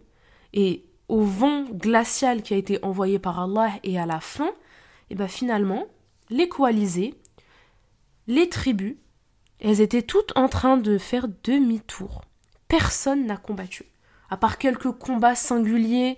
et 0.53 0.85
au 1.09 1.23
vent 1.23 1.65
glacial 1.71 2.43
qui 2.43 2.55
a 2.55 2.57
été 2.57 2.83
envoyé 2.85 3.19
par 3.19 3.41
Allah 3.41 3.71
et 3.83 3.99
à 3.99 4.07
la 4.07 4.21
fin, 4.21 4.51
et 5.11 5.15
bah 5.15 5.29
finalement, 5.29 5.87
les 6.29 6.49
coalisés, 6.49 7.15
les 8.27 8.49
tribus, 8.49 8.97
elles 9.59 9.81
étaient 9.81 10.03
toutes 10.03 10.33
en 10.37 10.49
train 10.49 10.77
de 10.77 10.99
faire 10.99 11.27
demi-tour. 11.45 12.23
Personne 12.69 13.27
n'a 13.27 13.37
combattu 13.37 13.90
à 14.31 14.37
part 14.37 14.59
quelques 14.59 14.93
combats 14.93 15.35
singuliers 15.35 16.17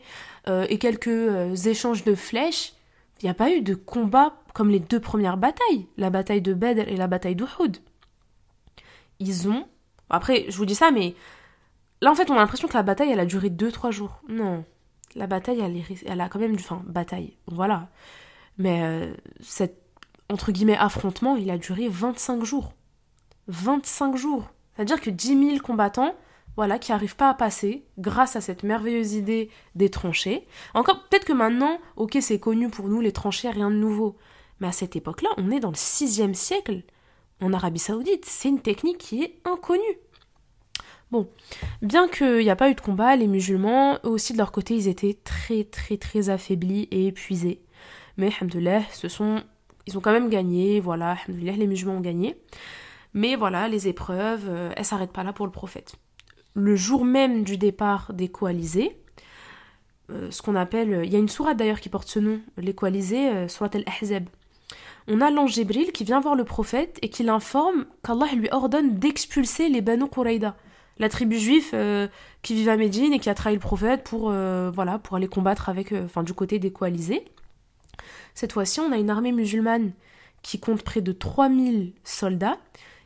euh, 0.48 0.66
et 0.68 0.78
quelques 0.78 1.08
euh, 1.08 1.54
échanges 1.54 2.04
de 2.04 2.14
flèches, 2.14 2.74
il 3.20 3.26
n'y 3.26 3.30
a 3.30 3.34
pas 3.34 3.50
eu 3.50 3.62
de 3.62 3.74
combat 3.74 4.34
comme 4.52 4.68
les 4.68 4.80
deux 4.80 5.00
premières 5.00 5.36
batailles, 5.36 5.86
la 5.96 6.10
bataille 6.10 6.42
de 6.42 6.52
Badr 6.52 6.88
et 6.88 6.96
la 6.96 7.06
bataille 7.06 7.36
d'Uhud. 7.36 7.78
Ils 9.18 9.48
ont... 9.48 9.66
Après, 10.10 10.44
je 10.48 10.56
vous 10.56 10.66
dis 10.66 10.74
ça, 10.74 10.90
mais 10.90 11.14
là, 12.02 12.10
en 12.10 12.14
fait, 12.14 12.30
on 12.30 12.34
a 12.34 12.38
l'impression 12.38 12.68
que 12.68 12.74
la 12.74 12.82
bataille, 12.82 13.10
elle 13.10 13.20
a 13.20 13.24
duré 13.24 13.48
2-3 13.48 13.92
jours. 13.92 14.20
Non. 14.28 14.64
La 15.14 15.26
bataille, 15.26 15.60
elle, 16.04 16.20
a 16.20 16.28
quand 16.28 16.38
même. 16.38 16.54
Enfin, 16.54 16.82
bataille, 16.86 17.36
voilà. 17.46 17.88
Mais 18.58 18.82
euh, 18.82 19.14
cet, 19.40 19.80
entre 20.28 20.52
affrontement, 20.78 21.36
il 21.36 21.50
a 21.50 21.56
duré 21.56 21.88
25 21.88 22.44
jours. 22.44 22.72
25 23.48 24.16
jours. 24.16 24.50
C'est-à-dire 24.74 25.00
que 25.00 25.10
10 25.10 25.48
000 25.50 25.58
combattants 25.60 26.14
voilà, 26.56 26.78
qui 26.78 26.92
n'arrivent 26.92 27.16
pas 27.16 27.30
à 27.30 27.34
passer 27.34 27.84
grâce 27.98 28.36
à 28.36 28.40
cette 28.40 28.62
merveilleuse 28.62 29.14
idée 29.14 29.50
des 29.74 29.88
tranchées. 29.88 30.46
Encore, 30.74 31.02
peut-être 31.08 31.24
que 31.24 31.32
maintenant, 31.32 31.78
ok, 31.96 32.18
c'est 32.20 32.38
connu 32.38 32.68
pour 32.68 32.88
nous, 32.88 33.00
les 33.00 33.12
tranchées, 33.12 33.50
rien 33.50 33.70
de 33.70 33.76
nouveau. 33.76 34.16
Mais 34.60 34.68
à 34.68 34.72
cette 34.72 34.96
époque-là, 34.96 35.30
on 35.38 35.50
est 35.50 35.60
dans 35.60 35.70
le 35.70 35.76
6 35.76 36.34
siècle, 36.34 36.82
en 37.40 37.52
Arabie 37.52 37.78
Saoudite. 37.78 38.24
C'est 38.26 38.48
une 38.48 38.60
technique 38.60 38.98
qui 38.98 39.22
est 39.22 39.38
inconnue. 39.44 39.98
Bon, 41.10 41.28
bien 41.82 42.08
qu'il 42.08 42.38
n'y 42.38 42.50
a 42.50 42.56
pas 42.56 42.70
eu 42.70 42.74
de 42.74 42.80
combat, 42.80 43.16
les 43.16 43.26
musulmans, 43.26 43.98
eux 44.04 44.08
aussi 44.08 44.32
de 44.32 44.38
leur 44.38 44.50
côté, 44.52 44.74
ils 44.74 44.88
étaient 44.88 45.18
très 45.24 45.64
très 45.64 45.98
très 45.98 46.30
affaiblis 46.30 46.88
et 46.90 47.08
épuisés. 47.08 47.60
Mais, 48.16 48.30
alhamdoulilah. 48.40 48.82
Ils 49.86 49.98
ont 49.98 50.00
quand 50.00 50.12
même 50.12 50.30
gagné, 50.30 50.80
voilà, 50.80 51.16
les 51.28 51.66
musulmans 51.66 51.96
ont 51.96 52.00
gagné. 52.00 52.36
Mais 53.14 53.36
voilà, 53.36 53.68
les 53.68 53.88
épreuves, 53.88 54.44
elles 54.44 54.54
euh, 54.54 54.72
elles 54.76 54.84
s'arrêtent 54.84 55.12
pas 55.12 55.24
là 55.24 55.32
pour 55.32 55.44
le 55.44 55.52
prophète 55.52 55.96
le 56.54 56.76
jour 56.76 57.04
même 57.04 57.44
du 57.44 57.56
départ 57.56 58.12
des 58.12 58.28
coalisés, 58.28 58.96
euh, 60.10 60.30
ce 60.30 60.42
qu'on 60.42 60.56
appelle, 60.56 61.02
il 61.04 61.12
y 61.12 61.16
a 61.16 61.18
une 61.18 61.28
sourate 61.28 61.56
d'ailleurs 61.56 61.80
qui 61.80 61.88
porte 61.88 62.08
ce 62.08 62.18
nom, 62.18 62.40
les 62.56 62.74
coalisés, 62.74 63.28
euh, 63.28 63.48
surat 63.48 63.70
al-Ahzab. 63.72 64.24
On 65.08 65.20
a 65.20 65.30
l'ange 65.30 65.54
Jibril 65.54 65.92
qui 65.92 66.04
vient 66.04 66.20
voir 66.20 66.34
le 66.34 66.44
prophète 66.44 66.98
et 67.02 67.08
qui 67.08 67.22
l'informe 67.22 67.86
qu'Allah 68.04 68.32
lui 68.34 68.48
ordonne 68.52 68.98
d'expulser 68.98 69.68
les 69.68 69.80
Banu 69.80 70.08
Quraïda, 70.08 70.56
la 70.98 71.08
tribu 71.08 71.38
juive 71.38 71.70
euh, 71.74 72.06
qui 72.42 72.54
vit 72.54 72.68
à 72.68 72.76
Médine 72.76 73.12
et 73.12 73.18
qui 73.18 73.30
a 73.30 73.34
trahi 73.34 73.54
le 73.54 73.60
prophète 73.60 74.04
pour, 74.04 74.30
voilà, 74.30 74.98
pour 74.98 75.16
aller 75.16 75.28
combattre 75.28 75.68
avec, 75.68 75.92
enfin, 75.92 76.22
du 76.22 76.34
côté 76.34 76.58
des 76.58 76.72
coalisés. 76.72 77.24
Cette 78.34 78.52
fois-ci, 78.52 78.80
on 78.80 78.92
a 78.92 78.96
une 78.96 79.10
armée 79.10 79.32
musulmane 79.32 79.92
qui 80.42 80.60
compte 80.60 80.82
près 80.82 81.00
de 81.00 81.12
3000 81.12 81.92
soldats 82.04 82.58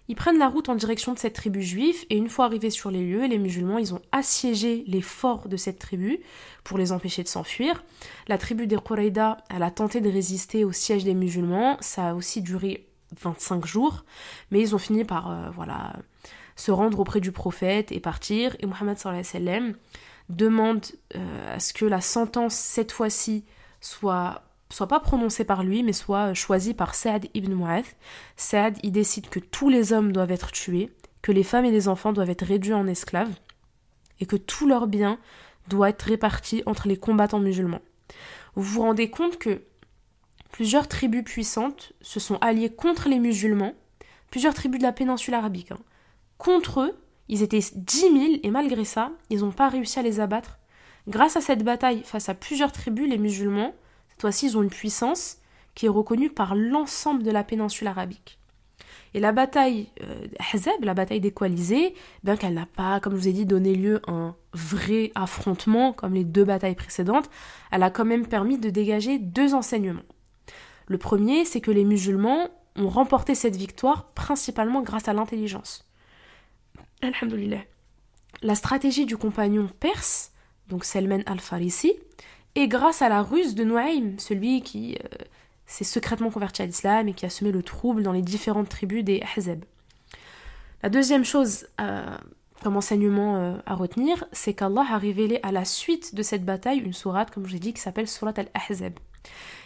ils 0.09 0.17
prennent 0.17 0.39
la 0.39 0.49
route 0.49 0.69
en 0.69 0.75
direction 0.75 1.13
de 1.13 1.19
cette 1.19 1.35
tribu 1.35 1.63
juive 1.63 2.05
et 2.11 2.17
une 2.17 2.29
fois 2.29 2.45
arrivés 2.45 2.71
sur 2.71 2.91
les 2.91 3.05
lieux, 3.05 3.27
les 3.27 3.39
musulmans, 3.39 3.79
ils 3.79 3.95
ont 3.95 4.03
assiégé 4.13 4.85
les 4.87 5.03
forts 5.03 5.49
de 5.49 5.57
cette 5.57 5.79
tribu 5.79 6.21
pour 6.65 6.79
les 6.79 6.93
empêcher 6.93 7.23
de 7.23 7.29
s'enfuir. 7.29 7.85
La 8.29 8.39
tribu 8.39 8.67
des 8.67 8.77
Quraïda, 8.77 9.39
elle 9.51 9.63
a 9.63 9.71
tenté 9.71 10.01
de 10.01 10.11
résister 10.11 10.65
au 10.65 10.73
siège 10.73 11.05
des 11.05 11.15
musulmans, 11.15 11.77
ça 11.81 12.11
a 12.11 12.15
aussi 12.15 12.43
duré 12.43 12.87
25 13.21 13.67
jours, 13.67 14.05
mais 14.51 14.61
ils 14.61 14.75
ont 14.75 14.79
fini 14.79 15.05
par 15.05 15.31
euh, 15.31 15.51
voilà 15.51 15.95
se 16.57 16.71
rendre 16.71 16.99
auprès 17.01 17.21
du 17.21 17.33
prophète 17.33 17.93
et 17.93 18.01
partir. 18.01 18.57
Et 18.61 18.67
Mohammed 18.67 18.99
sallam 18.99 19.75
demande 20.29 20.85
euh, 21.15 21.55
à 21.55 21.61
ce 21.61 21.73
que 21.73 21.85
la 21.85 22.01
sentence 22.01 22.55
cette 22.55 22.93
fois-ci 22.93 23.45
soit 23.81 24.43
soit 24.71 24.89
pas 24.89 25.01
prononcé 25.01 25.45
par 25.45 25.63
lui, 25.63 25.83
mais 25.83 25.93
soit 25.93 26.35
choisi 26.35 26.75
par 26.75 26.95
Saad 26.95 27.27
ibn 27.35 27.53
Mu'ath. 27.55 27.97
Saad, 28.37 28.79
il 28.83 28.93
décide 28.93 29.29
que 29.29 29.39
tous 29.39 29.69
les 29.69 29.93
hommes 29.93 30.13
doivent 30.13 30.33
être 30.33 30.53
tués, 30.53 30.91
que 31.23 31.33
les 31.33 31.45
femmes 31.45 31.65
et 31.65 31.71
les 31.71 31.89
enfants 31.89 32.13
doivent 32.13 32.31
être 32.31 32.45
réduits 32.45 32.73
en 32.73 32.87
esclaves, 32.87 33.35
et 34.21 34.27
que 34.27 34.37
tous 34.37 34.67
leurs 34.67 34.87
biens 34.87 35.19
doivent 35.69 35.91
être 35.91 36.03
répartis 36.03 36.63
entre 36.67 36.89
les 36.89 36.97
combattants 36.97 37.41
musulmans. 37.41 37.83
Vous 38.55 38.63
vous 38.63 38.83
rendez 38.83 39.11
compte 39.11 39.39
que 39.39 39.63
plusieurs 40.51 40.89
tribus 40.89 41.25
puissantes 41.25 41.93
se 42.01 42.21
sont 42.21 42.37
alliées 42.37 42.71
contre 42.71 43.09
les 43.09 43.19
musulmans, 43.19 43.75
plusieurs 44.31 44.55
tribus 44.55 44.81
de 44.81 44.87
la 44.87 44.93
péninsule 44.93 45.35
arabique. 45.35 45.73
Hein. 45.73 45.79
Contre 46.39 46.81
eux, 46.81 46.99
ils 47.29 47.43
étaient 47.43 47.61
dix 47.75 48.01
000 48.01 48.15
et 48.43 48.51
malgré 48.51 48.85
ça, 48.85 49.13
ils 49.31 49.41
n'ont 49.41 49.53
pas 49.53 49.69
réussi 49.69 49.99
à 49.99 50.03
les 50.03 50.21
abattre. 50.21 50.59
Grâce 51.09 51.37
à 51.37 51.41
cette 51.41 51.65
bataille 51.65 52.03
face 52.05 52.29
à 52.29 52.35
plusieurs 52.35 52.73
tribus, 52.73 53.09
les 53.09 53.19
musulmans 53.19 53.75
cette 54.19 54.43
ils 54.43 54.57
ont 54.57 54.63
une 54.63 54.71
puissance 54.71 55.39
qui 55.75 55.87
est 55.87 55.91
reconnue 55.91 56.31
par 56.31 56.55
l'ensemble 56.55 57.23
de 57.23 57.31
la 57.31 57.45
péninsule 57.45 57.87
arabique. 57.87 58.39
Et 59.15 59.21
la 59.21 59.33
bataille 59.33 59.89
euh, 60.03 60.27
la 60.81 60.95
bataille 60.95 61.21
des 61.21 61.31
coalisés, 61.31 61.95
bien 62.23 62.37
qu'elle 62.37 62.55
n'a 62.55 62.67
pas, 62.67 63.01
comme 63.01 63.15
je 63.15 63.19
vous 63.19 63.29
ai 63.29 63.33
dit, 63.33 63.47
donné 63.47 63.75
lieu 63.75 64.03
à 64.07 64.13
un 64.13 64.37
vrai 64.53 65.13
affrontement 65.15 65.93
comme 65.93 66.15
les 66.15 66.25
deux 66.25 66.45
batailles 66.45 66.75
précédentes, 66.75 67.31
elle 67.71 67.83
a 67.83 67.91
quand 67.91 68.05
même 68.05 68.27
permis 68.27 68.59
de 68.59 68.69
dégager 68.71 69.19
deux 69.19 69.55
enseignements. 69.55 70.03
Le 70.87 70.99
premier, 70.99 71.45
c'est 71.45 71.61
que 71.61 71.71
les 71.71 71.85
musulmans 71.85 72.49
ont 72.77 72.89
remporté 72.89 73.35
cette 73.35 73.57
victoire 73.57 74.13
principalement 74.13 74.83
grâce 74.83 75.09
à 75.09 75.13
l'intelligence. 75.13 75.89
Alhamdulillah. 77.03 77.63
La 78.43 78.55
stratégie 78.55 79.07
du 79.07 79.17
compagnon 79.17 79.69
perse, 79.81 80.33
donc 80.69 80.85
Selman 80.85 81.23
al-Farisi, 81.27 81.95
et 82.57 82.69
grâce 82.69 83.03
à 83.03 83.11
la 83.11 83.23
ruse 83.23 83.55
de 83.55 83.65
Noaim, 83.65 84.15
celui 84.17 84.63
qui 84.63 84.97
euh, 84.97 85.25
s'est 85.67 85.85
secrètement 85.85 86.31
converti 86.31 86.63
à 86.63 86.67
l'islam 86.67 87.07
et 87.07 87.13
qui 87.13 87.27
a 87.27 87.31
semé 87.31 87.53
le 87.53 87.63
trouble 87.63 88.03
dans 88.03 88.13
les 88.13 88.23
différentes 88.23 88.71
tribus 88.71 89.05
des 89.05 89.23
Ahzab. 89.37 89.63
La 90.83 90.89
deuxième 90.89 91.25
chose 91.25 91.69
euh, 91.83 92.17
comme 92.63 92.79
enseignement 92.79 93.37
euh, 93.37 93.57
à 93.67 93.75
retenir, 93.75 94.25
c'est 94.33 94.55
qu'Allah 94.55 94.87
a 94.91 94.97
révélé 94.97 95.39
à 95.43 95.53
la 95.53 95.67
suite 95.67 96.15
de 96.15 96.23
cette 96.23 96.47
bataille 96.47 96.79
une 96.79 96.95
sourate, 96.95 97.31
comme 97.31 97.47
je 97.47 97.53
l'ai 97.53 97.59
dit, 97.59 97.75
qui 97.75 97.81
s'appelle 97.81 98.09
Surat 98.09 98.33
al-Ahzab. 98.35 98.95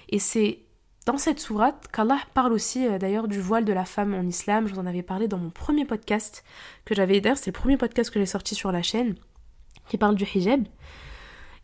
Et 0.08 0.18
c'est 0.18 0.58
dans 1.06 1.16
cette 1.16 1.38
sourate 1.38 1.86
qu'Allah 1.92 2.18
parle 2.34 2.52
aussi 2.52 2.88
d'ailleurs 2.98 3.28
du 3.28 3.40
voile 3.40 3.64
de 3.64 3.72
la 3.72 3.84
femme 3.84 4.14
en 4.14 4.22
islam. 4.22 4.66
Je 4.66 4.74
vous 4.74 4.80
en 4.80 4.86
avais 4.86 5.04
parlé 5.04 5.28
dans 5.28 5.38
mon 5.38 5.50
premier 5.50 5.84
podcast 5.84 6.42
que 6.84 6.96
j'avais 6.96 7.20
d'ailleurs, 7.20 7.38
c'est 7.38 7.54
le 7.54 7.58
premier 7.58 7.76
podcast 7.76 8.10
que 8.10 8.18
j'ai 8.18 8.26
sorti 8.26 8.56
sur 8.56 8.72
la 8.72 8.82
chaîne 8.82 9.14
qui 9.88 9.96
parle 9.96 10.16
du 10.16 10.24
hijab. 10.24 10.66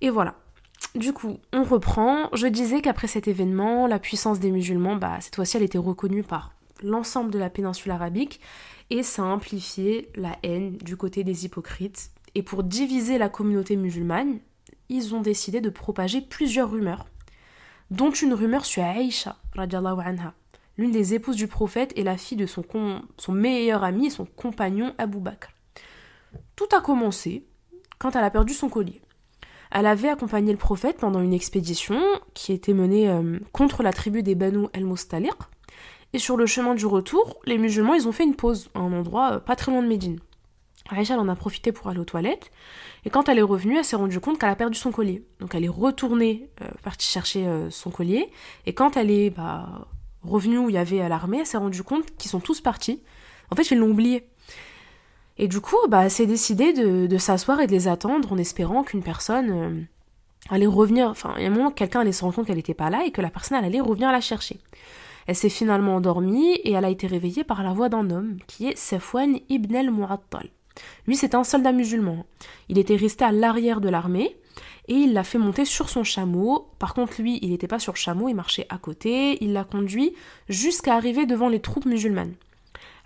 Et 0.01 0.09
voilà. 0.09 0.37
Du 0.97 1.13
coup, 1.13 1.37
on 1.53 1.63
reprend. 1.63 2.31
Je 2.33 2.47
disais 2.47 2.81
qu'après 2.81 3.07
cet 3.07 3.29
événement, 3.29 3.87
la 3.87 3.99
puissance 3.99 4.41
des 4.41 4.51
musulmans, 4.51 4.97
bah, 4.97 5.19
cette 5.21 5.37
fois-ci, 5.37 5.59
elle 5.59 5.63
était 5.63 5.77
reconnue 5.77 6.23
par 6.23 6.53
l'ensemble 6.83 7.31
de 7.31 7.39
la 7.39 7.51
péninsule 7.51 7.93
arabique 7.93 8.41
et 8.89 9.03
ça 9.03 9.23
a 9.23 9.27
amplifié 9.27 10.11
la 10.15 10.39
haine 10.43 10.79
du 10.79 10.97
côté 10.97 11.23
des 11.23 11.45
hypocrites. 11.45 12.11
Et 12.35 12.43
pour 12.43 12.63
diviser 12.63 13.19
la 13.19 13.29
communauté 13.29 13.77
musulmane, 13.77 14.39
ils 14.89 15.15
ont 15.15 15.21
décidé 15.21 15.61
de 15.61 15.69
propager 15.69 16.23
plusieurs 16.23 16.71
rumeurs, 16.71 17.07
dont 17.91 18.11
une 18.11 18.33
rumeur 18.33 18.65
sur 18.65 18.83
Aïcha, 18.83 19.37
anha, 19.57 20.33
l'une 20.79 20.93
des 20.93 21.13
épouses 21.13 21.37
du 21.37 21.47
prophète 21.47 21.93
et 21.97 22.05
la 22.05 22.17
fille 22.17 22.39
de 22.39 22.47
son, 22.47 22.65
meilleur 23.29 23.85
ami 23.85 24.11
son 24.11 24.25
compagnon 24.25 24.95
Abu 24.97 25.19
Bakr. 25.19 25.51
Tout 26.55 26.69
a 26.75 26.81
commencé 26.81 27.45
quand 27.99 28.17
elle 28.17 28.25
a 28.25 28.31
perdu 28.31 28.55
son 28.55 28.71
collier. 28.71 29.03
Elle 29.79 29.85
avait 29.85 30.09
accompagné 30.09 30.53
le 30.53 30.59
prophète 30.59 30.97
pendant 30.97 31.21
une 31.21 31.35
expédition 31.35 32.01
qui 32.33 32.55
était 32.55 32.73
menée 32.73 33.11
euh, 33.11 33.39
contre 33.53 33.83
la 33.83 33.93
tribu 33.93 34.23
des 34.23 34.35
Banu 34.35 34.69
el-Mustaliq. 34.73 35.35
Et 36.15 36.19
sur 36.19 36.39
le 36.39 36.47
chemin 36.47 36.75
du 36.75 36.87
retour, 36.87 37.37
les 37.45 37.59
musulmans, 37.59 37.93
ils 37.93 38.09
ont 38.09 38.13
fait 38.13 38.25
une 38.25 38.37
pause 38.37 38.71
à 38.75 38.79
un 38.79 38.91
endroit 38.95 39.33
euh, 39.33 39.39
pas 39.39 39.55
très 39.55 39.71
loin 39.71 39.83
de 39.83 39.87
Médine. 39.87 40.19
Aïcha 40.89 41.19
en 41.19 41.29
a 41.29 41.37
profité 41.37 41.73
pour 41.73 41.89
aller 41.89 41.99
aux 41.99 42.07
toilettes. 42.07 42.51
Et 43.05 43.11
quand 43.11 43.29
elle 43.29 43.39
est 43.39 43.43
revenue, 43.43 43.77
elle 43.77 43.85
s'est 43.85 43.97
rendue 43.97 44.19
compte 44.19 44.39
qu'elle 44.39 44.49
a 44.49 44.57
perdu 44.57 44.79
son 44.79 44.93
collier. 44.93 45.27
Donc 45.41 45.55
elle 45.55 45.67
est 45.67 45.69
retournée, 45.69 46.49
euh, 46.63 46.69
partie 46.83 47.07
chercher 47.07 47.47
son 47.69 47.91
collier. 47.91 48.31
Et 48.65 48.73
quand 48.73 48.97
elle 48.97 49.11
est 49.11 49.29
bah, 49.29 49.89
revenue 50.23 50.57
où 50.57 50.71
il 50.71 50.75
y 50.77 50.79
avait 50.79 51.07
l'armée, 51.07 51.41
elle 51.41 51.47
s'est 51.47 51.59
rendue 51.59 51.83
compte 51.83 52.17
qu'ils 52.17 52.31
sont 52.31 52.41
tous 52.41 52.63
partis. 52.63 53.03
En 53.51 53.57
fait, 53.57 53.71
ils 53.71 53.77
l'ont 53.77 53.91
oublié. 53.91 54.27
Et 55.39 55.49
du 55.49 55.61
coup, 55.61 55.77
bah, 55.89 56.09
c'est 56.09 56.27
décidé 56.27 56.73
de, 56.73 57.19
s'asseoir 57.19 57.61
et 57.61 57.67
de 57.67 57.73
les 57.73 57.89
attendre 57.89 58.33
en 58.33 58.39
espérant 58.39 58.83
qu'une 58.83 59.03
personne 59.03 59.51
euh, 59.51 59.81
allait 60.49 60.67
revenir. 60.67 61.09
Enfin, 61.09 61.35
il 61.37 61.43
y 61.43 61.47
a 61.47 61.49
un 61.49 61.55
moment, 61.55 61.71
quelqu'un 61.71 62.01
allait 62.01 62.13
se 62.13 62.23
rendre 62.23 62.37
compte 62.37 62.47
qu'elle 62.47 62.57
n'était 62.57 62.75
pas 62.75 62.91
là 62.91 63.05
et 63.05 63.11
que 63.11 63.21
la 63.21 63.31
personne 63.31 63.63
allait 63.63 63.81
revenir 63.81 64.11
la 64.13 64.21
chercher. 64.21 64.59
Elle 65.27 65.35
s'est 65.35 65.49
finalement 65.49 65.97
endormie 65.97 66.53
et 66.53 66.73
elle 66.73 66.85
a 66.85 66.91
été 66.91 67.07
réveillée 67.07 67.45
par 67.45 67.63
la 67.63 67.73
voix 67.73 67.89
d'un 67.89 68.11
homme 68.11 68.37
qui 68.47 68.69
est 68.69 68.79
Safwan 68.79 69.39
ibn 69.49 69.75
al-Mu'attal. 69.75 70.49
Lui, 71.07 71.17
c'était 71.17 71.37
un 71.37 71.45
soldat 71.45 71.73
musulman. 71.73 72.25
Il 72.69 72.79
était 72.79 72.97
resté 72.97 73.25
à 73.25 73.33
l'arrière 73.33 73.81
de 73.81 73.89
l'armée 73.89 74.37
et 74.89 74.95
il 74.95 75.13
l'a 75.15 75.25
fait 75.25 75.39
monter 75.39 75.65
sur 75.65 75.89
son 75.89 76.05
chameau. 76.05 76.69
Par 76.79 76.95
contre, 76.95 77.21
lui, 77.21 77.39
il 77.43 77.51
n'était 77.51 77.67
pas 77.67 77.79
sur 77.79 77.95
le 77.95 77.99
chameau, 77.99 78.29
il 78.29 78.35
marchait 78.35 78.67
à 78.69 78.79
côté. 78.79 79.43
Il 79.43 79.53
l'a 79.53 79.65
conduit 79.65 80.15
jusqu'à 80.49 80.95
arriver 80.95 81.27
devant 81.27 81.49
les 81.49 81.61
troupes 81.61 81.87
musulmanes. 81.87 82.35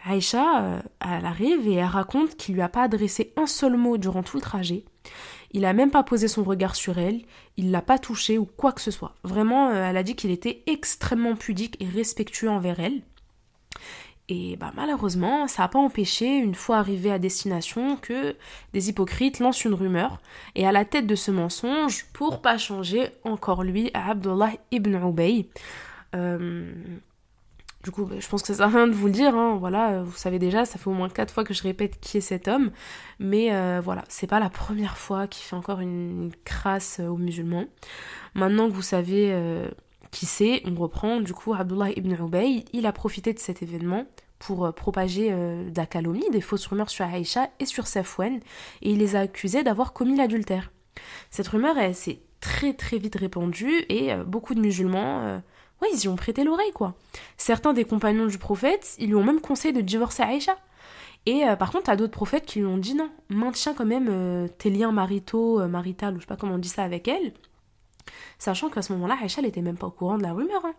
Aïcha, 0.05 0.62
euh, 0.62 0.80
elle 1.01 1.26
arrive 1.26 1.68
et 1.68 1.74
elle 1.74 1.84
raconte 1.84 2.36
qu'il 2.36 2.55
lui 2.55 2.62
a 2.62 2.68
pas 2.68 2.82
adressé 2.82 3.32
un 3.36 3.46
seul 3.46 3.76
mot 3.76 3.98
durant 3.98 4.22
tout 4.22 4.36
le 4.36 4.42
trajet. 4.42 4.84
Il 5.53 5.64
a 5.64 5.72
même 5.72 5.90
pas 5.90 6.03
posé 6.03 6.28
son 6.28 6.44
regard 6.44 6.76
sur 6.76 6.98
elle, 6.98 7.22
il 7.57 7.70
l'a 7.70 7.82
pas 7.82 7.98
touchée 7.98 8.38
ou 8.38 8.46
quoi 8.46 8.72
que 8.72 8.80
ce 8.80 8.90
soit. 8.90 9.14
Vraiment, 9.24 9.68
euh, 9.68 9.88
elle 9.88 9.96
a 9.96 10.03
dit 10.03 10.14
qu'il 10.14 10.30
était 10.30 10.62
extrêmement 10.66 11.34
pudique 11.34 11.76
et 11.80 11.88
respectueux 11.88 12.48
envers 12.48 12.80
elle. 12.80 13.03
Et 14.28 14.57
bah 14.57 14.70
malheureusement, 14.76 15.48
ça 15.48 15.62
n'a 15.62 15.68
pas 15.68 15.80
empêché, 15.80 16.36
une 16.36 16.55
fois 16.55 16.76
arrivé 16.76 17.11
à 17.11 17.18
destination, 17.18 17.96
que 17.96 18.36
des 18.72 18.88
hypocrites 18.88 19.40
lancent 19.40 19.64
une 19.64 19.74
rumeur. 19.74 20.20
Et 20.55 20.68
à 20.68 20.72
la 20.72 20.84
tête 20.84 21.09
de 21.09 21.16
ce 21.16 21.32
mensonge, 21.32 22.07
pour 22.12 22.40
pas 22.40 22.57
changer, 22.57 23.09
encore 23.24 23.64
lui, 23.64 23.90
Abdullah 23.92 24.53
ibn 24.70 24.94
Ubay. 24.94 25.48
Euh, 26.14 26.72
du 27.83 27.91
coup, 27.91 28.05
bah, 28.05 28.16
je 28.18 28.28
pense 28.28 28.43
que 28.43 28.49
ça 28.49 28.55
sert 28.55 28.66
à 28.66 28.68
rien 28.68 28.87
de 28.87 28.93
vous 28.93 29.07
le 29.07 29.12
dire, 29.12 29.35
hein. 29.35 29.57
voilà, 29.59 29.93
euh, 29.93 30.03
vous 30.03 30.16
savez 30.16 30.39
déjà, 30.39 30.66
ça 30.66 30.78
fait 30.78 30.89
au 30.89 30.93
moins 30.93 31.09
quatre 31.09 31.33
fois 31.33 31.45
que 31.45 31.55
je 31.55 31.62
répète 31.62 31.99
qui 31.99 32.18
est 32.18 32.20
cet 32.20 32.47
homme, 32.47 32.70
mais 33.18 33.55
euh, 33.55 33.81
voilà, 33.83 34.05
c'est 34.09 34.26
pas 34.26 34.39
la 34.39 34.51
première 34.51 34.99
fois 34.99 35.26
qu'il 35.26 35.45
fait 35.47 35.57
encore 35.57 35.81
une 35.81 36.31
crasse 36.45 36.99
euh, 37.01 37.09
aux 37.09 37.16
musulmans. 37.16 37.64
Maintenant 38.35 38.68
que 38.68 38.74
vous 38.74 38.83
savez 38.83 39.35
qui 40.12 40.26
c'est, 40.26 40.62
on 40.66 40.74
reprend, 40.74 41.20
du 41.20 41.33
coup, 41.33 41.53
Abdullah 41.53 41.91
ibn 41.91 42.12
Ubay, 42.12 42.64
il 42.72 42.87
a 42.87 42.93
profité 42.93 43.33
de 43.33 43.41
cet 43.41 43.62
événement 43.62 44.05
pour 44.39 44.72
propager 44.72 45.31
de 45.31 45.76
la 45.76 45.87
calomnie, 45.87 46.31
des 46.31 46.41
fausses 46.41 46.66
rumeurs 46.66 46.91
sur 46.91 47.05
Aïcha 47.05 47.51
et 47.59 47.66
sur 47.66 47.89
Safwan, 47.89 48.37
et 48.83 48.93
il 48.93 48.99
les 48.99 49.16
a 49.16 49.20
accusés 49.20 49.64
d'avoir 49.64 49.93
commis 49.93 50.16
l'adultère. 50.16 50.70
Cette 51.31 51.49
rumeur, 51.49 51.76
elle 51.76 51.95
s'est 51.97 52.20
très 52.39 52.72
très 52.72 52.99
vite 52.99 53.16
répandue, 53.16 53.85
et 53.89 54.14
beaucoup 54.24 54.55
de 54.55 54.61
musulmans 54.61 55.43
Ouais, 55.81 55.89
ils 55.93 56.05
y 56.05 56.09
ont 56.09 56.16
prêté 56.16 56.45
l'oreille, 56.45 56.72
quoi. 56.72 56.95
Certains 57.37 57.72
des 57.72 57.85
compagnons 57.85 58.26
du 58.26 58.39
prophète, 58.39 58.97
ils 58.99 59.09
lui 59.09 59.14
ont 59.14 59.24
même 59.24 59.41
conseillé 59.41 59.72
de 59.72 59.81
divorcer 59.81 60.22
Aïcha. 60.22 60.57
Et 61.26 61.45
euh, 61.45 61.57
par 61.57 61.70
contre, 61.70 61.85
t'as 61.85 61.97
d'autres 61.97 62.12
prophètes 62.12 62.47
qui 62.47 62.61
lui 62.61 62.66
ont 62.66 62.78
dit 62.78 62.95
non, 62.95 63.11
maintiens 63.28 63.74
quand 63.74 63.87
même 63.87 64.09
euh, 64.11 64.49
tes 64.49 64.70
liens 64.70 64.93
maritaux, 64.93 65.61
euh, 65.61 65.68
marital, 65.68 66.14
ou 66.14 66.16
je 66.16 66.22
sais 66.22 66.26
pas 66.26 66.37
comment 66.37 66.55
on 66.55 66.59
dit 66.59 66.68
ça 66.68 66.83
avec 66.83 67.09
elle. 67.09 67.33
Sachant 68.39 68.70
qu'à 68.70 68.83
ce 68.83 68.93
moment-là, 68.95 69.16
Aïcha, 69.22 69.43
n'était 69.43 69.61
même 69.61 69.76
pas 69.76 69.87
au 69.87 69.91
courant 69.91 70.18
de 70.18 70.22
la 70.22 70.33
rumeur. 70.33 70.64
Hein. 70.64 70.74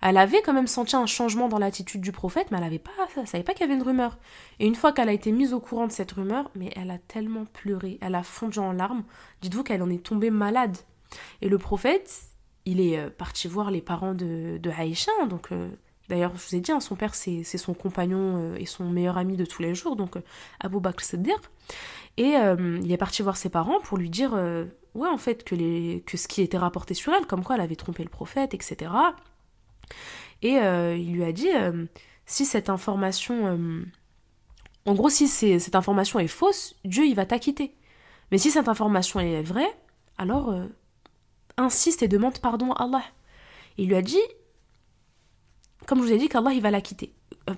Elle 0.00 0.16
avait 0.16 0.42
quand 0.42 0.52
même 0.52 0.68
senti 0.68 0.94
un 0.94 1.06
changement 1.06 1.48
dans 1.48 1.58
l'attitude 1.58 2.00
du 2.00 2.12
prophète, 2.12 2.48
mais 2.50 2.58
elle 2.58 2.64
avait 2.64 2.78
pas, 2.78 2.90
elle 3.16 3.26
savait 3.26 3.42
pas 3.42 3.52
qu'il 3.52 3.62
y 3.62 3.64
avait 3.64 3.74
une 3.74 3.82
rumeur. 3.82 4.16
Et 4.60 4.66
une 4.66 4.76
fois 4.76 4.92
qu'elle 4.92 5.08
a 5.08 5.12
été 5.12 5.32
mise 5.32 5.52
au 5.52 5.60
courant 5.60 5.86
de 5.86 5.92
cette 5.92 6.12
rumeur, 6.12 6.50
mais 6.54 6.70
elle 6.76 6.90
a 6.90 6.98
tellement 6.98 7.46
pleuré, 7.46 7.98
elle 8.00 8.14
a 8.14 8.22
fondu 8.22 8.60
en 8.60 8.72
larmes. 8.72 9.02
Dites-vous 9.42 9.64
qu'elle 9.64 9.82
en 9.82 9.90
est 9.90 10.04
tombée 10.04 10.30
malade. 10.30 10.76
Et 11.42 11.48
le 11.48 11.58
prophète, 11.58 12.27
il 12.68 12.80
est 12.80 12.98
euh, 12.98 13.10
parti 13.10 13.48
voir 13.48 13.70
les 13.70 13.80
parents 13.80 14.14
de, 14.14 14.58
de 14.58 14.70
Aïcha. 14.70 15.10
Donc, 15.28 15.52
euh, 15.52 15.70
d'ailleurs, 16.08 16.32
je 16.36 16.46
vous 16.46 16.54
ai 16.54 16.60
dit, 16.60 16.70
hein, 16.70 16.80
son 16.80 16.96
père, 16.96 17.14
c'est 17.14 17.42
son 17.44 17.74
compagnon 17.74 18.36
euh, 18.36 18.56
et 18.56 18.66
son 18.66 18.88
meilleur 18.90 19.16
ami 19.16 19.36
de 19.36 19.44
tous 19.46 19.62
les 19.62 19.74
jours, 19.74 19.96
donc 19.96 20.16
Abou 20.60 20.80
Bakr 20.80 21.04
Siddiq. 21.04 21.38
Et 22.16 22.34
il 22.34 22.90
est 22.90 22.96
parti 22.96 23.22
voir 23.22 23.36
ses 23.36 23.48
parents 23.48 23.78
pour 23.80 23.96
lui 23.96 24.10
dire, 24.10 24.32
ouais, 24.94 25.08
en 25.08 25.18
fait, 25.18 25.44
que, 25.44 25.98
que 26.00 26.16
ce 26.16 26.26
qui 26.26 26.42
était 26.42 26.58
rapporté 26.58 26.92
sur 26.92 27.12
elle, 27.12 27.26
comme 27.26 27.44
quoi 27.44 27.54
elle 27.54 27.60
avait 27.60 27.76
trompé 27.76 28.02
le 28.02 28.08
prophète, 28.08 28.54
etc. 28.54 28.90
Et 30.42 30.54
il 30.54 31.12
lui 31.12 31.22
a 31.22 31.30
dit, 31.30 31.50
si 32.26 32.44
cette 32.44 32.70
information... 32.70 33.86
en 34.84 34.94
gros, 34.94 35.10
si 35.10 35.28
cette 35.28 35.76
information 35.76 36.18
est 36.18 36.26
fausse, 36.26 36.74
Dieu, 36.84 37.06
il 37.06 37.14
va 37.14 37.24
t'acquitter. 37.24 37.72
Mais 38.32 38.38
si 38.38 38.50
cette 38.50 38.66
information 38.66 39.20
est 39.20 39.42
vraie, 39.42 39.72
alors 40.16 40.52
insiste 41.58 42.02
et 42.02 42.08
demande 42.08 42.38
pardon 42.38 42.72
à 42.72 42.84
Allah. 42.84 43.02
Il 43.76 43.88
lui 43.88 43.94
a 43.94 44.02
dit, 44.02 44.16
comme 45.86 45.98
je 45.98 46.04
vous 46.04 46.12
ai 46.12 46.18
dit, 46.18 46.28
qu'Allah 46.28 46.52
il 46.52 46.62
va 46.62 46.70
l'acquitter. 46.70 47.12
Euh, 47.48 47.54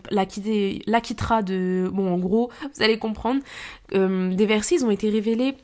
l'acquittera 0.87 1.43
de... 1.43 1.91
Bon, 1.93 2.13
en 2.13 2.19
gros, 2.19 2.51
vous 2.75 2.83
allez 2.83 2.99
comprendre. 2.99 3.43
Euh, 3.95 4.33
des 4.35 4.47
versets, 4.47 4.77
ils 4.77 4.85
ont 4.85 4.91
été 4.91 5.11
révélés 5.11 5.57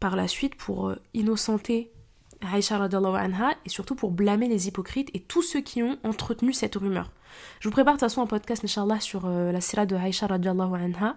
par 0.00 0.16
la 0.16 0.28
suite 0.28 0.54
pour 0.54 0.88
euh, 0.88 0.96
innocenter 1.14 1.90
Aïcha 2.40 2.76
anha 2.76 3.50
et 3.66 3.68
surtout 3.68 3.96
pour 3.96 4.12
blâmer 4.12 4.48
les 4.48 4.68
hypocrites 4.68 5.10
et 5.12 5.20
tous 5.20 5.42
ceux 5.42 5.60
qui 5.60 5.82
ont 5.82 5.98
entretenu 6.04 6.52
cette 6.52 6.76
rumeur. 6.76 7.10
Je 7.58 7.68
vous 7.68 7.72
prépare 7.72 7.94
de 7.94 7.98
toute 7.98 8.08
façon 8.08 8.22
un 8.22 8.26
podcast, 8.26 8.64
Inch'Allah, 8.64 9.00
sur 9.00 9.28
la 9.28 9.60
sira 9.60 9.86
de 9.86 9.96
Aïcha 9.96 10.26
anha. 10.26 11.16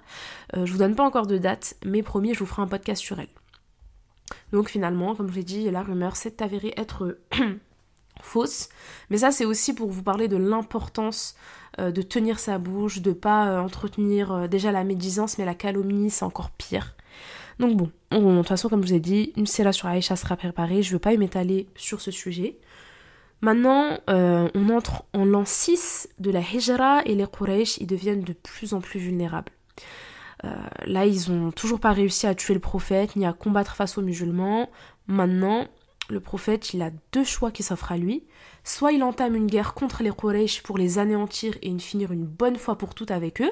je 0.53 0.71
vous 0.71 0.79
donne 0.79 0.95
pas 0.95 1.03
encore 1.05 1.27
de 1.27 1.37
date, 1.37 1.75
mais 1.85 2.01
promis, 2.01 2.33
je 2.33 2.39
vous 2.39 2.47
ferai 2.47 2.63
un 2.63 2.67
podcast 2.67 3.01
sur 3.01 3.19
elle. 3.19 3.29
Donc 4.51 4.69
finalement, 4.69 5.15
comme 5.15 5.29
je 5.29 5.35
l'ai 5.35 5.43
dit, 5.43 5.69
la 5.69 5.83
rumeur 5.83 6.15
s'est 6.15 6.41
avérée 6.41 6.73
être 6.77 7.17
fausse. 8.21 8.69
Mais 9.09 9.17
ça, 9.17 9.31
c'est 9.31 9.45
aussi 9.45 9.73
pour 9.73 9.89
vous 9.89 10.03
parler 10.03 10.27
de 10.27 10.37
l'importance 10.37 11.35
euh, 11.79 11.91
de 11.91 12.01
tenir 12.01 12.39
sa 12.39 12.57
bouche, 12.57 13.01
de 13.01 13.13
pas 13.13 13.47
euh, 13.47 13.59
entretenir 13.59 14.31
euh, 14.31 14.47
déjà 14.47 14.71
la 14.71 14.83
médisance, 14.83 15.37
mais 15.37 15.45
la 15.45 15.55
calomnie, 15.55 16.09
c'est 16.09 16.25
encore 16.25 16.51
pire. 16.51 16.95
Donc 17.59 17.77
bon, 17.77 17.91
de 18.11 18.37
toute 18.37 18.47
façon, 18.47 18.67
comme 18.67 18.81
je 18.81 18.87
vous 18.87 18.93
ai 18.95 18.99
dit, 18.99 19.31
une 19.37 19.45
série 19.45 19.73
sur 19.73 19.87
Aïcha 19.87 20.15
sera 20.15 20.35
préparée. 20.35 20.81
Je 20.81 20.89
ne 20.89 20.93
veux 20.93 20.99
pas 20.99 21.15
m'étaler 21.15 21.67
sur 21.75 22.01
ce 22.01 22.11
sujet. 22.11 22.57
Maintenant, 23.41 23.97
on 24.07 24.69
entre 24.69 25.03
en 25.13 25.25
l'an 25.25 25.45
6 25.45 26.09
de 26.19 26.29
la 26.29 26.41
Hijra 26.41 27.01
et 27.05 27.15
les 27.15 27.25
Quraysh, 27.25 27.77
ils 27.77 27.87
deviennent 27.87 28.23
de 28.23 28.33
plus 28.33 28.73
en 28.73 28.81
plus 28.81 28.99
vulnérables. 28.99 29.51
Euh, 30.43 30.49
là, 30.85 31.05
ils 31.05 31.31
ont 31.31 31.51
toujours 31.51 31.79
pas 31.79 31.91
réussi 31.91 32.27
à 32.27 32.35
tuer 32.35 32.53
le 32.53 32.59
prophète 32.59 33.15
ni 33.15 33.25
à 33.25 33.33
combattre 33.33 33.75
face 33.75 33.97
aux 33.97 34.01
musulmans. 34.01 34.69
Maintenant, 35.07 35.67
le 36.09 36.19
prophète, 36.19 36.73
il 36.73 36.81
a 36.81 36.91
deux 37.11 37.23
choix 37.23 37.51
qui 37.51 37.63
s'offrent 37.63 37.91
à 37.91 37.97
lui. 37.97 38.25
Soit 38.63 38.91
il 38.91 39.03
entame 39.03 39.35
une 39.35 39.47
guerre 39.47 39.73
contre 39.73 40.03
les 40.03 40.11
Quraysh 40.11 40.61
pour 40.63 40.77
les 40.77 40.99
anéantir 40.99 41.57
et 41.61 41.77
finir 41.79 42.11
une 42.11 42.25
bonne 42.25 42.57
fois 42.57 42.77
pour 42.77 42.95
toutes 42.95 43.11
avec 43.11 43.41
eux, 43.41 43.51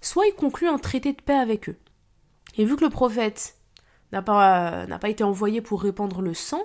soit 0.00 0.26
il 0.26 0.34
conclut 0.34 0.68
un 0.68 0.78
traité 0.78 1.12
de 1.12 1.20
paix 1.20 1.34
avec 1.34 1.68
eux. 1.68 1.76
Et 2.56 2.64
vu 2.64 2.76
que 2.76 2.84
le 2.84 2.90
prophète 2.90 3.56
n'a 4.12 4.22
pas, 4.22 4.86
pas 5.00 5.08
été 5.08 5.24
envoyé 5.24 5.60
pour 5.60 5.82
répandre 5.82 6.20
le 6.20 6.34
sang, 6.34 6.62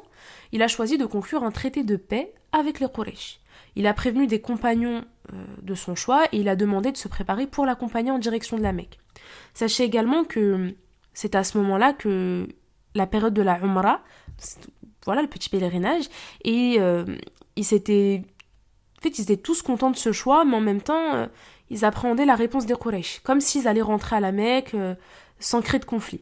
il 0.51 0.61
a 0.61 0.67
choisi 0.67 0.97
de 0.97 1.05
conclure 1.05 1.43
un 1.43 1.51
traité 1.51 1.83
de 1.83 1.95
paix 1.95 2.33
avec 2.51 2.79
les 2.79 2.89
Quraysh. 2.89 3.39
Il 3.75 3.87
a 3.87 3.93
prévenu 3.93 4.27
des 4.27 4.41
compagnons 4.41 5.05
de 5.61 5.75
son 5.75 5.95
choix 5.95 6.25
et 6.31 6.37
il 6.37 6.49
a 6.49 6.55
demandé 6.55 6.91
de 6.91 6.97
se 6.97 7.07
préparer 7.07 7.47
pour 7.47 7.65
l'accompagner 7.65 8.11
en 8.11 8.19
direction 8.19 8.57
de 8.57 8.63
la 8.63 8.73
Mecque. 8.73 8.99
Sachez 9.53 9.83
également 9.83 10.23
que 10.23 10.73
c'est 11.13 11.35
à 11.35 11.43
ce 11.43 11.57
moment-là 11.57 11.93
que 11.93 12.47
la 12.93 13.07
période 13.07 13.33
de 13.33 13.41
la 13.41 13.59
Umrah, 13.59 14.01
voilà 15.05 15.21
le 15.21 15.27
petit 15.27 15.49
pèlerinage, 15.49 16.09
et 16.43 16.75
euh, 16.79 17.05
il 17.55 17.65
s'était 17.65 18.23
En 18.99 19.01
fait, 19.01 19.17
ils 19.17 19.23
étaient 19.23 19.37
tous 19.37 19.61
contents 19.61 19.91
de 19.91 19.97
ce 19.97 20.11
choix, 20.11 20.45
mais 20.45 20.55
en 20.55 20.61
même 20.61 20.81
temps, 20.81 21.15
euh, 21.15 21.27
ils 21.69 21.85
appréhendaient 21.85 22.25
la 22.25 22.35
réponse 22.35 22.65
des 22.65 22.75
Quraysh, 22.75 23.21
comme 23.23 23.41
s'ils 23.41 23.67
allaient 23.67 23.81
rentrer 23.81 24.15
à 24.15 24.19
la 24.19 24.31
Mecque 24.31 24.73
euh, 24.73 24.95
sans 25.39 25.61
créer 25.61 25.79
de 25.79 25.85
conflit. 25.85 26.21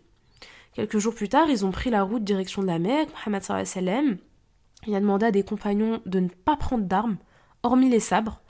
Quelques 0.74 0.98
jours 0.98 1.16
plus 1.16 1.30
tard, 1.30 1.48
ils 1.50 1.66
ont 1.66 1.72
pris 1.72 1.90
la 1.90 2.04
route 2.04 2.24
direction 2.24 2.62
de 2.62 2.68
la 2.68 2.80
Mecque. 2.80 3.10
Mohammed 3.26 3.44
sallam, 3.44 4.18
il 4.88 4.96
a 4.96 5.00
demandé 5.00 5.26
à 5.26 5.32
des 5.32 5.44
compagnons 5.44 6.02
de 6.06 6.20
ne 6.20 6.28
pas 6.28 6.58
prendre 6.58 6.84
d'armes, 6.84 7.18
hormis 7.64 7.90
les 7.90 8.02
sabres. 8.02 8.42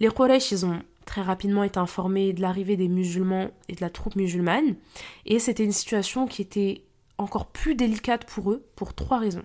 Les 0.00 0.08
Quraysh, 0.08 0.52
ils 0.52 0.66
ont 0.66 0.80
très 1.04 1.22
rapidement 1.22 1.62
été 1.62 1.78
informés 1.78 2.32
de 2.32 2.42
l'arrivée 2.42 2.76
des 2.76 2.88
musulmans 2.88 3.48
et 3.68 3.74
de 3.74 3.80
la 3.80 3.90
troupe 3.90 4.16
musulmane, 4.16 4.74
et 5.24 5.38
c'était 5.38 5.64
une 5.64 5.72
situation 5.72 6.26
qui 6.26 6.42
était 6.42 6.82
encore 7.18 7.46
plus 7.46 7.74
délicate 7.74 8.26
pour 8.26 8.50
eux, 8.50 8.66
pour 8.76 8.94
trois 8.94 9.18
raisons. 9.18 9.44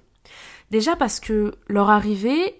Déjà 0.72 0.96
parce 0.96 1.20
que 1.20 1.56
leur 1.68 1.90
arrivée, 1.90 2.56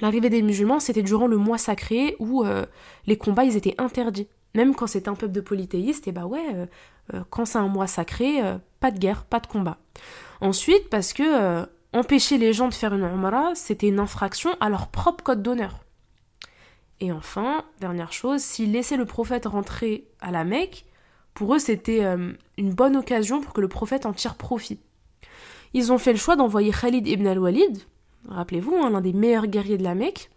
l'arrivée 0.00 0.30
des 0.30 0.42
musulmans, 0.42 0.80
c'était 0.80 1.02
durant 1.02 1.26
le 1.26 1.36
mois 1.36 1.58
sacré 1.58 2.16
où 2.18 2.44
euh, 2.44 2.66
les 3.06 3.16
combats, 3.16 3.44
ils 3.44 3.56
étaient 3.56 3.74
interdits. 3.78 4.28
Même 4.54 4.74
quand 4.74 4.86
c'est 4.86 5.08
un 5.08 5.14
peuple 5.14 5.34
de 5.34 5.40
polythéistes, 5.40 6.08
et 6.08 6.12
bah 6.12 6.24
ouais, 6.24 6.46
euh, 6.54 6.66
euh, 7.14 7.22
quand 7.30 7.44
c'est 7.44 7.58
un 7.58 7.68
mois 7.68 7.86
sacré, 7.86 8.40
pas 8.80 8.90
de 8.90 8.98
guerre, 8.98 9.24
pas 9.24 9.40
de 9.40 9.46
combat. 9.46 9.78
Ensuite, 10.40 10.88
parce 10.88 11.12
que 11.12 11.66
empêcher 11.92 12.38
les 12.38 12.52
gens 12.52 12.68
de 12.68 12.74
faire 12.74 12.94
une 12.94 13.04
umrah, 13.04 13.54
c'était 13.54 13.88
une 13.88 14.00
infraction 14.00 14.50
à 14.60 14.68
leur 14.68 14.88
propre 14.88 15.22
code 15.22 15.42
d'honneur. 15.42 15.85
Et 17.00 17.12
enfin, 17.12 17.64
dernière 17.80 18.12
chose, 18.12 18.40
s'ils 18.40 18.72
laissaient 18.72 18.96
le 18.96 19.04
prophète 19.04 19.46
rentrer 19.46 20.06
à 20.20 20.30
la 20.30 20.44
Mecque, 20.44 20.86
pour 21.34 21.54
eux 21.54 21.58
c'était 21.58 22.02
une 22.56 22.72
bonne 22.72 22.96
occasion 22.96 23.42
pour 23.42 23.52
que 23.52 23.60
le 23.60 23.68
prophète 23.68 24.06
en 24.06 24.14
tire 24.14 24.36
profit. 24.36 24.78
Ils 25.74 25.92
ont 25.92 25.98
fait 25.98 26.12
le 26.12 26.18
choix 26.18 26.36
d'envoyer 26.36 26.72
Khalid 26.72 27.06
ibn 27.06 27.26
al-Walid, 27.26 27.82
rappelez-vous, 28.28 28.74
hein, 28.76 28.88
l'un 28.88 29.02
des 29.02 29.12
meilleurs 29.12 29.46
guerriers 29.46 29.76
de 29.76 29.84
la 29.84 29.94
Mecque, 29.94 30.30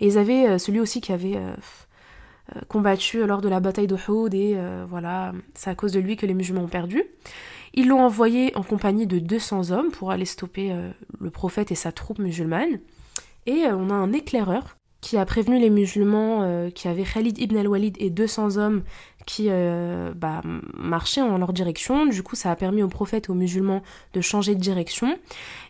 et 0.00 0.08
ils 0.08 0.18
avaient 0.18 0.48
euh, 0.48 0.58
celui 0.58 0.80
aussi 0.80 1.00
qui 1.00 1.12
avait 1.12 1.36
euh, 1.36 1.54
euh, 2.56 2.60
combattu 2.68 3.24
lors 3.26 3.40
de 3.40 3.48
la 3.48 3.60
bataille 3.60 3.86
d'Uhud, 3.86 4.34
et 4.34 4.58
voilà, 4.88 5.32
c'est 5.54 5.70
à 5.70 5.74
cause 5.74 5.92
de 5.92 6.00
lui 6.00 6.16
que 6.16 6.26
les 6.26 6.34
musulmans 6.34 6.64
ont 6.64 6.68
perdu. 6.68 7.04
Ils 7.74 7.88
l'ont 7.88 8.02
envoyé 8.02 8.56
en 8.56 8.62
compagnie 8.62 9.06
de 9.06 9.18
200 9.18 9.70
hommes 9.70 9.90
pour 9.90 10.10
aller 10.10 10.26
stopper 10.26 10.72
le 11.18 11.30
prophète 11.30 11.72
et 11.72 11.74
sa 11.74 11.90
troupe 11.90 12.20
musulmane. 12.20 12.78
Et 13.46 13.64
on 13.66 13.90
a 13.90 13.94
un 13.94 14.12
éclaireur 14.12 14.76
qui 15.04 15.18
a 15.18 15.26
prévenu 15.26 15.58
les 15.58 15.68
musulmans 15.68 16.70
qui 16.74 16.88
avaient 16.88 17.04
Khalid 17.04 17.36
ibn 17.38 17.58
al-Walid 17.58 17.94
et 18.00 18.08
200 18.08 18.56
hommes 18.56 18.82
qui 19.26 19.46
euh, 19.48 20.12
bah, 20.14 20.42
marchaient 20.76 21.22
en 21.22 21.38
leur 21.38 21.52
direction. 21.52 22.06
Du 22.06 22.22
coup, 22.22 22.36
ça 22.36 22.50
a 22.50 22.56
permis 22.56 22.82
aux 22.82 22.88
prophètes 22.88 23.26
et 23.26 23.30
aux 23.30 23.34
musulmans 23.34 23.82
de 24.12 24.20
changer 24.20 24.54
de 24.54 24.60
direction. 24.60 25.18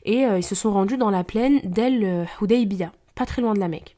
Et 0.04 0.24
euh, 0.24 0.38
ils 0.38 0.44
se 0.44 0.54
sont 0.54 0.72
rendus 0.72 0.96
dans 0.96 1.10
la 1.10 1.24
plaine 1.24 1.60
d'El 1.64 2.26
Hudaybiya, 2.40 2.92
pas 3.14 3.26
très 3.26 3.42
loin 3.42 3.54
de 3.54 3.60
la 3.60 3.68
Mecque. 3.68 3.96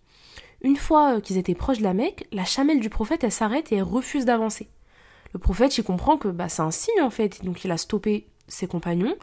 Une 0.62 0.76
fois 0.76 1.16
euh, 1.16 1.20
qu'ils 1.20 1.38
étaient 1.38 1.54
proches 1.54 1.78
de 1.78 1.84
la 1.84 1.94
Mecque, 1.94 2.26
la 2.32 2.44
chamelle 2.44 2.80
du 2.80 2.90
prophète, 2.90 3.24
elle 3.24 3.32
s'arrête 3.32 3.72
et 3.72 3.76
elle 3.76 3.82
refuse 3.82 4.24
d'avancer. 4.24 4.68
Le 5.32 5.38
prophète, 5.38 5.76
il 5.78 5.84
comprend 5.84 6.16
que 6.16 6.28
bah, 6.28 6.48
c'est 6.48 6.62
un 6.62 6.70
signe 6.70 7.02
en 7.02 7.10
fait, 7.10 7.44
donc 7.44 7.64
il 7.64 7.70
a 7.70 7.76
stoppé 7.76 8.26
ses 8.48 8.66
compagnons. 8.66 9.14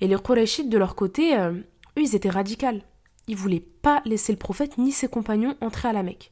Et 0.00 0.08
les 0.08 0.16
Qurayshites, 0.16 0.68
de 0.68 0.78
leur 0.78 0.94
côté, 0.94 1.36
eux, 1.36 1.64
ils 1.96 2.14
étaient 2.14 2.30
radicaux. 2.30 2.82
Ils 3.28 3.36
voulaient 3.36 3.64
pas 3.82 4.02
laisser 4.04 4.32
le 4.32 4.38
prophète 4.38 4.78
ni 4.78 4.92
ses 4.92 5.08
compagnons 5.08 5.56
entrer 5.60 5.88
à 5.88 5.92
la 5.92 6.02
Mecque. 6.02 6.30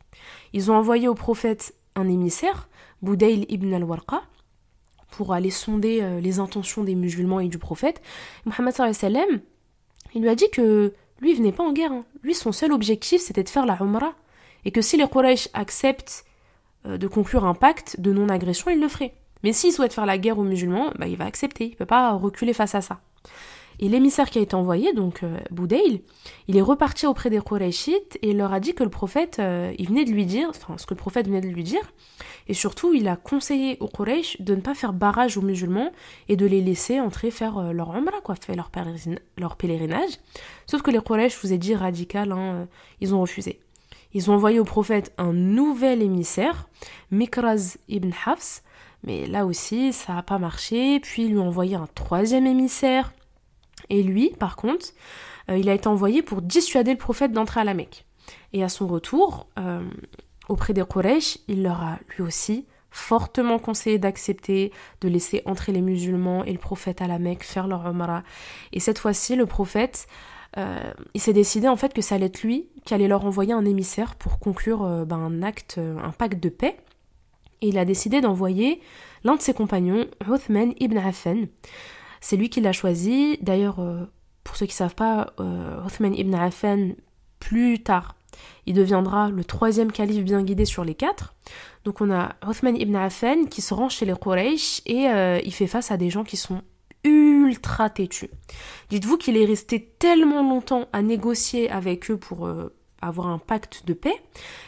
Ils 0.52 0.70
ont 0.70 0.74
envoyé 0.74 1.08
au 1.08 1.14
prophète 1.14 1.74
un 1.94 2.08
émissaire 2.08 2.68
Boudail 3.02 3.46
ibn 3.48 3.72
al-Warqa 3.72 4.22
pour 5.10 5.32
aller 5.32 5.50
sonder 5.50 6.00
euh, 6.02 6.20
les 6.20 6.38
intentions 6.38 6.84
des 6.84 6.94
musulmans 6.94 7.40
et 7.40 7.48
du 7.48 7.58
prophète. 7.58 8.00
Mohammed 8.44 8.74
sallam, 8.74 9.40
il 10.14 10.22
lui 10.22 10.28
a 10.28 10.34
dit 10.34 10.50
que 10.50 10.92
lui 11.20 11.32
il 11.32 11.36
venait 11.36 11.52
pas 11.52 11.64
en 11.64 11.72
guerre. 11.72 11.92
Hein. 11.92 12.04
Lui 12.22 12.34
son 12.34 12.52
seul 12.52 12.72
objectif 12.72 13.20
c'était 13.20 13.42
de 13.42 13.48
faire 13.48 13.66
la 13.66 13.78
Umrah 13.80 14.14
et 14.64 14.70
que 14.70 14.82
si 14.82 14.96
les 14.96 15.08
Quraysh 15.08 15.48
acceptent 15.54 16.24
euh, 16.86 16.98
de 16.98 17.06
conclure 17.08 17.44
un 17.44 17.54
pacte 17.54 18.00
de 18.00 18.12
non-agression, 18.12 18.70
il 18.70 18.80
le 18.80 18.88
ferait. 18.88 19.14
Mais 19.42 19.52
s'il 19.52 19.72
souhaite 19.72 19.92
faire 19.92 20.06
la 20.06 20.18
guerre 20.18 20.38
aux 20.38 20.44
musulmans, 20.44 20.92
bah, 20.98 21.06
il 21.06 21.16
va 21.16 21.24
accepter, 21.24 21.66
il 21.66 21.76
peut 21.76 21.86
pas 21.86 22.12
reculer 22.12 22.52
face 22.52 22.74
à 22.74 22.80
ça. 22.80 23.00
Et 23.82 23.88
l'émissaire 23.88 24.28
qui 24.28 24.38
a 24.38 24.42
été 24.42 24.54
envoyé, 24.54 24.92
donc 24.92 25.22
euh, 25.22 25.38
Boudail, 25.50 26.02
il 26.48 26.56
est 26.58 26.62
reparti 26.62 27.06
auprès 27.06 27.30
des 27.30 27.40
Qurayshites 27.40 28.18
et 28.20 28.30
il 28.30 28.36
leur 28.36 28.52
a 28.52 28.60
dit 28.60 28.74
que 28.74 28.84
le 28.84 28.90
prophète, 28.90 29.38
euh, 29.38 29.72
il 29.78 29.88
venait 29.88 30.04
de 30.04 30.10
lui 30.10 30.26
dire, 30.26 30.50
enfin 30.50 30.76
ce 30.76 30.84
que 30.84 30.92
le 30.92 30.98
prophète 30.98 31.26
venait 31.26 31.40
de 31.40 31.48
lui 31.48 31.64
dire, 31.64 31.90
et 32.46 32.52
surtout 32.52 32.92
il 32.92 33.08
a 33.08 33.16
conseillé 33.16 33.78
aux 33.80 33.88
Quraysh 33.88 34.38
de 34.42 34.54
ne 34.54 34.60
pas 34.60 34.74
faire 34.74 34.92
barrage 34.92 35.38
aux 35.38 35.40
musulmans 35.40 35.92
et 36.28 36.36
de 36.36 36.44
les 36.44 36.60
laisser 36.60 37.00
entrer 37.00 37.30
faire 37.30 37.56
euh, 37.56 37.72
leur 37.72 37.96
umrah, 37.96 38.20
quoi, 38.22 38.34
faire 38.34 38.54
leur, 38.54 39.56
pèlerinage. 39.56 40.10
Sauf 40.66 40.82
que 40.82 40.90
les 40.90 41.00
Quraysh, 41.00 41.38
vous 41.42 41.54
ai 41.54 41.58
dit, 41.58 41.74
radical, 41.74 42.32
hein, 42.32 42.68
ils 43.00 43.14
ont 43.14 43.20
refusé. 43.22 43.60
Ils 44.12 44.30
ont 44.30 44.34
envoyé 44.34 44.60
au 44.60 44.64
prophète 44.64 45.14
un 45.16 45.32
nouvel 45.32 46.02
émissaire, 46.02 46.68
Mikraz 47.10 47.78
ibn 47.88 48.10
Hafs, 48.26 48.62
mais 49.04 49.26
là 49.26 49.46
aussi 49.46 49.94
ça 49.94 50.14
n'a 50.14 50.22
pas 50.22 50.38
marché, 50.38 51.00
puis 51.00 51.24
ils 51.24 51.30
lui 51.30 51.38
ont 51.38 51.48
envoyé 51.48 51.76
un 51.76 51.88
troisième 51.94 52.46
émissaire, 52.46 53.12
et 53.90 54.02
lui, 54.02 54.30
par 54.38 54.56
contre, 54.56 54.86
euh, 55.50 55.58
il 55.58 55.68
a 55.68 55.74
été 55.74 55.88
envoyé 55.88 56.22
pour 56.22 56.42
dissuader 56.42 56.92
le 56.92 56.98
prophète 56.98 57.32
d'entrer 57.32 57.60
à 57.60 57.64
la 57.64 57.74
Mecque. 57.74 58.06
Et 58.52 58.62
à 58.62 58.68
son 58.68 58.86
retour, 58.86 59.48
euh, 59.58 59.82
auprès 60.48 60.72
des 60.72 60.84
Quraysh, 60.84 61.38
il 61.48 61.62
leur 61.62 61.82
a 61.82 61.98
lui 62.16 62.22
aussi 62.22 62.66
fortement 62.92 63.58
conseillé 63.60 63.98
d'accepter 63.98 64.72
de 65.00 65.08
laisser 65.08 65.42
entrer 65.44 65.70
les 65.72 65.80
musulmans 65.80 66.44
et 66.44 66.52
le 66.52 66.58
prophète 66.58 67.02
à 67.02 67.06
la 67.06 67.18
Mecque 67.18 67.44
faire 67.44 67.68
leur 67.68 67.86
Umrah. 67.86 68.24
Et 68.72 68.80
cette 68.80 68.98
fois-ci, 68.98 69.36
le 69.36 69.46
prophète, 69.46 70.08
euh, 70.56 70.92
il 71.14 71.20
s'est 71.20 71.32
décidé 71.32 71.68
en 71.68 71.76
fait 71.76 71.92
que 71.92 72.02
ça 72.02 72.16
allait 72.16 72.26
être 72.26 72.42
lui 72.42 72.66
qui 72.84 72.94
allait 72.94 73.06
leur 73.06 73.24
envoyer 73.24 73.52
un 73.52 73.64
émissaire 73.64 74.16
pour 74.16 74.40
conclure 74.40 74.80
ben, 75.06 75.18
un 75.18 75.42
acte, 75.42 75.78
un 75.78 76.10
pacte 76.10 76.42
de 76.42 76.48
paix. 76.48 76.78
Et 77.62 77.68
il 77.68 77.78
a 77.78 77.84
décidé 77.84 78.20
d'envoyer 78.20 78.80
l'un 79.22 79.36
de 79.36 79.40
ses 79.40 79.54
compagnons, 79.54 80.06
Uthman 80.28 80.72
ibn 80.80 80.96
Affan. 80.96 81.46
C'est 82.20 82.36
lui 82.36 82.50
qui 82.50 82.60
l'a 82.60 82.72
choisi. 82.72 83.38
D'ailleurs, 83.40 83.80
euh, 83.80 84.04
pour 84.44 84.56
ceux 84.56 84.66
qui 84.66 84.72
ne 84.72 84.76
savent 84.76 84.94
pas, 84.94 85.32
euh, 85.40 85.84
Othman 85.84 86.14
ibn 86.14 86.34
Affan, 86.34 86.90
plus 87.38 87.82
tard, 87.82 88.14
il 88.66 88.74
deviendra 88.74 89.30
le 89.30 89.44
troisième 89.44 89.90
calife 89.90 90.24
bien 90.24 90.42
guidé 90.42 90.64
sur 90.64 90.84
les 90.84 90.94
quatre. 90.94 91.34
Donc 91.84 92.00
on 92.00 92.10
a 92.10 92.36
Othman 92.46 92.76
ibn 92.76 92.94
Affan 92.94 93.46
qui 93.46 93.62
se 93.62 93.74
rend 93.74 93.88
chez 93.88 94.04
les 94.04 94.14
Quraysh 94.14 94.82
et 94.86 95.08
euh, 95.08 95.40
il 95.44 95.52
fait 95.52 95.66
face 95.66 95.90
à 95.90 95.96
des 95.96 96.10
gens 96.10 96.24
qui 96.24 96.36
sont 96.36 96.62
ultra 97.02 97.88
têtus. 97.88 98.28
Dites-vous 98.90 99.16
qu'il 99.16 99.38
est 99.38 99.46
resté 99.46 99.82
tellement 99.98 100.42
longtemps 100.42 100.86
à 100.92 101.00
négocier 101.00 101.70
avec 101.70 102.10
eux 102.10 102.18
pour 102.18 102.46
avoir 103.00 103.28
un 103.28 103.38
pacte 103.38 103.86
de 103.86 103.94
paix 103.94 104.22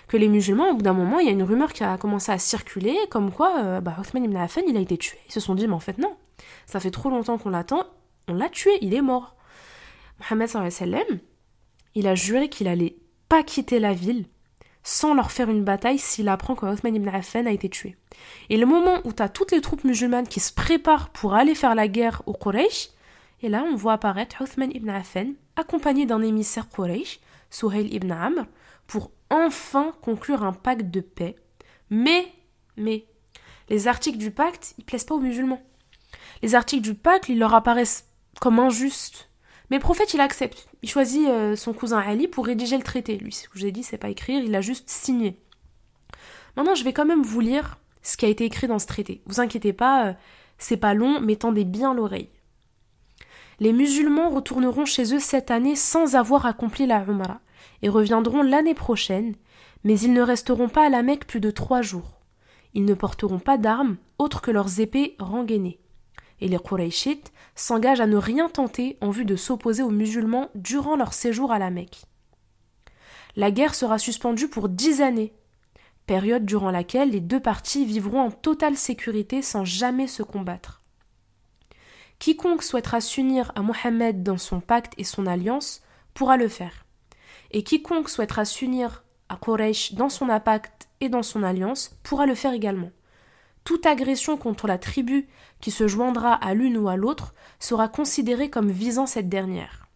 que 0.08 0.16
les 0.16 0.28
musulmans, 0.28 0.70
au 0.70 0.74
bout 0.74 0.82
d'un 0.82 0.94
moment, 0.94 1.18
il 1.18 1.26
y 1.26 1.28
a 1.28 1.32
une 1.32 1.42
rumeur 1.42 1.74
qui 1.74 1.84
a 1.84 1.98
commencé 1.98 2.32
à 2.32 2.38
circuler 2.38 2.96
comme 3.10 3.30
quoi 3.30 3.82
bah, 3.82 3.96
Othman 4.00 4.24
ibn 4.24 4.36
Affan 4.36 4.62
il 4.66 4.78
a 4.78 4.80
été 4.80 4.96
tué. 4.96 5.18
Ils 5.28 5.32
se 5.32 5.40
sont 5.40 5.54
dit 5.54 5.66
mais 5.66 5.74
en 5.74 5.80
fait 5.80 5.98
non, 5.98 6.16
ça 6.66 6.80
fait 6.80 6.90
trop 6.90 7.10
longtemps 7.10 7.38
qu'on 7.38 7.50
l'attend, 7.50 7.84
on 8.28 8.34
l'a 8.34 8.48
tué, 8.48 8.70
il 8.80 8.94
est 8.94 9.02
mort. 9.02 9.36
Mohammed 10.20 10.48
sallam, 10.48 11.18
il 11.94 12.06
a 12.06 12.14
juré 12.14 12.48
qu'il 12.48 12.68
allait 12.68 12.96
pas 13.28 13.42
quitter 13.42 13.78
la 13.78 13.92
ville 13.92 14.26
sans 14.84 15.14
leur 15.14 15.30
faire 15.30 15.48
une 15.48 15.64
bataille 15.64 15.98
s'il 15.98 16.28
apprend 16.28 16.54
que 16.54 16.66
Othman 16.66 16.94
ibn 16.94 17.08
Affan 17.08 17.46
a 17.46 17.52
été 17.52 17.68
tué. 17.68 17.96
Et 18.50 18.56
le 18.56 18.66
moment 18.66 18.98
où 19.04 19.12
tu 19.12 19.22
as 19.22 19.28
toutes 19.28 19.52
les 19.52 19.60
troupes 19.60 19.84
musulmanes 19.84 20.26
qui 20.26 20.40
se 20.40 20.52
préparent 20.52 21.10
pour 21.10 21.34
aller 21.34 21.54
faire 21.54 21.74
la 21.74 21.88
guerre 21.88 22.22
au 22.26 22.32
Quraysh, 22.32 22.88
et 23.42 23.48
là 23.48 23.64
on 23.64 23.76
voit 23.76 23.94
apparaître 23.94 24.42
Othman 24.42 24.70
ibn 24.74 24.88
Affan 24.88 25.34
accompagné 25.56 26.06
d'un 26.06 26.22
émissaire 26.22 26.68
Quraysh, 26.68 27.20
Suhail 27.50 27.92
ibn 27.94 28.10
Amr, 28.10 28.46
pour 28.86 29.10
enfin 29.30 29.94
conclure 30.02 30.42
un 30.42 30.52
pacte 30.52 30.90
de 30.90 31.00
paix. 31.00 31.36
Mais, 31.90 32.26
mais, 32.76 33.06
les 33.68 33.88
articles 33.88 34.18
du 34.18 34.30
pacte, 34.30 34.74
ils 34.78 34.84
plaisent 34.84 35.04
pas 35.04 35.14
aux 35.14 35.20
musulmans. 35.20 35.62
Les 36.42 36.56
articles 36.56 36.82
du 36.82 36.94
pacte, 36.94 37.28
ils 37.28 37.38
leur 37.38 37.54
apparaissent 37.54 38.08
comme 38.40 38.58
injustes. 38.58 39.28
Mais 39.70 39.76
le 39.76 39.82
prophète, 39.82 40.12
il 40.12 40.20
accepte. 40.20 40.66
Il 40.82 40.88
choisit 40.88 41.28
euh, 41.28 41.56
son 41.56 41.72
cousin 41.72 41.98
Ali 41.98 42.26
pour 42.26 42.46
rédiger 42.46 42.76
le 42.76 42.82
traité. 42.82 43.16
Lui, 43.16 43.32
ce 43.32 43.48
que 43.48 43.54
je 43.54 43.60
vous 43.60 43.66
ai 43.66 43.72
dit, 43.72 43.84
c'est 43.84 43.96
pas 43.96 44.10
écrire, 44.10 44.42
il 44.42 44.54
a 44.54 44.60
juste 44.60 44.90
signé. 44.90 45.38
Maintenant, 46.56 46.74
je 46.74 46.84
vais 46.84 46.92
quand 46.92 47.06
même 47.06 47.22
vous 47.22 47.40
lire 47.40 47.78
ce 48.02 48.16
qui 48.16 48.26
a 48.26 48.28
été 48.28 48.44
écrit 48.44 48.66
dans 48.66 48.80
ce 48.80 48.86
traité. 48.86 49.22
Vous 49.26 49.40
inquiétez 49.40 49.72
pas, 49.72 50.08
euh, 50.08 50.12
c'est 50.58 50.76
pas 50.76 50.94
long, 50.94 51.20
mais 51.20 51.36
tendez 51.36 51.64
bien 51.64 51.94
l'oreille. 51.94 52.28
Les 53.60 53.72
musulmans 53.72 54.30
retourneront 54.30 54.84
chez 54.84 55.14
eux 55.14 55.20
cette 55.20 55.52
année 55.52 55.76
sans 55.76 56.16
avoir 56.16 56.46
accompli 56.46 56.86
la 56.86 57.04
Umrah 57.04 57.40
et 57.82 57.88
reviendront 57.88 58.42
l'année 58.42 58.74
prochaine, 58.74 59.36
mais 59.84 59.98
ils 60.00 60.12
ne 60.12 60.22
resteront 60.22 60.68
pas 60.68 60.86
à 60.86 60.88
la 60.88 61.02
Mecque 61.02 61.26
plus 61.26 61.40
de 61.40 61.50
trois 61.52 61.82
jours. 61.82 62.20
Ils 62.74 62.84
ne 62.84 62.94
porteront 62.94 63.38
pas 63.38 63.58
d'armes 63.58 63.96
autres 64.18 64.40
que 64.40 64.50
leurs 64.50 64.80
épées 64.80 65.14
rengainées 65.20 65.78
et 66.42 66.48
les 66.48 66.58
Qurayshites 66.58 67.32
s'engagent 67.54 68.00
à 68.00 68.06
ne 68.06 68.16
rien 68.16 68.48
tenter 68.48 68.98
en 69.00 69.10
vue 69.10 69.24
de 69.24 69.36
s'opposer 69.36 69.84
aux 69.84 69.90
musulmans 69.90 70.50
durant 70.56 70.96
leur 70.96 71.12
séjour 71.12 71.52
à 71.52 71.60
la 71.60 71.70
Mecque. 71.70 72.02
La 73.36 73.52
guerre 73.52 73.76
sera 73.76 73.98
suspendue 73.98 74.48
pour 74.48 74.68
dix 74.68 75.00
années, 75.02 75.32
période 76.06 76.44
durant 76.44 76.72
laquelle 76.72 77.10
les 77.10 77.20
deux 77.20 77.38
parties 77.38 77.86
vivront 77.86 78.20
en 78.20 78.30
totale 78.32 78.76
sécurité 78.76 79.40
sans 79.40 79.64
jamais 79.64 80.08
se 80.08 80.24
combattre. 80.24 80.82
Quiconque 82.18 82.64
souhaitera 82.64 83.00
s'unir 83.00 83.52
à 83.54 83.62
Mohammed 83.62 84.24
dans 84.24 84.36
son 84.36 84.60
pacte 84.60 84.94
et 84.98 85.04
son 85.04 85.26
alliance 85.26 85.80
pourra 86.12 86.36
le 86.36 86.48
faire, 86.48 86.86
et 87.52 87.62
quiconque 87.62 88.08
souhaitera 88.08 88.44
s'unir 88.44 89.04
à 89.28 89.36
Quraysh 89.36 89.94
dans 89.94 90.08
son 90.08 90.28
impact 90.28 90.88
et 91.00 91.08
dans 91.08 91.22
son 91.22 91.44
alliance 91.44 91.96
pourra 92.02 92.26
le 92.26 92.34
faire 92.34 92.52
également. 92.52 92.90
Toute 93.64 93.86
agression 93.86 94.36
contre 94.36 94.66
la 94.66 94.78
tribu 94.78 95.28
qui 95.60 95.70
se 95.70 95.86
joindra 95.86 96.34
à 96.34 96.54
l'une 96.54 96.76
ou 96.76 96.88
à 96.88 96.96
l'autre 96.96 97.34
sera 97.60 97.88
considérée 97.88 98.50
comme 98.50 98.70
visant 98.70 99.06
cette 99.06 99.28
dernière. 99.28 99.88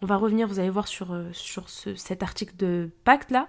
On 0.00 0.06
va 0.06 0.16
revenir, 0.16 0.46
vous 0.46 0.58
allez 0.58 0.70
voir, 0.70 0.88
sur, 0.88 1.12
euh, 1.12 1.28
sur 1.32 1.68
cet 1.68 2.22
article 2.22 2.56
de 2.56 2.90
pacte 3.04 3.30
là. 3.30 3.48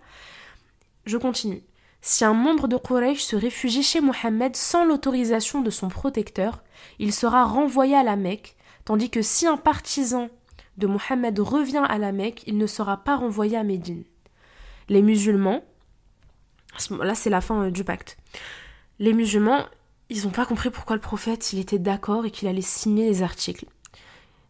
Je 1.06 1.18
continue. 1.18 1.64
Si 2.02 2.24
un 2.24 2.34
membre 2.34 2.68
de 2.68 2.78
Quraysh 2.78 3.22
se 3.22 3.36
réfugie 3.36 3.84
chez 3.84 4.02
Mohammed 4.02 4.56
sans 4.56 4.86
l'autorisation 4.86 5.62
de 5.62 5.70
son 5.70 5.90
protecteur, 5.90 6.64
il 6.98 7.14
sera 7.14 7.44
renvoyé 7.44 7.96
à 7.96 8.04
la 8.04 8.16
Mecque, 8.16 8.56
tandis 8.86 9.10
que 9.10 9.22
si 9.22 9.46
un 9.46 9.58
partisan 9.58 10.30
de 10.78 10.88
Mohammed 10.88 11.38
revient 11.40 11.84
à 11.88 11.98
la 11.98 12.12
Mecque, 12.12 12.44
il 12.48 12.58
ne 12.58 12.68
sera 12.68 12.98
pas 12.98 13.18
renvoyé 13.18 13.58
à 13.58 13.64
Médine. 13.64 14.06
Les 14.88 15.02
musulmans, 15.02 15.62
là 16.90 17.16
c'est 17.16 17.30
la 17.30 17.42
fin 17.42 17.66
euh, 17.66 17.72
du 17.72 17.84
pacte, 17.84 18.18
les 19.00 19.14
musulmans, 19.14 19.66
ils 20.10 20.24
n'ont 20.24 20.32
pas 20.32 20.46
compris 20.46 20.70
pourquoi 20.70 20.96
le 20.96 21.02
prophète, 21.02 21.54
il 21.54 21.60
était 21.60 21.80
d'accord 21.80 22.26
et 22.26 22.32
qu'il 22.32 22.48
allait 22.48 22.62
signer 22.62 23.06
les 23.06 23.24
articles. 23.24 23.66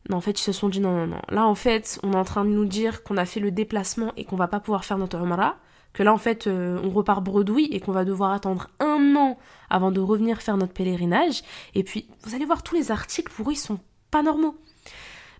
Non, 0.09 0.17
en 0.17 0.21
fait, 0.21 0.39
ils 0.39 0.43
se 0.43 0.51
sont 0.51 0.69
dit 0.69 0.79
non, 0.79 0.95
non, 0.95 1.07
non. 1.07 1.21
Là, 1.29 1.45
en 1.45 1.55
fait, 1.55 1.99
on 2.03 2.13
est 2.13 2.17
en 2.17 2.23
train 2.23 2.45
de 2.45 2.49
nous 2.49 2.65
dire 2.65 3.03
qu'on 3.03 3.17
a 3.17 3.25
fait 3.25 3.39
le 3.39 3.51
déplacement 3.51 4.13
et 4.17 4.25
qu'on 4.25 4.37
va 4.37 4.47
pas 4.47 4.59
pouvoir 4.59 4.85
faire 4.85 4.97
notre 4.97 5.17
Umrah 5.17 5.57
que 5.93 6.03
là 6.03 6.13
en 6.13 6.17
fait 6.17 6.47
euh, 6.47 6.79
on 6.83 6.89
repart 6.89 7.23
bredouille 7.23 7.69
et 7.71 7.79
qu'on 7.79 7.91
va 7.91 8.05
devoir 8.05 8.31
attendre 8.31 8.69
un 8.79 9.15
an 9.15 9.37
avant 9.69 9.91
de 9.91 9.99
revenir 9.99 10.41
faire 10.41 10.57
notre 10.57 10.73
pèlerinage. 10.73 11.41
Et 11.75 11.83
puis 11.83 12.07
vous 12.23 12.35
allez 12.35 12.45
voir 12.45 12.63
tous 12.63 12.75
les 12.75 12.91
articles 12.91 13.31
pour 13.31 13.49
eux 13.49 13.53
ils 13.53 13.57
sont 13.57 13.79
pas 14.11 14.23
normaux. 14.23 14.55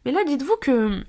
Mais 0.06 0.12
là 0.12 0.24
dites-vous 0.26 0.58
que 0.58 1.04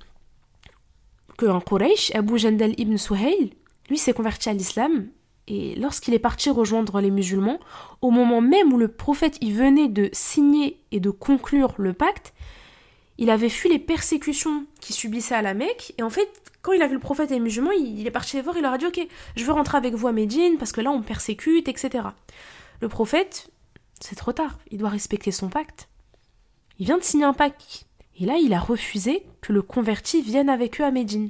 que 1.37 1.45
un 1.45 1.59
Quraysh, 1.59 2.13
Abu 2.13 2.37
Jandal 2.37 2.79
ibn 2.79 2.97
Suhail, 2.97 3.53
lui 3.89 3.97
s'est 3.97 4.13
converti 4.13 4.49
à 4.49 4.53
l'islam 4.53 5.07
et 5.47 5.75
lorsqu'il 5.75 6.13
est 6.13 6.19
parti 6.19 6.49
rejoindre 6.49 7.01
les 7.01 7.11
musulmans, 7.11 7.59
au 8.01 8.11
moment 8.11 8.41
même 8.41 8.71
où 8.73 8.77
le 8.77 8.87
prophète 8.87 9.37
y 9.41 9.51
venait 9.51 9.87
de 9.87 10.09
signer 10.13 10.79
et 10.91 10.99
de 10.99 11.09
conclure 11.09 11.73
le 11.77 11.93
pacte, 11.93 12.33
il 13.17 13.29
avait 13.29 13.49
fui 13.49 13.69
les 13.69 13.79
persécutions 13.79 14.65
qu'il 14.79 14.95
subissait 14.95 15.35
à 15.35 15.41
la 15.41 15.53
Mecque, 15.53 15.93
et 15.97 16.03
en 16.03 16.09
fait, 16.09 16.29
quand 16.61 16.71
il 16.71 16.81
a 16.81 16.87
vu 16.87 16.93
le 16.93 16.99
prophète 16.99 17.31
et 17.31 17.35
les 17.35 17.39
musulmans, 17.39 17.71
il, 17.71 18.05
est 18.05 18.11
parti 18.11 18.35
les 18.35 18.41
voir, 18.41 18.55
il 18.55 18.63
leur 18.63 18.73
a 18.73 18.77
dit 18.77 18.85
Ok, 18.85 18.99
je 19.35 19.43
veux 19.43 19.51
rentrer 19.51 19.77
avec 19.77 19.93
vous 19.93 20.07
à 20.07 20.11
Médine, 20.11 20.57
parce 20.57 20.71
que 20.71 20.81
là 20.81 20.91
on 20.91 21.01
persécute, 21.01 21.67
etc. 21.67 22.05
Le 22.79 22.87
prophète, 22.87 23.51
c'est 23.99 24.15
trop 24.15 24.31
tard, 24.31 24.57
il 24.71 24.77
doit 24.77 24.89
respecter 24.89 25.31
son 25.31 25.49
pacte. 25.49 25.87
Il 26.79 26.85
vient 26.85 26.97
de 26.97 27.03
signer 27.03 27.25
un 27.25 27.33
pacte, 27.33 27.85
et 28.19 28.25
là 28.25 28.37
il 28.37 28.53
a 28.53 28.59
refusé 28.59 29.23
que 29.41 29.53
le 29.53 29.61
converti 29.61 30.21
vienne 30.21 30.49
avec 30.49 30.79
eux 30.81 30.85
à 30.85 30.91
Médine. 30.91 31.29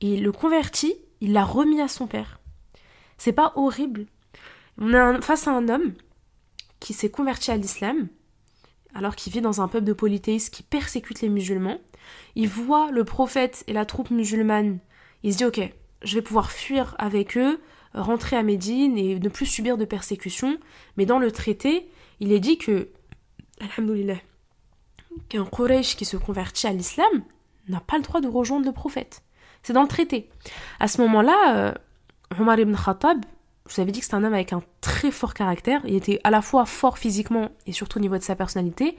Et 0.00 0.16
le 0.16 0.32
converti, 0.32 0.94
il 1.20 1.32
l'a 1.32 1.44
remis 1.44 1.80
à 1.80 1.88
son 1.88 2.06
père. 2.06 2.40
C'est 3.22 3.32
pas 3.32 3.52
horrible. 3.54 4.06
On 4.78 4.92
est 4.92 5.22
face 5.22 5.46
à 5.46 5.52
un 5.52 5.68
homme 5.68 5.92
qui 6.80 6.92
s'est 6.92 7.12
converti 7.12 7.52
à 7.52 7.56
l'islam, 7.56 8.08
alors 8.96 9.14
qu'il 9.14 9.32
vit 9.32 9.40
dans 9.40 9.60
un 9.60 9.68
peuple 9.68 9.84
de 9.84 9.92
polythéistes 9.92 10.52
qui 10.52 10.64
persécute 10.64 11.20
les 11.20 11.28
musulmans. 11.28 11.78
Il 12.34 12.48
voit 12.48 12.90
le 12.90 13.04
prophète 13.04 13.62
et 13.68 13.74
la 13.74 13.84
troupe 13.84 14.10
musulmane. 14.10 14.80
Il 15.22 15.32
se 15.32 15.38
dit, 15.38 15.44
ok, 15.44 15.60
je 16.02 16.14
vais 16.16 16.22
pouvoir 16.22 16.50
fuir 16.50 16.96
avec 16.98 17.36
eux, 17.38 17.60
rentrer 17.94 18.34
à 18.34 18.42
Médine 18.42 18.98
et 18.98 19.20
ne 19.20 19.28
plus 19.28 19.46
subir 19.46 19.78
de 19.78 19.84
persécutions. 19.84 20.58
Mais 20.96 21.06
dans 21.06 21.20
le 21.20 21.30
traité, 21.30 21.88
il 22.18 22.32
est 22.32 22.40
dit 22.40 22.58
que, 22.58 22.88
alhamdoulilah, 23.60 24.18
qu'un 25.28 25.44
Quraysh 25.44 25.94
qui 25.94 26.06
se 26.06 26.16
convertit 26.16 26.66
à 26.66 26.72
l'islam 26.72 27.22
n'a 27.68 27.78
pas 27.78 27.98
le 27.98 28.02
droit 28.02 28.20
de 28.20 28.26
rejoindre 28.26 28.66
le 28.66 28.72
prophète. 28.72 29.22
C'est 29.62 29.74
dans 29.74 29.82
le 29.82 29.88
traité. 29.88 30.28
À 30.80 30.88
ce 30.88 31.00
moment-là, 31.02 31.56
euh, 31.56 31.74
Omar 32.40 32.58
ibn 32.58 32.74
Khattab, 32.74 33.24
je 33.68 33.74
vous 33.74 33.80
avais 33.80 33.92
dit 33.92 34.00
que 34.00 34.06
c'est 34.06 34.14
un 34.14 34.24
homme 34.24 34.34
avec 34.34 34.52
un 34.52 34.62
très 34.80 35.10
fort 35.10 35.34
caractère. 35.34 35.80
Il 35.84 35.94
était 35.94 36.20
à 36.24 36.30
la 36.30 36.42
fois 36.42 36.66
fort 36.66 36.98
physiquement 36.98 37.50
et 37.66 37.72
surtout 37.72 37.98
au 37.98 38.00
niveau 38.00 38.18
de 38.18 38.22
sa 38.22 38.34
personnalité. 38.34 38.96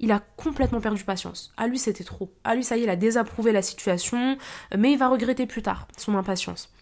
Il 0.00 0.12
a 0.12 0.20
complètement 0.36 0.80
perdu 0.80 1.04
patience. 1.04 1.52
À 1.56 1.66
lui, 1.66 1.78
c'était 1.78 2.04
trop. 2.04 2.30
À 2.44 2.54
lui, 2.54 2.64
ça 2.64 2.76
y 2.76 2.80
est, 2.80 2.84
il 2.84 2.90
a 2.90 2.96
désapprouvé 2.96 3.52
la 3.52 3.62
situation, 3.62 4.36
mais 4.76 4.92
il 4.92 4.98
va 4.98 5.08
regretter 5.08 5.46
plus 5.46 5.62
tard 5.62 5.86
son 5.96 6.16
impatience. 6.16 6.72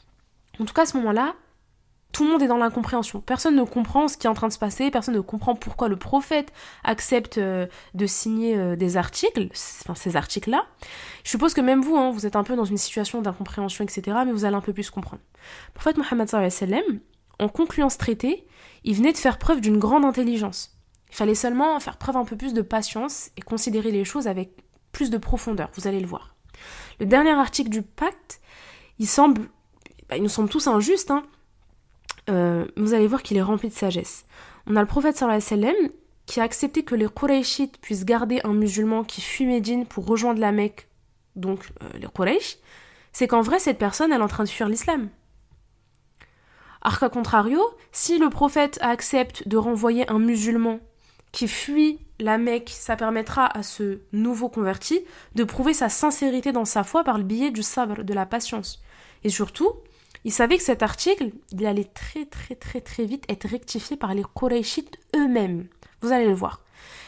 En 0.58 0.64
tout 0.64 0.74
cas, 0.74 0.82
à 0.82 0.86
ce 0.86 0.96
moment-là, 0.96 1.34
tout 2.12 2.24
le 2.24 2.30
monde 2.30 2.42
est 2.42 2.48
dans 2.48 2.56
l'incompréhension. 2.56 3.20
Personne 3.20 3.56
ne 3.56 3.62
comprend 3.62 4.08
ce 4.08 4.16
qui 4.16 4.26
est 4.26 4.30
en 4.30 4.34
train 4.34 4.48
de 4.48 4.52
se 4.52 4.58
passer, 4.58 4.90
personne 4.90 5.14
ne 5.14 5.20
comprend 5.20 5.54
pourquoi 5.54 5.88
le 5.88 5.96
prophète 5.96 6.52
accepte 6.84 7.38
euh, 7.38 7.66
de 7.94 8.06
signer 8.06 8.56
euh, 8.56 8.76
des 8.76 8.96
articles, 8.96 9.48
enfin 9.82 9.94
ces 9.94 10.16
articles-là. 10.16 10.66
Je 11.24 11.30
suppose 11.30 11.54
que 11.54 11.60
même 11.60 11.82
vous, 11.82 11.96
hein, 11.96 12.10
vous 12.10 12.26
êtes 12.26 12.36
un 12.36 12.44
peu 12.44 12.56
dans 12.56 12.64
une 12.64 12.78
situation 12.78 13.22
d'incompréhension, 13.22 13.84
etc., 13.84 14.18
mais 14.26 14.32
vous 14.32 14.44
allez 14.44 14.56
un 14.56 14.60
peu 14.60 14.72
plus 14.72 14.90
comprendre. 14.90 15.22
Le 15.68 15.74
prophète 15.74 15.98
Mohammed 15.98 16.28
en 17.38 17.48
concluant 17.48 17.88
ce 17.88 17.98
traité, 17.98 18.46
il 18.84 18.94
venait 18.94 19.12
de 19.12 19.18
faire 19.18 19.38
preuve 19.38 19.60
d'une 19.60 19.78
grande 19.78 20.04
intelligence. 20.04 20.76
Il 21.10 21.16
fallait 21.16 21.34
seulement 21.34 21.78
faire 21.80 21.96
preuve 21.96 22.16
un 22.16 22.24
peu 22.24 22.36
plus 22.36 22.54
de 22.54 22.62
patience 22.62 23.30
et 23.36 23.40
considérer 23.40 23.90
les 23.90 24.04
choses 24.04 24.28
avec 24.28 24.52
plus 24.92 25.10
de 25.10 25.18
profondeur, 25.18 25.70
vous 25.74 25.86
allez 25.86 26.00
le 26.00 26.06
voir. 26.06 26.34
Le 26.98 27.06
dernier 27.06 27.30
article 27.30 27.70
du 27.70 27.82
pacte, 27.82 28.40
il 28.98 29.06
semble, 29.06 29.42
bah, 30.08 30.16
il 30.16 30.22
nous 30.22 30.28
semble 30.28 30.48
tous 30.48 30.66
injuste, 30.66 31.10
hein. 31.10 31.24
Euh, 32.30 32.64
vous 32.76 32.94
allez 32.94 33.06
voir 33.06 33.22
qu'il 33.22 33.36
est 33.36 33.42
rempli 33.42 33.68
de 33.68 33.74
sagesse. 33.74 34.24
On 34.66 34.76
a 34.76 34.80
le 34.80 34.86
prophète 34.86 35.16
sallallahu 35.16 35.42
alayhi 35.50 35.66
wa 35.66 35.88
qui 36.26 36.40
a 36.40 36.44
accepté 36.44 36.84
que 36.84 36.94
les 36.94 37.08
Qurayshites 37.08 37.78
puissent 37.80 38.04
garder 38.04 38.40
un 38.44 38.52
musulman 38.52 39.02
qui 39.02 39.20
fuit 39.20 39.46
Médine 39.46 39.84
pour 39.84 40.06
rejoindre 40.06 40.40
la 40.40 40.52
Mecque, 40.52 40.88
donc 41.34 41.68
euh, 41.82 41.88
les 41.98 42.06
Quraysh, 42.06 42.58
c'est 43.12 43.26
qu'en 43.26 43.40
vrai 43.40 43.58
cette 43.58 43.78
personne 43.78 44.12
elle 44.12 44.20
est 44.20 44.24
en 44.24 44.28
train 44.28 44.44
de 44.44 44.48
fuir 44.48 44.68
l'islam. 44.68 45.08
Arca 46.82 47.08
contrario, 47.08 47.60
si 47.92 48.18
le 48.18 48.30
prophète 48.30 48.78
accepte 48.80 49.48
de 49.48 49.56
renvoyer 49.56 50.08
un 50.08 50.18
musulman 50.18 50.78
qui 51.32 51.48
fuit 51.48 51.98
la 52.20 52.38
Mecque, 52.38 52.70
ça 52.70 52.96
permettra 52.96 53.46
à 53.46 53.62
ce 53.62 53.98
nouveau 54.12 54.48
converti 54.48 55.00
de 55.34 55.44
prouver 55.44 55.74
sa 55.74 55.88
sincérité 55.88 56.52
dans 56.52 56.64
sa 56.64 56.84
foi 56.84 57.02
par 57.04 57.18
le 57.18 57.24
biais 57.24 57.50
du 57.50 57.62
sabre, 57.62 58.02
de 58.02 58.14
la 58.14 58.26
patience. 58.26 58.82
Et 59.24 59.30
surtout, 59.30 59.72
il 60.24 60.32
savait 60.32 60.56
que 60.56 60.62
cet 60.62 60.82
article, 60.82 61.30
il 61.52 61.66
allait 61.66 61.84
très 61.84 62.26
très 62.26 62.54
très 62.54 62.80
très 62.80 63.04
vite 63.04 63.24
être 63.28 63.48
rectifié 63.48 63.96
par 63.96 64.14
les 64.14 64.24
Qurayshites 64.34 64.98
eux-mêmes. 65.16 65.66
Vous 66.02 66.12
allez 66.12 66.26
le 66.26 66.34
voir. 66.34 66.62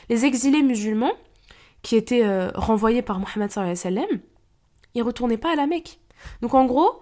Les 0.08 0.24
exilés 0.24 0.62
musulmans, 0.62 1.12
qui 1.82 1.96
étaient 1.96 2.24
euh, 2.24 2.50
renvoyés 2.54 3.02
par 3.02 3.18
Mohammed 3.18 3.50
sallam, 3.50 4.06
ils 4.94 5.02
retournaient 5.02 5.36
pas 5.36 5.52
à 5.52 5.56
la 5.56 5.66
Mecque. 5.66 5.98
Donc 6.40 6.54
en 6.54 6.64
gros, 6.64 7.00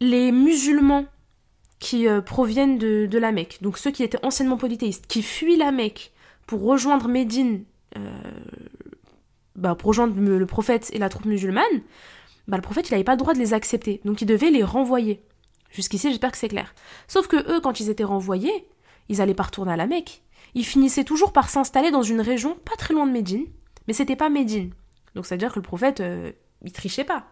les 0.00 0.32
musulmans 0.32 1.06
qui 1.78 2.08
euh, 2.08 2.20
proviennent 2.20 2.78
de, 2.78 3.18
la 3.18 3.32
Mecque, 3.32 3.58
donc 3.62 3.78
ceux 3.78 3.90
qui 3.90 4.02
étaient 4.02 4.24
anciennement 4.24 4.56
polythéistes, 4.56 5.06
qui 5.06 5.22
fuient 5.22 5.56
la 5.56 5.72
Mecque 5.72 6.12
pour 6.46 6.62
rejoindre 6.62 7.08
Médine, 7.08 7.64
euh, 7.96 8.20
bah, 9.56 9.74
pour 9.74 9.88
rejoindre 9.88 10.18
le 10.18 10.46
prophète 10.46 10.90
et 10.92 10.98
la 10.98 11.08
troupe 11.08 11.24
musulmane, 11.24 11.82
bah, 12.50 12.56
le 12.56 12.62
prophète 12.62 12.88
il 12.88 12.92
n'avait 12.92 13.04
pas 13.04 13.12
le 13.12 13.18
droit 13.18 13.34
de 13.34 13.38
les 13.38 13.54
accepter, 13.54 14.00
donc 14.04 14.20
il 14.20 14.26
devait 14.26 14.50
les 14.50 14.64
renvoyer. 14.64 15.22
Jusqu'ici, 15.70 16.08
j'espère 16.08 16.32
que 16.32 16.38
c'est 16.38 16.48
clair. 16.48 16.74
Sauf 17.06 17.28
que 17.28 17.36
eux, 17.50 17.60
quand 17.60 17.80
ils 17.80 17.90
étaient 17.90 18.04
renvoyés, 18.04 18.66
ils 19.08 19.20
allaient 19.20 19.34
pas 19.34 19.44
retourner 19.44 19.72
à 19.72 19.76
la 19.76 19.86
Mecque. 19.86 20.22
Ils 20.54 20.66
finissaient 20.66 21.04
toujours 21.04 21.32
par 21.32 21.48
s'installer 21.48 21.90
dans 21.90 22.02
une 22.02 22.20
région 22.20 22.56
pas 22.64 22.76
très 22.76 22.92
loin 22.92 23.06
de 23.06 23.12
Médine, 23.12 23.46
mais 23.86 23.94
c'était 23.94 24.16
pas 24.16 24.30
Médine. 24.30 24.72
Donc 25.14 25.26
ça 25.26 25.36
veut 25.36 25.38
dire 25.38 25.52
que 25.52 25.58
le 25.60 25.64
prophète, 25.64 26.00
euh, 26.00 26.32
il 26.62 26.72
trichait 26.72 27.04
pas. 27.04 27.26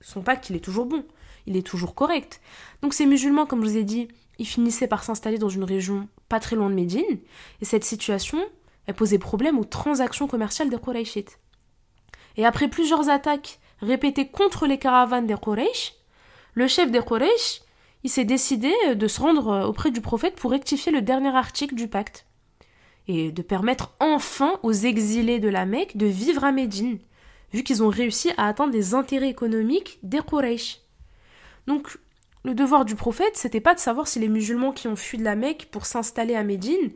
Son 0.00 0.22
pacte, 0.22 0.48
il 0.50 0.56
est 0.56 0.60
toujours 0.60 0.86
bon 0.86 1.04
il 1.46 1.56
est 1.56 1.66
toujours 1.66 1.94
correct. 1.94 2.40
Donc 2.82 2.94
ces 2.94 3.06
musulmans, 3.06 3.46
comme 3.46 3.64
je 3.64 3.70
vous 3.70 3.76
ai 3.76 3.84
dit, 3.84 4.08
ils 4.38 4.46
finissaient 4.46 4.86
par 4.86 5.04
s'installer 5.04 5.38
dans 5.38 5.48
une 5.48 5.64
région 5.64 6.08
pas 6.28 6.40
très 6.40 6.56
loin 6.56 6.70
de 6.70 6.74
Médine, 6.74 7.18
et 7.60 7.64
cette 7.64 7.84
situation, 7.84 8.38
elle 8.86 8.94
posait 8.94 9.18
problème 9.18 9.58
aux 9.58 9.64
transactions 9.64 10.26
commerciales 10.26 10.70
des 10.70 10.78
Qurayshites. 10.78 11.38
Et 12.36 12.46
après 12.46 12.68
plusieurs 12.68 13.08
attaques 13.10 13.60
répétées 13.82 14.28
contre 14.28 14.66
les 14.66 14.78
caravanes 14.78 15.26
des 15.26 15.36
Quraysh, 15.36 15.94
le 16.54 16.66
chef 16.68 16.90
des 16.90 17.00
Quraysh, 17.00 17.60
il 18.04 18.10
s'est 18.10 18.24
décidé 18.24 18.72
de 18.94 19.06
se 19.06 19.20
rendre 19.20 19.66
auprès 19.68 19.90
du 19.90 20.00
prophète 20.00 20.36
pour 20.36 20.50
rectifier 20.50 20.90
le 20.90 21.02
dernier 21.02 21.34
article 21.34 21.74
du 21.74 21.88
pacte 21.88 22.26
et 23.08 23.32
de 23.32 23.42
permettre 23.42 23.92
enfin 24.00 24.58
aux 24.62 24.72
exilés 24.72 25.40
de 25.40 25.48
la 25.48 25.66
Mecque 25.66 25.96
de 25.96 26.06
vivre 26.06 26.44
à 26.44 26.52
Médine, 26.52 26.98
vu 27.52 27.62
qu'ils 27.62 27.82
ont 27.82 27.88
réussi 27.88 28.30
à 28.36 28.46
atteindre 28.46 28.72
des 28.72 28.94
intérêts 28.94 29.28
économiques 29.28 29.98
des 30.02 30.20
Quraysh. 30.20 30.80
Donc, 31.66 31.98
le 32.44 32.54
devoir 32.54 32.84
du 32.84 32.94
prophète, 32.94 33.36
c'était 33.36 33.60
pas 33.60 33.74
de 33.74 33.80
savoir 33.80 34.08
si 34.08 34.18
les 34.18 34.28
musulmans 34.28 34.72
qui 34.72 34.88
ont 34.88 34.96
fui 34.96 35.18
de 35.18 35.24
la 35.24 35.36
Mecque 35.36 35.68
pour 35.70 35.86
s'installer 35.86 36.34
à 36.34 36.42
Médine, 36.42 36.90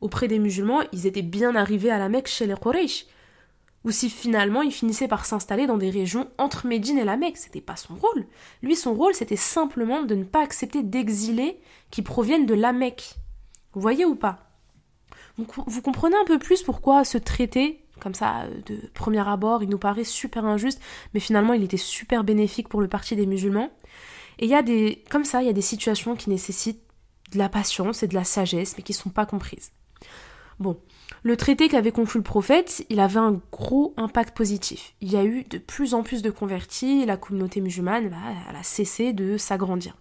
auprès 0.00 0.28
des 0.28 0.38
musulmans, 0.38 0.82
ils 0.92 1.06
étaient 1.06 1.22
bien 1.22 1.54
arrivés 1.54 1.90
à 1.90 1.98
la 1.98 2.08
Mecque 2.08 2.28
chez 2.28 2.46
les 2.46 2.54
Quraysh, 2.54 3.06
ou 3.84 3.90
si 3.90 4.10
finalement 4.10 4.62
ils 4.62 4.72
finissaient 4.72 5.08
par 5.08 5.24
s'installer 5.24 5.66
dans 5.66 5.76
des 5.76 5.90
régions 5.90 6.30
entre 6.38 6.66
Médine 6.66 6.98
et 6.98 7.04
la 7.04 7.16
Mecque. 7.16 7.36
C'était 7.36 7.60
pas 7.60 7.76
son 7.76 7.94
rôle. 7.94 8.26
Lui, 8.62 8.76
son 8.76 8.94
rôle, 8.94 9.14
c'était 9.14 9.36
simplement 9.36 10.02
de 10.02 10.14
ne 10.14 10.24
pas 10.24 10.42
accepter 10.42 10.82
d'exilés 10.82 11.60
qui 11.90 12.02
proviennent 12.02 12.46
de 12.46 12.54
la 12.54 12.72
Mecque. 12.72 13.14
Vous 13.72 13.80
voyez 13.80 14.04
ou 14.04 14.14
pas? 14.14 14.50
Vous 15.38 15.82
comprenez 15.82 16.16
un 16.16 16.26
peu 16.26 16.38
plus 16.38 16.62
pourquoi 16.62 17.04
ce 17.04 17.16
traité, 17.16 17.84
comme 18.00 18.14
ça, 18.14 18.46
de 18.66 18.76
premier 18.92 19.26
abord, 19.26 19.62
il 19.62 19.70
nous 19.70 19.78
paraît 19.78 20.04
super 20.04 20.44
injuste, 20.44 20.80
mais 21.14 21.20
finalement 21.20 21.54
il 21.54 21.62
était 21.62 21.78
super 21.78 22.22
bénéfique 22.22 22.68
pour 22.68 22.82
le 22.82 22.88
parti 22.88 23.16
des 23.16 23.26
musulmans? 23.26 23.70
Et 24.38 24.44
il 24.44 24.50
y 24.50 24.54
a 24.54 24.62
des, 24.62 25.02
comme 25.10 25.24
ça, 25.24 25.42
il 25.42 25.46
y 25.46 25.50
a 25.50 25.54
des 25.54 25.62
situations 25.62 26.16
qui 26.16 26.28
nécessitent 26.28 26.82
de 27.32 27.38
la 27.38 27.48
patience 27.48 28.02
et 28.02 28.08
de 28.08 28.14
la 28.14 28.24
sagesse, 28.24 28.76
mais 28.76 28.82
qui 28.82 28.92
ne 28.92 28.96
sont 28.98 29.10
pas 29.10 29.24
comprises. 29.24 29.72
Bon, 30.58 30.78
le 31.24 31.36
traité 31.36 31.68
qu'avait 31.68 31.92
conclu 31.92 32.18
le 32.18 32.24
prophète, 32.24 32.84
il 32.88 32.98
avait 32.98 33.20
un 33.20 33.40
gros 33.52 33.94
impact 33.96 34.36
positif. 34.36 34.94
Il 35.00 35.12
y 35.12 35.16
a 35.16 35.24
eu 35.24 35.44
de 35.44 35.58
plus 35.58 35.94
en 35.94 36.02
plus 36.02 36.20
de 36.20 36.30
convertis, 36.30 37.06
la 37.06 37.16
communauté 37.16 37.60
musulmane, 37.60 38.08
bah, 38.08 38.16
elle 38.50 38.56
a 38.56 38.62
cessé 38.64 39.12
de 39.12 39.36
s'agrandir. 39.36 39.96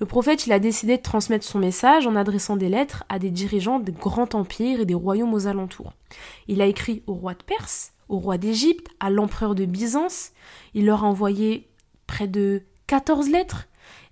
Le 0.00 0.06
prophète, 0.06 0.46
il 0.46 0.52
a 0.52 0.58
décidé 0.58 0.96
de 0.96 1.02
transmettre 1.02 1.44
son 1.44 1.58
message 1.58 2.06
en 2.06 2.16
adressant 2.16 2.56
des 2.56 2.68
lettres 2.68 3.04
à 3.08 3.18
des 3.18 3.30
dirigeants 3.30 3.80
de 3.80 3.90
grands 3.90 4.28
empires 4.34 4.80
et 4.80 4.86
des 4.86 4.94
royaumes 4.94 5.34
aux 5.34 5.46
alentours. 5.46 5.92
Il 6.48 6.62
a 6.62 6.66
écrit 6.66 7.02
au 7.06 7.14
roi 7.14 7.34
de 7.34 7.42
Perse, 7.42 7.92
au 8.08 8.18
roi 8.18 8.38
d'Égypte, 8.38 8.88
à 9.00 9.10
l'empereur 9.10 9.54
de 9.54 9.64
Byzance. 9.64 10.32
Il 10.74 10.86
leur 10.86 11.04
a 11.04 11.08
envoyé 11.08 11.68
près 12.06 12.28
de 12.28 12.62
14 12.86 13.28
lettres 13.30 13.68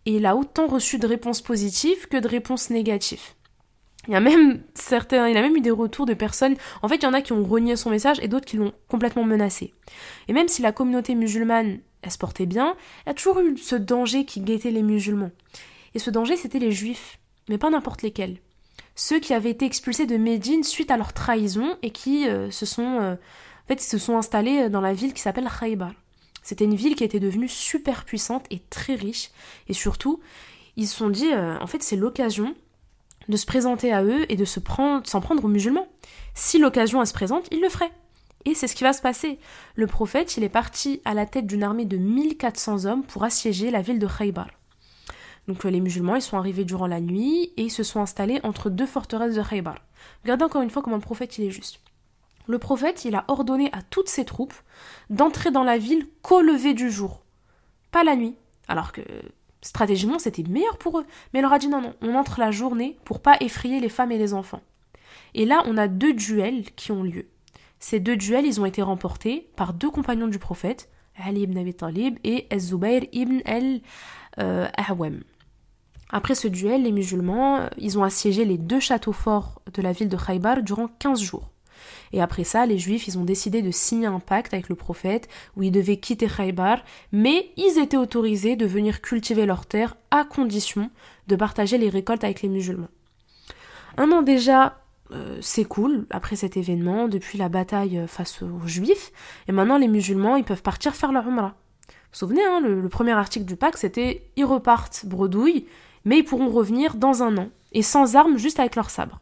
et 0.06 0.16
il 0.16 0.26
a 0.26 0.36
autant 0.36 0.66
reçu 0.66 0.98
de 0.98 1.06
réponses 1.06 1.40
positives 1.40 2.08
que 2.08 2.18
de 2.18 2.28
réponses 2.28 2.70
négatives. 2.70 3.34
Il 4.06 4.12
y 4.12 4.16
a 4.16 4.20
même 4.20 4.62
certains, 4.74 5.28
il 5.28 5.36
a 5.36 5.42
même 5.42 5.56
eu 5.56 5.60
des 5.60 5.70
retours 5.70 6.06
de 6.06 6.14
personnes. 6.14 6.56
En 6.82 6.88
fait, 6.88 6.96
il 6.96 7.02
y 7.04 7.06
en 7.06 7.14
a 7.14 7.22
qui 7.22 7.32
ont 7.32 7.44
renié 7.44 7.76
son 7.76 7.90
message 7.90 8.18
et 8.20 8.28
d'autres 8.28 8.46
qui 8.46 8.56
l'ont 8.56 8.72
complètement 8.88 9.24
menacé. 9.24 9.72
Et 10.28 10.32
même 10.32 10.48
si 10.48 10.62
la 10.62 10.72
communauté 10.72 11.14
musulmane, 11.14 11.78
elle 12.02 12.10
se 12.10 12.18
portait 12.18 12.46
bien, 12.46 12.76
il 13.04 13.08
y 13.08 13.10
a 13.10 13.14
toujours 13.14 13.40
eu 13.40 13.56
ce 13.56 13.76
danger 13.76 14.24
qui 14.24 14.40
guettait 14.40 14.70
les 14.70 14.82
musulmans. 14.82 15.30
Et 15.94 15.98
ce 15.98 16.10
danger, 16.10 16.36
c'était 16.36 16.58
les 16.58 16.72
juifs, 16.72 17.18
mais 17.48 17.58
pas 17.58 17.70
n'importe 17.70 18.02
lesquels. 18.02 18.38
Ceux 18.94 19.18
qui 19.20 19.32
avaient 19.34 19.50
été 19.50 19.64
expulsés 19.64 20.06
de 20.06 20.16
Médine 20.16 20.64
suite 20.64 20.90
à 20.90 20.96
leur 20.96 21.12
trahison 21.12 21.76
et 21.82 21.90
qui 21.90 22.28
euh, 22.28 22.50
se 22.50 22.66
sont, 22.66 23.00
euh, 23.00 23.14
en 23.14 23.66
fait, 23.68 23.80
se 23.80 23.98
sont 23.98 24.16
installés 24.16 24.68
dans 24.68 24.80
la 24.80 24.92
ville 24.92 25.14
qui 25.14 25.20
s'appelle 25.20 25.48
Khaybar. 25.48 25.92
C'était 26.42 26.66
une 26.66 26.74
ville 26.74 26.94
qui 26.94 27.04
était 27.04 27.20
devenue 27.20 27.48
super 27.48 28.04
puissante 28.04 28.44
et 28.50 28.60
très 28.70 28.94
riche. 28.94 29.30
Et 29.68 29.72
surtout, 29.72 30.20
ils 30.76 30.86
se 30.86 30.96
sont 30.96 31.08
dit, 31.08 31.32
euh, 31.32 31.58
en 31.58 31.66
fait, 31.66 31.82
c'est 31.82 31.96
l'occasion 31.96 32.54
de 33.28 33.36
se 33.36 33.46
présenter 33.46 33.92
à 33.92 34.02
eux 34.02 34.30
et 34.30 34.36
de 34.36 34.44
se 34.44 34.60
prendre, 34.60 35.06
s'en 35.06 35.20
prendre 35.20 35.44
aux 35.44 35.48
musulmans. 35.48 35.88
Si 36.34 36.58
l'occasion 36.58 37.04
se 37.04 37.12
présente, 37.12 37.46
ils 37.50 37.60
le 37.60 37.68
feraient. 37.68 37.92
Et 38.44 38.54
c'est 38.54 38.66
ce 38.66 38.74
qui 38.74 38.84
va 38.84 38.92
se 38.92 39.00
passer. 39.00 39.38
Le 39.74 39.86
prophète, 39.86 40.36
il 40.36 40.44
est 40.44 40.48
parti 40.48 41.00
à 41.04 41.14
la 41.14 41.26
tête 41.26 41.46
d'une 41.46 41.62
armée 41.62 41.86
de 41.86 41.96
1400 41.96 42.84
hommes 42.84 43.02
pour 43.02 43.24
assiéger 43.24 43.70
la 43.70 43.80
ville 43.80 43.98
de 43.98 44.06
Khaybar. 44.06 44.48
Donc 45.48 45.64
euh, 45.64 45.70
les 45.70 45.80
musulmans, 45.80 46.16
ils 46.16 46.22
sont 46.22 46.38
arrivés 46.38 46.64
durant 46.64 46.86
la 46.86 47.00
nuit 47.00 47.52
et 47.56 47.62
ils 47.62 47.70
se 47.70 47.82
sont 47.82 48.00
installés 48.00 48.40
entre 48.42 48.70
deux 48.70 48.86
forteresses 48.86 49.34
de 49.34 49.42
Khaybar. 49.42 49.76
Regardez 50.22 50.44
encore 50.44 50.62
une 50.62 50.70
fois 50.70 50.82
comment 50.82 50.96
le 50.96 51.02
prophète 51.02 51.38
il 51.38 51.44
est 51.44 51.50
juste. 51.50 51.80
Le 52.46 52.58
prophète, 52.58 53.06
il 53.06 53.14
a 53.14 53.24
ordonné 53.28 53.70
à 53.72 53.80
toutes 53.82 54.08
ses 54.08 54.26
troupes 54.26 54.54
d'entrer 55.08 55.50
dans 55.50 55.64
la 55.64 55.78
ville 55.78 56.06
qu'au 56.20 56.42
lever 56.42 56.74
du 56.74 56.90
jour, 56.90 57.22
pas 57.90 58.04
la 58.04 58.16
nuit. 58.16 58.34
Alors 58.68 58.92
que 58.92 59.02
stratégiquement, 59.64 60.18
c'était 60.18 60.44
meilleur 60.44 60.78
pour 60.78 61.00
eux. 61.00 61.06
Mais 61.32 61.40
il 61.40 61.42
leur 61.42 61.52
a 61.52 61.58
dit 61.58 61.68
non, 61.68 61.80
non, 61.80 61.94
on 62.02 62.14
entre 62.14 62.38
la 62.38 62.52
journée 62.52 62.96
pour 63.04 63.20
pas 63.20 63.36
effrayer 63.40 63.80
les 63.80 63.88
femmes 63.88 64.12
et 64.12 64.18
les 64.18 64.34
enfants. 64.34 64.60
Et 65.34 65.46
là, 65.46 65.64
on 65.66 65.76
a 65.76 65.88
deux 65.88 66.12
duels 66.12 66.64
qui 66.76 66.92
ont 66.92 67.02
lieu. 67.02 67.26
Ces 67.80 67.98
deux 67.98 68.16
duels, 68.16 68.46
ils 68.46 68.60
ont 68.60 68.66
été 68.66 68.82
remportés 68.82 69.48
par 69.56 69.74
deux 69.74 69.90
compagnons 69.90 70.28
du 70.28 70.38
prophète, 70.38 70.88
Ali 71.16 71.42
ibn 71.42 71.58
Abi 71.58 71.74
Talib 71.74 72.18
et 72.24 72.46
Az-Zubayr 72.50 73.06
ibn 73.12 73.40
al-Ahwam. 73.44 75.22
Après 76.10 76.34
ce 76.34 76.46
duel, 76.46 76.84
les 76.84 76.92
musulmans, 76.92 77.68
ils 77.78 77.98
ont 77.98 78.04
assiégé 78.04 78.44
les 78.44 78.58
deux 78.58 78.80
châteaux 78.80 79.12
forts 79.12 79.62
de 79.72 79.82
la 79.82 79.92
ville 79.92 80.08
de 80.08 80.16
Khaybar 80.16 80.62
durant 80.62 80.88
15 80.88 81.20
jours. 81.20 81.50
Et 82.14 82.20
après 82.20 82.44
ça, 82.44 82.64
les 82.64 82.78
Juifs, 82.78 83.08
ils 83.08 83.18
ont 83.18 83.24
décidé 83.24 83.60
de 83.60 83.72
signer 83.72 84.06
un 84.06 84.20
pacte 84.20 84.54
avec 84.54 84.68
le 84.68 84.76
prophète 84.76 85.28
où 85.56 85.64
ils 85.64 85.72
devaient 85.72 85.96
quitter 85.96 86.28
Khaybar, 86.28 86.84
mais 87.10 87.50
ils 87.56 87.80
étaient 87.80 87.96
autorisés 87.96 88.54
de 88.54 88.66
venir 88.66 89.02
cultiver 89.02 89.46
leurs 89.46 89.66
terres 89.66 89.96
à 90.12 90.22
condition 90.22 90.90
de 91.26 91.34
partager 91.34 91.76
les 91.76 91.88
récoltes 91.88 92.22
avec 92.22 92.42
les 92.42 92.48
musulmans. 92.48 92.86
Un 93.96 94.12
an 94.12 94.22
déjà 94.22 94.78
euh, 95.10 95.40
s'écoule 95.40 96.06
après 96.08 96.36
cet 96.36 96.56
événement, 96.56 97.08
depuis 97.08 97.36
la 97.36 97.48
bataille 97.48 98.04
face 98.06 98.42
aux 98.42 98.64
Juifs, 98.64 99.10
et 99.48 99.52
maintenant 99.52 99.76
les 99.76 99.88
musulmans, 99.88 100.36
ils 100.36 100.44
peuvent 100.44 100.62
partir 100.62 100.94
faire 100.94 101.10
leur 101.10 101.26
umrah. 101.26 101.56
Vous 101.88 101.94
vous 102.12 102.18
souvenez, 102.18 102.44
hein, 102.44 102.60
le, 102.60 102.80
le, 102.80 102.88
premier 102.88 103.10
article 103.10 103.44
du 103.44 103.56
pacte, 103.56 103.78
c'était 103.78 104.30
ils 104.36 104.44
repartent 104.44 105.04
bredouille, 105.04 105.66
mais 106.04 106.18
ils 106.18 106.24
pourront 106.24 106.48
revenir 106.48 106.94
dans 106.94 107.24
un 107.24 107.36
an, 107.38 107.48
et 107.72 107.82
sans 107.82 108.14
armes, 108.14 108.38
juste 108.38 108.60
avec 108.60 108.76
leur 108.76 108.90
sabre. 108.90 109.20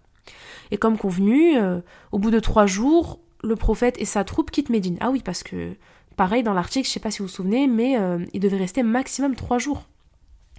Et 0.73 0.78
comme 0.78 0.97
convenu, 0.97 1.57
euh, 1.59 1.81
au 2.11 2.19
bout 2.19 2.31
de 2.31 2.40
trois 2.40 2.66
jours, 2.66 3.20
le 3.44 3.55
prophète 3.57 3.94
et 3.99 4.07
sa 4.07 4.24
troupe 4.24 4.51
quittent 4.51 4.70
Médine. 4.70 4.97
Ah 5.01 5.11
oui, 5.11 5.20
parce 5.23 5.43
que, 5.43 5.77
pareil, 6.16 6.43
dans 6.43 6.55
l'article, 6.55 6.89
je 6.89 6.93
sais 6.93 6.99
pas 6.99 7.11
si 7.11 7.19
vous 7.19 7.27
vous 7.27 7.32
souvenez, 7.32 7.66
mais 7.66 7.99
euh, 8.01 8.24
il 8.32 8.40
devait 8.40 8.57
rester 8.57 8.82
maximum 8.82 9.36
trois 9.36 9.59
jours 9.59 9.86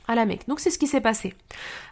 à 0.08 0.14
la 0.14 0.26
Mecque. 0.26 0.48
Donc 0.48 0.60
c'est 0.60 0.70
ce 0.70 0.78
qui 0.78 0.86
s'est 0.86 1.02
passé. 1.02 1.34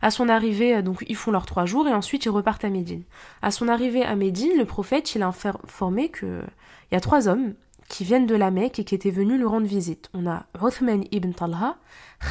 À 0.04 0.12
son 0.12 0.30
arrivée, 0.30 0.76
euh, 0.76 0.82
donc 0.84 1.04
ils 1.08 1.16
font 1.16 1.32
leurs 1.32 1.48
trois 1.48 1.66
jours 1.66 1.88
et 1.88 1.94
ensuite 1.94 2.26
ils 2.26 2.30
repartent 2.30 2.64
à 2.64 2.70
Médine. 2.70 3.04
À 3.42 3.50
son 3.50 3.68
arrivée 3.68 4.04
à 4.04 4.16
Médine, 4.16 4.52
le 4.56 4.66
prophète, 4.66 5.16
il 5.16 5.24
a 5.24 5.28
informé 5.28 6.10
que 6.10 6.44
il 6.92 6.94
y 6.94 6.98
a 6.98 7.02
trois 7.02 7.28
hommes 7.28 7.56
qui 7.88 8.04
viennent 8.04 8.28
de 8.28 8.36
la 8.36 8.52
Mecque 8.52 8.80
et 8.80 8.84
qui 8.84 8.94
étaient 8.94 9.12
venus 9.12 9.38
lui 9.38 9.46
rendre 9.46 9.66
visite. 9.66 10.10
On 10.14 10.28
a 10.28 10.46
Uthman 10.62 11.06
ibn 11.12 11.32
Talha, 11.32 11.78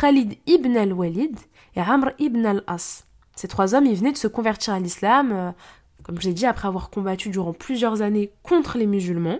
Khalid 0.01 0.37
ibn 0.47 0.77
al-Walid 0.77 1.37
et 1.75 1.81
Amr 1.81 2.13
ibn 2.19 2.47
al-As. 2.47 3.07
Ces 3.37 3.49
trois 3.49 3.75
hommes, 3.75 3.87
ils 3.87 3.97
venaient 3.97 4.13
de 4.13 4.19
se 4.19 4.29
convertir 4.29 4.75
à 4.75 4.81
l'islam 4.81 5.55
comme 6.03 6.21
je 6.21 6.29
l'ai 6.29 6.35
dit, 6.35 6.47
après 6.47 6.69
avoir 6.69 6.91
combattu 6.91 7.31
durant 7.31 7.53
plusieurs 7.53 8.03
années 8.03 8.31
contre 8.43 8.79
les 8.79 8.87
musulmans. 8.87 9.39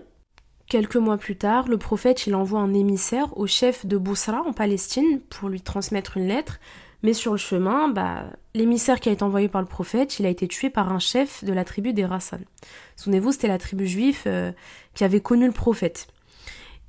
Quelques 0.67 0.95
mois 0.95 1.17
plus 1.17 1.35
tard, 1.35 1.67
le 1.67 1.77
prophète 1.77 2.27
il 2.27 2.35
envoie 2.35 2.61
un 2.61 2.73
émissaire 2.73 3.37
au 3.37 3.45
chef 3.45 3.85
de 3.85 3.97
Bousra 3.97 4.41
en 4.43 4.53
Palestine 4.53 5.19
pour 5.29 5.49
lui 5.49 5.61
transmettre 5.61 6.15
une 6.15 6.27
lettre, 6.27 6.59
mais 7.03 7.13
sur 7.13 7.31
le 7.31 7.37
chemin, 7.37 7.89
bah, 7.89 8.25
l'émissaire 8.53 8.99
qui 8.99 9.09
a 9.09 9.11
été 9.11 9.23
envoyé 9.23 9.49
par 9.49 9.61
le 9.61 9.67
prophète, 9.67 10.19
il 10.19 10.25
a 10.25 10.29
été 10.29 10.47
tué 10.47 10.69
par 10.69 10.91
un 10.91 10.99
chef 10.99 11.43
de 11.43 11.51
la 11.51 11.65
tribu 11.65 11.93
des 11.93 12.05
Rassan. 12.05 12.39
Souvenez-vous, 12.95 13.31
c'était 13.31 13.47
la 13.47 13.57
tribu 13.57 13.87
juive 13.87 14.21
euh, 14.27 14.51
qui 14.93 15.03
avait 15.03 15.19
connu 15.19 15.45
le 15.45 15.51
prophète. 15.51 16.07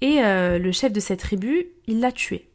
Et 0.01 0.23
euh, 0.23 0.59
le 0.59 0.73
chef 0.73 0.93
de 0.93 1.01
cette 1.01 1.21
tribu, 1.21 1.67
il 1.87 2.01
l'a 2.01 2.13
tué. 2.13 2.49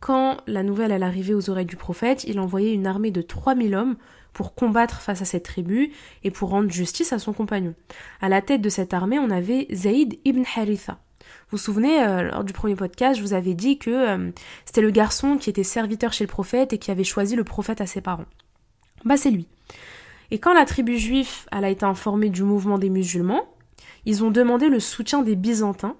Quand 0.00 0.36
la 0.46 0.62
nouvelle 0.62 0.92
est 0.92 1.02
arrivée 1.02 1.34
aux 1.34 1.50
oreilles 1.50 1.64
du 1.64 1.76
prophète, 1.76 2.24
il 2.24 2.38
a 2.38 2.42
envoyé 2.42 2.72
une 2.72 2.86
armée 2.86 3.10
de 3.10 3.22
3000 3.22 3.74
hommes 3.74 3.96
pour 4.34 4.54
combattre 4.54 5.00
face 5.00 5.22
à 5.22 5.24
cette 5.24 5.44
tribu 5.44 5.92
et 6.22 6.30
pour 6.30 6.50
rendre 6.50 6.70
justice 6.70 7.14
à 7.14 7.18
son 7.18 7.32
compagnon. 7.32 7.74
À 8.20 8.28
la 8.28 8.42
tête 8.42 8.60
de 8.60 8.68
cette 8.68 8.92
armée, 8.92 9.18
on 9.18 9.30
avait 9.30 9.66
Zayd 9.72 10.18
ibn 10.24 10.42
Haritha. 10.56 10.98
Vous 11.48 11.56
vous 11.56 11.58
souvenez, 11.58 12.02
euh, 12.02 12.30
lors 12.30 12.44
du 12.44 12.52
premier 12.52 12.74
podcast, 12.74 13.18
je 13.18 13.22
vous 13.22 13.32
avais 13.32 13.54
dit 13.54 13.78
que 13.78 13.90
euh, 13.90 14.30
c'était 14.66 14.82
le 14.82 14.90
garçon 14.90 15.38
qui 15.38 15.48
était 15.48 15.64
serviteur 15.64 16.12
chez 16.12 16.24
le 16.24 16.28
prophète 16.28 16.74
et 16.74 16.78
qui 16.78 16.90
avait 16.90 17.04
choisi 17.04 17.36
le 17.36 17.44
prophète 17.44 17.80
à 17.80 17.86
ses 17.86 18.02
parents. 18.02 18.26
Bah 19.04 19.16
c'est 19.16 19.30
lui. 19.30 19.48
Et 20.30 20.38
quand 20.38 20.52
la 20.52 20.64
tribu 20.64 20.98
juive 20.98 21.46
elle 21.52 21.64
a 21.64 21.70
été 21.70 21.84
informée 21.84 22.28
du 22.28 22.42
mouvement 22.42 22.78
des 22.78 22.90
musulmans, 22.90 23.44
ils 24.04 24.24
ont 24.24 24.30
demandé 24.30 24.68
le 24.68 24.80
soutien 24.80 25.22
des 25.22 25.36
Byzantins. 25.36 25.96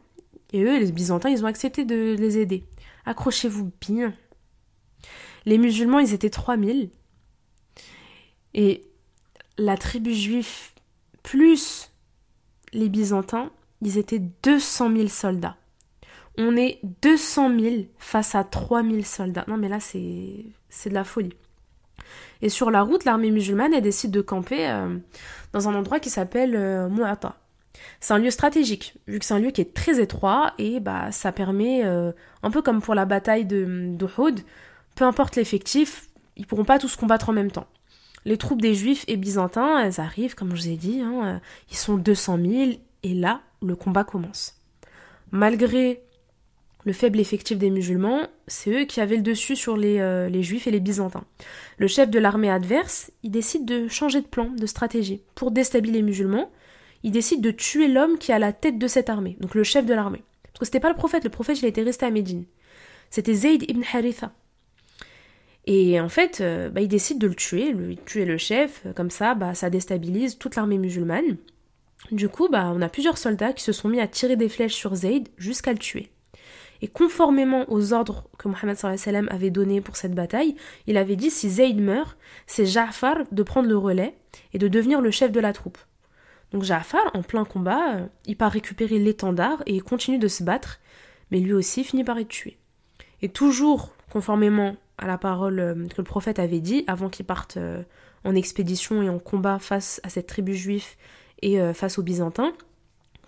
Et 0.52 0.62
eux, 0.62 0.78
les 0.78 0.92
Byzantins, 0.92 1.30
ils 1.30 1.44
ont 1.44 1.48
accepté 1.48 1.84
de 1.84 2.14
les 2.18 2.38
aider. 2.38 2.64
Accrochez-vous 3.06 3.70
bien. 3.80 4.12
Les 5.46 5.58
musulmans, 5.58 5.98
ils 5.98 6.14
étaient 6.14 6.30
3000 6.30 6.90
et 8.54 8.84
la 9.58 9.76
tribu 9.76 10.14
juive 10.14 10.70
plus 11.22 11.90
les 12.72 12.88
Byzantins, 12.88 13.50
ils 13.82 13.98
étaient 13.98 14.22
200 14.42 14.92
000 14.96 15.08
soldats. 15.08 15.56
On 16.36 16.56
est 16.56 16.80
200 17.02 17.58
000 17.58 17.74
face 17.98 18.34
à 18.34 18.42
3 18.42 18.82
000 18.82 19.02
soldats. 19.02 19.44
Non 19.46 19.56
mais 19.56 19.68
là 19.68 19.78
c'est 19.80 20.88
de 20.88 20.94
la 20.94 21.04
folie. 21.04 21.34
Et 22.42 22.48
sur 22.48 22.70
la 22.70 22.82
route, 22.82 23.04
l'armée 23.04 23.30
musulmane 23.30 23.72
elle 23.72 23.82
décide 23.82 24.10
de 24.10 24.20
camper 24.20 24.68
euh, 24.68 24.98
dans 25.52 25.68
un 25.68 25.74
endroit 25.74 26.00
qui 26.00 26.10
s'appelle 26.10 26.54
euh, 26.56 26.88
Mu'ata. 26.88 27.36
C'est 28.00 28.14
un 28.14 28.18
lieu 28.18 28.30
stratégique, 28.30 28.94
vu 29.06 29.18
que 29.18 29.24
c'est 29.24 29.34
un 29.34 29.38
lieu 29.38 29.50
qui 29.50 29.60
est 29.60 29.74
très 29.74 30.00
étroit 30.00 30.52
et 30.58 30.80
bah 30.80 31.10
ça 31.10 31.32
permet, 31.32 31.84
euh, 31.84 32.12
un 32.42 32.50
peu 32.50 32.62
comme 32.62 32.80
pour 32.80 32.94
la 32.94 33.04
bataille 33.04 33.46
de 33.46 33.94
d'Uhud, 33.96 34.40
peu 34.94 35.04
importe 35.04 35.36
l'effectif, 35.36 36.08
ils 36.36 36.46
pourront 36.46 36.64
pas 36.64 36.78
tous 36.78 36.96
combattre 36.96 37.28
en 37.28 37.32
même 37.32 37.50
temps. 37.50 37.66
Les 38.24 38.38
troupes 38.38 38.62
des 38.62 38.74
Juifs 38.74 39.04
et 39.06 39.16
Byzantins, 39.16 39.78
elles 39.80 40.00
arrivent, 40.00 40.34
comme 40.34 40.54
je 40.54 40.62
vous 40.62 40.68
ai 40.68 40.76
dit, 40.76 41.00
hein, 41.00 41.20
euh, 41.24 41.38
ils 41.70 41.76
sont 41.76 41.96
200 41.96 42.38
000, 42.42 42.70
et 43.02 43.14
là, 43.14 43.42
le 43.62 43.76
combat 43.76 44.04
commence. 44.04 44.60
Malgré 45.30 46.02
le 46.84 46.92
faible 46.92 47.20
effectif 47.20 47.58
des 47.58 47.70
musulmans, 47.70 48.28
c'est 48.46 48.70
eux 48.70 48.84
qui 48.84 49.00
avaient 49.00 49.16
le 49.16 49.22
dessus 49.22 49.56
sur 49.56 49.76
les, 49.76 49.98
euh, 50.00 50.28
les 50.28 50.42
Juifs 50.42 50.66
et 50.66 50.70
les 50.70 50.80
Byzantins. 50.80 51.24
Le 51.78 51.86
chef 51.86 52.10
de 52.10 52.18
l'armée 52.18 52.50
adverse, 52.50 53.10
il 53.22 53.30
décide 53.30 53.64
de 53.64 53.88
changer 53.88 54.20
de 54.20 54.26
plan, 54.26 54.50
de 54.50 54.66
stratégie. 54.66 55.22
Pour 55.34 55.50
déstabiliser 55.50 55.98
les 55.98 56.04
musulmans, 56.04 56.50
il 57.02 57.10
décide 57.10 57.40
de 57.42 57.50
tuer 57.50 57.88
l'homme 57.88 58.18
qui 58.18 58.32
est 58.32 58.34
à 58.34 58.38
la 58.38 58.52
tête 58.52 58.78
de 58.78 58.86
cette 58.86 59.10
armée, 59.10 59.36
donc 59.40 59.54
le 59.54 59.64
chef 59.64 59.84
de 59.84 59.94
l'armée. 59.94 60.22
Parce 60.44 60.60
que 60.60 60.64
c'était 60.66 60.80
pas 60.80 60.88
le 60.88 60.96
prophète, 60.96 61.24
le 61.24 61.30
prophète 61.30 61.60
il 61.60 61.66
était 61.66 61.82
resté 61.82 62.06
à 62.06 62.10
Médine. 62.10 62.44
C'était 63.10 63.34
Zayd 63.34 63.64
ibn 63.68 63.82
Haritha. 63.92 64.32
Et 65.66 65.98
en 65.98 66.08
fait, 66.08 66.40
euh, 66.40 66.68
bah, 66.68 66.82
il 66.82 66.88
décide 66.88 67.18
de 67.18 67.26
le 67.26 67.34
tuer, 67.34 67.72
lui, 67.72 67.98
tuer 68.04 68.24
le 68.24 68.36
chef, 68.36 68.84
comme 68.94 69.10
ça, 69.10 69.34
bah, 69.34 69.54
ça 69.54 69.70
déstabilise 69.70 70.38
toute 70.38 70.56
l'armée 70.56 70.78
musulmane. 70.78 71.38
Du 72.10 72.28
coup, 72.28 72.48
bah, 72.50 72.70
on 72.74 72.82
a 72.82 72.88
plusieurs 72.88 73.16
soldats 73.16 73.54
qui 73.54 73.64
se 73.64 73.72
sont 73.72 73.88
mis 73.88 74.00
à 74.00 74.06
tirer 74.06 74.36
des 74.36 74.50
flèches 74.50 74.74
sur 74.74 74.94
Zayd 74.94 75.28
jusqu'à 75.38 75.72
le 75.72 75.78
tuer. 75.78 76.10
Et 76.82 76.88
conformément 76.88 77.64
aux 77.70 77.94
ordres 77.94 78.28
que 78.36 78.46
Mohammed 78.46 78.76
sallam 78.76 79.28
avait 79.30 79.50
donnés 79.50 79.80
pour 79.80 79.96
cette 79.96 80.14
bataille, 80.14 80.54
il 80.86 80.98
avait 80.98 81.16
dit 81.16 81.30
si 81.30 81.48
Zayd 81.48 81.80
meurt, 81.80 82.18
c'est 82.46 82.66
Ja'far 82.66 83.24
de 83.32 83.42
prendre 83.42 83.68
le 83.68 83.78
relais 83.78 84.14
et 84.52 84.58
de 84.58 84.68
devenir 84.68 85.00
le 85.00 85.10
chef 85.10 85.32
de 85.32 85.40
la 85.40 85.54
troupe. 85.54 85.78
Donc 86.52 86.62
Ja'far, 86.62 87.10
en 87.14 87.22
plein 87.22 87.46
combat, 87.46 87.94
euh, 87.94 88.06
il 88.26 88.36
part 88.36 88.52
récupérer 88.52 88.98
l'étendard 88.98 89.62
et 89.64 89.74
il 89.76 89.82
continue 89.82 90.18
de 90.18 90.28
se 90.28 90.44
battre, 90.44 90.78
mais 91.30 91.40
lui 91.40 91.54
aussi 91.54 91.84
finit 91.84 92.04
par 92.04 92.18
être 92.18 92.28
tué. 92.28 92.58
Et 93.22 93.30
toujours 93.30 93.94
conformément 94.10 94.76
à 94.98 95.06
la 95.06 95.18
parole 95.18 95.58
euh, 95.58 95.74
que 95.74 95.96
le 95.98 96.04
prophète 96.04 96.38
avait 96.38 96.60
dit 96.60 96.84
avant 96.86 97.08
qu'il 97.08 97.26
parte 97.26 97.56
euh, 97.56 97.82
en 98.24 98.34
expédition 98.34 99.02
et 99.02 99.08
en 99.08 99.18
combat 99.18 99.58
face 99.58 100.00
à 100.04 100.08
cette 100.08 100.26
tribu 100.26 100.54
juive 100.54 100.86
et 101.42 101.58
face 101.74 101.98
aux 101.98 102.02
Byzantins, 102.02 102.54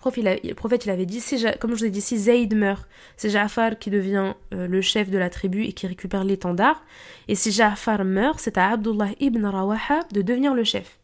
le 0.03 0.53
prophète 0.53 0.85
il 0.85 0.89
avait 0.89 1.05
dit, 1.05 1.21
comme 1.59 1.75
je 1.75 1.75
vous 1.75 1.85
ai 1.85 1.91
dit, 1.91 2.01
si 2.01 2.17
Zayd 2.17 2.55
meurt, 2.55 2.87
c'est 3.15 3.29
Ja'far 3.29 3.77
qui 3.77 3.91
devient 3.91 4.33
le 4.51 4.81
chef 4.81 5.11
de 5.11 5.19
la 5.19 5.29
tribu 5.29 5.65
et 5.65 5.73
qui 5.73 5.85
récupère 5.85 6.23
l'étendard. 6.23 6.83
Et 7.27 7.35
si 7.35 7.51
Ja'far 7.51 8.05
meurt, 8.05 8.39
c'est 8.39 8.57
à 8.57 8.69
Abdullah 8.69 9.09
ibn 9.19 9.45
Rawaha 9.45 9.99
de 10.13 10.23
devenir 10.23 10.55
le 10.55 10.63
chef. 10.63 10.97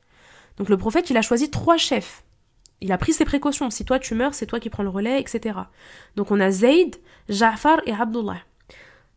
Donc 0.58 0.70
le 0.70 0.78
prophète, 0.78 1.12
il 1.12 1.18
a 1.18 1.22
choisi 1.22 1.52
trois 1.52 1.78
chefs. 1.78 2.24
Il 2.82 2.92
a 2.92 2.98
pris 2.98 3.14
ses 3.14 3.26
précautions. 3.26 3.70
Si 3.70 3.86
toi 3.86 4.00
tu 4.00 4.14
meurs, 4.14 4.34
c'est 4.34 4.46
toi 4.46 4.60
qui 4.60 4.70
prends 4.70 4.84
le 4.84 4.90
relais, 4.90 5.20
etc. 5.20 5.58
Donc 6.16 6.32
on 6.32 6.40
a 6.40 6.52
Zayd, 6.52 6.96
Ja'far 7.30 7.82
et 7.86 7.94
Abdullah. 7.94 8.42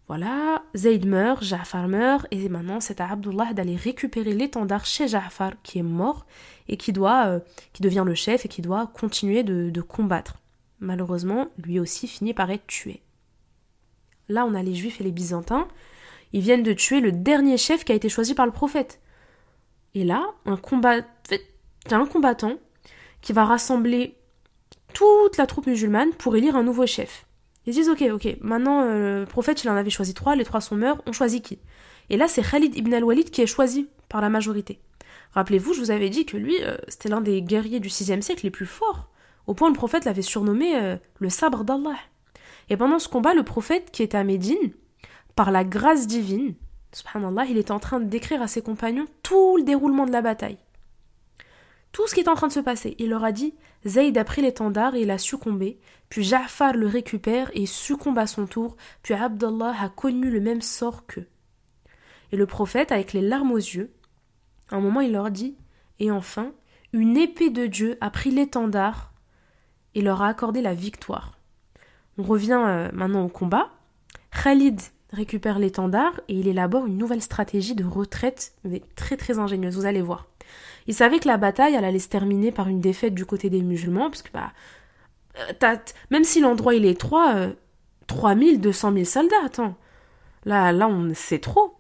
Voilà, 0.08 0.62
Zayd 0.76 1.04
meurt, 1.04 1.42
Ja'far 1.42 1.88
meurt, 1.88 2.28
et 2.30 2.48
maintenant 2.48 2.78
c'est 2.78 3.00
à 3.00 3.10
Abdullah 3.10 3.52
d'aller 3.54 3.74
récupérer 3.74 4.34
l'étendard 4.34 4.86
chez 4.86 5.08
Ja'far 5.08 5.54
qui 5.64 5.80
est 5.80 5.82
mort 5.82 6.26
et 6.68 6.76
qui 6.76 6.92
doit, 6.92 7.26
euh, 7.26 7.40
qui 7.72 7.82
devient 7.82 8.04
le 8.06 8.14
chef 8.14 8.44
et 8.44 8.48
qui 8.48 8.62
doit 8.62 8.86
continuer 8.86 9.42
de, 9.42 9.68
de 9.70 9.80
combattre. 9.80 10.36
Malheureusement, 10.78 11.48
lui 11.58 11.80
aussi 11.80 12.06
finit 12.06 12.34
par 12.34 12.50
être 12.50 12.66
tué. 12.68 13.02
Là, 14.28 14.44
on 14.44 14.54
a 14.54 14.62
les 14.62 14.74
Juifs 14.74 15.00
et 15.00 15.04
les 15.04 15.12
Byzantins. 15.12 15.66
Ils 16.32 16.40
viennent 16.40 16.62
de 16.62 16.72
tuer 16.72 17.00
le 17.00 17.12
dernier 17.12 17.56
chef 17.56 17.84
qui 17.84 17.92
a 17.92 17.94
été 17.94 18.08
choisi 18.08 18.34
par 18.34 18.46
le 18.46 18.52
prophète. 18.52 19.00
Et 19.94 20.04
là, 20.04 20.34
un 20.44 20.56
combat, 20.56 20.98
un 21.90 22.06
combattant 22.06 22.58
qui 23.22 23.32
va 23.32 23.44
rassembler 23.44 24.16
toute 24.92 25.36
la 25.36 25.46
troupe 25.46 25.66
musulmane 25.66 26.10
pour 26.12 26.36
élire 26.36 26.56
un 26.56 26.62
nouveau 26.62 26.86
chef. 26.86 27.25
Ils 27.66 27.72
disent 27.72 27.88
ok, 27.88 28.04
ok, 28.12 28.36
maintenant 28.40 28.82
euh, 28.82 29.20
le 29.20 29.26
prophète 29.26 29.64
il 29.64 29.70
en 29.70 29.76
avait 29.76 29.90
choisi 29.90 30.14
trois, 30.14 30.36
les 30.36 30.44
trois 30.44 30.60
sont 30.60 30.76
morts, 30.76 31.02
on 31.06 31.12
choisit 31.12 31.44
qui? 31.44 31.58
Et 32.10 32.16
là 32.16 32.28
c'est 32.28 32.42
Khalid 32.42 32.76
ibn 32.76 32.94
al-Walid 32.94 33.30
qui 33.30 33.42
est 33.42 33.46
choisi 33.46 33.88
par 34.08 34.20
la 34.20 34.28
majorité. 34.28 34.80
Rappelez-vous, 35.32 35.74
je 35.74 35.80
vous 35.80 35.90
avais 35.90 36.08
dit 36.08 36.24
que 36.24 36.36
lui, 36.36 36.56
euh, 36.62 36.76
c'était 36.88 37.08
l'un 37.08 37.20
des 37.20 37.42
guerriers 37.42 37.80
du 37.80 37.90
6 37.90 38.22
siècle 38.22 38.44
les 38.44 38.50
plus 38.50 38.66
forts, 38.66 39.10
au 39.46 39.54
point 39.54 39.68
le 39.68 39.74
prophète 39.74 40.04
l'avait 40.04 40.22
surnommé 40.22 40.76
euh, 40.76 40.96
le 41.18 41.28
sabre 41.28 41.64
d'Allah. 41.64 41.96
Et 42.70 42.76
pendant 42.76 42.98
ce 42.98 43.08
combat, 43.08 43.34
le 43.34 43.42
prophète 43.42 43.90
qui 43.90 44.02
était 44.02 44.16
à 44.16 44.24
Médine, 44.24 44.72
par 45.34 45.50
la 45.50 45.64
grâce 45.64 46.06
divine, 46.06 46.54
subhanallah, 46.92 47.44
il 47.46 47.58
était 47.58 47.72
en 47.72 47.78
train 47.78 48.00
de 48.00 48.06
décrire 48.06 48.42
à 48.42 48.48
ses 48.48 48.62
compagnons 48.62 49.06
tout 49.22 49.56
le 49.56 49.64
déroulement 49.64 50.06
de 50.06 50.12
la 50.12 50.22
bataille. 50.22 50.58
Tout 51.96 52.06
ce 52.06 52.14
qui 52.14 52.20
est 52.20 52.28
en 52.28 52.34
train 52.34 52.48
de 52.48 52.52
se 52.52 52.60
passer. 52.60 52.94
Il 52.98 53.08
leur 53.08 53.24
a 53.24 53.32
dit 53.32 53.54
Zayd 53.86 54.18
a 54.18 54.24
pris 54.24 54.42
l'étendard 54.42 54.94
et 54.94 55.00
il 55.00 55.10
a 55.10 55.16
succombé, 55.16 55.80
puis 56.10 56.22
Ja'far 56.22 56.74
le 56.74 56.86
récupère 56.86 57.50
et 57.54 57.64
succombe 57.64 58.18
à 58.18 58.26
son 58.26 58.44
tour, 58.46 58.76
puis 59.02 59.14
Abdallah 59.14 59.74
a 59.80 59.88
connu 59.88 60.30
le 60.30 60.40
même 60.40 60.60
sort 60.60 61.06
qu'eux. 61.06 61.26
Et 62.32 62.36
le 62.36 62.44
prophète, 62.44 62.92
avec 62.92 63.14
les 63.14 63.22
larmes 63.22 63.50
aux 63.50 63.56
yeux, 63.56 63.94
un 64.70 64.80
moment 64.80 65.00
il 65.00 65.12
leur 65.12 65.30
dit 65.30 65.56
Et 65.98 66.10
enfin, 66.10 66.52
une 66.92 67.16
épée 67.16 67.48
de 67.48 67.64
Dieu 67.64 67.96
a 68.02 68.10
pris 68.10 68.30
l'étendard 68.30 69.14
et 69.94 70.02
leur 70.02 70.20
a 70.20 70.28
accordé 70.28 70.60
la 70.60 70.74
victoire. 70.74 71.38
On 72.18 72.24
revient 72.24 72.62
euh, 72.62 72.90
maintenant 72.92 73.24
au 73.24 73.28
combat. 73.28 73.70
Khalid 74.42 74.82
récupère 75.14 75.58
l'étendard 75.58 76.20
et 76.28 76.34
il 76.34 76.46
élabore 76.46 76.84
une 76.84 76.98
nouvelle 76.98 77.22
stratégie 77.22 77.74
de 77.74 77.86
retraite, 77.86 78.52
mais 78.64 78.82
très 78.96 79.16
très 79.16 79.38
ingénieuse, 79.38 79.76
vous 79.76 79.86
allez 79.86 80.02
voir. 80.02 80.26
Il 80.86 80.94
savait 80.94 81.18
que 81.18 81.28
la 81.28 81.36
bataille 81.36 81.76
allait 81.76 81.98
se 81.98 82.08
terminer 82.08 82.52
par 82.52 82.68
une 82.68 82.80
défaite 82.80 83.14
du 83.14 83.26
côté 83.26 83.50
des 83.50 83.62
musulmans, 83.62 84.10
parce 84.10 84.22
que 84.22 84.32
bah, 84.32 84.52
euh, 85.38 85.76
même 86.10 86.24
si 86.24 86.40
l'endroit 86.40 86.74
il 86.74 86.84
est 86.84 86.92
étroit, 86.92 87.34
euh, 87.34 87.52
3000, 88.06 88.60
200 88.60 88.92
000 88.92 89.04
soldats, 89.04 89.36
attends. 89.44 89.76
Là, 90.44 90.72
là, 90.72 90.88
on 90.88 91.12
sait 91.14 91.40
trop. 91.40 91.74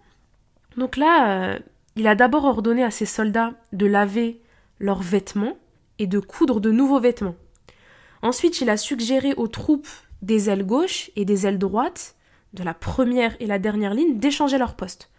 Donc 0.76 0.96
là, 0.96 1.52
euh, 1.54 1.58
il 1.94 2.06
a 2.06 2.14
d'abord 2.14 2.44
ordonné 2.44 2.82
à 2.82 2.90
ses 2.90 3.06
soldats 3.06 3.52
de 3.72 3.86
laver 3.86 4.40
leurs 4.80 5.02
vêtements 5.02 5.56
et 5.98 6.06
de 6.06 6.18
coudre 6.18 6.60
de 6.60 6.70
nouveaux 6.70 7.00
vêtements. 7.00 7.36
Ensuite, 8.22 8.60
il 8.60 8.70
a 8.70 8.76
suggéré 8.76 9.34
aux 9.36 9.48
troupes 9.48 9.88
des 10.22 10.50
ailes 10.50 10.66
gauches 10.66 11.10
et 11.16 11.24
des 11.24 11.46
ailes 11.46 11.58
droites 11.58 12.16
de 12.54 12.62
la 12.62 12.74
première 12.74 13.36
et 13.40 13.46
la 13.46 13.58
dernière 13.58 13.94
ligne 13.94 14.18
d'échanger 14.18 14.58
leur 14.58 14.74
poste. 14.74 15.10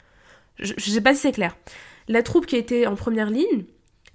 Je 0.59 0.73
ne 0.73 0.79
sais 0.79 1.01
pas 1.01 1.13
si 1.13 1.21
c'est 1.21 1.31
clair. 1.31 1.55
La 2.07 2.23
troupe 2.23 2.45
qui 2.45 2.55
était 2.55 2.87
en 2.87 2.95
première 2.95 3.29
ligne, 3.29 3.65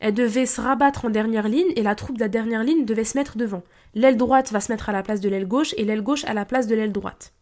elle 0.02 0.14
devait 0.14 0.46
se 0.46 0.60
rabattre 0.60 1.04
en 1.04 1.10
dernière 1.10 1.48
ligne 1.48 1.72
et 1.76 1.82
la 1.82 1.94
troupe 1.94 2.16
de 2.16 2.22
la 2.22 2.28
dernière 2.28 2.64
ligne 2.64 2.84
devait 2.84 3.04
se 3.04 3.16
mettre 3.16 3.36
devant. 3.36 3.62
L'aile 3.94 4.16
droite 4.16 4.50
va 4.50 4.60
se 4.60 4.72
mettre 4.72 4.88
à 4.88 4.92
la 4.92 5.04
place 5.04 5.20
de 5.20 5.28
l'aile 5.28 5.46
gauche 5.46 5.74
et 5.76 5.84
l'aile 5.84 6.02
gauche 6.02 6.24
à 6.24 6.34
la 6.34 6.44
place 6.44 6.66
de 6.66 6.74
l'aile 6.74 6.90
droite. 6.90 7.32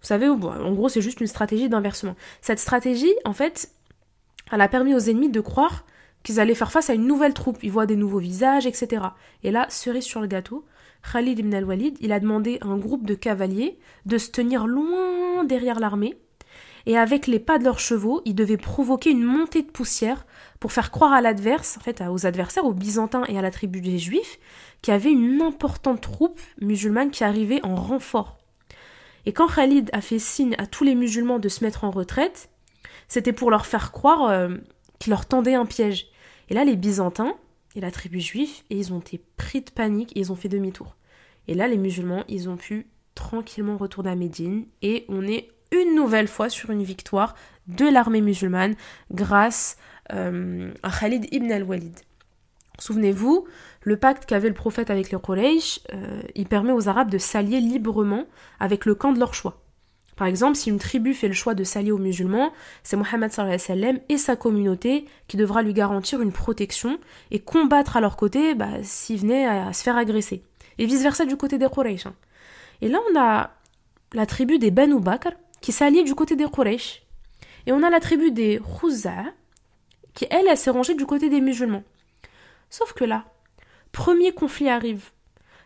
Vous 0.00 0.06
savez, 0.06 0.28
en 0.28 0.72
gros, 0.72 0.88
c'est 0.88 1.02
juste 1.02 1.20
une 1.20 1.26
stratégie 1.26 1.68
d'inversement. 1.68 2.16
Cette 2.40 2.58
stratégie, 2.58 3.12
en 3.26 3.34
fait, 3.34 3.70
elle 4.50 4.62
a 4.62 4.68
permis 4.68 4.94
aux 4.94 4.98
ennemis 4.98 5.28
de 5.28 5.42
croire 5.42 5.84
qu'ils 6.22 6.40
allaient 6.40 6.54
faire 6.54 6.72
face 6.72 6.88
à 6.88 6.94
une 6.94 7.06
nouvelle 7.06 7.34
troupe. 7.34 7.58
Ils 7.62 7.70
voient 7.70 7.84
des 7.84 7.96
nouveaux 7.96 8.18
visages, 8.18 8.66
etc. 8.66 9.02
Et 9.42 9.50
là, 9.50 9.66
cerise 9.68 10.04
sur 10.04 10.22
le 10.22 10.26
gâteau, 10.26 10.64
Khalid 11.12 11.38
ibn 11.38 11.52
al-Walid, 11.52 11.98
il 12.00 12.12
a 12.12 12.20
demandé 12.20 12.56
à 12.62 12.68
un 12.68 12.78
groupe 12.78 13.04
de 13.04 13.14
cavaliers 13.14 13.78
de 14.06 14.16
se 14.16 14.30
tenir 14.30 14.66
loin 14.66 15.44
derrière 15.44 15.80
l'armée, 15.80 16.16
et 16.86 16.96
avec 16.96 17.26
les 17.26 17.38
pas 17.38 17.58
de 17.58 17.64
leurs 17.64 17.80
chevaux, 17.80 18.22
ils 18.24 18.34
devaient 18.34 18.56
provoquer 18.56 19.10
une 19.10 19.22
montée 19.22 19.60
de 19.60 19.70
poussière 19.70 20.24
pour 20.60 20.72
faire 20.72 20.90
croire 20.90 21.12
à 21.12 21.20
l'adverse, 21.20 21.76
en 21.78 21.80
fait 21.80 22.02
aux 22.08 22.26
adversaires, 22.26 22.64
aux 22.64 22.72
Byzantins 22.72 23.24
et 23.28 23.38
à 23.38 23.42
la 23.42 23.50
tribu 23.50 23.80
des 23.80 23.98
Juifs, 23.98 24.38
qu'il 24.82 24.92
y 24.92 24.94
avait 24.94 25.12
une 25.12 25.40
importante 25.42 26.00
troupe 26.00 26.40
musulmane 26.60 27.10
qui 27.10 27.24
arrivait 27.24 27.64
en 27.64 27.76
renfort. 27.76 28.38
Et 29.26 29.32
quand 29.32 29.48
Khalid 29.48 29.90
a 29.92 30.00
fait 30.00 30.18
signe 30.18 30.54
à 30.58 30.66
tous 30.66 30.84
les 30.84 30.94
musulmans 30.94 31.38
de 31.38 31.48
se 31.48 31.62
mettre 31.64 31.84
en 31.84 31.90
retraite, 31.90 32.50
c'était 33.08 33.32
pour 33.32 33.50
leur 33.50 33.66
faire 33.66 33.92
croire 33.92 34.30
euh, 34.30 34.56
qu'il 34.98 35.10
leur 35.10 35.26
tendait 35.26 35.54
un 35.54 35.66
piège. 35.66 36.06
Et 36.48 36.54
là, 36.54 36.64
les 36.64 36.76
Byzantins, 36.76 37.34
et 37.74 37.80
la 37.80 37.90
tribu 37.90 38.20
juive, 38.20 38.62
et 38.70 38.78
ils 38.78 38.92
ont 38.92 39.00
été 39.00 39.20
pris 39.36 39.60
de 39.60 39.70
panique 39.70 40.16
et 40.16 40.20
ils 40.20 40.32
ont 40.32 40.36
fait 40.36 40.48
demi-tour. 40.48 40.96
Et 41.46 41.54
là, 41.54 41.68
les 41.68 41.76
musulmans, 41.76 42.24
ils 42.28 42.48
ont 42.48 42.56
pu 42.56 42.86
tranquillement 43.14 43.76
retourner 43.76 44.10
à 44.10 44.14
Médine 44.14 44.66
et 44.82 45.04
on 45.08 45.26
est 45.26 45.50
une 45.72 45.94
nouvelle 45.94 46.28
fois 46.28 46.48
sur 46.48 46.70
une 46.70 46.82
victoire 46.82 47.34
de 47.66 47.84
l'armée 47.84 48.20
musulmane 48.20 48.74
grâce 49.12 49.76
à 49.97 49.97
Khalid 50.10 51.28
ibn 51.32 51.52
al-Walid. 51.52 52.00
Souvenez-vous, 52.78 53.46
le 53.82 53.96
pacte 53.96 54.24
qu'avait 54.24 54.48
le 54.48 54.54
prophète 54.54 54.90
avec 54.90 55.10
les 55.10 55.18
Quraysh, 55.18 55.80
euh, 55.92 56.22
il 56.36 56.46
permet 56.46 56.72
aux 56.72 56.88
Arabes 56.88 57.10
de 57.10 57.18
s'allier 57.18 57.60
librement 57.60 58.24
avec 58.60 58.86
le 58.86 58.94
camp 58.94 59.12
de 59.12 59.18
leur 59.18 59.34
choix. 59.34 59.60
Par 60.14 60.26
exemple, 60.26 60.56
si 60.56 60.68
une 60.70 60.78
tribu 60.78 61.14
fait 61.14 61.28
le 61.28 61.34
choix 61.34 61.54
de 61.54 61.62
s'allier 61.62 61.92
aux 61.92 61.98
musulmans, 61.98 62.52
c'est 62.82 62.96
Mohammed 62.96 63.30
et 64.08 64.18
sa 64.18 64.36
communauté 64.36 65.06
qui 65.28 65.36
devra 65.36 65.62
lui 65.62 65.72
garantir 65.72 66.20
une 66.20 66.32
protection 66.32 66.98
et 67.30 67.38
combattre 67.38 67.96
à 67.96 68.00
leur 68.00 68.16
côté 68.16 68.54
bah, 68.54 68.82
s'il 68.82 69.20
venait 69.20 69.46
à, 69.46 69.72
se 69.72 69.82
faire 69.82 69.96
agresser. 69.96 70.42
Et 70.78 70.86
vice-versa 70.86 71.24
du 71.24 71.36
côté 71.36 71.58
des 71.58 71.68
Quraysh. 71.68 72.06
Hein. 72.06 72.14
Et 72.80 72.88
là, 72.88 72.98
on 73.12 73.18
a 73.18 73.50
la 74.12 74.26
tribu 74.26 74.58
des 74.58 74.72
Banu 74.72 75.00
Bakr 75.00 75.30
qui 75.60 75.70
s'allie 75.70 76.02
du 76.02 76.14
côté 76.16 76.34
des 76.34 76.46
Quraysh. 76.46 77.02
Et 77.66 77.72
on 77.72 77.82
a 77.84 77.90
la 77.90 78.00
tribu 78.00 78.32
des 78.32 78.60
Khuzza 78.60 79.24
qui, 80.18 80.26
elle, 80.30 80.48
elle 80.48 80.58
s'est 80.58 80.70
rangée 80.70 80.94
du 80.94 81.06
côté 81.06 81.28
des 81.28 81.40
musulmans. 81.40 81.84
Sauf 82.70 82.92
que 82.92 83.04
là, 83.04 83.26
premier 83.92 84.32
conflit 84.32 84.68
arrive. 84.68 85.10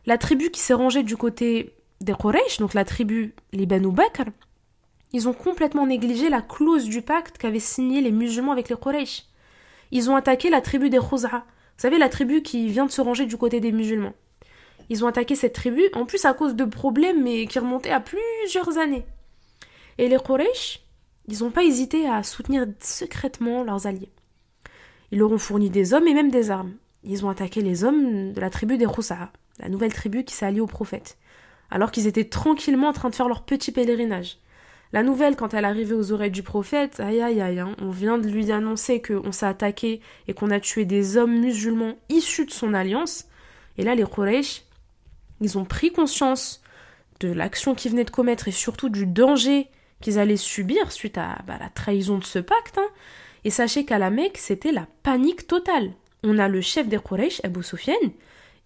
La 0.04 0.18
tribu 0.18 0.50
qui 0.50 0.60
s'est 0.60 0.74
rangée 0.74 1.02
du 1.02 1.16
côté 1.16 1.74
des 2.02 2.12
Quraysh, 2.12 2.58
donc 2.58 2.74
la 2.74 2.84
tribu 2.84 3.34
les 3.54 3.64
Banu 3.64 3.90
Bakr, 3.90 4.24
ils 5.14 5.26
ont 5.26 5.32
complètement 5.32 5.86
négligé 5.86 6.28
la 6.28 6.42
clause 6.42 6.84
du 6.84 7.00
pacte 7.00 7.38
qu'avaient 7.38 7.60
signé 7.60 8.02
les 8.02 8.12
musulmans 8.12 8.52
avec 8.52 8.68
les 8.68 8.76
Quraysh. 8.76 9.24
Ils 9.90 10.10
ont 10.10 10.16
attaqué 10.16 10.50
la 10.50 10.60
tribu 10.60 10.90
des 10.90 10.98
Khuz'a. 10.98 11.28
Vous 11.30 11.78
savez, 11.78 11.96
la 11.96 12.10
tribu 12.10 12.42
qui 12.42 12.68
vient 12.68 12.84
de 12.84 12.90
se 12.90 13.00
ranger 13.00 13.24
du 13.24 13.38
côté 13.38 13.58
des 13.58 13.72
musulmans. 13.72 14.12
Ils 14.90 15.02
ont 15.02 15.08
attaqué 15.08 15.34
cette 15.34 15.54
tribu, 15.54 15.88
en 15.94 16.04
plus 16.04 16.26
à 16.26 16.34
cause 16.34 16.54
de 16.54 16.66
problèmes, 16.66 17.22
mais 17.22 17.46
qui 17.46 17.58
remontaient 17.58 17.90
à 17.90 18.00
plusieurs 18.00 18.76
années. 18.76 19.06
Et 19.96 20.10
les 20.10 20.18
Quraysh, 20.18 20.80
ils 21.26 21.38
n'ont 21.38 21.50
pas 21.50 21.64
hésité 21.64 22.06
à 22.06 22.22
soutenir 22.22 22.66
secrètement 22.80 23.64
leurs 23.64 23.86
alliés. 23.86 24.12
Ils 25.12 25.20
leur 25.20 25.30
ont 25.30 25.38
fourni 25.38 25.70
des 25.70 25.94
hommes 25.94 26.08
et 26.08 26.14
même 26.14 26.30
des 26.30 26.50
armes. 26.50 26.72
Ils 27.04 27.24
ont 27.24 27.28
attaqué 27.28 27.60
les 27.60 27.84
hommes 27.84 28.32
de 28.32 28.40
la 28.40 28.50
tribu 28.50 28.76
des 28.76 28.86
Khuz'a, 28.86 29.30
la 29.60 29.68
nouvelle 29.68 29.92
tribu 29.92 30.24
qui 30.24 30.34
s'est 30.34 30.46
alliée 30.46 30.60
au 30.60 30.66
prophète 30.66 31.16
alors 31.72 31.90
qu'ils 31.90 32.06
étaient 32.06 32.24
tranquillement 32.28 32.88
en 32.88 32.92
train 32.92 33.08
de 33.08 33.14
faire 33.14 33.28
leur 33.28 33.44
petit 33.44 33.72
pèlerinage. 33.72 34.36
La 34.92 35.02
nouvelle, 35.02 35.36
quand 35.36 35.54
elle 35.54 35.64
arrivait 35.64 35.94
aux 35.94 36.12
oreilles 36.12 36.30
du 36.30 36.42
prophète, 36.42 37.00
aïe 37.00 37.22
aïe 37.22 37.40
aïe, 37.40 37.58
hein, 37.58 37.74
on 37.80 37.88
vient 37.88 38.18
de 38.18 38.28
lui 38.28 38.52
annoncer 38.52 39.00
qu'on 39.00 39.32
s'est 39.32 39.46
attaqué 39.46 40.02
et 40.28 40.34
qu'on 40.34 40.50
a 40.50 40.60
tué 40.60 40.84
des 40.84 41.16
hommes 41.16 41.40
musulmans 41.40 41.96
issus 42.10 42.44
de 42.44 42.50
son 42.50 42.74
alliance. 42.74 43.24
Et 43.78 43.84
là, 43.84 43.94
les 43.94 44.04
Quraysh, 44.04 44.64
ils 45.40 45.56
ont 45.56 45.64
pris 45.64 45.92
conscience 45.92 46.62
de 47.20 47.32
l'action 47.32 47.74
qu'ils 47.74 47.92
venaient 47.92 48.04
de 48.04 48.10
commettre 48.10 48.48
et 48.48 48.52
surtout 48.52 48.90
du 48.90 49.06
danger 49.06 49.68
qu'ils 50.02 50.18
allaient 50.18 50.36
subir 50.36 50.92
suite 50.92 51.16
à 51.16 51.38
bah, 51.46 51.56
la 51.58 51.70
trahison 51.70 52.18
de 52.18 52.24
ce 52.24 52.38
pacte. 52.38 52.76
Hein. 52.76 52.88
Et 53.44 53.50
sachez 53.50 53.84
qu'à 53.84 53.98
la 53.98 54.10
Mecque, 54.10 54.38
c'était 54.38 54.72
la 54.72 54.86
panique 55.02 55.46
totale. 55.46 55.92
On 56.22 56.38
a 56.38 56.48
le 56.48 56.60
chef 56.60 56.88
des 56.88 56.98
Quraysh, 56.98 57.40
Abu 57.44 57.62
Sufyan, 57.62 57.94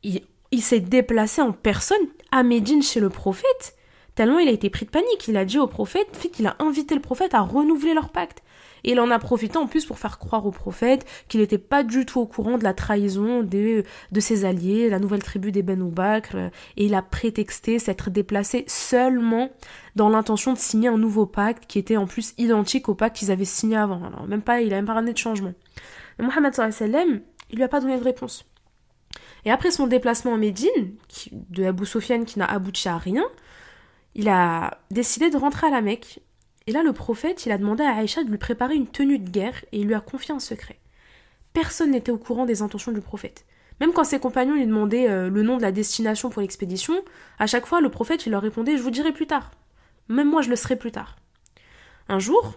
il, 0.02 0.62
s'est 0.62 0.80
déplacé 0.80 1.42
en 1.42 1.52
personne 1.52 2.06
à 2.30 2.42
Médine 2.42 2.82
chez 2.82 3.00
le 3.00 3.08
prophète, 3.08 3.76
tellement 4.14 4.38
il 4.38 4.48
a 4.48 4.52
été 4.52 4.70
pris 4.70 4.86
de 4.86 4.90
panique. 4.90 5.28
Il 5.28 5.36
a 5.36 5.44
dit 5.44 5.58
au 5.58 5.66
prophète, 5.66 6.28
qu'il 6.32 6.46
a 6.46 6.56
invité 6.58 6.94
le 6.94 7.00
prophète 7.00 7.34
à 7.34 7.40
renouveler 7.40 7.94
leur 7.94 8.10
pacte. 8.10 8.42
Et 8.86 8.92
il 8.92 9.00
en 9.00 9.10
a 9.10 9.18
profité 9.18 9.58
en 9.58 9.66
plus 9.66 9.84
pour 9.84 9.98
faire 9.98 10.18
croire 10.18 10.46
au 10.46 10.52
prophète 10.52 11.04
qu'il 11.28 11.40
n'était 11.40 11.58
pas 11.58 11.82
du 11.82 12.06
tout 12.06 12.20
au 12.20 12.26
courant 12.26 12.56
de 12.56 12.64
la 12.64 12.72
trahison 12.72 13.42
de, 13.42 13.84
ses 14.18 14.44
alliés, 14.44 14.88
la 14.88 15.00
nouvelle 15.00 15.22
tribu 15.22 15.52
des 15.52 15.62
Ben 15.62 15.76
et 16.76 16.86
il 16.86 16.94
a 16.94 17.02
prétexté 17.02 17.78
s'être 17.78 18.10
déplacé 18.10 18.64
seulement 18.68 19.50
dans 19.96 20.08
l'intention 20.08 20.52
de 20.52 20.58
signer 20.58 20.88
un 20.88 20.98
nouveau 20.98 21.26
pacte 21.26 21.66
qui 21.66 21.78
était 21.78 21.96
en 21.96 22.06
plus 22.06 22.32
identique 22.38 22.88
au 22.88 22.94
pacte 22.94 23.16
qu'ils 23.16 23.30
avaient 23.30 23.44
signé 23.44 23.76
avant. 23.76 24.04
Alors 24.04 24.26
même 24.26 24.42
pas, 24.42 24.60
il 24.60 24.72
a 24.72 24.76
même 24.76 24.86
pas 24.86 24.94
ramené 24.94 25.12
de 25.12 25.18
changement. 25.18 25.52
Mais 26.18 26.24
Mohammed 26.24 26.54
sallam, 26.54 27.20
il 27.50 27.56
lui 27.56 27.64
a 27.64 27.68
pas 27.68 27.80
donné 27.80 27.98
de 27.98 28.04
réponse. 28.04 28.44
Et 29.44 29.50
après 29.50 29.70
son 29.70 29.86
déplacement 29.86 30.32
en 30.32 30.38
Médine, 30.38 30.94
de 31.32 31.64
Abu 31.64 31.86
Sofyan 31.86 32.24
qui 32.24 32.38
n'a 32.38 32.46
abouti 32.46 32.88
à 32.88 32.98
rien, 32.98 33.24
il 34.14 34.28
a 34.28 34.78
décidé 34.90 35.30
de 35.30 35.36
rentrer 35.36 35.66
à 35.66 35.70
la 35.70 35.82
Mecque 35.82 36.20
et 36.66 36.72
là, 36.72 36.82
le 36.82 36.92
prophète, 36.92 37.46
il 37.46 37.52
a 37.52 37.58
demandé 37.58 37.84
à 37.84 37.94
Aïcha 37.94 38.24
de 38.24 38.30
lui 38.30 38.38
préparer 38.38 38.74
une 38.74 38.88
tenue 38.88 39.20
de 39.20 39.30
guerre 39.30 39.64
et 39.70 39.80
il 39.80 39.86
lui 39.86 39.94
a 39.94 40.00
confié 40.00 40.34
un 40.34 40.40
secret. 40.40 40.80
Personne 41.52 41.92
n'était 41.92 42.10
au 42.10 42.18
courant 42.18 42.44
des 42.44 42.60
intentions 42.60 42.90
du 42.90 43.00
prophète. 43.00 43.46
Même 43.80 43.92
quand 43.92 44.02
ses 44.02 44.18
compagnons 44.18 44.54
lui 44.54 44.66
demandaient 44.66 45.08
euh, 45.08 45.30
le 45.30 45.42
nom 45.42 45.58
de 45.58 45.62
la 45.62 45.70
destination 45.70 46.28
pour 46.28 46.42
l'expédition, 46.42 46.94
à 47.38 47.46
chaque 47.46 47.66
fois, 47.66 47.80
le 47.80 47.88
prophète, 47.88 48.26
leur 48.26 48.42
répondait 48.42 48.76
Je 48.76 48.82
vous 48.82 48.90
dirai 48.90 49.12
plus 49.12 49.28
tard. 49.28 49.52
Même 50.08 50.28
moi, 50.28 50.42
je 50.42 50.50
le 50.50 50.56
serai 50.56 50.76
plus 50.76 50.90
tard. 50.90 51.16
Un 52.08 52.18
jour, 52.18 52.54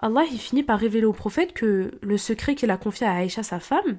Allah 0.00 0.24
il 0.30 0.38
finit 0.38 0.62
par 0.62 0.78
révéler 0.78 1.06
au 1.06 1.12
prophète 1.12 1.54
que 1.54 1.92
le 2.02 2.18
secret 2.18 2.54
qu'il 2.54 2.70
a 2.70 2.76
confié 2.76 3.06
à 3.06 3.14
Aïcha, 3.14 3.42
sa 3.42 3.60
femme, 3.60 3.98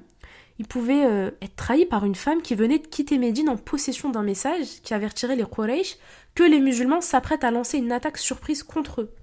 il 0.58 0.66
pouvait 0.68 1.04
euh, 1.04 1.30
être 1.40 1.56
trahi 1.56 1.86
par 1.86 2.04
une 2.04 2.14
femme 2.14 2.42
qui 2.42 2.54
venait 2.54 2.78
de 2.78 2.86
quitter 2.86 3.18
Médine 3.18 3.48
en 3.48 3.56
possession 3.56 4.10
d'un 4.10 4.22
message 4.22 4.82
qui 4.82 4.94
avertirait 4.94 5.36
les 5.36 5.46
Quraysh 5.46 5.96
que 6.34 6.42
les 6.44 6.60
musulmans 6.60 7.00
s'apprêtent 7.00 7.44
à 7.44 7.50
lancer 7.50 7.78
une 7.78 7.90
attaque 7.90 8.18
surprise 8.18 8.62
contre 8.62 9.02
eux 9.02 9.14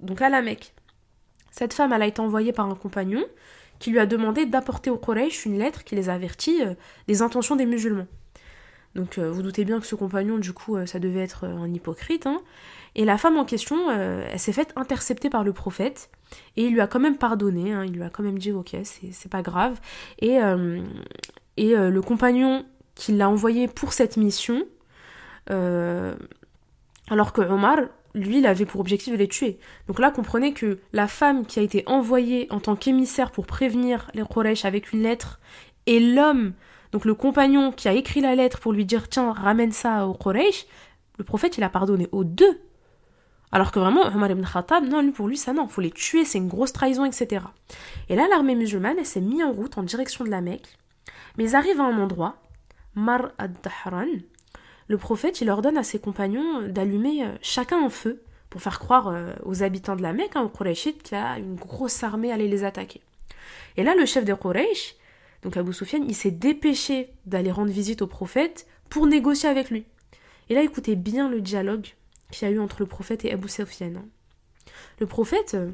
donc 0.00 0.22
à 0.22 0.28
la 0.28 0.42
Mecque. 0.42 0.72
Cette 1.50 1.72
femme, 1.72 1.92
elle 1.92 2.02
a 2.02 2.06
été 2.06 2.20
envoyée 2.20 2.52
par 2.52 2.68
un 2.68 2.74
compagnon 2.74 3.24
qui 3.78 3.90
lui 3.90 3.98
a 3.98 4.06
demandé 4.06 4.46
d'apporter 4.46 4.90
au 4.90 4.98
Quraysh 4.98 5.46
une 5.46 5.58
lettre 5.58 5.84
qui 5.84 5.94
les 5.94 6.08
avertit 6.08 6.62
euh, 6.62 6.74
des 7.08 7.22
intentions 7.22 7.56
des 7.56 7.66
musulmans. 7.66 8.06
Donc 8.94 9.18
euh, 9.18 9.30
vous 9.30 9.42
doutez 9.42 9.64
bien 9.64 9.80
que 9.80 9.86
ce 9.86 9.94
compagnon, 9.94 10.38
du 10.38 10.52
coup, 10.52 10.76
euh, 10.76 10.86
ça 10.86 10.98
devait 10.98 11.20
être 11.20 11.44
un 11.44 11.72
hypocrite. 11.72 12.26
Hein. 12.26 12.40
Et 12.94 13.04
la 13.04 13.18
femme 13.18 13.36
en 13.36 13.44
question, 13.44 13.90
elle 13.90 14.38
s'est 14.38 14.54
faite 14.54 14.72
intercepter 14.74 15.28
par 15.28 15.44
le 15.44 15.52
prophète 15.52 16.08
et 16.56 16.64
il 16.64 16.72
lui 16.72 16.80
a 16.80 16.86
quand 16.86 17.00
même 17.00 17.18
pardonné. 17.18 17.74
Hein. 17.74 17.84
il 17.84 17.92
lui 17.92 18.02
a 18.02 18.08
quand 18.08 18.22
même 18.22 18.38
dit 18.38 18.52
ok, 18.52 18.74
c'est 18.84 19.30
pas 19.30 19.42
grave. 19.42 19.78
Et, 20.22 20.38
et 21.58 21.76
le 21.76 22.00
compagnon 22.00 22.64
qui 22.94 23.12
l'a 23.12 23.28
envoyé 23.28 23.68
pour 23.68 23.92
cette 23.92 24.16
mission, 24.16 24.64
alors 25.50 27.34
que 27.34 27.42
Omar, 27.42 27.80
lui, 28.16 28.38
il 28.38 28.46
avait 28.46 28.64
pour 28.64 28.80
objectif 28.80 29.12
de 29.12 29.18
les 29.18 29.28
tuer. 29.28 29.58
Donc 29.86 30.00
là, 30.00 30.10
comprenez 30.10 30.52
que 30.52 30.78
la 30.92 31.06
femme 31.06 31.46
qui 31.46 31.58
a 31.58 31.62
été 31.62 31.84
envoyée 31.86 32.46
en 32.50 32.60
tant 32.60 32.74
qu'émissaire 32.74 33.30
pour 33.30 33.46
prévenir 33.46 34.10
les 34.14 34.24
Quraysh 34.24 34.64
avec 34.64 34.92
une 34.92 35.02
lettre, 35.02 35.38
et 35.84 36.00
l'homme, 36.00 36.54
donc 36.92 37.04
le 37.04 37.14
compagnon 37.14 37.70
qui 37.72 37.88
a 37.88 37.92
écrit 37.92 38.20
la 38.20 38.34
lettre 38.34 38.58
pour 38.58 38.72
lui 38.72 38.84
dire 38.84 39.08
tiens, 39.08 39.32
ramène 39.32 39.72
ça 39.72 40.06
aux 40.06 40.14
Quraysh, 40.14 40.66
le 41.18 41.24
prophète, 41.24 41.58
il 41.58 41.62
a 41.64 41.68
pardonné 41.68 42.08
aux 42.10 42.24
deux. 42.24 42.60
Alors 43.52 43.70
que 43.70 43.78
vraiment, 43.78 44.06
Omar 44.06 44.30
ibn 44.30 44.44
Khattab, 44.44 44.84
non, 44.84 45.12
pour 45.12 45.28
lui, 45.28 45.36
ça 45.36 45.52
non, 45.52 45.68
faut 45.68 45.80
les 45.80 45.90
tuer, 45.90 46.24
c'est 46.24 46.38
une 46.38 46.48
grosse 46.48 46.72
trahison, 46.72 47.04
etc. 47.04 47.44
Et 48.08 48.16
là, 48.16 48.26
l'armée 48.28 48.54
musulmane, 48.54 48.96
elle 48.98 49.06
s'est 49.06 49.20
mise 49.20 49.42
en 49.42 49.52
route 49.52 49.78
en 49.78 49.82
direction 49.82 50.24
de 50.24 50.30
la 50.30 50.40
Mecque, 50.40 50.76
mais 51.36 51.44
ils 51.44 51.56
arrivent 51.56 51.80
à 51.80 51.84
un 51.84 51.98
endroit, 51.98 52.36
Mar 52.94 53.30
ad-Dahran, 53.38 54.08
le 54.88 54.98
prophète 54.98 55.40
il 55.40 55.50
ordonne 55.50 55.76
à 55.76 55.82
ses 55.82 55.98
compagnons 55.98 56.68
d'allumer 56.68 57.24
euh, 57.24 57.32
chacun 57.42 57.84
un 57.84 57.90
feu 57.90 58.22
pour 58.50 58.62
faire 58.62 58.78
croire 58.78 59.08
euh, 59.08 59.32
aux 59.44 59.62
habitants 59.62 59.96
de 59.96 60.02
la 60.02 60.12
Mecque, 60.12 60.36
hein, 60.36 60.42
aux 60.42 60.64
qu'il 60.64 60.94
y 61.12 61.14
a 61.14 61.38
une 61.38 61.56
grosse 61.56 62.02
armée 62.02 62.32
aller 62.32 62.48
les 62.48 62.64
attaquer. 62.64 63.00
Et 63.76 63.82
là, 63.82 63.94
le 63.94 64.06
chef 64.06 64.24
des 64.24 64.34
Quraysh, 64.34 64.94
donc 65.42 65.56
Abu 65.56 65.72
Sufyan, 65.72 66.02
il 66.06 66.14
s'est 66.14 66.30
dépêché 66.30 67.10
d'aller 67.26 67.50
rendre 67.50 67.70
visite 67.70 68.02
au 68.02 68.06
prophète 68.06 68.66
pour 68.88 69.06
négocier 69.06 69.48
avec 69.48 69.70
lui. 69.70 69.84
Et 70.48 70.54
là, 70.54 70.62
écoutez 70.62 70.96
bien 70.96 71.28
le 71.28 71.40
dialogue 71.40 71.86
qu'il 72.30 72.48
y 72.48 72.50
a 72.50 72.54
eu 72.54 72.58
entre 72.58 72.76
le 72.80 72.86
prophète 72.86 73.24
et 73.24 73.32
Abu 73.32 73.48
Sufyan. 73.48 73.92
Hein. 73.96 74.04
Le 75.00 75.06
prophète, 75.06 75.54
euh, 75.54 75.70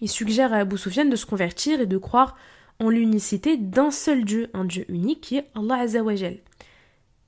il 0.00 0.08
suggère 0.08 0.52
à 0.52 0.58
Abu 0.58 0.78
Sufyan 0.78 1.06
de 1.06 1.16
se 1.16 1.26
convertir 1.26 1.80
et 1.80 1.86
de 1.86 1.98
croire 1.98 2.36
en 2.78 2.90
l'unicité 2.90 3.56
d'un 3.56 3.90
seul 3.90 4.24
Dieu, 4.24 4.50
un 4.52 4.64
Dieu 4.64 4.84
unique 4.88 5.22
qui 5.22 5.38
est 5.38 5.50
Allah 5.54 5.76
Azzawajal. 5.76 6.38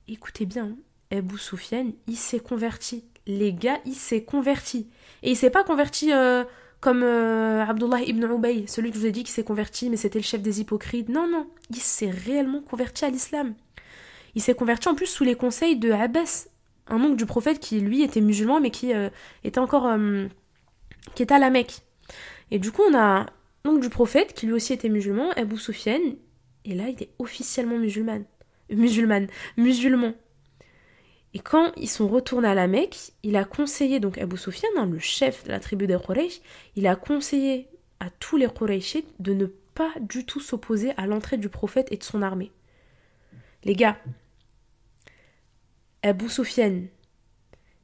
Écoutez 0.07 0.45
bien, 0.45 0.75
Abu 1.11 1.37
Soufiane, 1.37 1.93
il 2.07 2.17
s'est 2.17 2.39
converti. 2.39 3.03
Les 3.25 3.53
gars, 3.53 3.79
il 3.85 3.95
s'est 3.95 4.23
converti. 4.23 4.87
Et 5.23 5.31
il 5.31 5.35
s'est 5.35 5.49
pas 5.49 5.63
converti 5.63 6.13
euh, 6.13 6.43
comme 6.79 7.03
euh, 7.03 7.63
Abdullah 7.65 8.01
ibn 8.01 8.23
Ubay, 8.23 8.65
celui 8.67 8.89
que 8.89 8.95
je 8.95 9.01
vous 9.01 9.05
ai 9.07 9.11
dit 9.11 9.23
qui 9.23 9.31
s'est 9.31 9.43
converti, 9.43 9.89
mais 9.89 9.97
c'était 9.97 10.19
le 10.19 10.23
chef 10.23 10.41
des 10.41 10.61
hypocrites. 10.61 11.09
Non, 11.09 11.27
non, 11.27 11.47
il 11.69 11.77
s'est 11.77 12.11
réellement 12.11 12.61
converti 12.61 13.05
à 13.05 13.09
l'islam. 13.09 13.53
Il 14.35 14.41
s'est 14.41 14.53
converti 14.53 14.87
en 14.87 14.95
plus 14.95 15.07
sous 15.07 15.23
les 15.23 15.35
conseils 15.35 15.77
de 15.77 15.91
Abbas, 15.91 16.47
un 16.87 17.01
oncle 17.03 17.15
du 17.15 17.25
prophète 17.25 17.59
qui 17.59 17.79
lui 17.79 18.03
était 18.03 18.21
musulman, 18.21 18.61
mais 18.61 18.71
qui 18.71 18.93
euh, 18.93 19.09
était 19.43 19.59
encore. 19.59 19.91
qui 21.15 21.23
était 21.23 21.33
à 21.33 21.39
la 21.39 21.49
Mecque. 21.49 21.81
Et 22.51 22.59
du 22.59 22.71
coup, 22.71 22.83
on 22.89 22.97
a 22.97 23.25
l'oncle 23.65 23.81
du 23.81 23.89
prophète 23.89 24.33
qui 24.33 24.45
lui 24.45 24.53
aussi 24.53 24.73
était 24.73 24.89
musulman, 24.89 25.31
Abu 25.31 25.57
Soufiane, 25.57 26.15
et 26.65 26.75
là, 26.75 26.89
il 26.89 27.01
est 27.01 27.09
officiellement 27.19 27.77
musulman. 27.77 28.21
Musulman. 28.69 29.27
Musulman. 29.57 30.13
Et 31.33 31.39
quand 31.39 31.71
ils 31.77 31.89
sont 31.89 32.07
retournés 32.07 32.47
à 32.47 32.55
la 32.55 32.67
Mecque, 32.67 33.11
il 33.23 33.35
a 33.35 33.45
conseillé, 33.45 33.99
donc 33.99 34.17
Abu 34.17 34.37
Sufyan, 34.37 34.69
hein, 34.77 34.87
le 34.87 34.99
chef 34.99 35.43
de 35.43 35.51
la 35.51 35.59
tribu 35.59 35.85
des 35.85 35.97
Quraysh, 35.97 36.41
il 36.75 36.87
a 36.87 36.95
conseillé 36.95 37.67
à 37.99 38.09
tous 38.09 38.37
les 38.37 38.47
Qurayshites 38.47 39.13
de 39.19 39.33
ne 39.33 39.45
pas 39.45 39.91
du 39.99 40.25
tout 40.25 40.39
s'opposer 40.39 40.93
à 40.97 41.05
l'entrée 41.05 41.37
du 41.37 41.49
prophète 41.49 41.91
et 41.91 41.97
de 41.97 42.03
son 42.03 42.21
armée. 42.21 42.51
Les 43.63 43.75
gars, 43.75 43.97
Abu 46.01 46.29
Sufyan, 46.29 46.83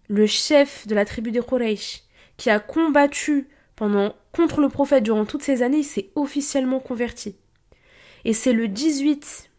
le 0.08 0.26
chef 0.26 0.88
de 0.88 0.96
la 0.96 1.06
tribu 1.06 1.32
des 1.32 1.42
Quraysh, 1.42 2.04
qui 2.38 2.50
a 2.50 2.60
combattu 2.60 3.48
pendant 3.76 4.16
contre 4.32 4.62
le 4.62 4.70
prophète 4.70 5.04
durant 5.04 5.26
toutes 5.26 5.44
ces 5.44 5.62
années, 5.62 5.84
s'est 5.84 6.10
officiellement 6.16 6.80
converti. 6.80 7.36
Et 8.24 8.34
c'est 8.34 8.54
le 8.54 8.68
18 8.68 9.52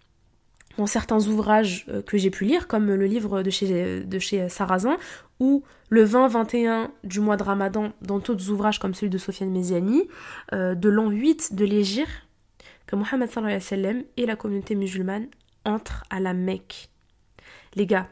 dans 0.78 0.86
certains 0.86 1.27
ouvrages 1.27 1.86
euh, 1.89 2.03
que 2.03 2.19
j'ai 2.19 2.31
pu 2.31 2.44
lire, 2.44 2.69
comme 2.69 2.86
le 2.86 3.07
livre 3.07 3.43
de 3.43 3.51
chez, 3.51 4.05
de 4.05 4.48
Sarrazin, 4.48 4.97
ou 5.40 5.62
le 5.89 6.05
20-21 6.05 6.89
du 7.05 7.20
mois 7.20 7.36
de 7.36 7.43
Ramadan, 7.43 7.93
dans 8.03 8.19
d'autres 8.19 8.51
ouvrages 8.51 8.78
comme 8.78 8.94
celui 8.94 9.11
de 9.11 9.19
Sofiane 9.19 9.51
Méziani, 9.51 10.09
euh, 10.53 10.74
de 10.74 10.89
l'an 10.89 11.11
8 11.11 11.55
de 11.55 11.65
l'Égir, 11.65 12.07
que 12.86 12.97
Mohammed 12.97 13.31
sallam 13.61 14.03
et 14.16 14.27
la 14.27 14.36
communauté 14.36 14.74
musulmane 14.74 15.27
entrent 15.65 16.05
à 16.11 16.20
la 16.20 16.35
Mecque. 16.35 16.90
Les 17.74 17.86
gars, 17.86 18.09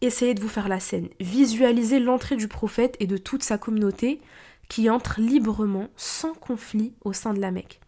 essayez 0.00 0.34
de 0.34 0.40
vous 0.40 0.48
faire 0.48 0.68
la 0.68 0.80
scène, 0.80 1.08
visualisez 1.20 1.98
l'entrée 1.98 2.36
du 2.36 2.48
prophète 2.48 2.96
et 3.00 3.06
de 3.06 3.16
toute 3.16 3.42
sa 3.42 3.58
communauté 3.58 4.20
qui 4.68 4.90
entrent 4.90 5.20
librement, 5.20 5.88
sans 5.96 6.34
conflit, 6.34 6.92
au 7.02 7.12
sein 7.12 7.34
de 7.34 7.40
la 7.40 7.50
Mecque. 7.50 7.80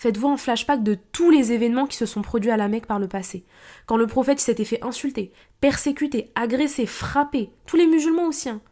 Faites-vous 0.00 0.28
un 0.28 0.38
flashback 0.38 0.82
de 0.82 0.94
tous 0.94 1.28
les 1.28 1.52
événements 1.52 1.86
qui 1.86 1.98
se 1.98 2.06
sont 2.06 2.22
produits 2.22 2.50
à 2.50 2.56
la 2.56 2.68
Mecque 2.68 2.86
par 2.86 2.98
le 2.98 3.06
passé. 3.06 3.44
Quand 3.84 3.98
le 3.98 4.06
prophète 4.06 4.40
s'était 4.40 4.64
fait 4.64 4.82
insulter, 4.82 5.30
persécuter, 5.60 6.32
agresser, 6.34 6.86
frapper, 6.86 7.50
tous 7.66 7.76
les 7.76 7.86
musulmans 7.86 8.24
aussi. 8.24 8.48
Hein. 8.48 8.62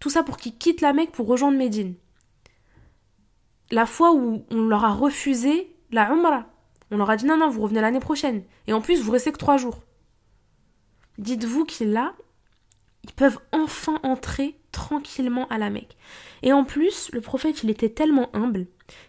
Tout 0.00 0.10
ça 0.10 0.22
pour 0.22 0.36
qu'ils 0.36 0.58
quittent 0.58 0.82
la 0.82 0.92
Mecque 0.92 1.12
pour 1.12 1.28
rejoindre 1.28 1.56
Médine. 1.56 1.94
La 3.70 3.86
fois 3.86 4.12
où 4.12 4.44
on 4.50 4.68
leur 4.68 4.84
a 4.84 4.92
refusé 4.92 5.74
la 5.92 6.10
Umrah. 6.12 6.44
On 6.90 6.98
leur 6.98 7.08
a 7.08 7.16
dit 7.16 7.24
non, 7.24 7.38
non, 7.38 7.48
vous 7.48 7.62
revenez 7.62 7.80
l'année 7.80 7.98
prochaine. 7.98 8.42
Et 8.66 8.74
en 8.74 8.82
plus, 8.82 9.00
vous 9.00 9.12
restez 9.12 9.32
que 9.32 9.38
trois 9.38 9.56
jours. 9.56 9.80
Dites-vous 11.16 11.64
qu'ils 11.64 11.92
là, 11.92 12.12
ils 13.02 13.14
peuvent 13.14 13.38
enfin 13.50 13.98
entrer 14.02 14.60
tranquillement 14.76 15.48
à 15.48 15.56
la 15.56 15.70
Mecque. 15.70 15.96
Et 16.42 16.52
en 16.52 16.64
plus, 16.64 17.10
le 17.14 17.22
prophète, 17.22 17.62
il 17.62 17.70
était 17.70 17.88
tellement 17.88 18.28
humble 18.34 18.66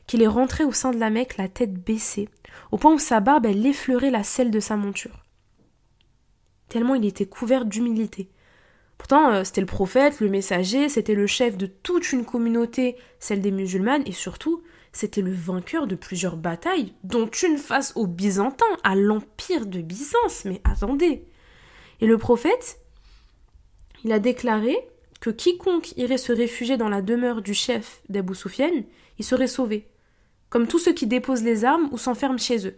qu'il 0.08 0.22
est 0.22 0.28
rentré 0.28 0.64
au 0.64 0.72
sein 0.72 0.92
de 0.92 0.98
la 0.98 1.10
Mecque 1.10 1.36
la 1.36 1.50
tête 1.50 1.74
baissée, 1.74 2.30
au 2.72 2.78
point 2.78 2.94
où 2.94 3.00
sa 3.00 3.20
barbe 3.20 3.46
elle 3.46 3.66
effleurait 3.66 4.10
la 4.10 4.24
selle 4.24 4.50
de 4.50 4.62
sa 4.62 4.78
monture. 4.78 5.26
Tellement 6.70 6.96
il 6.96 7.06
était 7.06 7.26
couvert 7.26 7.66
d'humilité. 7.66 8.30
Pourtant, 8.98 9.30
euh, 9.30 9.44
c'était 9.44 9.62
le 9.62 9.68
prophète, 9.68 10.22
le 10.22 10.30
messager, 10.30 10.88
c'était 10.88 11.14
le 11.14 11.28
chef 11.28 11.58
de 11.58 11.68
toute 11.68 12.14
une 12.14 12.24
communauté, 12.24 12.96
celle 13.20 13.42
des 13.42 13.52
musulmanes, 13.52 14.04
et 14.06 14.14
surtout, 14.14 14.64
c'était 14.94 15.22
le 15.22 15.34
vainqueur 15.34 15.86
de 15.86 15.96
plusieurs 15.96 16.38
batailles, 16.38 16.94
dont 17.04 17.28
une 17.28 17.58
face 17.58 17.92
aux 17.96 18.08
Byzantins, 18.08 18.66
à 18.84 18.96
l'empire 18.96 19.66
de 19.66 19.82
Byzance. 19.82 20.46
Mais 20.46 20.62
attendez. 20.64 21.26
Et 22.00 22.08
le 22.08 22.18
prophète, 22.18 22.80
il 24.06 24.12
a 24.14 24.20
déclaré 24.20 24.76
que 25.20 25.30
quiconque 25.30 25.96
irait 25.98 26.18
se 26.18 26.32
réfugier 26.32 26.78
dans 26.78 26.90
la 26.90 27.02
demeure 27.02 27.42
du 27.42 27.54
chef 27.54 28.02
d'Abu 28.10 28.36
Soufiane, 28.36 28.84
il 29.18 29.26
serait 29.26 29.48
sauvé, 29.48 29.88
comme 30.50 30.68
tous 30.68 30.80
ceux 30.80 30.94
qui 30.94 31.08
déposent 31.08 31.44
les 31.44 31.66
armes 31.66 31.90
ou 31.92 31.98
s'enferment 31.98 32.38
chez 32.38 32.68
eux. 32.68 32.78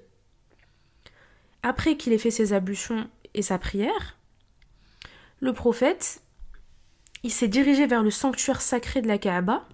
Après 1.63 1.97
qu'il 1.97 2.13
ait 2.13 2.17
fait 2.17 2.31
ses 2.31 2.53
ablutions 2.53 3.09
et 3.33 3.41
sa 3.41 3.57
prière, 3.57 4.17
le 5.41 5.53
prophète, 5.53 6.21
il 7.23 7.31
s'est 7.31 7.47
dirigé 7.47 7.85
vers 7.85 8.03
le 8.03 8.11
sanctuaire 8.11 8.61
sacré 8.61 9.01
de 9.01 9.07
la 9.07 9.17
Kaaba 9.17 9.67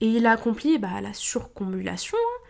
et 0.00 0.06
il 0.06 0.26
a 0.26 0.32
accompli 0.32 0.78
bah, 0.78 1.00
la 1.00 1.12
surcombulation 1.12 2.18
hein, 2.18 2.44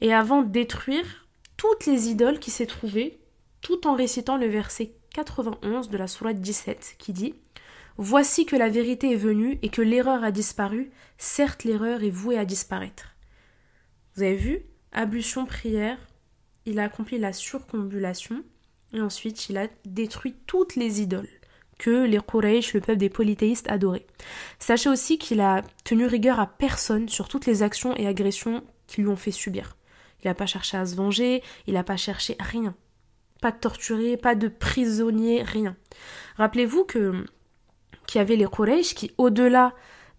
et 0.00 0.12
avant 0.12 0.42
de 0.42 0.48
détruire 0.48 1.26
toutes 1.56 1.84
les 1.84 2.08
idoles 2.08 2.38
qui 2.38 2.50
s'est 2.50 2.66
trouvées, 2.66 3.20
tout 3.60 3.86
en 3.86 3.94
récitant 3.94 4.38
le 4.38 4.46
verset 4.46 4.94
91 5.12 5.90
de 5.90 5.98
la 5.98 6.06
sourate 6.06 6.40
17 6.40 6.96
qui 6.98 7.12
dit 7.12 7.34
Voici 8.02 8.46
que 8.46 8.56
la 8.56 8.70
vérité 8.70 9.12
est 9.12 9.16
venue 9.16 9.58
et 9.60 9.68
que 9.68 9.82
l'erreur 9.82 10.24
a 10.24 10.30
disparu, 10.30 10.90
certes 11.18 11.64
l'erreur 11.64 12.02
est 12.02 12.08
vouée 12.08 12.38
à 12.38 12.46
disparaître. 12.46 13.14
Vous 14.14 14.22
avez 14.22 14.36
vu? 14.36 14.62
Ablution, 14.90 15.44
prière, 15.44 15.98
il 16.64 16.78
a 16.78 16.84
accompli 16.84 17.18
la 17.18 17.34
surcombulation 17.34 18.42
et 18.94 19.02
ensuite 19.02 19.50
il 19.50 19.58
a 19.58 19.66
détruit 19.84 20.34
toutes 20.46 20.76
les 20.76 21.02
idoles 21.02 21.28
que 21.78 22.06
les 22.06 22.20
Quraysh, 22.20 22.72
le 22.72 22.80
peuple 22.80 22.96
des 22.96 23.10
polythéistes, 23.10 23.70
adoraient. 23.70 24.06
Sachez 24.58 24.88
aussi 24.88 25.18
qu'il 25.18 25.42
a 25.42 25.60
tenu 25.84 26.06
rigueur 26.06 26.40
à 26.40 26.46
personne 26.46 27.06
sur 27.06 27.28
toutes 27.28 27.44
les 27.44 27.62
actions 27.62 27.94
et 27.96 28.06
agressions 28.06 28.64
qui 28.86 29.02
lui 29.02 29.08
ont 29.08 29.16
fait 29.16 29.30
subir. 29.30 29.76
Il 30.24 30.28
n'a 30.28 30.34
pas 30.34 30.46
cherché 30.46 30.78
à 30.78 30.86
se 30.86 30.94
venger, 30.94 31.42
il 31.66 31.74
n'a 31.74 31.84
pas 31.84 31.98
cherché 31.98 32.34
rien. 32.40 32.74
Pas 33.42 33.52
de 33.52 33.58
torturé, 33.58 34.16
pas 34.16 34.34
de 34.34 34.48
prisonnier, 34.48 35.42
rien. 35.42 35.76
Rappelez-vous 36.38 36.84
que 36.84 37.26
qu'il 38.10 38.18
y 38.18 38.22
avait 38.22 38.36
les 38.36 38.46
Quraysh 38.46 38.94
qui, 38.94 39.12
au-delà 39.18 39.72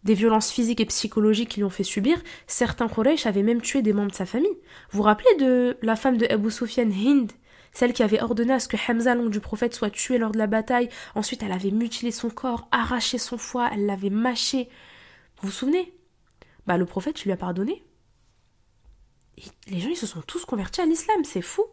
des 0.03 0.13
violences 0.13 0.49
physiques 0.49 0.79
et 0.79 0.85
psychologiques 0.85 1.49
qui 1.49 1.59
lui 1.59 1.65
ont 1.65 1.69
fait 1.69 1.83
subir, 1.83 2.17
certains 2.47 2.87
Quraysh 2.87 3.25
avaient 3.25 3.43
même 3.43 3.61
tué 3.61 3.81
des 3.81 3.93
membres 3.93 4.11
de 4.11 4.15
sa 4.15 4.25
famille. 4.25 4.57
Vous 4.91 4.97
vous 4.97 5.03
rappelez 5.03 5.35
de 5.37 5.77
la 5.81 5.95
femme 5.95 6.17
de 6.17 6.25
Abu 6.27 6.49
Sufyan, 6.49 6.89
Hind, 6.89 7.31
celle 7.73 7.93
qui 7.93 8.01
avait 8.01 8.21
ordonné 8.21 8.53
à 8.53 8.59
ce 8.59 8.69
que 8.69 8.77
Hamza, 8.77 9.15
du 9.15 9.41
prophète, 9.41 9.75
soit 9.75 9.89
tué 9.89 10.17
lors 10.17 10.31
de 10.31 10.37
la 10.37 10.47
bataille. 10.47 10.89
Ensuite, 11.15 11.43
elle 11.43 11.51
avait 11.51 11.71
mutilé 11.71 12.11
son 12.11 12.29
corps, 12.29 12.67
arraché 12.71 13.17
son 13.17 13.37
foie, 13.37 13.69
elle 13.73 13.85
l'avait 13.85 14.09
mâché. 14.09 14.69
Vous 15.41 15.49
vous 15.49 15.53
souvenez? 15.53 15.93
Bah, 16.67 16.77
le 16.77 16.85
prophète, 16.85 17.23
lui 17.23 17.31
a 17.31 17.37
pardonné. 17.37 17.83
les 19.67 19.79
gens, 19.79 19.89
ils 19.89 19.97
se 19.97 20.07
sont 20.07 20.21
tous 20.21 20.45
convertis 20.45 20.81
à 20.81 20.85
l'islam, 20.85 21.23
c'est 21.25 21.41
fou. 21.41 21.65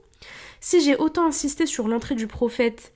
Si 0.61 0.81
j'ai 0.81 0.97
autant 0.97 1.27
insisté 1.27 1.65
sur 1.65 1.87
l'entrée 1.87 2.17
du 2.17 2.27
prophète, 2.27 2.93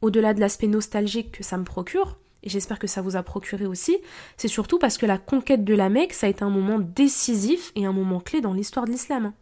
au-delà 0.00 0.32
de 0.32 0.40
l'aspect 0.40 0.66
nostalgique 0.66 1.32
que 1.32 1.44
ça 1.44 1.58
me 1.58 1.64
procure, 1.64 2.18
et 2.42 2.48
j'espère 2.48 2.78
que 2.78 2.86
ça 2.86 3.02
vous 3.02 3.16
a 3.16 3.22
procuré 3.22 3.66
aussi, 3.66 3.98
c'est 4.36 4.48
surtout 4.48 4.78
parce 4.78 4.98
que 4.98 5.06
la 5.06 5.18
conquête 5.18 5.64
de 5.64 5.74
la 5.74 5.88
Mecque, 5.88 6.12
ça 6.12 6.26
a 6.26 6.30
été 6.30 6.44
un 6.44 6.50
moment 6.50 6.78
décisif 6.78 7.72
et 7.74 7.84
un 7.84 7.92
moment 7.92 8.20
clé 8.20 8.40
dans 8.40 8.52
l'histoire 8.52 8.86
de 8.86 8.92
l'islam. 8.92 9.32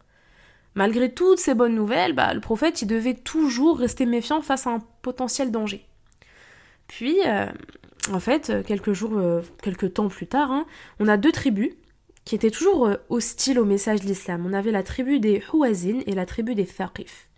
Malgré 0.75 1.13
toutes 1.13 1.39
ces 1.39 1.55
bonnes 1.55 1.75
nouvelles, 1.75 2.13
bah, 2.13 2.33
le 2.35 2.41
prophète 2.41 2.85
devait 2.85 3.15
toujours 3.15 3.79
rester 3.79 4.07
méfiant 4.07 4.43
face 4.43 4.67
à 4.67 4.71
un 4.71 4.81
potentiel 5.03 5.51
danger. 5.51 5.87
Puis, 6.87 7.17
euh, 7.27 7.47
en 8.13 8.21
fait, 8.21 8.53
quelques 8.67 8.93
jours, 8.93 9.17
euh, 9.17 9.43
quelques 9.63 9.95
temps 9.95 10.09
plus 10.09 10.27
tard, 10.27 10.53
hein, 10.53 10.67
on 11.01 11.09
a 11.09 11.17
deux 11.17 11.33
tribus 11.33 11.71
qui 12.25 12.35
étaient 12.35 12.51
toujours 12.51 12.87
euh, 12.87 12.97
hostiles 13.09 13.59
au 13.59 13.65
message 13.65 14.01
de 14.01 14.07
l'islam. 14.07 14.45
On 14.47 14.53
avait 14.53 14.73
la 14.73 14.83
tribu 14.83 15.21
des 15.21 15.43
Houazin 15.53 16.01
et 16.07 16.15
la 16.15 16.27
tribu 16.27 16.55
des 16.55 16.67
Thaqif. 16.67 17.29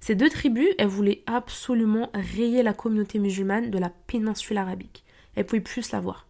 Ces 0.00 0.14
deux 0.14 0.30
tribus, 0.30 0.68
elles 0.78 0.86
voulaient 0.86 1.22
absolument 1.26 2.10
rayer 2.14 2.62
la 2.62 2.72
communauté 2.72 3.18
musulmane 3.18 3.70
de 3.70 3.78
la 3.78 3.90
péninsule 4.06 4.58
arabique. 4.58 5.04
Elles 5.36 5.46
pouvaient 5.46 5.60
plus 5.60 5.92
la 5.92 6.00
voir. 6.00 6.26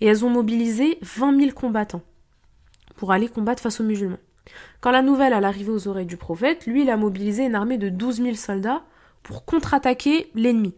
Et 0.00 0.06
elles 0.06 0.24
ont 0.24 0.30
mobilisé 0.30 0.98
20 1.02 1.38
000 1.38 1.52
combattants 1.52 2.02
pour 2.96 3.12
aller 3.12 3.28
combattre 3.28 3.62
face 3.62 3.80
aux 3.80 3.84
musulmans. 3.84 4.18
Quand 4.80 4.90
la 4.90 5.02
nouvelle 5.02 5.32
allait 5.32 5.46
arriver 5.46 5.70
aux 5.70 5.88
oreilles 5.88 6.06
du 6.06 6.16
prophète, 6.16 6.66
lui, 6.66 6.82
il 6.82 6.90
a 6.90 6.96
mobilisé 6.96 7.44
une 7.44 7.54
armée 7.54 7.78
de 7.78 7.88
12 7.88 8.22
000 8.22 8.34
soldats 8.34 8.82
pour 9.22 9.44
contre-attaquer 9.44 10.30
l'ennemi. 10.34 10.74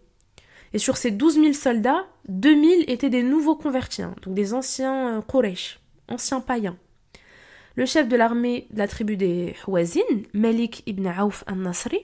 Et 0.73 0.79
sur 0.79 0.97
ces 0.97 1.11
12 1.11 1.35
000 1.35 1.53
soldats, 1.53 2.07
2 2.29 2.51
000 2.51 2.65
étaient 2.89 3.11
des 3.11 3.23
nouveaux 3.23 3.57
convertis, 3.57 4.03
hein, 4.03 4.15
donc 4.23 4.35
des 4.35 4.55
anciens 4.55 5.19
euh, 5.19 5.23
Quraysh, 5.23 5.81
anciens 6.09 6.41
païens. 6.41 6.77
Le 7.75 7.87
chef 7.87 8.09
de 8.09 8.17
l'armée 8.17 8.67
de 8.71 8.79
la 8.79 8.89
tribu 8.89 9.17
des 9.17 9.55
Hawazin, 9.67 10.01
Malik 10.35 10.83
ibn 10.87 11.07
Auf 11.09 11.45
al-Nasri, 11.47 12.01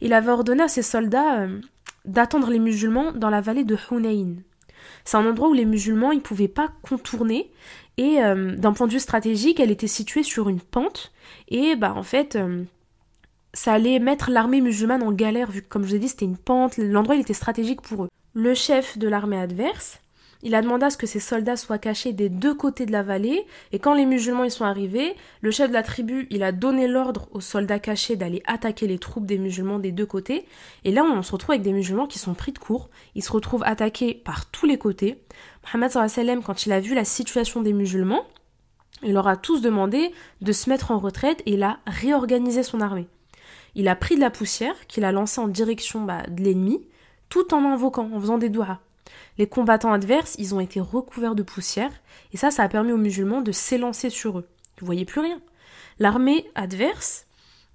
il 0.00 0.12
avait 0.12 0.30
ordonné 0.30 0.62
à 0.62 0.68
ses 0.68 0.82
soldats 0.82 1.42
euh, 1.42 1.60
d'attendre 2.04 2.50
les 2.50 2.58
musulmans 2.58 3.12
dans 3.12 3.30
la 3.30 3.40
vallée 3.40 3.64
de 3.64 3.76
Hunayn. 3.90 4.36
C'est 5.04 5.16
un 5.16 5.26
endroit 5.26 5.48
où 5.48 5.52
les 5.52 5.64
musulmans 5.64 6.12
ne 6.12 6.20
pouvaient 6.20 6.48
pas 6.48 6.70
contourner. 6.82 7.50
Et 7.98 8.22
euh, 8.22 8.56
d'un 8.56 8.72
point 8.72 8.86
de 8.86 8.92
vue 8.92 9.00
stratégique, 9.00 9.60
elle 9.60 9.70
était 9.70 9.86
située 9.86 10.22
sur 10.22 10.48
une 10.48 10.60
pente. 10.60 11.12
Et 11.48 11.76
bah 11.76 11.94
en 11.94 12.02
fait 12.02 12.36
euh, 12.36 12.64
ça 13.54 13.74
allait 13.74 13.98
mettre 13.98 14.30
l'armée 14.30 14.60
musulmane 14.60 15.02
en 15.02 15.12
galère 15.12 15.50
vu 15.50 15.62
que 15.62 15.68
comme 15.68 15.84
je 15.84 15.90
vous 15.90 15.94
ai 15.96 15.98
dit 15.98 16.08
c'était 16.08 16.24
une 16.24 16.38
pente, 16.38 16.76
l'endroit 16.78 17.16
était 17.16 17.34
stratégique 17.34 17.82
pour 17.82 18.04
eux. 18.04 18.08
Le 18.34 18.54
chef 18.54 18.96
de 18.96 19.08
l'armée 19.08 19.36
adverse 19.38 20.01
il 20.42 20.54
a 20.54 20.62
demandé 20.62 20.86
à 20.86 20.90
ce 20.90 20.96
que 20.96 21.06
ses 21.06 21.20
soldats 21.20 21.56
soient 21.56 21.78
cachés 21.78 22.12
des 22.12 22.28
deux 22.28 22.54
côtés 22.54 22.86
de 22.86 22.92
la 22.92 23.02
vallée, 23.02 23.46
et 23.72 23.78
quand 23.78 23.94
les 23.94 24.06
musulmans 24.06 24.44
y 24.44 24.50
sont 24.50 24.64
arrivés, 24.64 25.14
le 25.40 25.50
chef 25.50 25.68
de 25.68 25.74
la 25.74 25.82
tribu, 25.82 26.26
il 26.30 26.42
a 26.42 26.52
donné 26.52 26.88
l'ordre 26.88 27.28
aux 27.32 27.40
soldats 27.40 27.78
cachés 27.78 28.16
d'aller 28.16 28.42
attaquer 28.46 28.86
les 28.86 28.98
troupes 28.98 29.26
des 29.26 29.38
musulmans 29.38 29.78
des 29.78 29.92
deux 29.92 30.06
côtés, 30.06 30.46
et 30.84 30.92
là 30.92 31.04
on 31.04 31.22
se 31.22 31.32
retrouve 31.32 31.52
avec 31.52 31.62
des 31.62 31.72
musulmans 31.72 32.06
qui 32.06 32.18
sont 32.18 32.34
pris 32.34 32.52
de 32.52 32.58
court, 32.58 32.90
ils 33.14 33.22
se 33.22 33.32
retrouvent 33.32 33.64
attaqués 33.64 34.14
par 34.14 34.50
tous 34.50 34.66
les 34.66 34.78
côtés. 34.78 35.22
Mohammed 35.64 35.90
sallam, 36.08 36.42
quand 36.42 36.66
il 36.66 36.72
a 36.72 36.80
vu 36.80 36.94
la 36.94 37.04
situation 37.04 37.62
des 37.62 37.72
musulmans, 37.72 38.24
il 39.02 39.14
leur 39.14 39.28
a 39.28 39.36
tous 39.36 39.60
demandé 39.60 40.12
de 40.40 40.52
se 40.52 40.70
mettre 40.70 40.90
en 40.90 40.98
retraite 40.98 41.42
et 41.46 41.54
il 41.54 41.62
a 41.62 41.78
réorganisé 41.86 42.62
son 42.62 42.80
armée. 42.80 43.08
Il 43.74 43.88
a 43.88 43.96
pris 43.96 44.16
de 44.16 44.20
la 44.20 44.30
poussière 44.30 44.86
qu'il 44.86 45.04
a 45.04 45.12
lancée 45.12 45.40
en 45.40 45.48
direction 45.48 46.02
bah, 46.02 46.22
de 46.28 46.42
l'ennemi, 46.42 46.86
tout 47.28 47.54
en 47.54 47.64
invoquant, 47.64 48.10
en 48.12 48.20
faisant 48.20 48.38
des 48.38 48.50
doigts. 48.50 48.80
Les 49.38 49.46
combattants 49.46 49.92
adverses, 49.92 50.36
ils 50.38 50.54
ont 50.54 50.60
été 50.60 50.80
recouverts 50.80 51.34
de 51.34 51.42
poussière, 51.42 51.92
et 52.32 52.36
ça, 52.36 52.50
ça 52.50 52.62
a 52.62 52.68
permis 52.68 52.92
aux 52.92 52.98
musulmans 52.98 53.40
de 53.40 53.52
s'élancer 53.52 54.10
sur 54.10 54.38
eux. 54.38 54.48
Vous 54.78 54.86
voyez 54.86 55.04
plus 55.04 55.20
rien. 55.20 55.40
L'armée 55.98 56.46
adverse, 56.54 57.26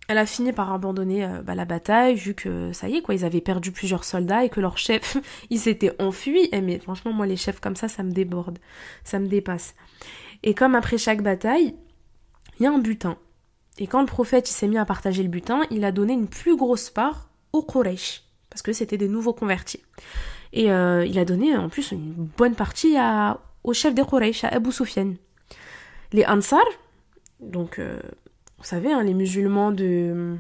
elle 0.08 0.18
a 0.18 0.26
fini 0.26 0.54
par 0.54 0.72
abandonner 0.72 1.26
euh, 1.26 1.42
bah, 1.42 1.56
la 1.56 1.66
bataille, 1.66 2.16
vu 2.16 2.34
que 2.34 2.72
ça 2.74 2.88
y 2.88 2.96
est, 2.96 3.02
quoi, 3.02 3.14
ils 3.16 3.26
avaient 3.26 3.42
perdu 3.42 3.72
plusieurs 3.72 4.04
soldats 4.04 4.46
et 4.46 4.50
que 4.50 4.60
leur 4.60 4.78
chef, 4.78 5.18
il 5.50 5.60
s'était 5.60 5.96
enfui. 6.02 6.48
Eh, 6.52 6.62
mais 6.62 6.80
franchement, 6.80 7.12
moi, 7.12 7.26
les 7.26 7.38
chefs 7.38 7.60
comme 7.60 7.76
ça, 7.76 7.88
ça 7.88 8.04
me 8.04 8.12
déborde, 8.12 8.60
ça 9.04 9.20
me 9.20 9.28
dépasse. 9.28 9.76
Et 10.44 10.54
comme 10.54 10.76
après 10.76 10.98
chaque 10.98 11.22
bataille, 11.22 11.76
il 12.60 12.64
y 12.64 12.66
a 12.66 12.72
un 12.72 12.80
butin. 12.80 13.18
Et 13.80 13.88
quand 13.88 14.00
le 14.00 14.08
prophète 14.08 14.48
s'est 14.48 14.68
mis 14.68 14.78
à 14.78 14.86
partager 14.86 15.24
le 15.24 15.30
butin, 15.30 15.62
il 15.72 15.84
a 15.84 15.92
donné 15.92 16.14
une 16.14 16.28
plus 16.28 16.56
grosse 16.56 16.90
part 16.90 17.30
aux 17.54 17.62
Quraysh, 17.62 18.24
parce 18.50 18.62
que 18.62 18.74
c'était 18.74 18.98
des 18.98 19.08
nouveaux 19.08 19.34
convertis. 19.34 19.82
Et 20.54 20.72
euh, 20.72 21.06
il 21.06 21.20
a 21.20 21.26
donné 21.26 21.56
en 21.56 21.70
plus 21.70 21.92
une 21.92 22.30
bonne 22.38 22.56
partie 22.56 22.96
à, 22.98 23.40
au 23.64 23.74
chef 23.74 23.94
des 23.94 24.04
Quraysh, 24.04 24.44
à 24.44 24.50
Abu 24.50 24.72
Sufyan. 24.72 25.14
Les 26.14 26.26
Ansar, 26.26 26.64
donc 27.40 27.80
euh, 27.80 28.00
vous 28.58 28.64
savez, 28.64 28.92
hein, 28.92 29.04
les 29.04 29.14
musulmans 29.14 29.72
de, 29.72 30.38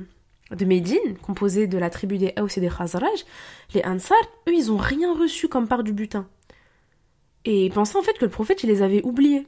de 0.52 0.66
Médine, 0.66 1.18
composés 1.22 1.68
de 1.68 1.78
la 1.78 1.90
tribu 1.90 2.18
des 2.18 2.34
Haus 2.40 2.58
et 2.58 2.62
des 2.62 2.70
Khazraj, 2.70 3.26
les 3.74 3.84
Ansar, 3.84 4.18
eux, 4.48 4.54
ils 4.54 4.72
ont 4.72 4.78
rien 4.78 5.14
reçu 5.14 5.48
comme 5.48 5.68
part 5.68 5.84
du 5.84 5.94
butin. 5.94 6.28
Et 7.46 7.66
ils 7.66 7.72
pensaient 7.72 7.98
en 7.98 8.02
fait 8.02 8.18
que 8.18 8.26
le 8.26 8.32
prophète, 8.32 8.64
il 8.64 8.68
les 8.68 8.82
avait 8.82 9.04
oubliés. 9.04 9.48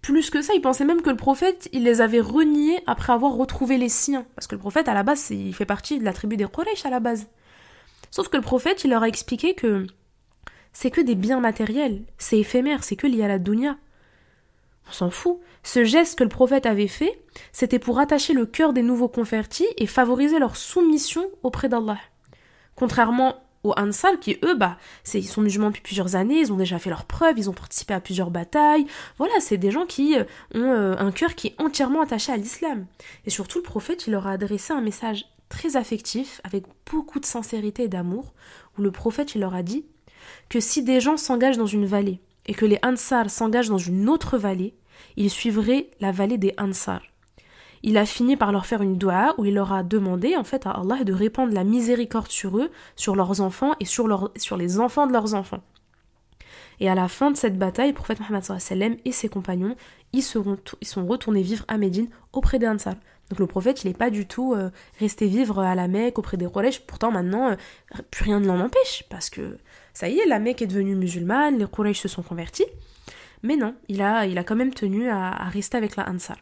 Plus 0.00 0.30
que 0.30 0.42
ça, 0.42 0.54
ils 0.54 0.60
pensaient 0.60 0.84
même 0.84 1.02
que 1.02 1.10
le 1.10 1.16
prophète, 1.16 1.68
il 1.72 1.84
les 1.84 2.00
avait 2.00 2.20
reniés 2.20 2.80
après 2.86 3.12
avoir 3.12 3.34
retrouvé 3.34 3.76
les 3.76 3.88
siens. 3.88 4.24
Parce 4.34 4.46
que 4.46 4.54
le 4.54 4.60
prophète, 4.60 4.88
à 4.88 4.94
la 4.94 5.02
base, 5.02 5.30
il 5.30 5.54
fait 5.54 5.66
partie 5.66 5.98
de 5.98 6.04
la 6.04 6.12
tribu 6.12 6.36
des 6.36 6.46
Quraysh 6.46 6.86
à 6.86 6.90
la 6.90 7.00
base. 7.00 7.28
Sauf 8.10 8.28
que 8.28 8.36
le 8.36 8.42
prophète, 8.42 8.84
il 8.84 8.90
leur 8.90 9.02
a 9.02 9.08
expliqué 9.08 9.54
que 9.54 9.86
c'est 10.72 10.90
que 10.90 11.00
des 11.00 11.14
biens 11.14 11.40
matériels, 11.40 12.02
c'est 12.18 12.38
éphémère, 12.38 12.84
c'est 12.84 12.96
que 12.96 13.06
lié 13.06 13.24
à 13.24 13.28
la 13.28 13.38
dunya. 13.38 13.78
On 14.88 14.92
s'en 14.92 15.10
fout. 15.10 15.38
Ce 15.62 15.84
geste 15.84 16.18
que 16.18 16.24
le 16.24 16.30
prophète 16.30 16.66
avait 16.66 16.88
fait, 16.88 17.20
c'était 17.52 17.78
pour 17.78 17.98
attacher 17.98 18.32
le 18.32 18.46
cœur 18.46 18.72
des 18.72 18.82
nouveaux 18.82 19.08
convertis 19.08 19.66
et 19.76 19.86
favoriser 19.86 20.38
leur 20.38 20.56
soumission 20.56 21.28
auprès 21.42 21.68
d'Allah. 21.68 21.98
Contrairement 22.74 23.42
aux 23.64 23.72
Ansar 23.76 24.18
qui, 24.20 24.38
eux, 24.44 24.54
bah, 24.54 24.78
ils 25.12 25.26
sont 25.26 25.42
musulmans 25.42 25.68
depuis 25.68 25.82
plusieurs 25.82 26.16
années, 26.16 26.38
ils 26.38 26.52
ont 26.52 26.56
déjà 26.56 26.78
fait 26.78 26.90
leurs 26.90 27.04
preuves, 27.04 27.34
ils 27.36 27.50
ont 27.50 27.54
participé 27.54 27.92
à 27.92 28.00
plusieurs 28.00 28.30
batailles. 28.30 28.86
Voilà, 29.18 29.34
c'est 29.40 29.58
des 29.58 29.70
gens 29.70 29.84
qui 29.84 30.16
euh, 30.16 30.24
ont 30.54 30.72
euh, 30.72 30.94
un 30.96 31.10
cœur 31.10 31.34
qui 31.34 31.48
est 31.48 31.60
entièrement 31.60 32.00
attaché 32.00 32.32
à 32.32 32.36
l'islam. 32.36 32.86
Et 33.26 33.30
surtout, 33.30 33.58
le 33.58 33.64
prophète, 33.64 34.06
il 34.06 34.12
leur 34.12 34.26
a 34.26 34.32
adressé 34.32 34.72
un 34.72 34.80
message 34.80 35.26
très 35.48 35.76
affectif, 35.76 36.40
avec 36.44 36.64
beaucoup 36.90 37.20
de 37.20 37.26
sincérité 37.26 37.84
et 37.84 37.88
d'amour, 37.88 38.32
où 38.76 38.82
le 38.82 38.90
prophète 38.90 39.34
leur 39.34 39.54
a 39.54 39.62
dit 39.62 39.86
que 40.48 40.60
si 40.60 40.82
des 40.82 41.00
gens 41.00 41.16
s'engagent 41.16 41.58
dans 41.58 41.66
une 41.66 41.86
vallée 41.86 42.20
et 42.46 42.54
que 42.54 42.66
les 42.66 42.78
Ansar 42.82 43.30
s'engagent 43.30 43.68
dans 43.68 43.78
une 43.78 44.08
autre 44.08 44.38
vallée, 44.38 44.74
ils 45.16 45.30
suivraient 45.30 45.90
la 46.00 46.12
vallée 46.12 46.38
des 46.38 46.54
Ansar. 46.58 47.02
il 47.82 47.96
a 47.96 48.06
fini 48.06 48.36
par 48.36 48.50
leur 48.50 48.66
faire 48.66 48.82
une 48.82 48.98
doua 48.98 49.34
où 49.38 49.44
il 49.44 49.54
leur 49.54 49.72
a 49.72 49.84
demandé 49.84 50.36
en 50.36 50.44
fait 50.44 50.66
à 50.66 50.72
Allah 50.72 51.04
de 51.04 51.12
répandre 51.12 51.54
la 51.54 51.64
miséricorde 51.64 52.30
sur 52.30 52.58
eux, 52.58 52.70
sur 52.96 53.14
leurs 53.14 53.40
enfants 53.40 53.74
et 53.78 53.84
sur 53.84 54.56
les 54.56 54.80
enfants 54.80 55.06
de 55.06 55.12
leurs 55.12 55.34
enfants. 55.34 55.62
Et 56.80 56.88
à 56.88 56.94
la 56.94 57.08
fin 57.08 57.30
de 57.30 57.36
cette 57.36 57.58
bataille, 57.58 57.88
le 57.88 57.94
prophète 57.94 58.20
Mohammed 58.20 59.00
et 59.04 59.12
ses 59.12 59.28
compagnons, 59.28 59.74
ils, 60.12 60.22
seront, 60.22 60.58
ils 60.80 60.86
sont 60.86 61.06
retournés 61.06 61.42
vivre 61.42 61.64
à 61.68 61.76
Médine 61.76 62.08
auprès 62.32 62.58
des 62.58 62.68
Ansar. 62.68 62.94
Donc 63.30 63.38
le 63.40 63.46
prophète, 63.46 63.84
il 63.84 63.88
n'est 63.88 63.94
pas 63.94 64.10
du 64.10 64.26
tout 64.26 64.54
euh, 64.54 64.70
resté 64.98 65.26
vivre 65.26 65.60
à 65.60 65.74
la 65.74 65.86
Mecque 65.86 66.18
auprès 66.18 66.36
des 66.36 66.46
Quraysh. 66.50 66.80
Pourtant, 66.80 67.10
maintenant, 67.10 67.50
euh, 67.50 67.56
plus 68.10 68.24
rien 68.24 68.40
ne 68.40 68.46
l'en 68.46 68.60
empêche, 68.60 69.04
parce 69.10 69.28
que 69.28 69.58
ça 69.92 70.08
y 70.08 70.18
est, 70.18 70.26
la 70.26 70.38
Mecque 70.38 70.62
est 70.62 70.66
devenue 70.66 70.94
musulmane, 70.94 71.58
les 71.58 71.66
Quraysh 71.66 72.00
se 72.00 72.08
sont 72.08 72.22
convertis. 72.22 72.64
Mais 73.42 73.56
non, 73.56 73.74
il 73.88 74.00
a, 74.02 74.26
il 74.26 74.38
a 74.38 74.44
quand 74.44 74.56
même 74.56 74.72
tenu 74.72 75.08
à, 75.08 75.30
rester 75.50 75.76
avec 75.76 75.96
la 75.96 76.08
Ansar. 76.08 76.38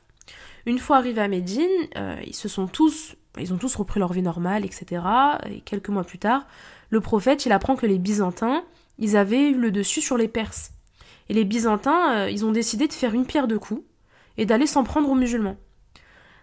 Une 0.65 0.79
fois 0.79 0.97
arrivé 0.97 1.21
à 1.21 1.29
Médine, 1.29 1.69
euh, 1.97 2.17
ils 2.25 2.35
se 2.35 2.49
sont 2.49 2.67
tous, 2.67 3.17
ils 3.39 3.53
ont 3.53 3.59
tous 3.59 3.75
repris 3.75 4.01
leur 4.01 4.13
vie 4.13 4.23
normale, 4.23 4.65
etc. 4.65 5.03
Et 5.51 5.61
quelques 5.61 5.89
mois 5.89 6.05
plus 6.05 6.19
tard, 6.19 6.47
le 6.91 7.01
prophète, 7.01 7.47
il 7.47 7.53
apprend 7.53 7.77
que 7.77 7.87
les 7.87 7.99
Byzantins, 7.99 8.65
ils 8.99 9.17
avaient 9.17 9.51
eu 9.51 9.57
le 9.57 9.71
dessus 9.71 10.01
sur 10.01 10.17
les 10.17 10.29
Perses. 10.29 10.73
Et 11.29 11.35
les 11.35 11.45
Byzantins, 11.45 12.29
ils 12.29 12.45
ont 12.45 12.53
décidé 12.53 12.87
de 12.87 12.93
faire 12.93 13.13
une 13.13 13.27
pierre 13.27 13.49
de 13.49 13.57
coups 13.57 13.83
et 14.39 14.47
d'aller 14.47 14.67
s'en 14.67 14.85
prendre 14.85 15.11
aux 15.11 15.15
musulmans. 15.15 15.57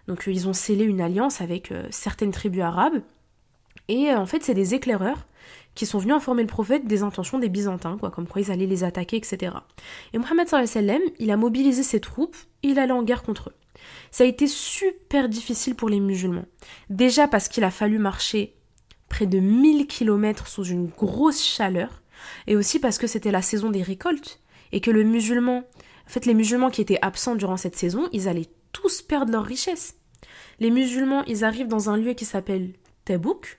Donc 0.08 0.28
euh, 0.28 0.32
ils 0.32 0.48
ont 0.48 0.52
scellé 0.52 0.84
une 0.84 1.00
alliance 1.00 1.40
avec 1.40 1.72
euh, 1.72 1.86
certaines 1.90 2.32
tribus 2.32 2.62
arabes. 2.62 3.02
Et 3.88 4.10
euh, 4.10 4.18
en 4.18 4.26
fait, 4.26 4.42
c'est 4.42 4.54
des 4.54 4.74
éclaireurs 4.74 5.26
qui 5.74 5.86
sont 5.86 5.98
venus 5.98 6.14
informer 6.14 6.42
le 6.42 6.48
prophète 6.48 6.86
des 6.86 7.02
intentions 7.02 7.38
des 7.38 7.48
Byzantins, 7.48 7.98
quoi, 7.98 8.10
comme 8.10 8.28
quoi 8.28 8.40
ils 8.40 8.50
allaient 8.50 8.66
les 8.66 8.84
attaquer, 8.84 9.16
etc. 9.16 9.56
Et 10.12 10.18
Mohammed 10.18 10.48
sallam, 10.48 11.02
il 11.18 11.30
a 11.30 11.36
mobilisé 11.36 11.82
ses 11.82 12.00
troupes 12.00 12.36
et 12.62 12.68
il 12.68 12.78
allait 12.78 12.92
en 12.92 13.02
guerre 13.02 13.22
contre 13.22 13.50
eux. 13.50 13.54
Ça 14.10 14.24
a 14.24 14.26
été 14.26 14.46
super 14.46 15.28
difficile 15.28 15.74
pour 15.74 15.88
les 15.88 16.00
musulmans. 16.00 16.46
Déjà 16.90 17.26
parce 17.26 17.48
qu'il 17.48 17.64
a 17.64 17.70
fallu 17.70 17.98
marcher 17.98 18.54
près 19.08 19.26
de 19.26 19.38
1000 19.38 19.86
km 19.86 20.46
sous 20.46 20.64
une 20.64 20.86
grosse 20.86 21.42
chaleur, 21.42 22.02
et 22.46 22.56
aussi 22.56 22.78
parce 22.78 22.98
que 22.98 23.06
c'était 23.06 23.32
la 23.32 23.42
saison 23.42 23.70
des 23.70 23.82
récoltes, 23.82 24.40
et 24.72 24.80
que 24.80 24.90
le 24.90 25.04
musulman, 25.04 25.58
en 25.58 26.08
fait 26.08 26.24
les 26.24 26.34
musulmans 26.34 26.70
qui 26.70 26.80
étaient 26.80 26.98
absents 27.02 27.34
durant 27.34 27.56
cette 27.56 27.76
saison, 27.76 28.08
ils 28.12 28.28
allaient 28.28 28.48
tous 28.74 29.00
perdent 29.00 29.30
leur 29.30 29.44
richesse. 29.44 29.96
Les 30.60 30.70
musulmans, 30.70 31.24
ils 31.24 31.44
arrivent 31.44 31.68
dans 31.68 31.88
un 31.88 31.96
lieu 31.96 32.12
qui 32.12 32.26
s'appelle 32.26 32.74
Tabouk, 33.06 33.58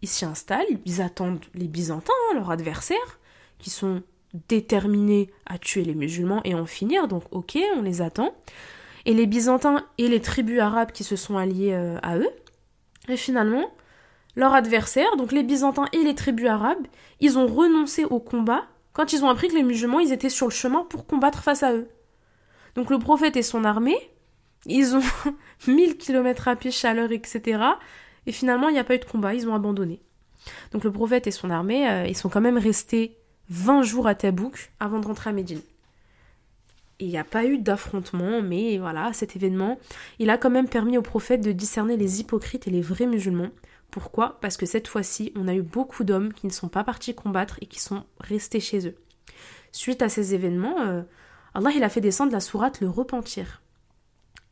ils 0.00 0.08
s'y 0.08 0.24
installent, 0.24 0.78
ils 0.86 1.02
attendent 1.02 1.44
les 1.54 1.68
Byzantins, 1.68 2.12
hein, 2.30 2.34
leurs 2.34 2.50
adversaires, 2.50 3.20
qui 3.58 3.70
sont 3.70 4.02
déterminés 4.48 5.30
à 5.46 5.58
tuer 5.58 5.84
les 5.84 5.94
musulmans 5.94 6.40
et 6.44 6.54
en 6.54 6.66
finir, 6.66 7.08
donc 7.08 7.24
ok, 7.30 7.58
on 7.76 7.82
les 7.82 8.02
attend. 8.02 8.34
Et 9.04 9.14
les 9.14 9.26
Byzantins 9.26 9.86
et 9.98 10.08
les 10.08 10.20
tribus 10.20 10.60
arabes 10.60 10.92
qui 10.92 11.04
se 11.04 11.16
sont 11.16 11.36
alliés 11.36 11.72
euh, 11.72 11.98
à 12.02 12.18
eux. 12.18 12.30
Et 13.08 13.16
finalement, 13.16 13.70
leurs 14.34 14.52
adversaires, 14.52 15.16
donc 15.16 15.32
les 15.32 15.42
Byzantins 15.42 15.86
et 15.92 16.02
les 16.02 16.14
tribus 16.14 16.48
arabes, 16.48 16.86
ils 17.20 17.38
ont 17.38 17.46
renoncé 17.46 18.04
au 18.04 18.20
combat 18.20 18.66
quand 18.92 19.12
ils 19.12 19.24
ont 19.24 19.28
appris 19.28 19.48
que 19.48 19.54
les 19.54 19.62
musulmans, 19.62 20.00
ils 20.00 20.12
étaient 20.12 20.30
sur 20.30 20.46
le 20.46 20.52
chemin 20.52 20.84
pour 20.84 21.06
combattre 21.06 21.42
face 21.42 21.62
à 21.62 21.74
eux. 21.74 21.88
Donc 22.74 22.90
le 22.90 22.98
prophète 22.98 23.36
et 23.36 23.42
son 23.42 23.64
armée, 23.64 23.98
ils 24.66 24.94
ont 24.94 25.02
1000 25.66 25.96
km 25.96 26.48
à 26.48 26.56
pied, 26.56 26.70
chaleur, 26.70 27.12
etc. 27.12 27.62
Et 28.26 28.32
finalement, 28.32 28.68
il 28.68 28.72
n'y 28.72 28.78
a 28.78 28.84
pas 28.84 28.94
eu 28.94 28.98
de 28.98 29.04
combat, 29.04 29.34
ils 29.34 29.48
ont 29.48 29.54
abandonné. 29.54 30.00
Donc 30.72 30.84
le 30.84 30.92
prophète 30.92 31.26
et 31.26 31.30
son 31.30 31.50
armée, 31.50 31.88
euh, 31.88 32.06
ils 32.06 32.16
sont 32.16 32.28
quand 32.28 32.40
même 32.40 32.58
restés 32.58 33.16
20 33.50 33.82
jours 33.82 34.06
à 34.06 34.14
Tabouk 34.14 34.72
avant 34.80 34.98
de 35.00 35.06
rentrer 35.06 35.30
à 35.30 35.32
Médine. 35.32 35.60
Il 36.98 37.08
n'y 37.08 37.18
a 37.18 37.24
pas 37.24 37.44
eu 37.44 37.58
d'affrontement, 37.58 38.40
mais 38.42 38.78
voilà, 38.78 39.12
cet 39.12 39.36
événement, 39.36 39.78
il 40.18 40.30
a 40.30 40.38
quand 40.38 40.50
même 40.50 40.68
permis 40.68 40.96
au 40.96 41.02
prophète 41.02 41.42
de 41.42 41.52
discerner 41.52 41.96
les 41.96 42.20
hypocrites 42.20 42.66
et 42.66 42.70
les 42.70 42.80
vrais 42.80 43.06
musulmans. 43.06 43.50
Pourquoi? 43.90 44.38
Parce 44.40 44.56
que 44.56 44.66
cette 44.66 44.88
fois-ci, 44.88 45.32
on 45.36 45.46
a 45.46 45.54
eu 45.54 45.62
beaucoup 45.62 46.04
d'hommes 46.04 46.32
qui 46.32 46.46
ne 46.46 46.52
sont 46.52 46.68
pas 46.68 46.84
partis 46.84 47.14
combattre 47.14 47.58
et 47.60 47.66
qui 47.66 47.80
sont 47.80 48.04
restés 48.18 48.60
chez 48.60 48.88
eux. 48.88 48.96
Suite 49.72 50.00
à 50.00 50.08
ces 50.08 50.34
événements, 50.34 50.80
euh, 50.80 51.02
Allah 51.54 51.70
il 51.74 51.84
a 51.84 51.88
fait 51.90 52.00
descendre 52.00 52.32
la 52.32 52.40
sourate 52.40 52.80
le 52.80 52.88
repentir. 52.88 53.60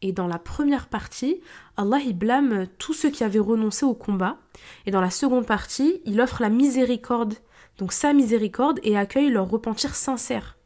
Et 0.04 0.12
dans 0.12 0.26
la 0.26 0.38
première 0.38 0.88
partie, 0.88 1.40
Allah 1.78 1.98
il 1.98 2.12
blâme 2.12 2.66
tous 2.76 2.92
ceux 2.92 3.08
qui 3.08 3.24
avaient 3.24 3.38
renoncé 3.38 3.86
au 3.86 3.94
combat. 3.94 4.36
Et 4.84 4.90
dans 4.90 5.00
la 5.00 5.08
seconde 5.08 5.46
partie, 5.46 6.02
il 6.04 6.20
offre 6.20 6.42
la 6.42 6.50
miséricorde, 6.50 7.36
donc 7.78 7.90
sa 7.90 8.12
miséricorde, 8.12 8.80
et 8.82 8.98
accueille 8.98 9.30
leur 9.30 9.48
repentir 9.48 9.94
sincère. 9.94 10.58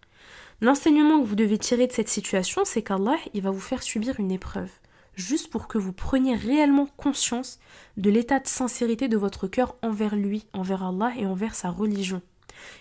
L'enseignement 0.61 1.21
que 1.21 1.25
vous 1.25 1.37
devez 1.37 1.57
tirer 1.57 1.87
de 1.87 1.93
cette 1.93 2.09
situation, 2.09 2.63
c'est 2.65 2.83
qu'Allah 2.83 3.17
il 3.33 3.43
va 3.43 3.53
vous 3.53 3.61
faire 3.61 3.85
subir 3.85 4.19
une 4.19 4.33
épreuve, 4.33 4.73
juste 5.15 5.51
pour 5.51 5.69
que 5.69 5.79
vous 5.79 5.93
preniez 5.93 6.35
réellement 6.35 6.89
conscience 6.97 7.61
de 7.97 8.11
l'état 8.11 8.41
de 8.41 8.49
sincérité 8.49 9.07
de 9.07 9.17
votre 9.17 9.47
cœur 9.47 9.77
envers 9.83 10.17
lui, 10.17 10.47
envers 10.53 10.83
Allah 10.83 11.13
et 11.17 11.27
envers 11.27 11.55
sa 11.55 11.71
religion. 11.71 12.23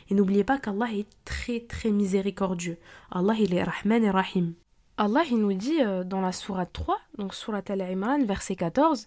Et 0.10 0.16
n'oubliez 0.16 0.44
pas 0.44 0.58
qu'Allah 0.58 0.92
est 0.92 1.08
très 1.24 1.60
très 1.60 1.92
miséricordieux. 1.92 2.80
Allah 3.12 3.36
il 3.38 3.54
est 3.54 3.62
Rahman 3.62 4.04
et 4.04 4.10
Rahim. 4.10 4.56
Allah 5.00 5.22
il 5.30 5.38
nous 5.38 5.54
dit 5.54 5.82
euh, 5.82 6.04
dans 6.04 6.22
la 6.22 6.32
sourate 6.32 6.74
3, 6.74 7.00
donc 7.20 7.36
sourate 7.36 7.70
Al-Imran, 7.70 8.26
verset 8.26 8.56
14, 8.56 9.06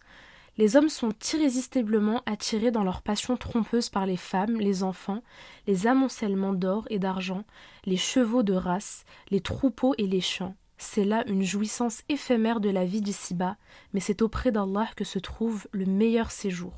les 0.56 0.76
hommes 0.76 0.88
sont 0.88 1.12
irrésistiblement 1.32 2.22
attirés 2.26 2.70
dans 2.70 2.84
leur 2.84 3.02
passion 3.02 3.36
trompeuse 3.36 3.88
par 3.88 4.06
les 4.06 4.16
femmes, 4.16 4.60
les 4.60 4.84
enfants, 4.84 5.22
les 5.66 5.88
amoncellements 5.88 6.52
d'or 6.52 6.86
et 6.90 7.00
d'argent, 7.00 7.42
les 7.86 7.96
chevaux 7.96 8.44
de 8.44 8.52
race, 8.52 9.04
les 9.30 9.40
troupeaux 9.40 9.94
et 9.98 10.06
les 10.06 10.20
champs. 10.20 10.54
C'est 10.78 11.04
là 11.04 11.24
une 11.26 11.42
jouissance 11.42 12.02
éphémère 12.08 12.60
de 12.60 12.70
la 12.70 12.84
vie 12.84 13.00
d'ici-bas, 13.00 13.56
mais 13.92 14.00
c'est 14.00 14.22
auprès 14.22 14.52
d'Allah 14.52 14.88
que 14.94 15.04
se 15.04 15.18
trouve 15.18 15.66
le 15.72 15.86
meilleur 15.86 16.30
séjour. 16.30 16.72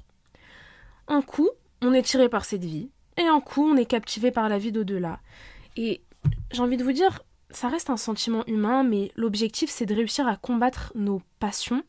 Un 1.06 1.20
coup, 1.20 1.50
on 1.82 1.92
est 1.92 2.02
tiré 2.02 2.30
par 2.30 2.46
cette 2.46 2.64
vie, 2.64 2.88
et 3.18 3.26
un 3.26 3.40
coup, 3.40 3.62
on 3.62 3.76
est 3.76 3.84
captivé 3.84 4.30
par 4.30 4.48
la 4.48 4.56
vie 4.56 4.72
d'au-delà. 4.72 5.20
Et 5.76 6.02
j'ai 6.50 6.62
envie 6.62 6.78
de 6.78 6.84
vous 6.84 6.92
dire, 6.92 7.22
ça 7.52 7.68
reste 7.68 7.90
un 7.90 7.96
sentiment 7.96 8.44
humain, 8.46 8.82
mais 8.82 9.12
l'objectif 9.16 9.70
c'est 9.70 9.86
de 9.86 9.94
réussir 9.94 10.26
à 10.26 10.36
combattre 10.36 10.92
nos 10.94 11.22
passions, 11.38 11.82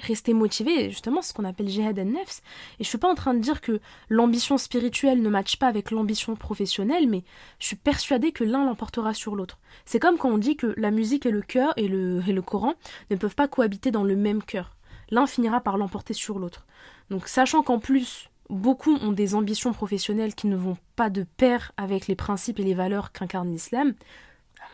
rester 0.00 0.32
motivé, 0.32 0.90
justement 0.90 1.22
ce 1.22 1.32
qu'on 1.32 1.44
appelle 1.44 1.68
jihad 1.68 1.98
al-nefs. 1.98 2.42
Et 2.78 2.84
je 2.84 2.88
suis 2.88 2.98
pas 2.98 3.10
en 3.10 3.14
train 3.14 3.34
de 3.34 3.40
dire 3.40 3.60
que 3.60 3.80
l'ambition 4.08 4.58
spirituelle 4.58 5.22
ne 5.22 5.28
matche 5.28 5.56
pas 5.56 5.68
avec 5.68 5.90
l'ambition 5.90 6.36
professionnelle, 6.36 7.08
mais 7.08 7.24
je 7.58 7.66
suis 7.66 7.76
persuadée 7.76 8.32
que 8.32 8.44
l'un 8.44 8.64
l'emportera 8.64 9.14
sur 9.14 9.36
l'autre. 9.36 9.58
C'est 9.84 10.00
comme 10.00 10.18
quand 10.18 10.30
on 10.30 10.38
dit 10.38 10.56
que 10.56 10.74
la 10.76 10.90
musique 10.90 11.26
et 11.26 11.30
le 11.30 11.42
cœur 11.42 11.72
et 11.76 11.88
le, 11.88 12.22
et 12.26 12.32
le 12.32 12.42
Coran 12.42 12.74
ne 13.10 13.16
peuvent 13.16 13.34
pas 13.34 13.48
cohabiter 13.48 13.90
dans 13.90 14.04
le 14.04 14.16
même 14.16 14.42
cœur. 14.42 14.76
L'un 15.10 15.26
finira 15.26 15.60
par 15.60 15.76
l'emporter 15.76 16.14
sur 16.14 16.38
l'autre. 16.38 16.66
Donc 17.10 17.28
sachant 17.28 17.62
qu'en 17.62 17.78
plus 17.78 18.30
beaucoup 18.48 18.94
ont 18.96 19.12
des 19.12 19.34
ambitions 19.34 19.72
professionnelles 19.72 20.34
qui 20.34 20.46
ne 20.46 20.56
vont 20.56 20.76
pas 20.96 21.10
de 21.10 21.24
pair 21.36 21.72
avec 21.76 22.06
les 22.06 22.16
principes 22.16 22.60
et 22.60 22.64
les 22.64 22.74
valeurs 22.74 23.12
qu'incarne 23.12 23.50
l'islam, 23.50 23.94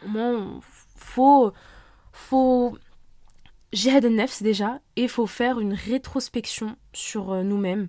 moment, 0.07 0.61
faut, 0.97 1.53
faut 2.13 2.79
jihad 3.73 4.05
nefs 4.05 4.43
déjà, 4.43 4.81
et 4.97 5.09
faut 5.09 5.27
faire 5.27 5.61
une 5.61 5.75
rétrospection 5.75 6.77
sur 6.93 7.33
euh, 7.33 7.43
nous-mêmes. 7.43 7.89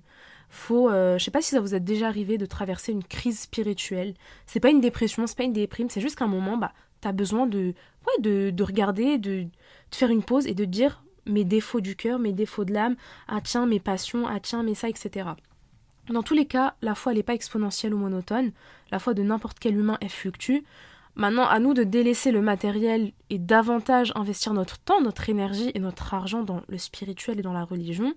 Faut, 0.49 0.89
euh, 0.89 1.17
je 1.17 1.23
sais 1.23 1.31
pas 1.31 1.41
si 1.41 1.51
ça 1.51 1.61
vous 1.61 1.75
a 1.75 1.79
déjà 1.79 2.07
arrivé 2.07 2.37
de 2.37 2.45
traverser 2.45 2.91
une 2.91 3.03
crise 3.03 3.41
spirituelle. 3.41 4.15
C'est 4.47 4.59
pas 4.59 4.69
une 4.69 4.81
dépression, 4.81 5.27
c'est 5.27 5.37
pas 5.37 5.43
une 5.43 5.53
déprime, 5.53 5.89
c'est 5.89 6.01
juste 6.01 6.15
qu'à 6.15 6.25
un 6.25 6.29
moment, 6.29 6.57
bah, 6.57 6.73
t'as 7.01 7.11
besoin 7.11 7.45
de, 7.45 7.59
ouais, 8.07 8.21
de, 8.21 8.49
de 8.49 8.63
regarder, 8.63 9.17
de, 9.17 9.43
de 9.43 9.95
faire 9.95 10.09
une 10.09 10.23
pause 10.23 10.47
et 10.47 10.55
de 10.55 10.65
dire 10.65 11.03
mes 11.25 11.45
défauts 11.45 11.81
du 11.81 11.95
cœur, 11.95 12.17
mes 12.19 12.33
défauts 12.33 12.65
de 12.65 12.73
l'âme, 12.73 12.95
ah 13.27 13.39
tiens, 13.41 13.67
mes 13.67 13.79
passions, 13.79 14.25
ah 14.27 14.39
tiens, 14.39 14.63
mes 14.63 14.75
ça, 14.75 14.89
etc. 14.89 15.29
Dans 16.09 16.23
tous 16.23 16.33
les 16.33 16.45
cas, 16.45 16.75
la 16.81 16.95
foi 16.95 17.13
n'est 17.13 17.23
pas 17.23 17.35
exponentielle 17.35 17.93
ou 17.93 17.97
monotone, 17.97 18.51
la 18.91 18.97
foi 18.97 19.13
de 19.13 19.21
n'importe 19.21 19.59
quel 19.59 19.77
humain 19.77 19.97
elle 20.01 20.09
fluctue. 20.09 20.63
Maintenant, 21.15 21.47
à 21.47 21.59
nous 21.59 21.73
de 21.73 21.83
délaisser 21.83 22.31
le 22.31 22.41
matériel 22.41 23.11
et 23.29 23.39
davantage 23.39 24.13
investir 24.15 24.53
notre 24.53 24.79
temps, 24.79 25.01
notre 25.01 25.29
énergie 25.29 25.71
et 25.73 25.79
notre 25.79 26.13
argent 26.13 26.43
dans 26.43 26.61
le 26.67 26.77
spirituel 26.77 27.39
et 27.39 27.41
dans 27.41 27.53
la 27.53 27.65
religion. 27.65 28.13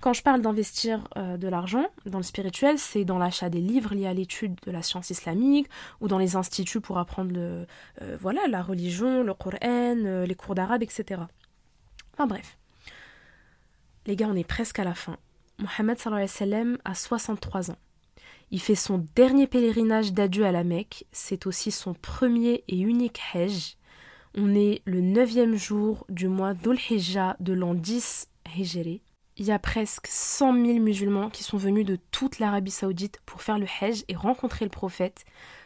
Quand 0.00 0.14
je 0.14 0.22
parle 0.22 0.40
d'investir 0.40 1.06
euh, 1.18 1.36
de 1.36 1.46
l'argent 1.46 1.84
dans 2.06 2.16
le 2.16 2.24
spirituel, 2.24 2.78
c'est 2.78 3.04
dans 3.04 3.18
l'achat 3.18 3.50
des 3.50 3.60
livres 3.60 3.94
liés 3.94 4.06
à 4.06 4.14
l'étude 4.14 4.54
de 4.64 4.70
la 4.70 4.82
science 4.82 5.10
islamique 5.10 5.68
ou 6.00 6.08
dans 6.08 6.16
les 6.16 6.36
instituts 6.36 6.80
pour 6.80 6.96
apprendre 6.96 7.32
le, 7.32 7.66
euh, 8.00 8.16
voilà, 8.18 8.40
la 8.48 8.62
religion, 8.62 9.22
le 9.22 9.34
Coran, 9.34 9.58
euh, 9.62 10.24
les 10.24 10.34
cours 10.34 10.54
d'arabe, 10.54 10.82
etc. 10.82 11.20
Enfin 12.14 12.26
bref. 12.26 12.56
Les 14.06 14.16
gars, 14.16 14.28
on 14.30 14.36
est 14.36 14.48
presque 14.48 14.78
à 14.78 14.84
la 14.84 14.94
fin. 14.94 15.18
Mohammed 15.58 15.98
a 16.84 16.94
63 16.94 17.70
ans. 17.70 17.76
Il 18.52 18.60
fait 18.60 18.74
son 18.74 19.06
dernier 19.14 19.46
pèlerinage 19.46 20.12
d'adieu 20.12 20.44
à 20.44 20.50
la 20.50 20.64
Mecque. 20.64 21.06
C'est 21.12 21.46
aussi 21.46 21.70
son 21.70 21.94
premier 21.94 22.64
et 22.66 22.78
unique 22.78 23.20
Hajj. 23.32 23.76
On 24.34 24.56
est 24.56 24.82
le 24.86 25.00
neuvième 25.00 25.54
jour 25.54 26.04
du 26.08 26.26
mois 26.26 26.54
dhul 26.54 26.76
de 27.38 27.52
l'an 27.52 27.74
10 27.74 28.28
Hijri. 28.56 29.02
Il 29.36 29.46
y 29.46 29.52
a 29.52 29.60
presque 29.60 30.08
100 30.08 30.52
000 30.66 30.78
musulmans 30.80 31.30
qui 31.30 31.44
sont 31.44 31.58
venus 31.58 31.86
de 31.86 31.96
toute 32.10 32.40
l'Arabie 32.40 32.72
Saoudite 32.72 33.20
pour 33.24 33.40
faire 33.40 33.58
le 33.58 33.66
Hajj 33.80 34.04
et 34.08 34.16
rencontrer 34.16 34.64
le 34.64 34.70
prophète. 34.70 35.24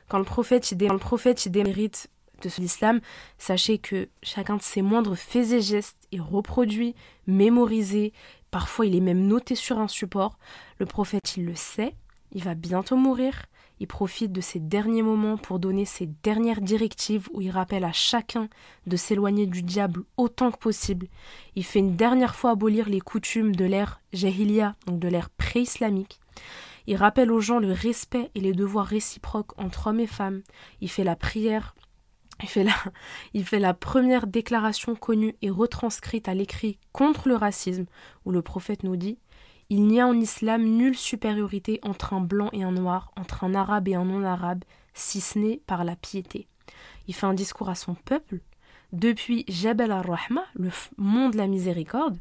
Quand 0.08 0.18
le 0.18 0.24
prophète, 0.24 0.70
il, 0.70 0.78
le 0.78 0.98
prophète, 0.98 1.48
démérite 1.48 2.08
de 2.42 2.50
l'islam, 2.58 3.00
sachez 3.38 3.78
que 3.78 4.10
chacun 4.22 4.58
de 4.58 4.62
ses 4.62 4.82
moindres 4.82 5.16
faits 5.16 5.52
et 5.52 5.62
gestes 5.62 6.06
est 6.12 6.20
reproduit, 6.20 6.94
mémorisé, 7.26 8.12
parfois 8.50 8.84
il 8.84 8.94
est 8.94 9.00
même 9.00 9.26
noté 9.26 9.54
sur 9.54 9.78
un 9.78 9.88
support. 9.88 10.38
Le 10.78 10.84
prophète, 10.84 11.36
il 11.38 11.46
le 11.46 11.54
sait, 11.54 11.94
il 12.34 12.42
va 12.42 12.54
bientôt 12.54 12.96
mourir, 12.96 13.46
il 13.80 13.86
profite 13.86 14.32
de 14.32 14.40
ses 14.40 14.60
derniers 14.60 15.02
moments 15.02 15.36
pour 15.36 15.58
donner 15.58 15.84
ses 15.84 16.06
dernières 16.22 16.60
directives 16.60 17.28
où 17.32 17.40
il 17.40 17.50
rappelle 17.50 17.84
à 17.84 17.92
chacun 17.92 18.48
de 18.86 18.96
s'éloigner 18.96 19.46
du 19.46 19.62
diable 19.62 20.04
autant 20.16 20.50
que 20.50 20.58
possible. 20.58 21.08
Il 21.56 21.64
fait 21.64 21.80
une 21.80 21.96
dernière 21.96 22.36
fois 22.36 22.50
abolir 22.50 22.88
les 22.88 23.00
coutumes 23.00 23.54
de 23.54 23.64
l'ère 23.64 24.00
Jahiliya, 24.12 24.76
donc 24.86 25.00
de 25.00 25.08
l'ère 25.08 25.30
pré-islamique. 25.30 26.20
Il 26.86 26.96
rappelle 26.96 27.32
aux 27.32 27.40
gens 27.40 27.58
le 27.58 27.72
respect 27.72 28.30
et 28.34 28.40
les 28.40 28.52
devoirs 28.52 28.86
réciproques 28.86 29.58
entre 29.58 29.88
hommes 29.88 30.00
et 30.00 30.06
femmes. 30.06 30.42
Il 30.80 30.90
fait 30.90 31.04
la 31.04 31.16
prière. 31.16 31.74
Il 32.42 32.48
fait 32.48 32.64
la, 32.64 32.74
il 33.34 33.44
fait 33.44 33.58
la 33.58 33.74
première 33.74 34.26
déclaration 34.26 34.94
connue 34.94 35.34
et 35.40 35.50
retranscrite 35.50 36.28
à 36.28 36.34
l'écrit 36.34 36.78
contre 36.92 37.28
le 37.28 37.36
racisme, 37.36 37.86
où 38.24 38.30
le 38.30 38.42
prophète 38.42 38.82
nous 38.82 38.96
dit 38.96 39.18
Il 39.76 39.88
n'y 39.88 40.00
a 40.00 40.06
en 40.06 40.14
islam 40.14 40.62
nulle 40.62 40.96
supériorité 40.96 41.80
entre 41.82 42.12
un 42.12 42.20
blanc 42.20 42.48
et 42.52 42.62
un 42.62 42.70
noir, 42.70 43.10
entre 43.16 43.42
un 43.42 43.56
arabe 43.56 43.88
et 43.88 43.96
un 43.96 44.04
non-arabe, 44.04 44.62
si 44.92 45.20
ce 45.20 45.36
n'est 45.36 45.56
par 45.66 45.82
la 45.82 45.96
piété. 45.96 46.46
Il 47.08 47.14
fait 47.14 47.26
un 47.26 47.34
discours 47.34 47.68
à 47.68 47.74
son 47.74 47.96
peuple, 47.96 48.38
depuis 48.92 49.44
Jabal 49.48 49.90
al-Rahma, 49.90 50.44
le 50.54 50.70
mont 50.96 51.28
de 51.28 51.36
la 51.36 51.48
miséricorde. 51.48 52.16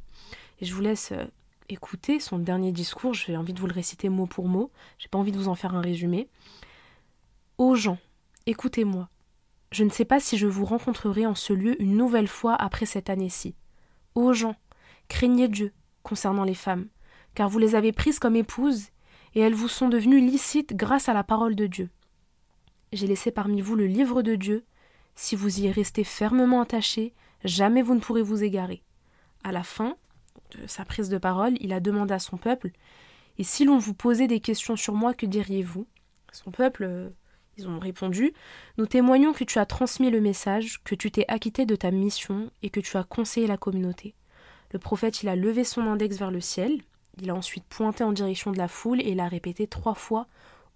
Et 0.62 0.66
je 0.66 0.74
vous 0.74 0.82
laisse 0.82 1.12
euh, 1.12 1.26
écoutez 1.70 2.20
son 2.20 2.40
dernier 2.40 2.72
discours, 2.72 3.14
j'ai 3.14 3.38
envie 3.38 3.54
de 3.54 3.60
vous 3.60 3.68
le 3.68 3.74
réciter 3.74 4.10
mot 4.10 4.26
pour 4.26 4.48
mot, 4.48 4.72
j'ai 4.98 5.08
pas 5.08 5.20
envie 5.20 5.32
de 5.32 5.38
vous 5.38 5.48
en 5.48 5.54
faire 5.54 5.76
un 5.76 5.82
résumé. 5.82 6.30
Ô 7.60 7.76
gens, 7.76 8.00
écoutez-moi. 8.48 9.10
Je 9.72 9.84
ne 9.84 9.92
sais 9.92 10.06
pas 10.06 10.20
si 10.20 10.40
je 10.40 10.48
vous 10.48 10.66
rencontrerai 10.66 11.28
en 11.28 11.36
ce 11.36 11.54
lieu 11.54 11.80
une 11.80 11.98
nouvelle 11.98 12.28
fois 12.28 12.56
après 12.56 12.88
cette 12.88 13.12
année-ci. 13.12 13.54
Ô 14.16 14.34
gens, 14.34 14.56
craignez 15.08 15.48
Dieu 15.50 15.72
concernant 16.02 16.46
les 16.46 16.56
femmes, 16.56 16.88
car 17.36 17.50
vous 17.50 17.60
les 17.60 17.76
avez 17.76 17.92
prises 17.92 18.20
comme 18.20 18.36
épouses, 18.36 18.90
et 19.36 19.40
elles 19.40 19.56
vous 19.56 19.68
sont 19.68 19.90
devenues 19.90 20.20
licites 20.20 20.76
grâce 20.76 21.10
à 21.10 21.14
la 21.14 21.24
parole 21.24 21.56
de 21.56 21.66
Dieu. 21.66 21.90
J'ai 22.92 23.08
laissé 23.08 23.32
parmi 23.32 23.62
vous 23.62 23.76
le 23.76 23.88
livre 23.88 24.22
de 24.22 24.36
Dieu. 24.36 24.64
Si 25.16 25.36
vous 25.36 25.62
y 25.62 25.72
restez 25.72 26.04
fermement 26.04 26.62
attachés, 26.62 27.14
jamais 27.44 27.82
vous 27.82 27.96
ne 27.96 28.00
pourrez 28.00 28.22
vous 28.22 28.44
égarer. 28.44 28.84
À 29.44 29.52
la 29.52 29.64
fin, 29.64 29.98
sa 30.68 30.86
prise 30.86 31.10
de 31.10 31.18
parole, 31.18 31.56
il 31.60 31.74
a 31.74 31.80
demandé 31.80 32.14
à 32.14 32.20
son 32.20 32.38
peuple 32.38 32.72
Et 33.38 33.44
si 33.44 33.66
l'on 33.66 33.78
vous 33.78 33.94
posait 33.94 34.28
des 34.28 34.40
questions 34.40 34.76
sur 34.76 34.94
moi, 34.94 35.14
que 35.14 35.26
diriez-vous? 35.26 35.88
Son 36.32 36.52
peuple, 36.52 36.84
euh, 36.84 37.10
ils 37.58 37.68
ont 37.68 37.80
répondu 37.80 38.34
Nous 38.78 38.86
témoignons 38.86 39.34
que 39.34 39.44
tu 39.44 39.60
as 39.60 39.66
transmis 39.66 40.10
le 40.10 40.22
message, 40.22 40.82
que 40.84 40.96
tu 40.96 41.12
t'es 41.12 41.26
acquitté 41.28 41.66
de 41.66 41.76
ta 41.76 41.92
mission 41.92 42.52
et 42.62 42.70
que 42.70 42.80
tu 42.80 42.98
as 42.98 43.04
conseillé 43.04 43.48
la 43.48 43.58
communauté. 43.58 44.14
Le 44.72 44.80
prophète, 44.80 45.22
il 45.22 45.30
a 45.30 45.36
levé 45.36 45.64
son 45.64 45.82
index 45.82 46.18
vers 46.18 46.32
le 46.32 46.42
ciel, 46.42 46.82
il 47.22 47.30
a 47.30 47.36
ensuite 47.36 47.66
pointé 47.66 48.04
en 48.04 48.12
direction 48.12 48.52
de 48.52 48.58
la 48.58 48.68
foule 48.68 49.02
et 49.02 49.12
il 49.12 49.20
a 49.20 49.28
répété 49.28 49.68
trois 49.68 49.94
fois 49.94 50.28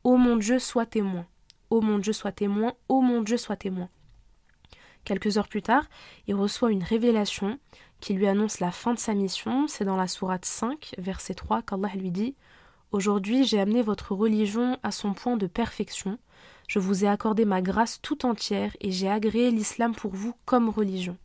Ô 0.04 0.18
mon 0.18 0.38
Dieu, 0.38 0.60
sois 0.60 0.86
témoin. 0.86 1.26
Ô 1.70 1.82
mon 1.82 2.00
Dieu, 2.00 2.14
sois 2.14 2.32
témoin. 2.32 2.74
Ô 2.88 3.02
mon 3.02 3.22
Dieu, 3.22 3.38
sois 3.38 3.56
témoin. 3.56 3.90
Quelques 5.04 5.38
heures 5.38 5.48
plus 5.48 5.62
tard, 5.62 5.86
il 6.28 6.36
reçoit 6.36 6.72
une 6.72 6.84
révélation 6.84 7.60
qui 8.00 8.14
lui 8.14 8.28
annonce 8.28 8.60
la 8.60 8.72
fin 8.72 8.94
de 8.94 9.00
sa 9.00 9.14
mission. 9.14 9.68
C'est 9.68 9.86
dans 9.86 9.98
la 9.98 10.08
sourate 10.08 10.46
5, 10.46 10.96
verset 10.98 11.34
3, 11.34 11.62
qu'Allah 11.64 11.96
lui 11.96 12.12
dit 12.12 12.36
Aujourd'hui, 12.92 13.44
j'ai 13.44 13.60
amené 13.60 13.82
votre 13.82 14.14
religion 14.14 14.78
à 14.84 14.92
son 14.92 15.14
point 15.14 15.36
de 15.36 15.48
perfection. 15.48 16.20
Je 16.68 16.80
vous 16.80 17.04
ai 17.04 17.08
accordé 17.08 17.44
ma 17.44 17.62
grâce 17.62 18.02
tout 18.02 18.26
entière 18.26 18.76
et 18.80 18.92
j'ai 18.92 19.10
agréé 19.10 19.52
l'islam 19.52 19.96
pour 19.96 20.12
vous 20.12 20.34
comme 20.46 20.70
religion. 20.70 21.18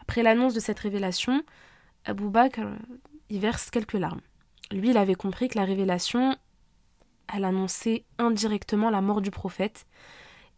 Après 0.00 0.22
l'annonce 0.22 0.54
de 0.54 0.60
cette 0.60 0.78
révélation, 0.78 1.42
Abu 2.04 2.28
Bakr 2.28 2.62
y 3.30 3.38
verse 3.38 3.70
quelques 3.70 3.94
larmes. 3.94 4.20
Lui, 4.72 4.90
il 4.90 4.96
avait 4.96 5.14
compris 5.14 5.48
que 5.48 5.58
la 5.58 5.64
révélation, 5.64 6.36
elle 7.32 7.44
annonçait 7.44 8.04
indirectement 8.18 8.90
la 8.90 9.00
mort 9.00 9.20
du 9.20 9.30
prophète, 9.30 9.86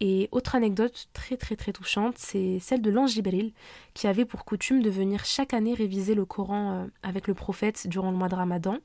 et 0.01 0.29
autre 0.31 0.55
anecdote 0.55 1.09
très 1.13 1.37
très 1.37 1.57
très 1.57 1.73
touchante, 1.73 2.15
c'est 2.19 2.61
celle 2.61 2.81
de 2.83 2.91
l'ange 2.91 3.11
Jibril, 3.11 3.53
qui 3.95 4.07
avait 4.07 4.25
pour 4.25 4.45
coutume 4.45 4.81
de 4.81 4.91
venir 4.91 5.25
chaque 5.25 5.55
année 5.55 5.75
réviser 5.75 6.15
le 6.15 6.25
Coran 6.25 6.73
euh, 6.73 6.87
avec 7.03 7.27
le 7.27 7.35
prophète 7.35 7.89
durant 7.89 8.13
le 8.13 8.17
mois 8.17 8.29
de 8.29 8.37
Ramadan. 8.37 8.79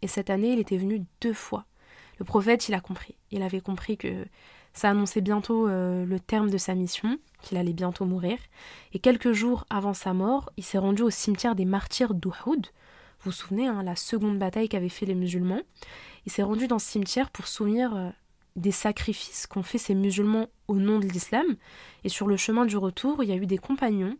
Et 0.00 0.06
cette 0.06 0.30
année, 0.30 0.52
il 0.52 0.60
était 0.60 0.76
venu 0.76 1.04
deux 1.20 1.32
fois. 1.32 1.64
Le 2.18 2.24
prophète, 2.24 2.68
il 2.68 2.74
a 2.74 2.80
compris. 2.80 3.16
Il 3.32 3.42
avait 3.42 3.60
compris 3.60 3.96
que 3.96 4.26
ça 4.72 4.90
annonçait 4.90 5.20
bientôt 5.20 5.68
euh, 5.68 6.04
le 6.04 6.20
terme 6.20 6.50
de 6.50 6.58
sa 6.58 6.76
mission, 6.76 7.18
qu'il 7.42 7.58
allait 7.58 7.72
bientôt 7.72 8.04
mourir. 8.04 8.38
Et 8.92 9.00
quelques 9.00 9.32
jours 9.32 9.64
avant 9.70 9.94
sa 9.94 10.12
mort, 10.12 10.50
il 10.56 10.64
s'est 10.64 10.78
rendu 10.78 11.02
au 11.02 11.10
cimetière 11.10 11.56
des 11.56 11.64
martyrs 11.64 12.14
d'Uhud. 12.14 12.66
Vous 13.20 13.30
vous 13.30 13.32
souvenez, 13.32 13.66
hein, 13.66 13.82
la 13.82 13.96
seconde 13.96 14.38
bataille 14.38 14.68
qu'avaient 14.68 14.88
fait 14.88 15.06
les 15.06 15.14
musulmans. 15.14 15.62
Il 16.26 16.32
s'est 16.32 16.42
rendu 16.42 16.68
dans 16.68 16.78
ce 16.78 16.90
cimetière 16.90 17.30
pour 17.30 17.48
souvenir 17.48 17.94
euh, 17.96 18.10
des 18.54 18.70
sacrifices 18.70 19.46
qu'ont 19.46 19.62
fait 19.62 19.78
ces 19.78 19.94
musulmans 19.94 20.48
au 20.68 20.76
nom 20.76 20.98
de 20.98 21.06
l'islam. 21.06 21.46
Et 22.04 22.08
sur 22.08 22.26
le 22.26 22.36
chemin 22.36 22.64
du 22.64 22.76
retour, 22.76 23.22
il 23.24 23.30
y 23.30 23.32
a 23.32 23.36
eu 23.36 23.46
des 23.46 23.58
compagnons 23.58 24.16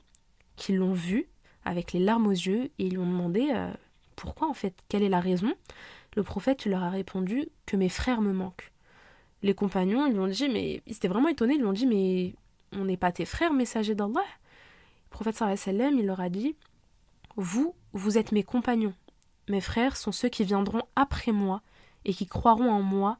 qui 0.56 0.72
l'ont 0.72 0.92
vu 0.92 1.28
avec 1.64 1.92
les 1.92 2.00
larmes 2.00 2.26
aux 2.26 2.32
yeux 2.32 2.64
et 2.78 2.86
ils 2.86 2.90
lui 2.90 2.98
ont 2.98 3.06
demandé 3.06 3.50
euh, 3.52 3.70
pourquoi 4.16 4.48
en 4.48 4.54
fait, 4.54 4.74
quelle 4.88 5.02
est 5.02 5.08
la 5.08 5.20
raison? 5.20 5.54
Le 6.16 6.22
prophète 6.22 6.66
leur 6.66 6.82
a 6.82 6.90
répondu 6.90 7.48
que 7.66 7.76
mes 7.76 7.88
frères 7.88 8.20
me 8.20 8.32
manquent. 8.32 8.72
Les 9.42 9.54
compagnons 9.54 10.06
ils 10.06 10.14
lui 10.14 10.20
ont 10.20 10.26
dit 10.26 10.48
mais 10.48 10.82
ils 10.86 10.96
étaient 10.96 11.08
vraiment 11.08 11.28
étonnés, 11.28 11.54
ils 11.54 11.60
lui 11.60 11.66
ont 11.66 11.72
dit 11.72 11.86
mais 11.86 12.34
on 12.72 12.84
n'est 12.84 12.96
pas 12.96 13.12
tes 13.12 13.24
frères 13.24 13.52
messagers 13.52 13.94
d'Allah. 13.94 14.24
Le 14.24 15.10
prophète 15.10 15.36
sallam 15.36 15.98
il 15.98 16.06
leur 16.06 16.20
a 16.20 16.28
dit 16.28 16.56
vous 17.38 17.74
vous 17.94 18.18
êtes 18.18 18.32
mes 18.32 18.42
compagnons. 18.42 18.94
Mes 19.48 19.62
frères 19.62 19.96
sont 19.96 20.12
ceux 20.12 20.28
qui 20.28 20.44
viendront 20.44 20.82
après 20.94 21.32
moi 21.32 21.62
et 22.04 22.12
qui 22.12 22.26
croiront 22.26 22.70
en 22.70 22.82
moi 22.82 23.18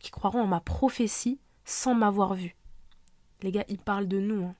qui 0.00 0.10
croiront 0.10 0.42
en 0.42 0.46
ma 0.46 0.60
prophétie 0.60 1.40
sans 1.64 1.94
m'avoir 1.94 2.34
vu. 2.34 2.56
Les 3.42 3.52
gars, 3.52 3.64
ils 3.68 3.78
parlent 3.78 4.08
de 4.08 4.20
nous. 4.20 4.44
Hein. 4.44 4.54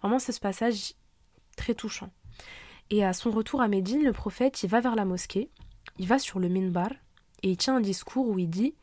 Vraiment, 0.00 0.18
c'est 0.18 0.32
ce 0.32 0.40
passage 0.40 0.94
très 1.56 1.74
touchant. 1.74 2.10
Et 2.90 3.04
à 3.04 3.12
son 3.12 3.30
retour 3.30 3.62
à 3.62 3.68
Médine, 3.68 4.04
le 4.04 4.12
prophète, 4.12 4.62
il 4.62 4.68
va 4.68 4.80
vers 4.80 4.96
la 4.96 5.04
mosquée, 5.04 5.50
il 5.98 6.06
va 6.06 6.18
sur 6.18 6.38
le 6.38 6.48
minbar, 6.48 6.90
et 7.42 7.50
il 7.50 7.56
tient 7.56 7.76
un 7.76 7.80
discours 7.80 8.28
où 8.28 8.38
il 8.38 8.50
dit 8.50 8.74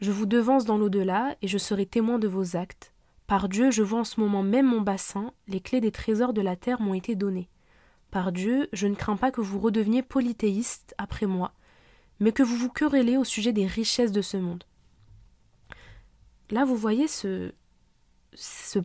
Je 0.00 0.10
vous 0.10 0.26
devance 0.26 0.64
dans 0.64 0.78
l'au-delà, 0.78 1.36
et 1.42 1.48
je 1.48 1.58
serai 1.58 1.86
témoin 1.86 2.18
de 2.18 2.28
vos 2.28 2.56
actes. 2.56 2.92
Par 3.26 3.48
Dieu, 3.48 3.70
je 3.70 3.82
vois 3.82 4.00
en 4.00 4.04
ce 4.04 4.20
moment 4.20 4.42
même 4.42 4.66
mon 4.66 4.80
bassin, 4.80 5.32
les 5.46 5.60
clés 5.60 5.80
des 5.80 5.92
trésors 5.92 6.32
de 6.32 6.42
la 6.42 6.56
terre 6.56 6.80
m'ont 6.80 6.94
été 6.94 7.14
données. 7.14 7.48
Par 8.14 8.30
Dieu, 8.30 8.68
je 8.72 8.86
ne 8.86 8.94
crains 8.94 9.16
pas 9.16 9.32
que 9.32 9.40
vous 9.40 9.58
redeveniez 9.58 10.04
polythéiste 10.04 10.94
après 10.98 11.26
moi, 11.26 11.52
mais 12.20 12.30
que 12.30 12.44
vous 12.44 12.56
vous 12.56 12.68
querellez 12.68 13.16
au 13.16 13.24
sujet 13.24 13.52
des 13.52 13.66
richesses 13.66 14.12
de 14.12 14.22
ce 14.22 14.36
monde. 14.36 14.62
Là, 16.48 16.64
vous 16.64 16.76
voyez 16.76 17.08
ce, 17.08 17.50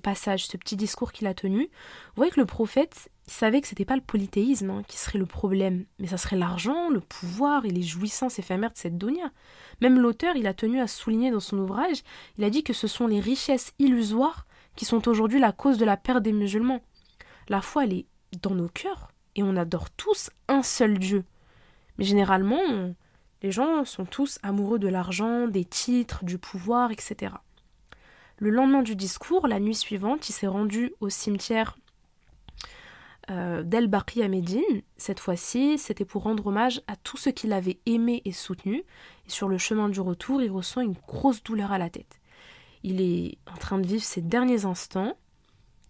passage, 0.02 0.48
ce 0.48 0.58
petit 0.58 0.76
discours 0.76 1.12
qu'il 1.12 1.28
a 1.28 1.36
tenu. 1.36 1.66
Vous 1.66 2.16
voyez 2.16 2.32
que 2.32 2.40
le 2.40 2.48
prophète, 2.48 3.12
il 3.28 3.32
savait 3.32 3.62
que 3.62 3.68
c'était 3.68 3.86
pas 3.86 3.96
le 3.96 4.02
polythéisme 4.02 4.72
hein, 4.72 4.82
qui 4.88 4.98
serait 4.98 5.20
le 5.20 5.28
problème, 5.28 5.86
mais 6.00 6.08
ça 6.08 6.18
serait 6.18 6.36
l'argent, 6.36 6.90
le 6.90 7.00
pouvoir 7.00 7.66
et 7.66 7.70
les 7.70 7.84
jouissances 7.84 8.40
éphémères 8.40 8.72
de 8.72 8.78
cette 8.78 8.98
donia. 8.98 9.30
Même 9.80 10.00
l'auteur, 10.00 10.38
il 10.38 10.48
a 10.48 10.56
tenu 10.56 10.80
à 10.80 10.88
souligner 10.88 11.30
dans 11.30 11.40
son 11.40 11.60
ouvrage, 11.60 12.02
il 12.40 12.44
a 12.44 12.50
dit 12.50 12.64
que 12.64 12.74
ce 12.74 12.88
sont 12.88 13.06
les 13.06 13.20
richesses 13.20 13.74
illusoires 13.78 14.48
qui 14.76 14.86
sont 14.86 15.08
aujourd'hui 15.08 15.40
la 15.40 15.52
cause 15.52 15.78
de 15.78 15.86
la 15.86 15.98
perte 15.98 16.24
des 16.24 16.34
musulmans. 16.34 16.82
La 17.48 17.62
foi, 17.62 17.84
elle 17.84 17.94
est 17.94 18.08
dans 18.42 18.56
nos 18.56 18.70
cœurs, 18.70 19.12
et 19.36 19.44
on 19.44 19.56
adore 19.56 19.90
tous 19.92 20.30
un 20.48 20.64
seul 20.64 20.98
Dieu. 20.98 21.24
Mais 21.98 22.06
généralement, 22.06 22.94
les 23.42 23.52
gens 23.52 23.86
sont 23.86 24.06
tous 24.06 24.40
amoureux 24.44 24.80
de 24.80 24.88
l'argent, 24.88 25.48
des 25.48 25.66
titres, 25.66 26.24
du 26.26 26.38
pouvoir, 26.38 26.92
etc. 26.92 27.34
Le 28.38 28.50
lendemain 28.50 28.84
du 28.84 28.96
discours, 28.96 29.48
la 29.48 29.60
nuit 29.60 29.76
suivante, 29.76 30.30
il 30.30 30.34
s'est 30.34 30.48
rendu 30.48 30.94
au 31.02 31.10
cimetière 31.10 31.78
euh, 33.30 33.64
d'El 33.64 33.88
Baqi 33.88 34.24
à 34.24 34.28
Médine. 34.28 34.82
Cette 34.98 35.20
fois-ci, 35.20 35.78
c'était 35.78 36.06
pour 36.06 36.24
rendre 36.24 36.48
hommage 36.48 36.82
à 36.88 36.96
tous 36.96 37.18
ceux 37.18 37.32
qu'il 37.32 37.54
avait 37.54 37.80
aimé 37.86 38.22
et 38.26 38.32
soutenu. 38.32 38.84
Et 39.28 39.30
sur 39.30 39.48
le 39.48 39.58
chemin 39.58 39.88
du 39.88 40.00
retour, 40.00 40.42
il 40.42 40.50
ressent 40.50 40.82
une 40.82 40.96
grosse 41.08 41.44
douleur 41.44 41.72
à 41.72 41.78
la 41.78 41.90
tête. 41.90 42.20
Il 42.84 43.02
est 43.02 43.38
en 43.46 43.58
train 43.58 43.78
de 43.78 43.86
vivre 43.86 44.04
ses 44.04 44.22
derniers 44.22 44.66
instants. 44.66 45.16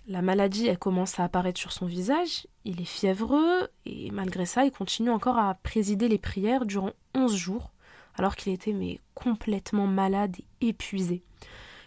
La 0.07 0.21
maladie, 0.21 0.67
elle 0.67 0.79
commence 0.79 1.19
à 1.19 1.23
apparaître 1.23 1.59
sur 1.59 1.71
son 1.71 1.85
visage. 1.85 2.47
Il 2.69 2.79
est 2.81 2.85
fiévreux 2.85 3.67
et 3.87 4.11
malgré 4.11 4.45
ça, 4.45 4.63
il 4.63 4.69
continue 4.69 5.09
encore 5.09 5.39
à 5.39 5.55
présider 5.55 6.07
les 6.07 6.19
prières 6.19 6.67
durant 6.67 6.91
11 7.15 7.35
jours, 7.35 7.71
alors 8.13 8.35
qu'il 8.35 8.53
était 8.53 8.73
mais 8.73 8.99
complètement 9.15 9.87
malade 9.87 10.37
et 10.61 10.67
épuisé. 10.67 11.23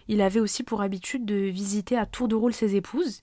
Il 0.09 0.21
avait 0.21 0.41
aussi 0.41 0.65
pour 0.65 0.83
habitude 0.83 1.25
de 1.25 1.37
visiter 1.37 1.97
à 1.97 2.05
tour 2.05 2.27
de 2.27 2.35
rôle 2.35 2.53
ses 2.53 2.75
épouses, 2.75 3.21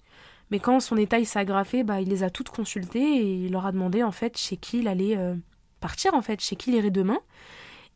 mais 0.51 0.59
quand 0.59 0.79
son 0.79 0.95
état 0.95 1.17
aggravé, 1.35 1.83
bah, 1.83 1.99
il 1.99 2.07
les 2.07 2.23
a 2.23 2.29
toutes 2.29 2.47
consultées 2.47 3.17
et 3.17 3.45
il 3.45 3.51
leur 3.51 3.65
a 3.65 3.73
demandé 3.73 4.03
en 4.03 4.13
fait 4.13 4.37
chez 4.37 4.55
qui 4.55 4.79
il 4.79 4.87
allait 4.87 5.17
euh, 5.17 5.35
partir, 5.81 6.13
en 6.13 6.21
fait, 6.21 6.39
chez 6.39 6.55
qui 6.55 6.69
il 6.69 6.77
irait 6.77 6.91
demain. 6.91 7.19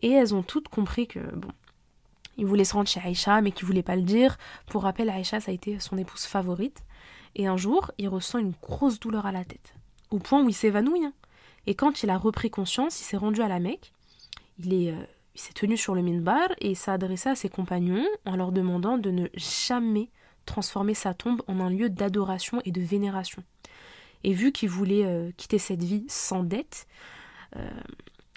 Et 0.01 0.11
elles 0.11 0.35
ont 0.35 0.43
toutes 0.43 0.67
compris 0.67 1.07
que, 1.07 1.19
bon, 1.19 1.47
Il 2.37 2.47
voulait 2.47 2.65
se 2.65 2.73
rendre 2.73 2.89
chez 2.89 2.99
Aïcha, 2.99 3.39
mais 3.39 3.53
qui 3.53 3.63
voulait 3.63 3.81
pas 3.81 3.95
le 3.95 4.01
dire. 4.01 4.37
Pour 4.65 4.83
rappel, 4.83 5.09
Aïcha, 5.09 5.39
ça 5.39 5.51
a 5.51 5.53
été 5.53 5.79
son 5.79 5.97
épouse 5.97 6.25
favorite. 6.25 6.83
Et 7.35 7.47
un 7.47 7.57
jour, 7.57 7.91
il 7.97 8.07
ressent 8.09 8.37
une 8.37 8.53
grosse 8.61 8.99
douleur 8.99 9.25
à 9.25 9.31
la 9.31 9.43
tête, 9.43 9.75
au 10.11 10.19
point 10.19 10.43
où 10.43 10.49
il 10.49 10.53
s'évanouit. 10.53 11.05
Hein. 11.05 11.13
Et 11.65 11.75
quand 11.75 12.03
il 12.03 12.09
a 12.09 12.17
repris 12.17 12.49
conscience, 12.49 12.99
il 12.99 13.03
s'est 13.03 13.17
rendu 13.17 13.41
à 13.41 13.47
la 13.47 13.59
Mecque. 13.59 13.93
Il 14.59 14.73
est, 14.73 14.91
euh, 14.91 15.05
il 15.35 15.41
s'est 15.41 15.53
tenu 15.53 15.77
sur 15.77 15.95
le 15.95 16.01
minbar 16.01 16.49
et 16.59 16.75
s'est 16.75 16.91
adressé 16.91 17.29
à 17.29 17.35
ses 17.35 17.49
compagnons 17.49 18.05
en 18.25 18.35
leur 18.35 18.51
demandant 18.51 18.97
de 18.97 19.09
ne 19.09 19.27
jamais 19.35 20.09
transformer 20.45 20.93
sa 20.93 21.13
tombe 21.13 21.41
en 21.47 21.59
un 21.59 21.69
lieu 21.69 21.89
d'adoration 21.89 22.61
et 22.65 22.71
de 22.71 22.81
vénération. 22.81 23.43
Et 24.23 24.33
vu 24.33 24.51
qu'il 24.51 24.69
voulait 24.69 25.05
euh, 25.05 25.31
quitter 25.37 25.57
cette 25.57 25.83
vie 25.83 26.05
sans 26.07 26.43
dette, 26.43 26.87
euh, 27.55 27.69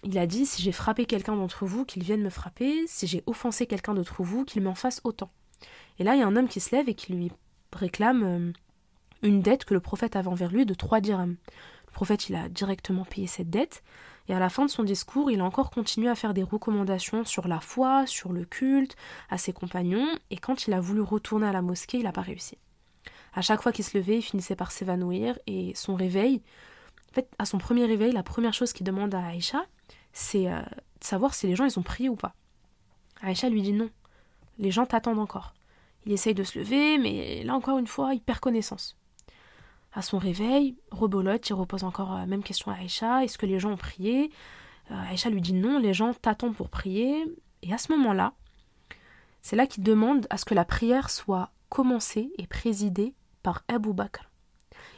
il 0.04 0.18
a 0.18 0.26
dit 0.26 0.46
si 0.46 0.62
j'ai 0.62 0.72
frappé 0.72 1.04
quelqu'un 1.04 1.36
d'entre 1.36 1.66
vous, 1.66 1.84
qu'il 1.84 2.02
vienne 2.02 2.22
me 2.22 2.30
frapper, 2.30 2.86
si 2.86 3.06
j'ai 3.06 3.22
offensé 3.26 3.66
quelqu'un 3.66 3.94
d'entre 3.94 4.22
vous, 4.22 4.44
qu'il 4.44 4.62
m'en 4.62 4.74
fasse 4.74 5.00
autant. 5.04 5.30
Et 5.98 6.04
là, 6.04 6.14
il 6.14 6.20
y 6.20 6.22
a 6.22 6.26
un 6.26 6.36
homme 6.36 6.48
qui 6.48 6.60
se 6.60 6.74
lève 6.74 6.88
et 6.88 6.94
qui 6.94 7.12
lui 7.12 7.30
réclame 7.72 8.52
une 9.22 9.40
dette 9.40 9.64
que 9.64 9.74
le 9.74 9.80
prophète 9.80 10.16
avait 10.16 10.28
envers 10.28 10.50
lui 10.50 10.66
de 10.66 10.74
trois 10.74 11.00
dirhams. 11.00 11.36
Le 11.86 11.92
prophète, 11.92 12.28
il 12.28 12.36
a 12.36 12.48
directement 12.48 13.04
payé 13.04 13.26
cette 13.26 13.50
dette, 13.50 13.82
et 14.28 14.34
à 14.34 14.38
la 14.38 14.48
fin 14.48 14.64
de 14.64 14.70
son 14.70 14.82
discours, 14.82 15.30
il 15.30 15.40
a 15.40 15.44
encore 15.44 15.70
continué 15.70 16.08
à 16.08 16.14
faire 16.14 16.34
des 16.34 16.42
recommandations 16.42 17.24
sur 17.24 17.46
la 17.46 17.60
foi, 17.60 18.06
sur 18.06 18.32
le 18.32 18.44
culte, 18.44 18.96
à 19.30 19.38
ses 19.38 19.52
compagnons, 19.52 20.08
et 20.30 20.36
quand 20.36 20.66
il 20.66 20.74
a 20.74 20.80
voulu 20.80 21.00
retourner 21.00 21.46
à 21.46 21.52
la 21.52 21.62
mosquée, 21.62 21.98
il 21.98 22.04
n'a 22.04 22.12
pas 22.12 22.22
réussi. 22.22 22.58
À 23.34 23.42
chaque 23.42 23.62
fois 23.62 23.72
qu'il 23.72 23.84
se 23.84 23.96
levait, 23.96 24.18
il 24.18 24.22
finissait 24.22 24.56
par 24.56 24.72
s'évanouir, 24.72 25.38
et 25.46 25.72
son 25.74 25.94
réveil, 25.94 26.42
en 27.10 27.14
fait, 27.14 27.28
à 27.38 27.46
son 27.46 27.58
premier 27.58 27.86
réveil, 27.86 28.12
la 28.12 28.22
première 28.22 28.54
chose 28.54 28.72
qu'il 28.72 28.84
demande 28.84 29.14
à 29.14 29.26
Aïcha, 29.26 29.64
c'est 30.12 30.50
euh, 30.50 30.60
de 30.60 31.04
savoir 31.04 31.34
si 31.34 31.46
les 31.46 31.54
gens 31.54 31.64
ils 31.64 31.78
ont 31.78 31.82
prié 31.82 32.08
ou 32.08 32.16
pas. 32.16 32.34
Aïcha 33.22 33.48
lui 33.48 33.62
dit 33.62 33.72
non, 33.72 33.90
les 34.58 34.70
gens 34.70 34.86
t'attendent 34.86 35.18
encore. 35.18 35.54
Il 36.04 36.12
essaye 36.12 36.34
de 36.34 36.44
se 36.44 36.58
lever, 36.58 36.98
mais 36.98 37.42
là 37.44 37.54
encore 37.54 37.78
une 37.78 37.86
fois, 37.86 38.14
il 38.14 38.20
perd 38.20 38.40
connaissance. 38.40 38.96
À 39.96 40.02
son 40.02 40.18
réveil, 40.18 40.76
rebolote, 40.90 41.48
il 41.48 41.54
repose 41.54 41.82
encore 41.82 42.12
la 42.12 42.26
même 42.26 42.42
question 42.42 42.70
à 42.70 42.74
Aïcha 42.74 43.24
est-ce 43.24 43.38
que 43.38 43.46
les 43.46 43.58
gens 43.58 43.72
ont 43.72 43.76
prié? 43.78 44.30
Euh, 44.90 45.10
Aïcha 45.10 45.30
lui 45.30 45.40
dit 45.40 45.54
non, 45.54 45.78
les 45.78 45.94
gens 45.94 46.12
t'attendent 46.12 46.54
pour 46.54 46.68
prier. 46.68 47.24
Et 47.62 47.72
à 47.72 47.78
ce 47.78 47.90
moment-là, 47.92 48.34
c'est 49.40 49.56
là 49.56 49.66
qu'il 49.66 49.82
demande 49.82 50.26
à 50.28 50.36
ce 50.36 50.44
que 50.44 50.52
la 50.52 50.66
prière 50.66 51.08
soit 51.08 51.50
commencée 51.70 52.30
et 52.36 52.46
présidée 52.46 53.14
par 53.42 53.64
Abu 53.68 53.94
Bakr. 53.94 54.30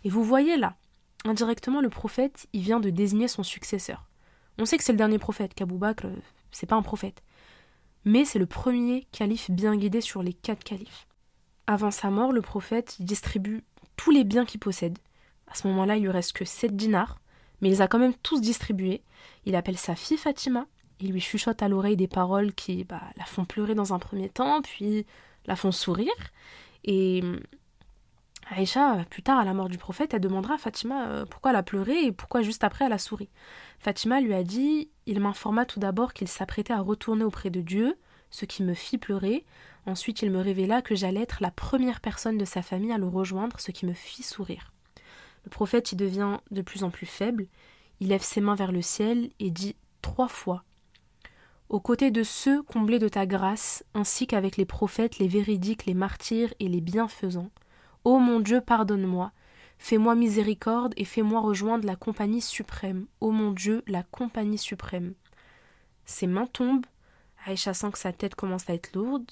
Et 0.03 0.11
vous 0.11 0.25
voyez 0.25 0.57
là, 0.57 0.75
indirectement, 1.25 1.81
le 1.81 1.91
prophète, 1.91 2.49
il 2.53 2.63
vient 2.63 2.81
de 2.81 2.91
désigner 2.91 3.29
son 3.29 3.45
successeur. 3.45 4.05
On 4.59 4.65
sait 4.65 4.79
que 4.79 4.83
c'est 4.83 4.93
le 4.93 4.99
dernier 4.99 5.21
prophète, 5.21 5.55
qu'Abu 5.55 5.79
Bakr, 5.79 6.09
c'est 6.51 6.67
pas 6.67 6.75
un 6.75 6.83
prophète. 6.83 7.23
Mais 8.05 8.25
c'est 8.25 8.41
le 8.41 8.47
premier 8.47 9.07
calife 9.13 9.49
bien 9.49 9.77
guidé 9.77 10.01
sur 10.01 10.25
les 10.25 10.33
quatre 10.33 10.65
califes. 10.65 11.07
Avant 11.69 11.93
sa 11.93 12.11
mort, 12.11 12.33
le 12.33 12.43
prophète 12.43 12.97
distribue 12.99 13.63
tous 13.99 14.11
les 14.11 14.25
biens 14.25 14.47
qu'il 14.47 14.61
possède. 14.61 14.97
À 15.49 15.55
ce 15.55 15.67
moment-là, 15.69 15.97
il 15.97 16.05
lui 16.05 16.11
reste 16.11 16.33
que 16.33 16.47
7 16.47 16.75
dinars, 16.75 17.21
mais 17.61 17.69
il 17.69 17.73
les 17.73 17.83
a 17.83 17.89
quand 17.89 17.99
même 17.99 18.15
tous 18.23 18.41
distribués. 18.41 19.03
Il 19.45 19.57
appelle 19.57 19.77
sa 19.77 19.95
fille 19.95 20.17
Fatima, 20.17 20.67
il 21.01 21.13
lui 21.13 21.21
chuchote 21.21 21.63
à 21.63 21.69
l'oreille 21.69 21.97
des 21.97 22.09
paroles 22.09 22.55
qui 22.55 22.85
bah, 22.85 23.03
la 23.17 23.25
font 23.25 23.45
pleurer 23.45 23.75
dans 23.75 23.93
un 23.93 23.99
premier 23.99 24.31
temps, 24.31 24.63
puis 24.63 25.05
la 25.47 25.57
font 25.57 25.73
sourire. 25.73 26.13
Et 26.85 27.21
hum, 27.23 27.41
Aïcha, 28.51 29.05
plus 29.11 29.23
tard 29.23 29.39
à 29.39 29.45
la 29.45 29.53
mort 29.53 29.69
du 29.69 29.79
prophète, 29.79 30.15
elle 30.15 30.21
demandera 30.21 30.55
à 30.55 30.59
Fatima 30.59 31.09
euh, 31.09 31.27
pourquoi 31.27 31.51
elle 31.51 31.57
a 31.59 31.63
pleuré 31.63 32.05
et 32.07 32.13
pourquoi 32.13 32.43
juste 32.43 32.65
après 32.65 32.87
elle 32.87 32.93
a 32.93 32.99
souri. 32.99 33.29
Fatima 33.79 34.21
lui 34.21 34.33
a 34.33 34.43
dit 34.43 34.89
Il 35.07 35.21
m'informa 35.21 35.67
tout 35.67 35.81
d'abord 35.81 36.15
qu'il 36.15 36.29
s'apprêtait 36.29 36.73
à 36.73 36.81
retourner 36.81 37.25
auprès 37.25 37.51
de 37.51 37.61
Dieu, 37.61 37.97
ce 38.31 38.45
qui 38.45 38.63
me 38.63 38.75
fit 38.75 38.99
pleurer, 38.99 39.45
Ensuite, 39.89 40.21
il 40.21 40.31
me 40.31 40.41
révéla 40.41 40.83
que 40.83 40.95
j'allais 40.95 41.23
être 41.23 41.39
la 41.41 41.51
première 41.51 42.01
personne 42.01 42.37
de 42.37 42.45
sa 42.45 42.61
famille 42.61 42.93
à 42.93 42.99
le 42.99 43.09
rejoindre, 43.09 43.59
ce 43.59 43.71
qui 43.71 43.87
me 43.87 43.95
fit 43.95 44.23
sourire. 44.23 44.71
Le 45.45 45.51
prophète 45.51 45.93
y 45.93 45.97
devient 45.97 46.41
de 46.51 46.61
plus 46.61 46.85
en 46.85 46.91
plus 46.91 47.07
faible, 47.07 47.47
il 48.01 48.09
lève 48.09 48.23
ses 48.23 48.43
mains 48.43 48.55
vers 48.55 48.71
le 48.71 48.83
ciel 48.83 49.31
et 49.41 49.51
dit 49.51 49.77
trois 50.03 50.29
fois 50.29 50.63
Aux 51.71 51.81
côtés 51.81 52.11
de 52.11 52.23
ceux 52.23 52.63
comblés 52.63 52.99
de 52.99 53.09
ta 53.09 53.25
grâce, 53.25 53.83
ainsi 53.95 54.27
qu'avec 54.27 54.59
les 54.59 54.67
prophètes, 54.67 55.19
les 55.19 55.27
véridiques, 55.27 55.87
les 55.87 55.95
martyrs 55.95 56.53
et 56.61 56.69
les 56.69 56.83
bienfaisants, 56.83 57.51
Ô 58.05 58.19
mon 58.19 58.41
Dieu, 58.41 58.61
pardonne-moi, 58.61 59.33
fais-moi 59.79 60.15
miséricorde 60.17 60.93
et 60.99 61.07
fais-moi 61.07 61.41
rejoindre 61.41 61.87
la 61.87 61.97
compagnie 61.97 62.43
suprême, 62.43 63.07
ô 63.23 63.31
mon 63.31 63.53
Dieu, 63.53 63.83
la 63.87 64.03
compagnie 64.03 64.59
suprême. 64.59 65.15
Ses 66.05 66.27
mains 66.27 66.47
tombent, 66.47 66.87
Aïcha 67.49 67.73
sent 67.73 67.91
que 67.93 67.99
sa 67.99 68.13
tête 68.13 68.35
commence 68.35 68.69
à 68.69 68.75
être 68.75 68.95
lourde, 68.95 69.31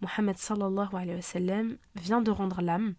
Mohammed 0.00 0.38
sallallahu 0.38 0.94
alayhi 0.94 1.16
wa 1.16 1.22
sallam 1.22 1.76
vient 1.94 2.22
de 2.22 2.30
rendre 2.30 2.62
l'âme. 2.62 2.94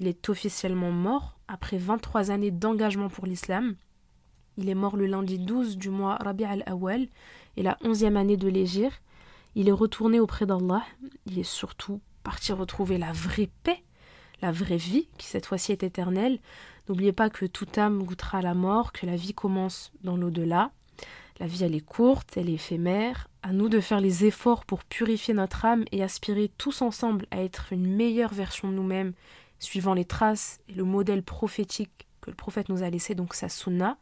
Il 0.00 0.08
est 0.08 0.28
officiellement 0.28 0.90
mort 0.90 1.38
après 1.46 1.78
23 1.78 2.32
années 2.32 2.50
d'engagement 2.50 3.08
pour 3.08 3.26
l'islam. 3.26 3.76
Il 4.56 4.68
est 4.68 4.74
mort 4.74 4.96
le 4.96 5.06
lundi 5.06 5.38
12 5.38 5.78
du 5.78 5.90
mois 5.90 6.16
Rabi 6.16 6.44
al-Awwal 6.44 7.06
et 7.56 7.62
la 7.62 7.78
onzième 7.84 8.16
année 8.16 8.36
de 8.36 8.48
l'Égir. 8.48 8.90
Il 9.54 9.68
est 9.68 9.72
retourné 9.72 10.18
auprès 10.18 10.46
d'Allah. 10.46 10.82
Il 11.26 11.38
est 11.38 11.44
surtout 11.44 12.00
parti 12.24 12.52
retrouver 12.52 12.98
la 12.98 13.12
vraie 13.12 13.50
paix, 13.62 13.84
la 14.42 14.50
vraie 14.50 14.78
vie, 14.78 15.08
qui 15.16 15.28
cette 15.28 15.46
fois-ci 15.46 15.70
est 15.70 15.84
éternelle. 15.84 16.40
N'oubliez 16.88 17.12
pas 17.12 17.30
que 17.30 17.46
toute 17.46 17.78
âme 17.78 18.02
goûtera 18.02 18.42
la 18.42 18.54
mort, 18.54 18.92
que 18.92 19.06
la 19.06 19.14
vie 19.14 19.32
commence 19.34 19.92
dans 20.02 20.16
l'au-delà. 20.16 20.72
La 21.38 21.46
vie, 21.46 21.64
elle 21.64 21.74
est 21.74 21.84
courte, 21.84 22.36
elle 22.36 22.48
est 22.48 22.54
éphémère. 22.54 23.28
À 23.42 23.52
nous 23.52 23.68
de 23.68 23.80
faire 23.80 24.00
les 24.00 24.24
efforts 24.24 24.64
pour 24.64 24.84
purifier 24.84 25.34
notre 25.34 25.64
âme 25.64 25.84
et 25.92 26.02
aspirer 26.02 26.50
tous 26.56 26.80
ensemble 26.82 27.26
à 27.30 27.42
être 27.42 27.72
une 27.72 27.94
meilleure 27.94 28.32
version 28.32 28.68
de 28.68 28.74
nous-mêmes, 28.74 29.12
suivant 29.58 29.94
les 29.94 30.04
traces 30.04 30.60
et 30.68 30.72
le 30.72 30.84
modèle 30.84 31.22
prophétique 31.22 32.06
que 32.22 32.30
le 32.30 32.36
prophète 32.36 32.68
nous 32.68 32.82
a 32.82 32.90
laissé, 32.90 33.14
donc 33.14 33.34
sa 33.34 33.48
sunna. 33.48 33.98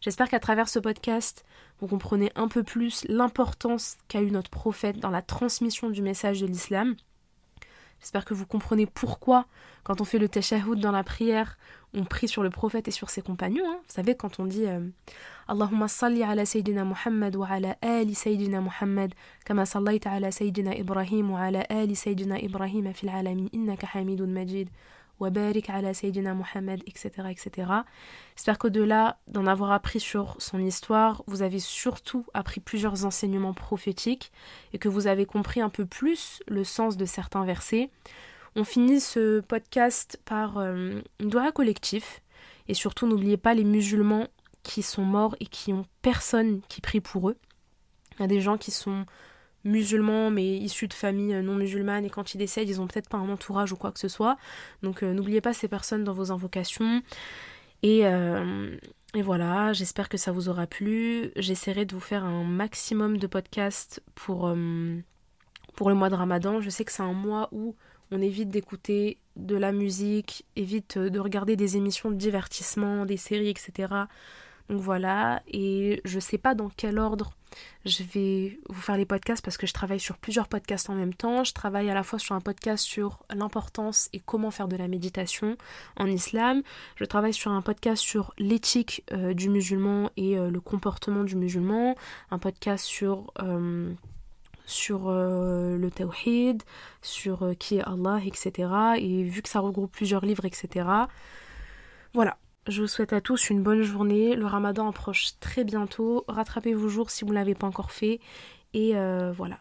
J'espère 0.00 0.28
qu'à 0.28 0.40
travers 0.40 0.68
ce 0.68 0.78
podcast, 0.78 1.46
vous 1.80 1.86
comprenez 1.86 2.30
un 2.34 2.48
peu 2.48 2.62
plus 2.62 3.04
l'importance 3.08 3.96
qu'a 4.08 4.20
eu 4.20 4.30
notre 4.30 4.50
prophète 4.50 4.98
dans 4.98 5.10
la 5.10 5.22
transmission 5.22 5.88
du 5.88 6.02
message 6.02 6.42
de 6.42 6.46
l'islam. 6.46 6.94
J'espère 8.04 8.26
que 8.26 8.34
vous 8.34 8.44
comprenez 8.44 8.84
pourquoi, 8.84 9.46
quand 9.82 10.02
on 10.02 10.04
fait 10.04 10.18
le 10.18 10.28
tashahhud 10.28 10.78
dans 10.78 10.92
la 10.92 11.02
prière, 11.02 11.56
on 11.94 12.04
prie 12.04 12.28
sur 12.28 12.42
le 12.42 12.50
prophète 12.50 12.86
et 12.86 12.90
sur 12.90 13.08
ses 13.08 13.22
compagnons. 13.22 13.64
Hein. 13.66 13.78
Vous 13.78 13.94
savez, 13.94 14.14
quand 14.14 14.38
on 14.38 14.44
dit 14.44 14.66
euh, 14.66 14.86
Allahumma 15.48 15.88
salli 15.88 16.22
ala 16.22 16.44
Sayyidina 16.44 16.84
Muhammad 16.84 17.34
wa 17.34 17.48
ala 17.48 17.78
ali 17.80 18.14
Sayyidina 18.14 18.60
Muhammad, 18.60 19.14
kama 19.46 19.64
sallayta 19.64 20.10
ala 20.10 20.30
Sayyidina 20.30 20.76
Ibrahim 20.76 21.30
wa 21.30 21.44
ala 21.44 21.60
ali 21.70 21.96
Sayyidina 21.96 22.42
Ibrahim 22.42 22.92
fil 22.92 23.08
alamin 23.08 23.48
innaka 23.54 23.86
hamidun 23.86 24.26
majid, 24.26 24.68
wa 25.20 25.30
barik 25.30 25.70
ala 25.70 25.94
Sayyidina 25.94 26.34
Muhammad, 26.34 26.82
etc. 26.86 27.28
etc. 27.30 27.70
J'espère 28.36 28.58
qu'au-delà 28.58 29.18
d'en 29.28 29.46
avoir 29.46 29.72
appris 29.72 30.00
sur 30.00 30.36
son 30.38 30.58
histoire, 30.58 31.22
vous 31.26 31.42
avez 31.42 31.60
surtout 31.60 32.26
appris 32.34 32.60
plusieurs 32.60 33.04
enseignements 33.04 33.54
prophétiques 33.54 34.32
et 34.72 34.78
que 34.78 34.88
vous 34.88 35.06
avez 35.06 35.26
compris 35.26 35.60
un 35.60 35.70
peu 35.70 35.86
plus 35.86 36.42
le 36.48 36.64
sens 36.64 36.96
de 36.96 37.04
certains 37.04 37.44
versets. 37.44 37.90
On 38.56 38.64
finit 38.64 39.00
ce 39.00 39.40
podcast 39.40 40.20
par 40.24 40.58
euh, 40.58 41.00
une 41.20 41.28
doigt 41.28 41.52
collectif. 41.52 42.20
Et 42.68 42.74
surtout, 42.74 43.06
n'oubliez 43.06 43.36
pas 43.36 43.54
les 43.54 43.64
musulmans 43.64 44.28
qui 44.62 44.82
sont 44.82 45.04
morts 45.04 45.36
et 45.40 45.46
qui 45.46 45.72
ont 45.72 45.84
personne 46.02 46.62
qui 46.68 46.80
prie 46.80 47.00
pour 47.00 47.28
eux. 47.28 47.36
Il 48.18 48.22
y 48.22 48.24
a 48.24 48.28
des 48.28 48.40
gens 48.40 48.56
qui 48.56 48.70
sont 48.70 49.06
musulmans 49.64 50.30
mais 50.30 50.56
issus 50.56 50.88
de 50.88 50.94
familles 50.94 51.42
non 51.42 51.54
musulmanes 51.54 52.04
et 52.04 52.10
quand 52.10 52.34
ils 52.34 52.38
décèdent, 52.38 52.68
ils 52.68 52.80
ont 52.80 52.86
peut-être 52.86 53.08
pas 53.08 53.18
un 53.18 53.28
entourage 53.28 53.72
ou 53.72 53.76
quoi 53.76 53.92
que 53.92 53.98
ce 53.98 54.08
soit. 54.08 54.36
Donc 54.82 55.02
euh, 55.02 55.12
n'oubliez 55.12 55.40
pas 55.40 55.52
ces 55.52 55.68
personnes 55.68 56.04
dans 56.04 56.12
vos 56.12 56.30
invocations. 56.32 57.02
Et, 57.82 58.06
euh, 58.06 58.76
et 59.14 59.22
voilà, 59.22 59.72
j'espère 59.72 60.08
que 60.08 60.16
ça 60.16 60.32
vous 60.32 60.48
aura 60.48 60.66
plu. 60.66 61.32
J'essaierai 61.36 61.84
de 61.84 61.94
vous 61.94 62.00
faire 62.00 62.24
un 62.24 62.44
maximum 62.44 63.18
de 63.18 63.26
podcasts 63.26 64.02
pour, 64.14 64.54
pour 65.76 65.88
le 65.90 65.94
mois 65.94 66.08
de 66.08 66.14
Ramadan. 66.14 66.60
Je 66.60 66.70
sais 66.70 66.84
que 66.84 66.92
c'est 66.92 67.02
un 67.02 67.12
mois 67.12 67.48
où 67.52 67.76
on 68.10 68.22
évite 68.22 68.48
d'écouter 68.48 69.18
de 69.36 69.56
la 69.56 69.72
musique, 69.72 70.46
évite 70.56 70.98
de 70.98 71.18
regarder 71.18 71.56
des 71.56 71.76
émissions 71.76 72.10
de 72.10 72.16
divertissement, 72.16 73.04
des 73.04 73.16
séries, 73.16 73.48
etc. 73.48 73.92
Donc 74.68 74.80
voilà, 74.80 75.42
et 75.46 76.00
je 76.04 76.18
sais 76.18 76.38
pas 76.38 76.54
dans 76.54 76.70
quel 76.74 76.98
ordre 76.98 77.32
je 77.84 78.02
vais 78.02 78.58
vous 78.68 78.80
faire 78.80 78.96
les 78.96 79.04
podcasts 79.04 79.44
parce 79.44 79.56
que 79.56 79.66
je 79.66 79.72
travaille 79.72 80.00
sur 80.00 80.16
plusieurs 80.16 80.48
podcasts 80.48 80.88
en 80.90 80.94
même 80.94 81.14
temps. 81.14 81.44
Je 81.44 81.52
travaille 81.52 81.90
à 81.90 81.94
la 81.94 82.02
fois 82.02 82.18
sur 82.18 82.34
un 82.34 82.40
podcast 82.40 82.84
sur 82.84 83.24
l'importance 83.34 84.08
et 84.12 84.20
comment 84.20 84.50
faire 84.50 84.68
de 84.68 84.76
la 84.76 84.88
méditation 84.88 85.56
en 85.96 86.06
islam. 86.06 86.62
Je 86.96 87.04
travaille 87.04 87.34
sur 87.34 87.50
un 87.50 87.62
podcast 87.62 88.02
sur 88.02 88.32
l'éthique 88.38 89.04
euh, 89.12 89.34
du 89.34 89.48
musulman 89.48 90.10
et 90.16 90.38
euh, 90.38 90.50
le 90.50 90.60
comportement 90.60 91.24
du 91.24 91.36
musulman. 91.36 91.94
Un 92.30 92.38
podcast 92.38 92.84
sur 92.84 93.32
euh, 93.40 93.92
sur 94.66 95.10
le 95.10 95.90
tawhid, 95.90 96.62
sur 97.02 97.52
qui 97.58 97.76
est 97.76 97.82
Allah, 97.82 98.18
etc. 98.24 98.70
Et 98.96 99.22
vu 99.22 99.42
que 99.42 99.48
ça 99.50 99.60
regroupe 99.60 99.92
plusieurs 99.92 100.24
livres, 100.24 100.46
etc. 100.46 100.88
Voilà. 102.14 102.38
Je 102.66 102.80
vous 102.80 102.88
souhaite 102.88 103.12
à 103.12 103.20
tous 103.20 103.50
une 103.50 103.62
bonne 103.62 103.82
journée. 103.82 104.36
Le 104.36 104.46
ramadan 104.46 104.88
approche 104.88 105.38
très 105.38 105.64
bientôt. 105.64 106.24
Rattrapez 106.28 106.72
vos 106.72 106.88
jours 106.88 107.10
si 107.10 107.24
vous 107.24 107.30
ne 107.30 107.34
l'avez 107.34 107.54
pas 107.54 107.66
encore 107.66 107.90
fait. 107.90 108.20
Et 108.72 108.96
euh, 108.96 109.32
voilà. 109.32 109.58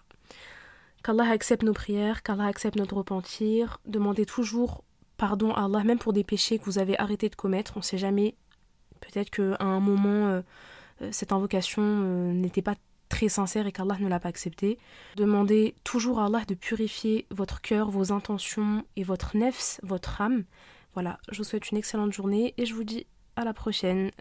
qu'Allah 1.03 1.30
accepte 1.30 1.63
nos 1.63 1.73
prières, 1.73 2.23
qu'Allah 2.23 2.45
accepte 2.45 2.77
notre 2.77 2.95
repentir. 2.95 3.81
Demandez 3.85 4.25
toujours 4.25 4.85
pardon 5.17 5.51
à 5.53 5.65
Allah, 5.65 5.84
même 5.84 5.99
pour 5.99 6.13
des 6.13 6.23
péchés 6.23 6.59
que 6.59 6.63
vous 6.63 6.80
avez 6.80 6.97
arrêté 6.97 7.27
de 7.27 7.35
commettre. 7.35 7.73
On 7.75 7.80
ne 7.80 7.84
sait 7.84 7.97
jamais. 7.97 8.35
Peut-être 9.01 9.31
qu'à 9.31 9.61
un 9.61 9.81
moment, 9.81 10.27
euh, 10.27 10.41
euh, 11.01 11.09
cette 11.11 11.34
invocation 11.34 11.81
n'était 12.31 12.61
pas 12.61 12.75
très 13.09 13.27
sincère 13.27 13.67
et 13.67 13.73
qu'Allah 13.73 13.97
ne 13.99 14.07
l'a 14.07 14.21
pas 14.21 14.30
accepté. 14.30 14.80
Demandez 15.17 15.75
toujours 15.84 16.19
à 16.19 16.27
Allah 16.27 16.45
de 16.47 16.55
purifier 16.55 17.27
votre 17.31 17.59
cœur, 17.59 17.89
vos 17.91 18.13
intentions 18.13 18.85
et 18.95 19.03
votre 19.03 19.35
nefs, 19.35 19.81
votre 19.84 20.21
âme. 20.21 20.45
Voilà, 20.94 21.18
je 21.32 21.38
vous 21.38 21.44
souhaite 21.44 21.72
une 21.72 21.78
excellente 21.78 22.14
journée 22.14 22.53
et 22.57 22.65
je 22.65 22.74
vous 22.74 22.84
dis 22.84 23.07
à 23.36 23.44
la 23.44 23.53
prochaine. 23.53 24.11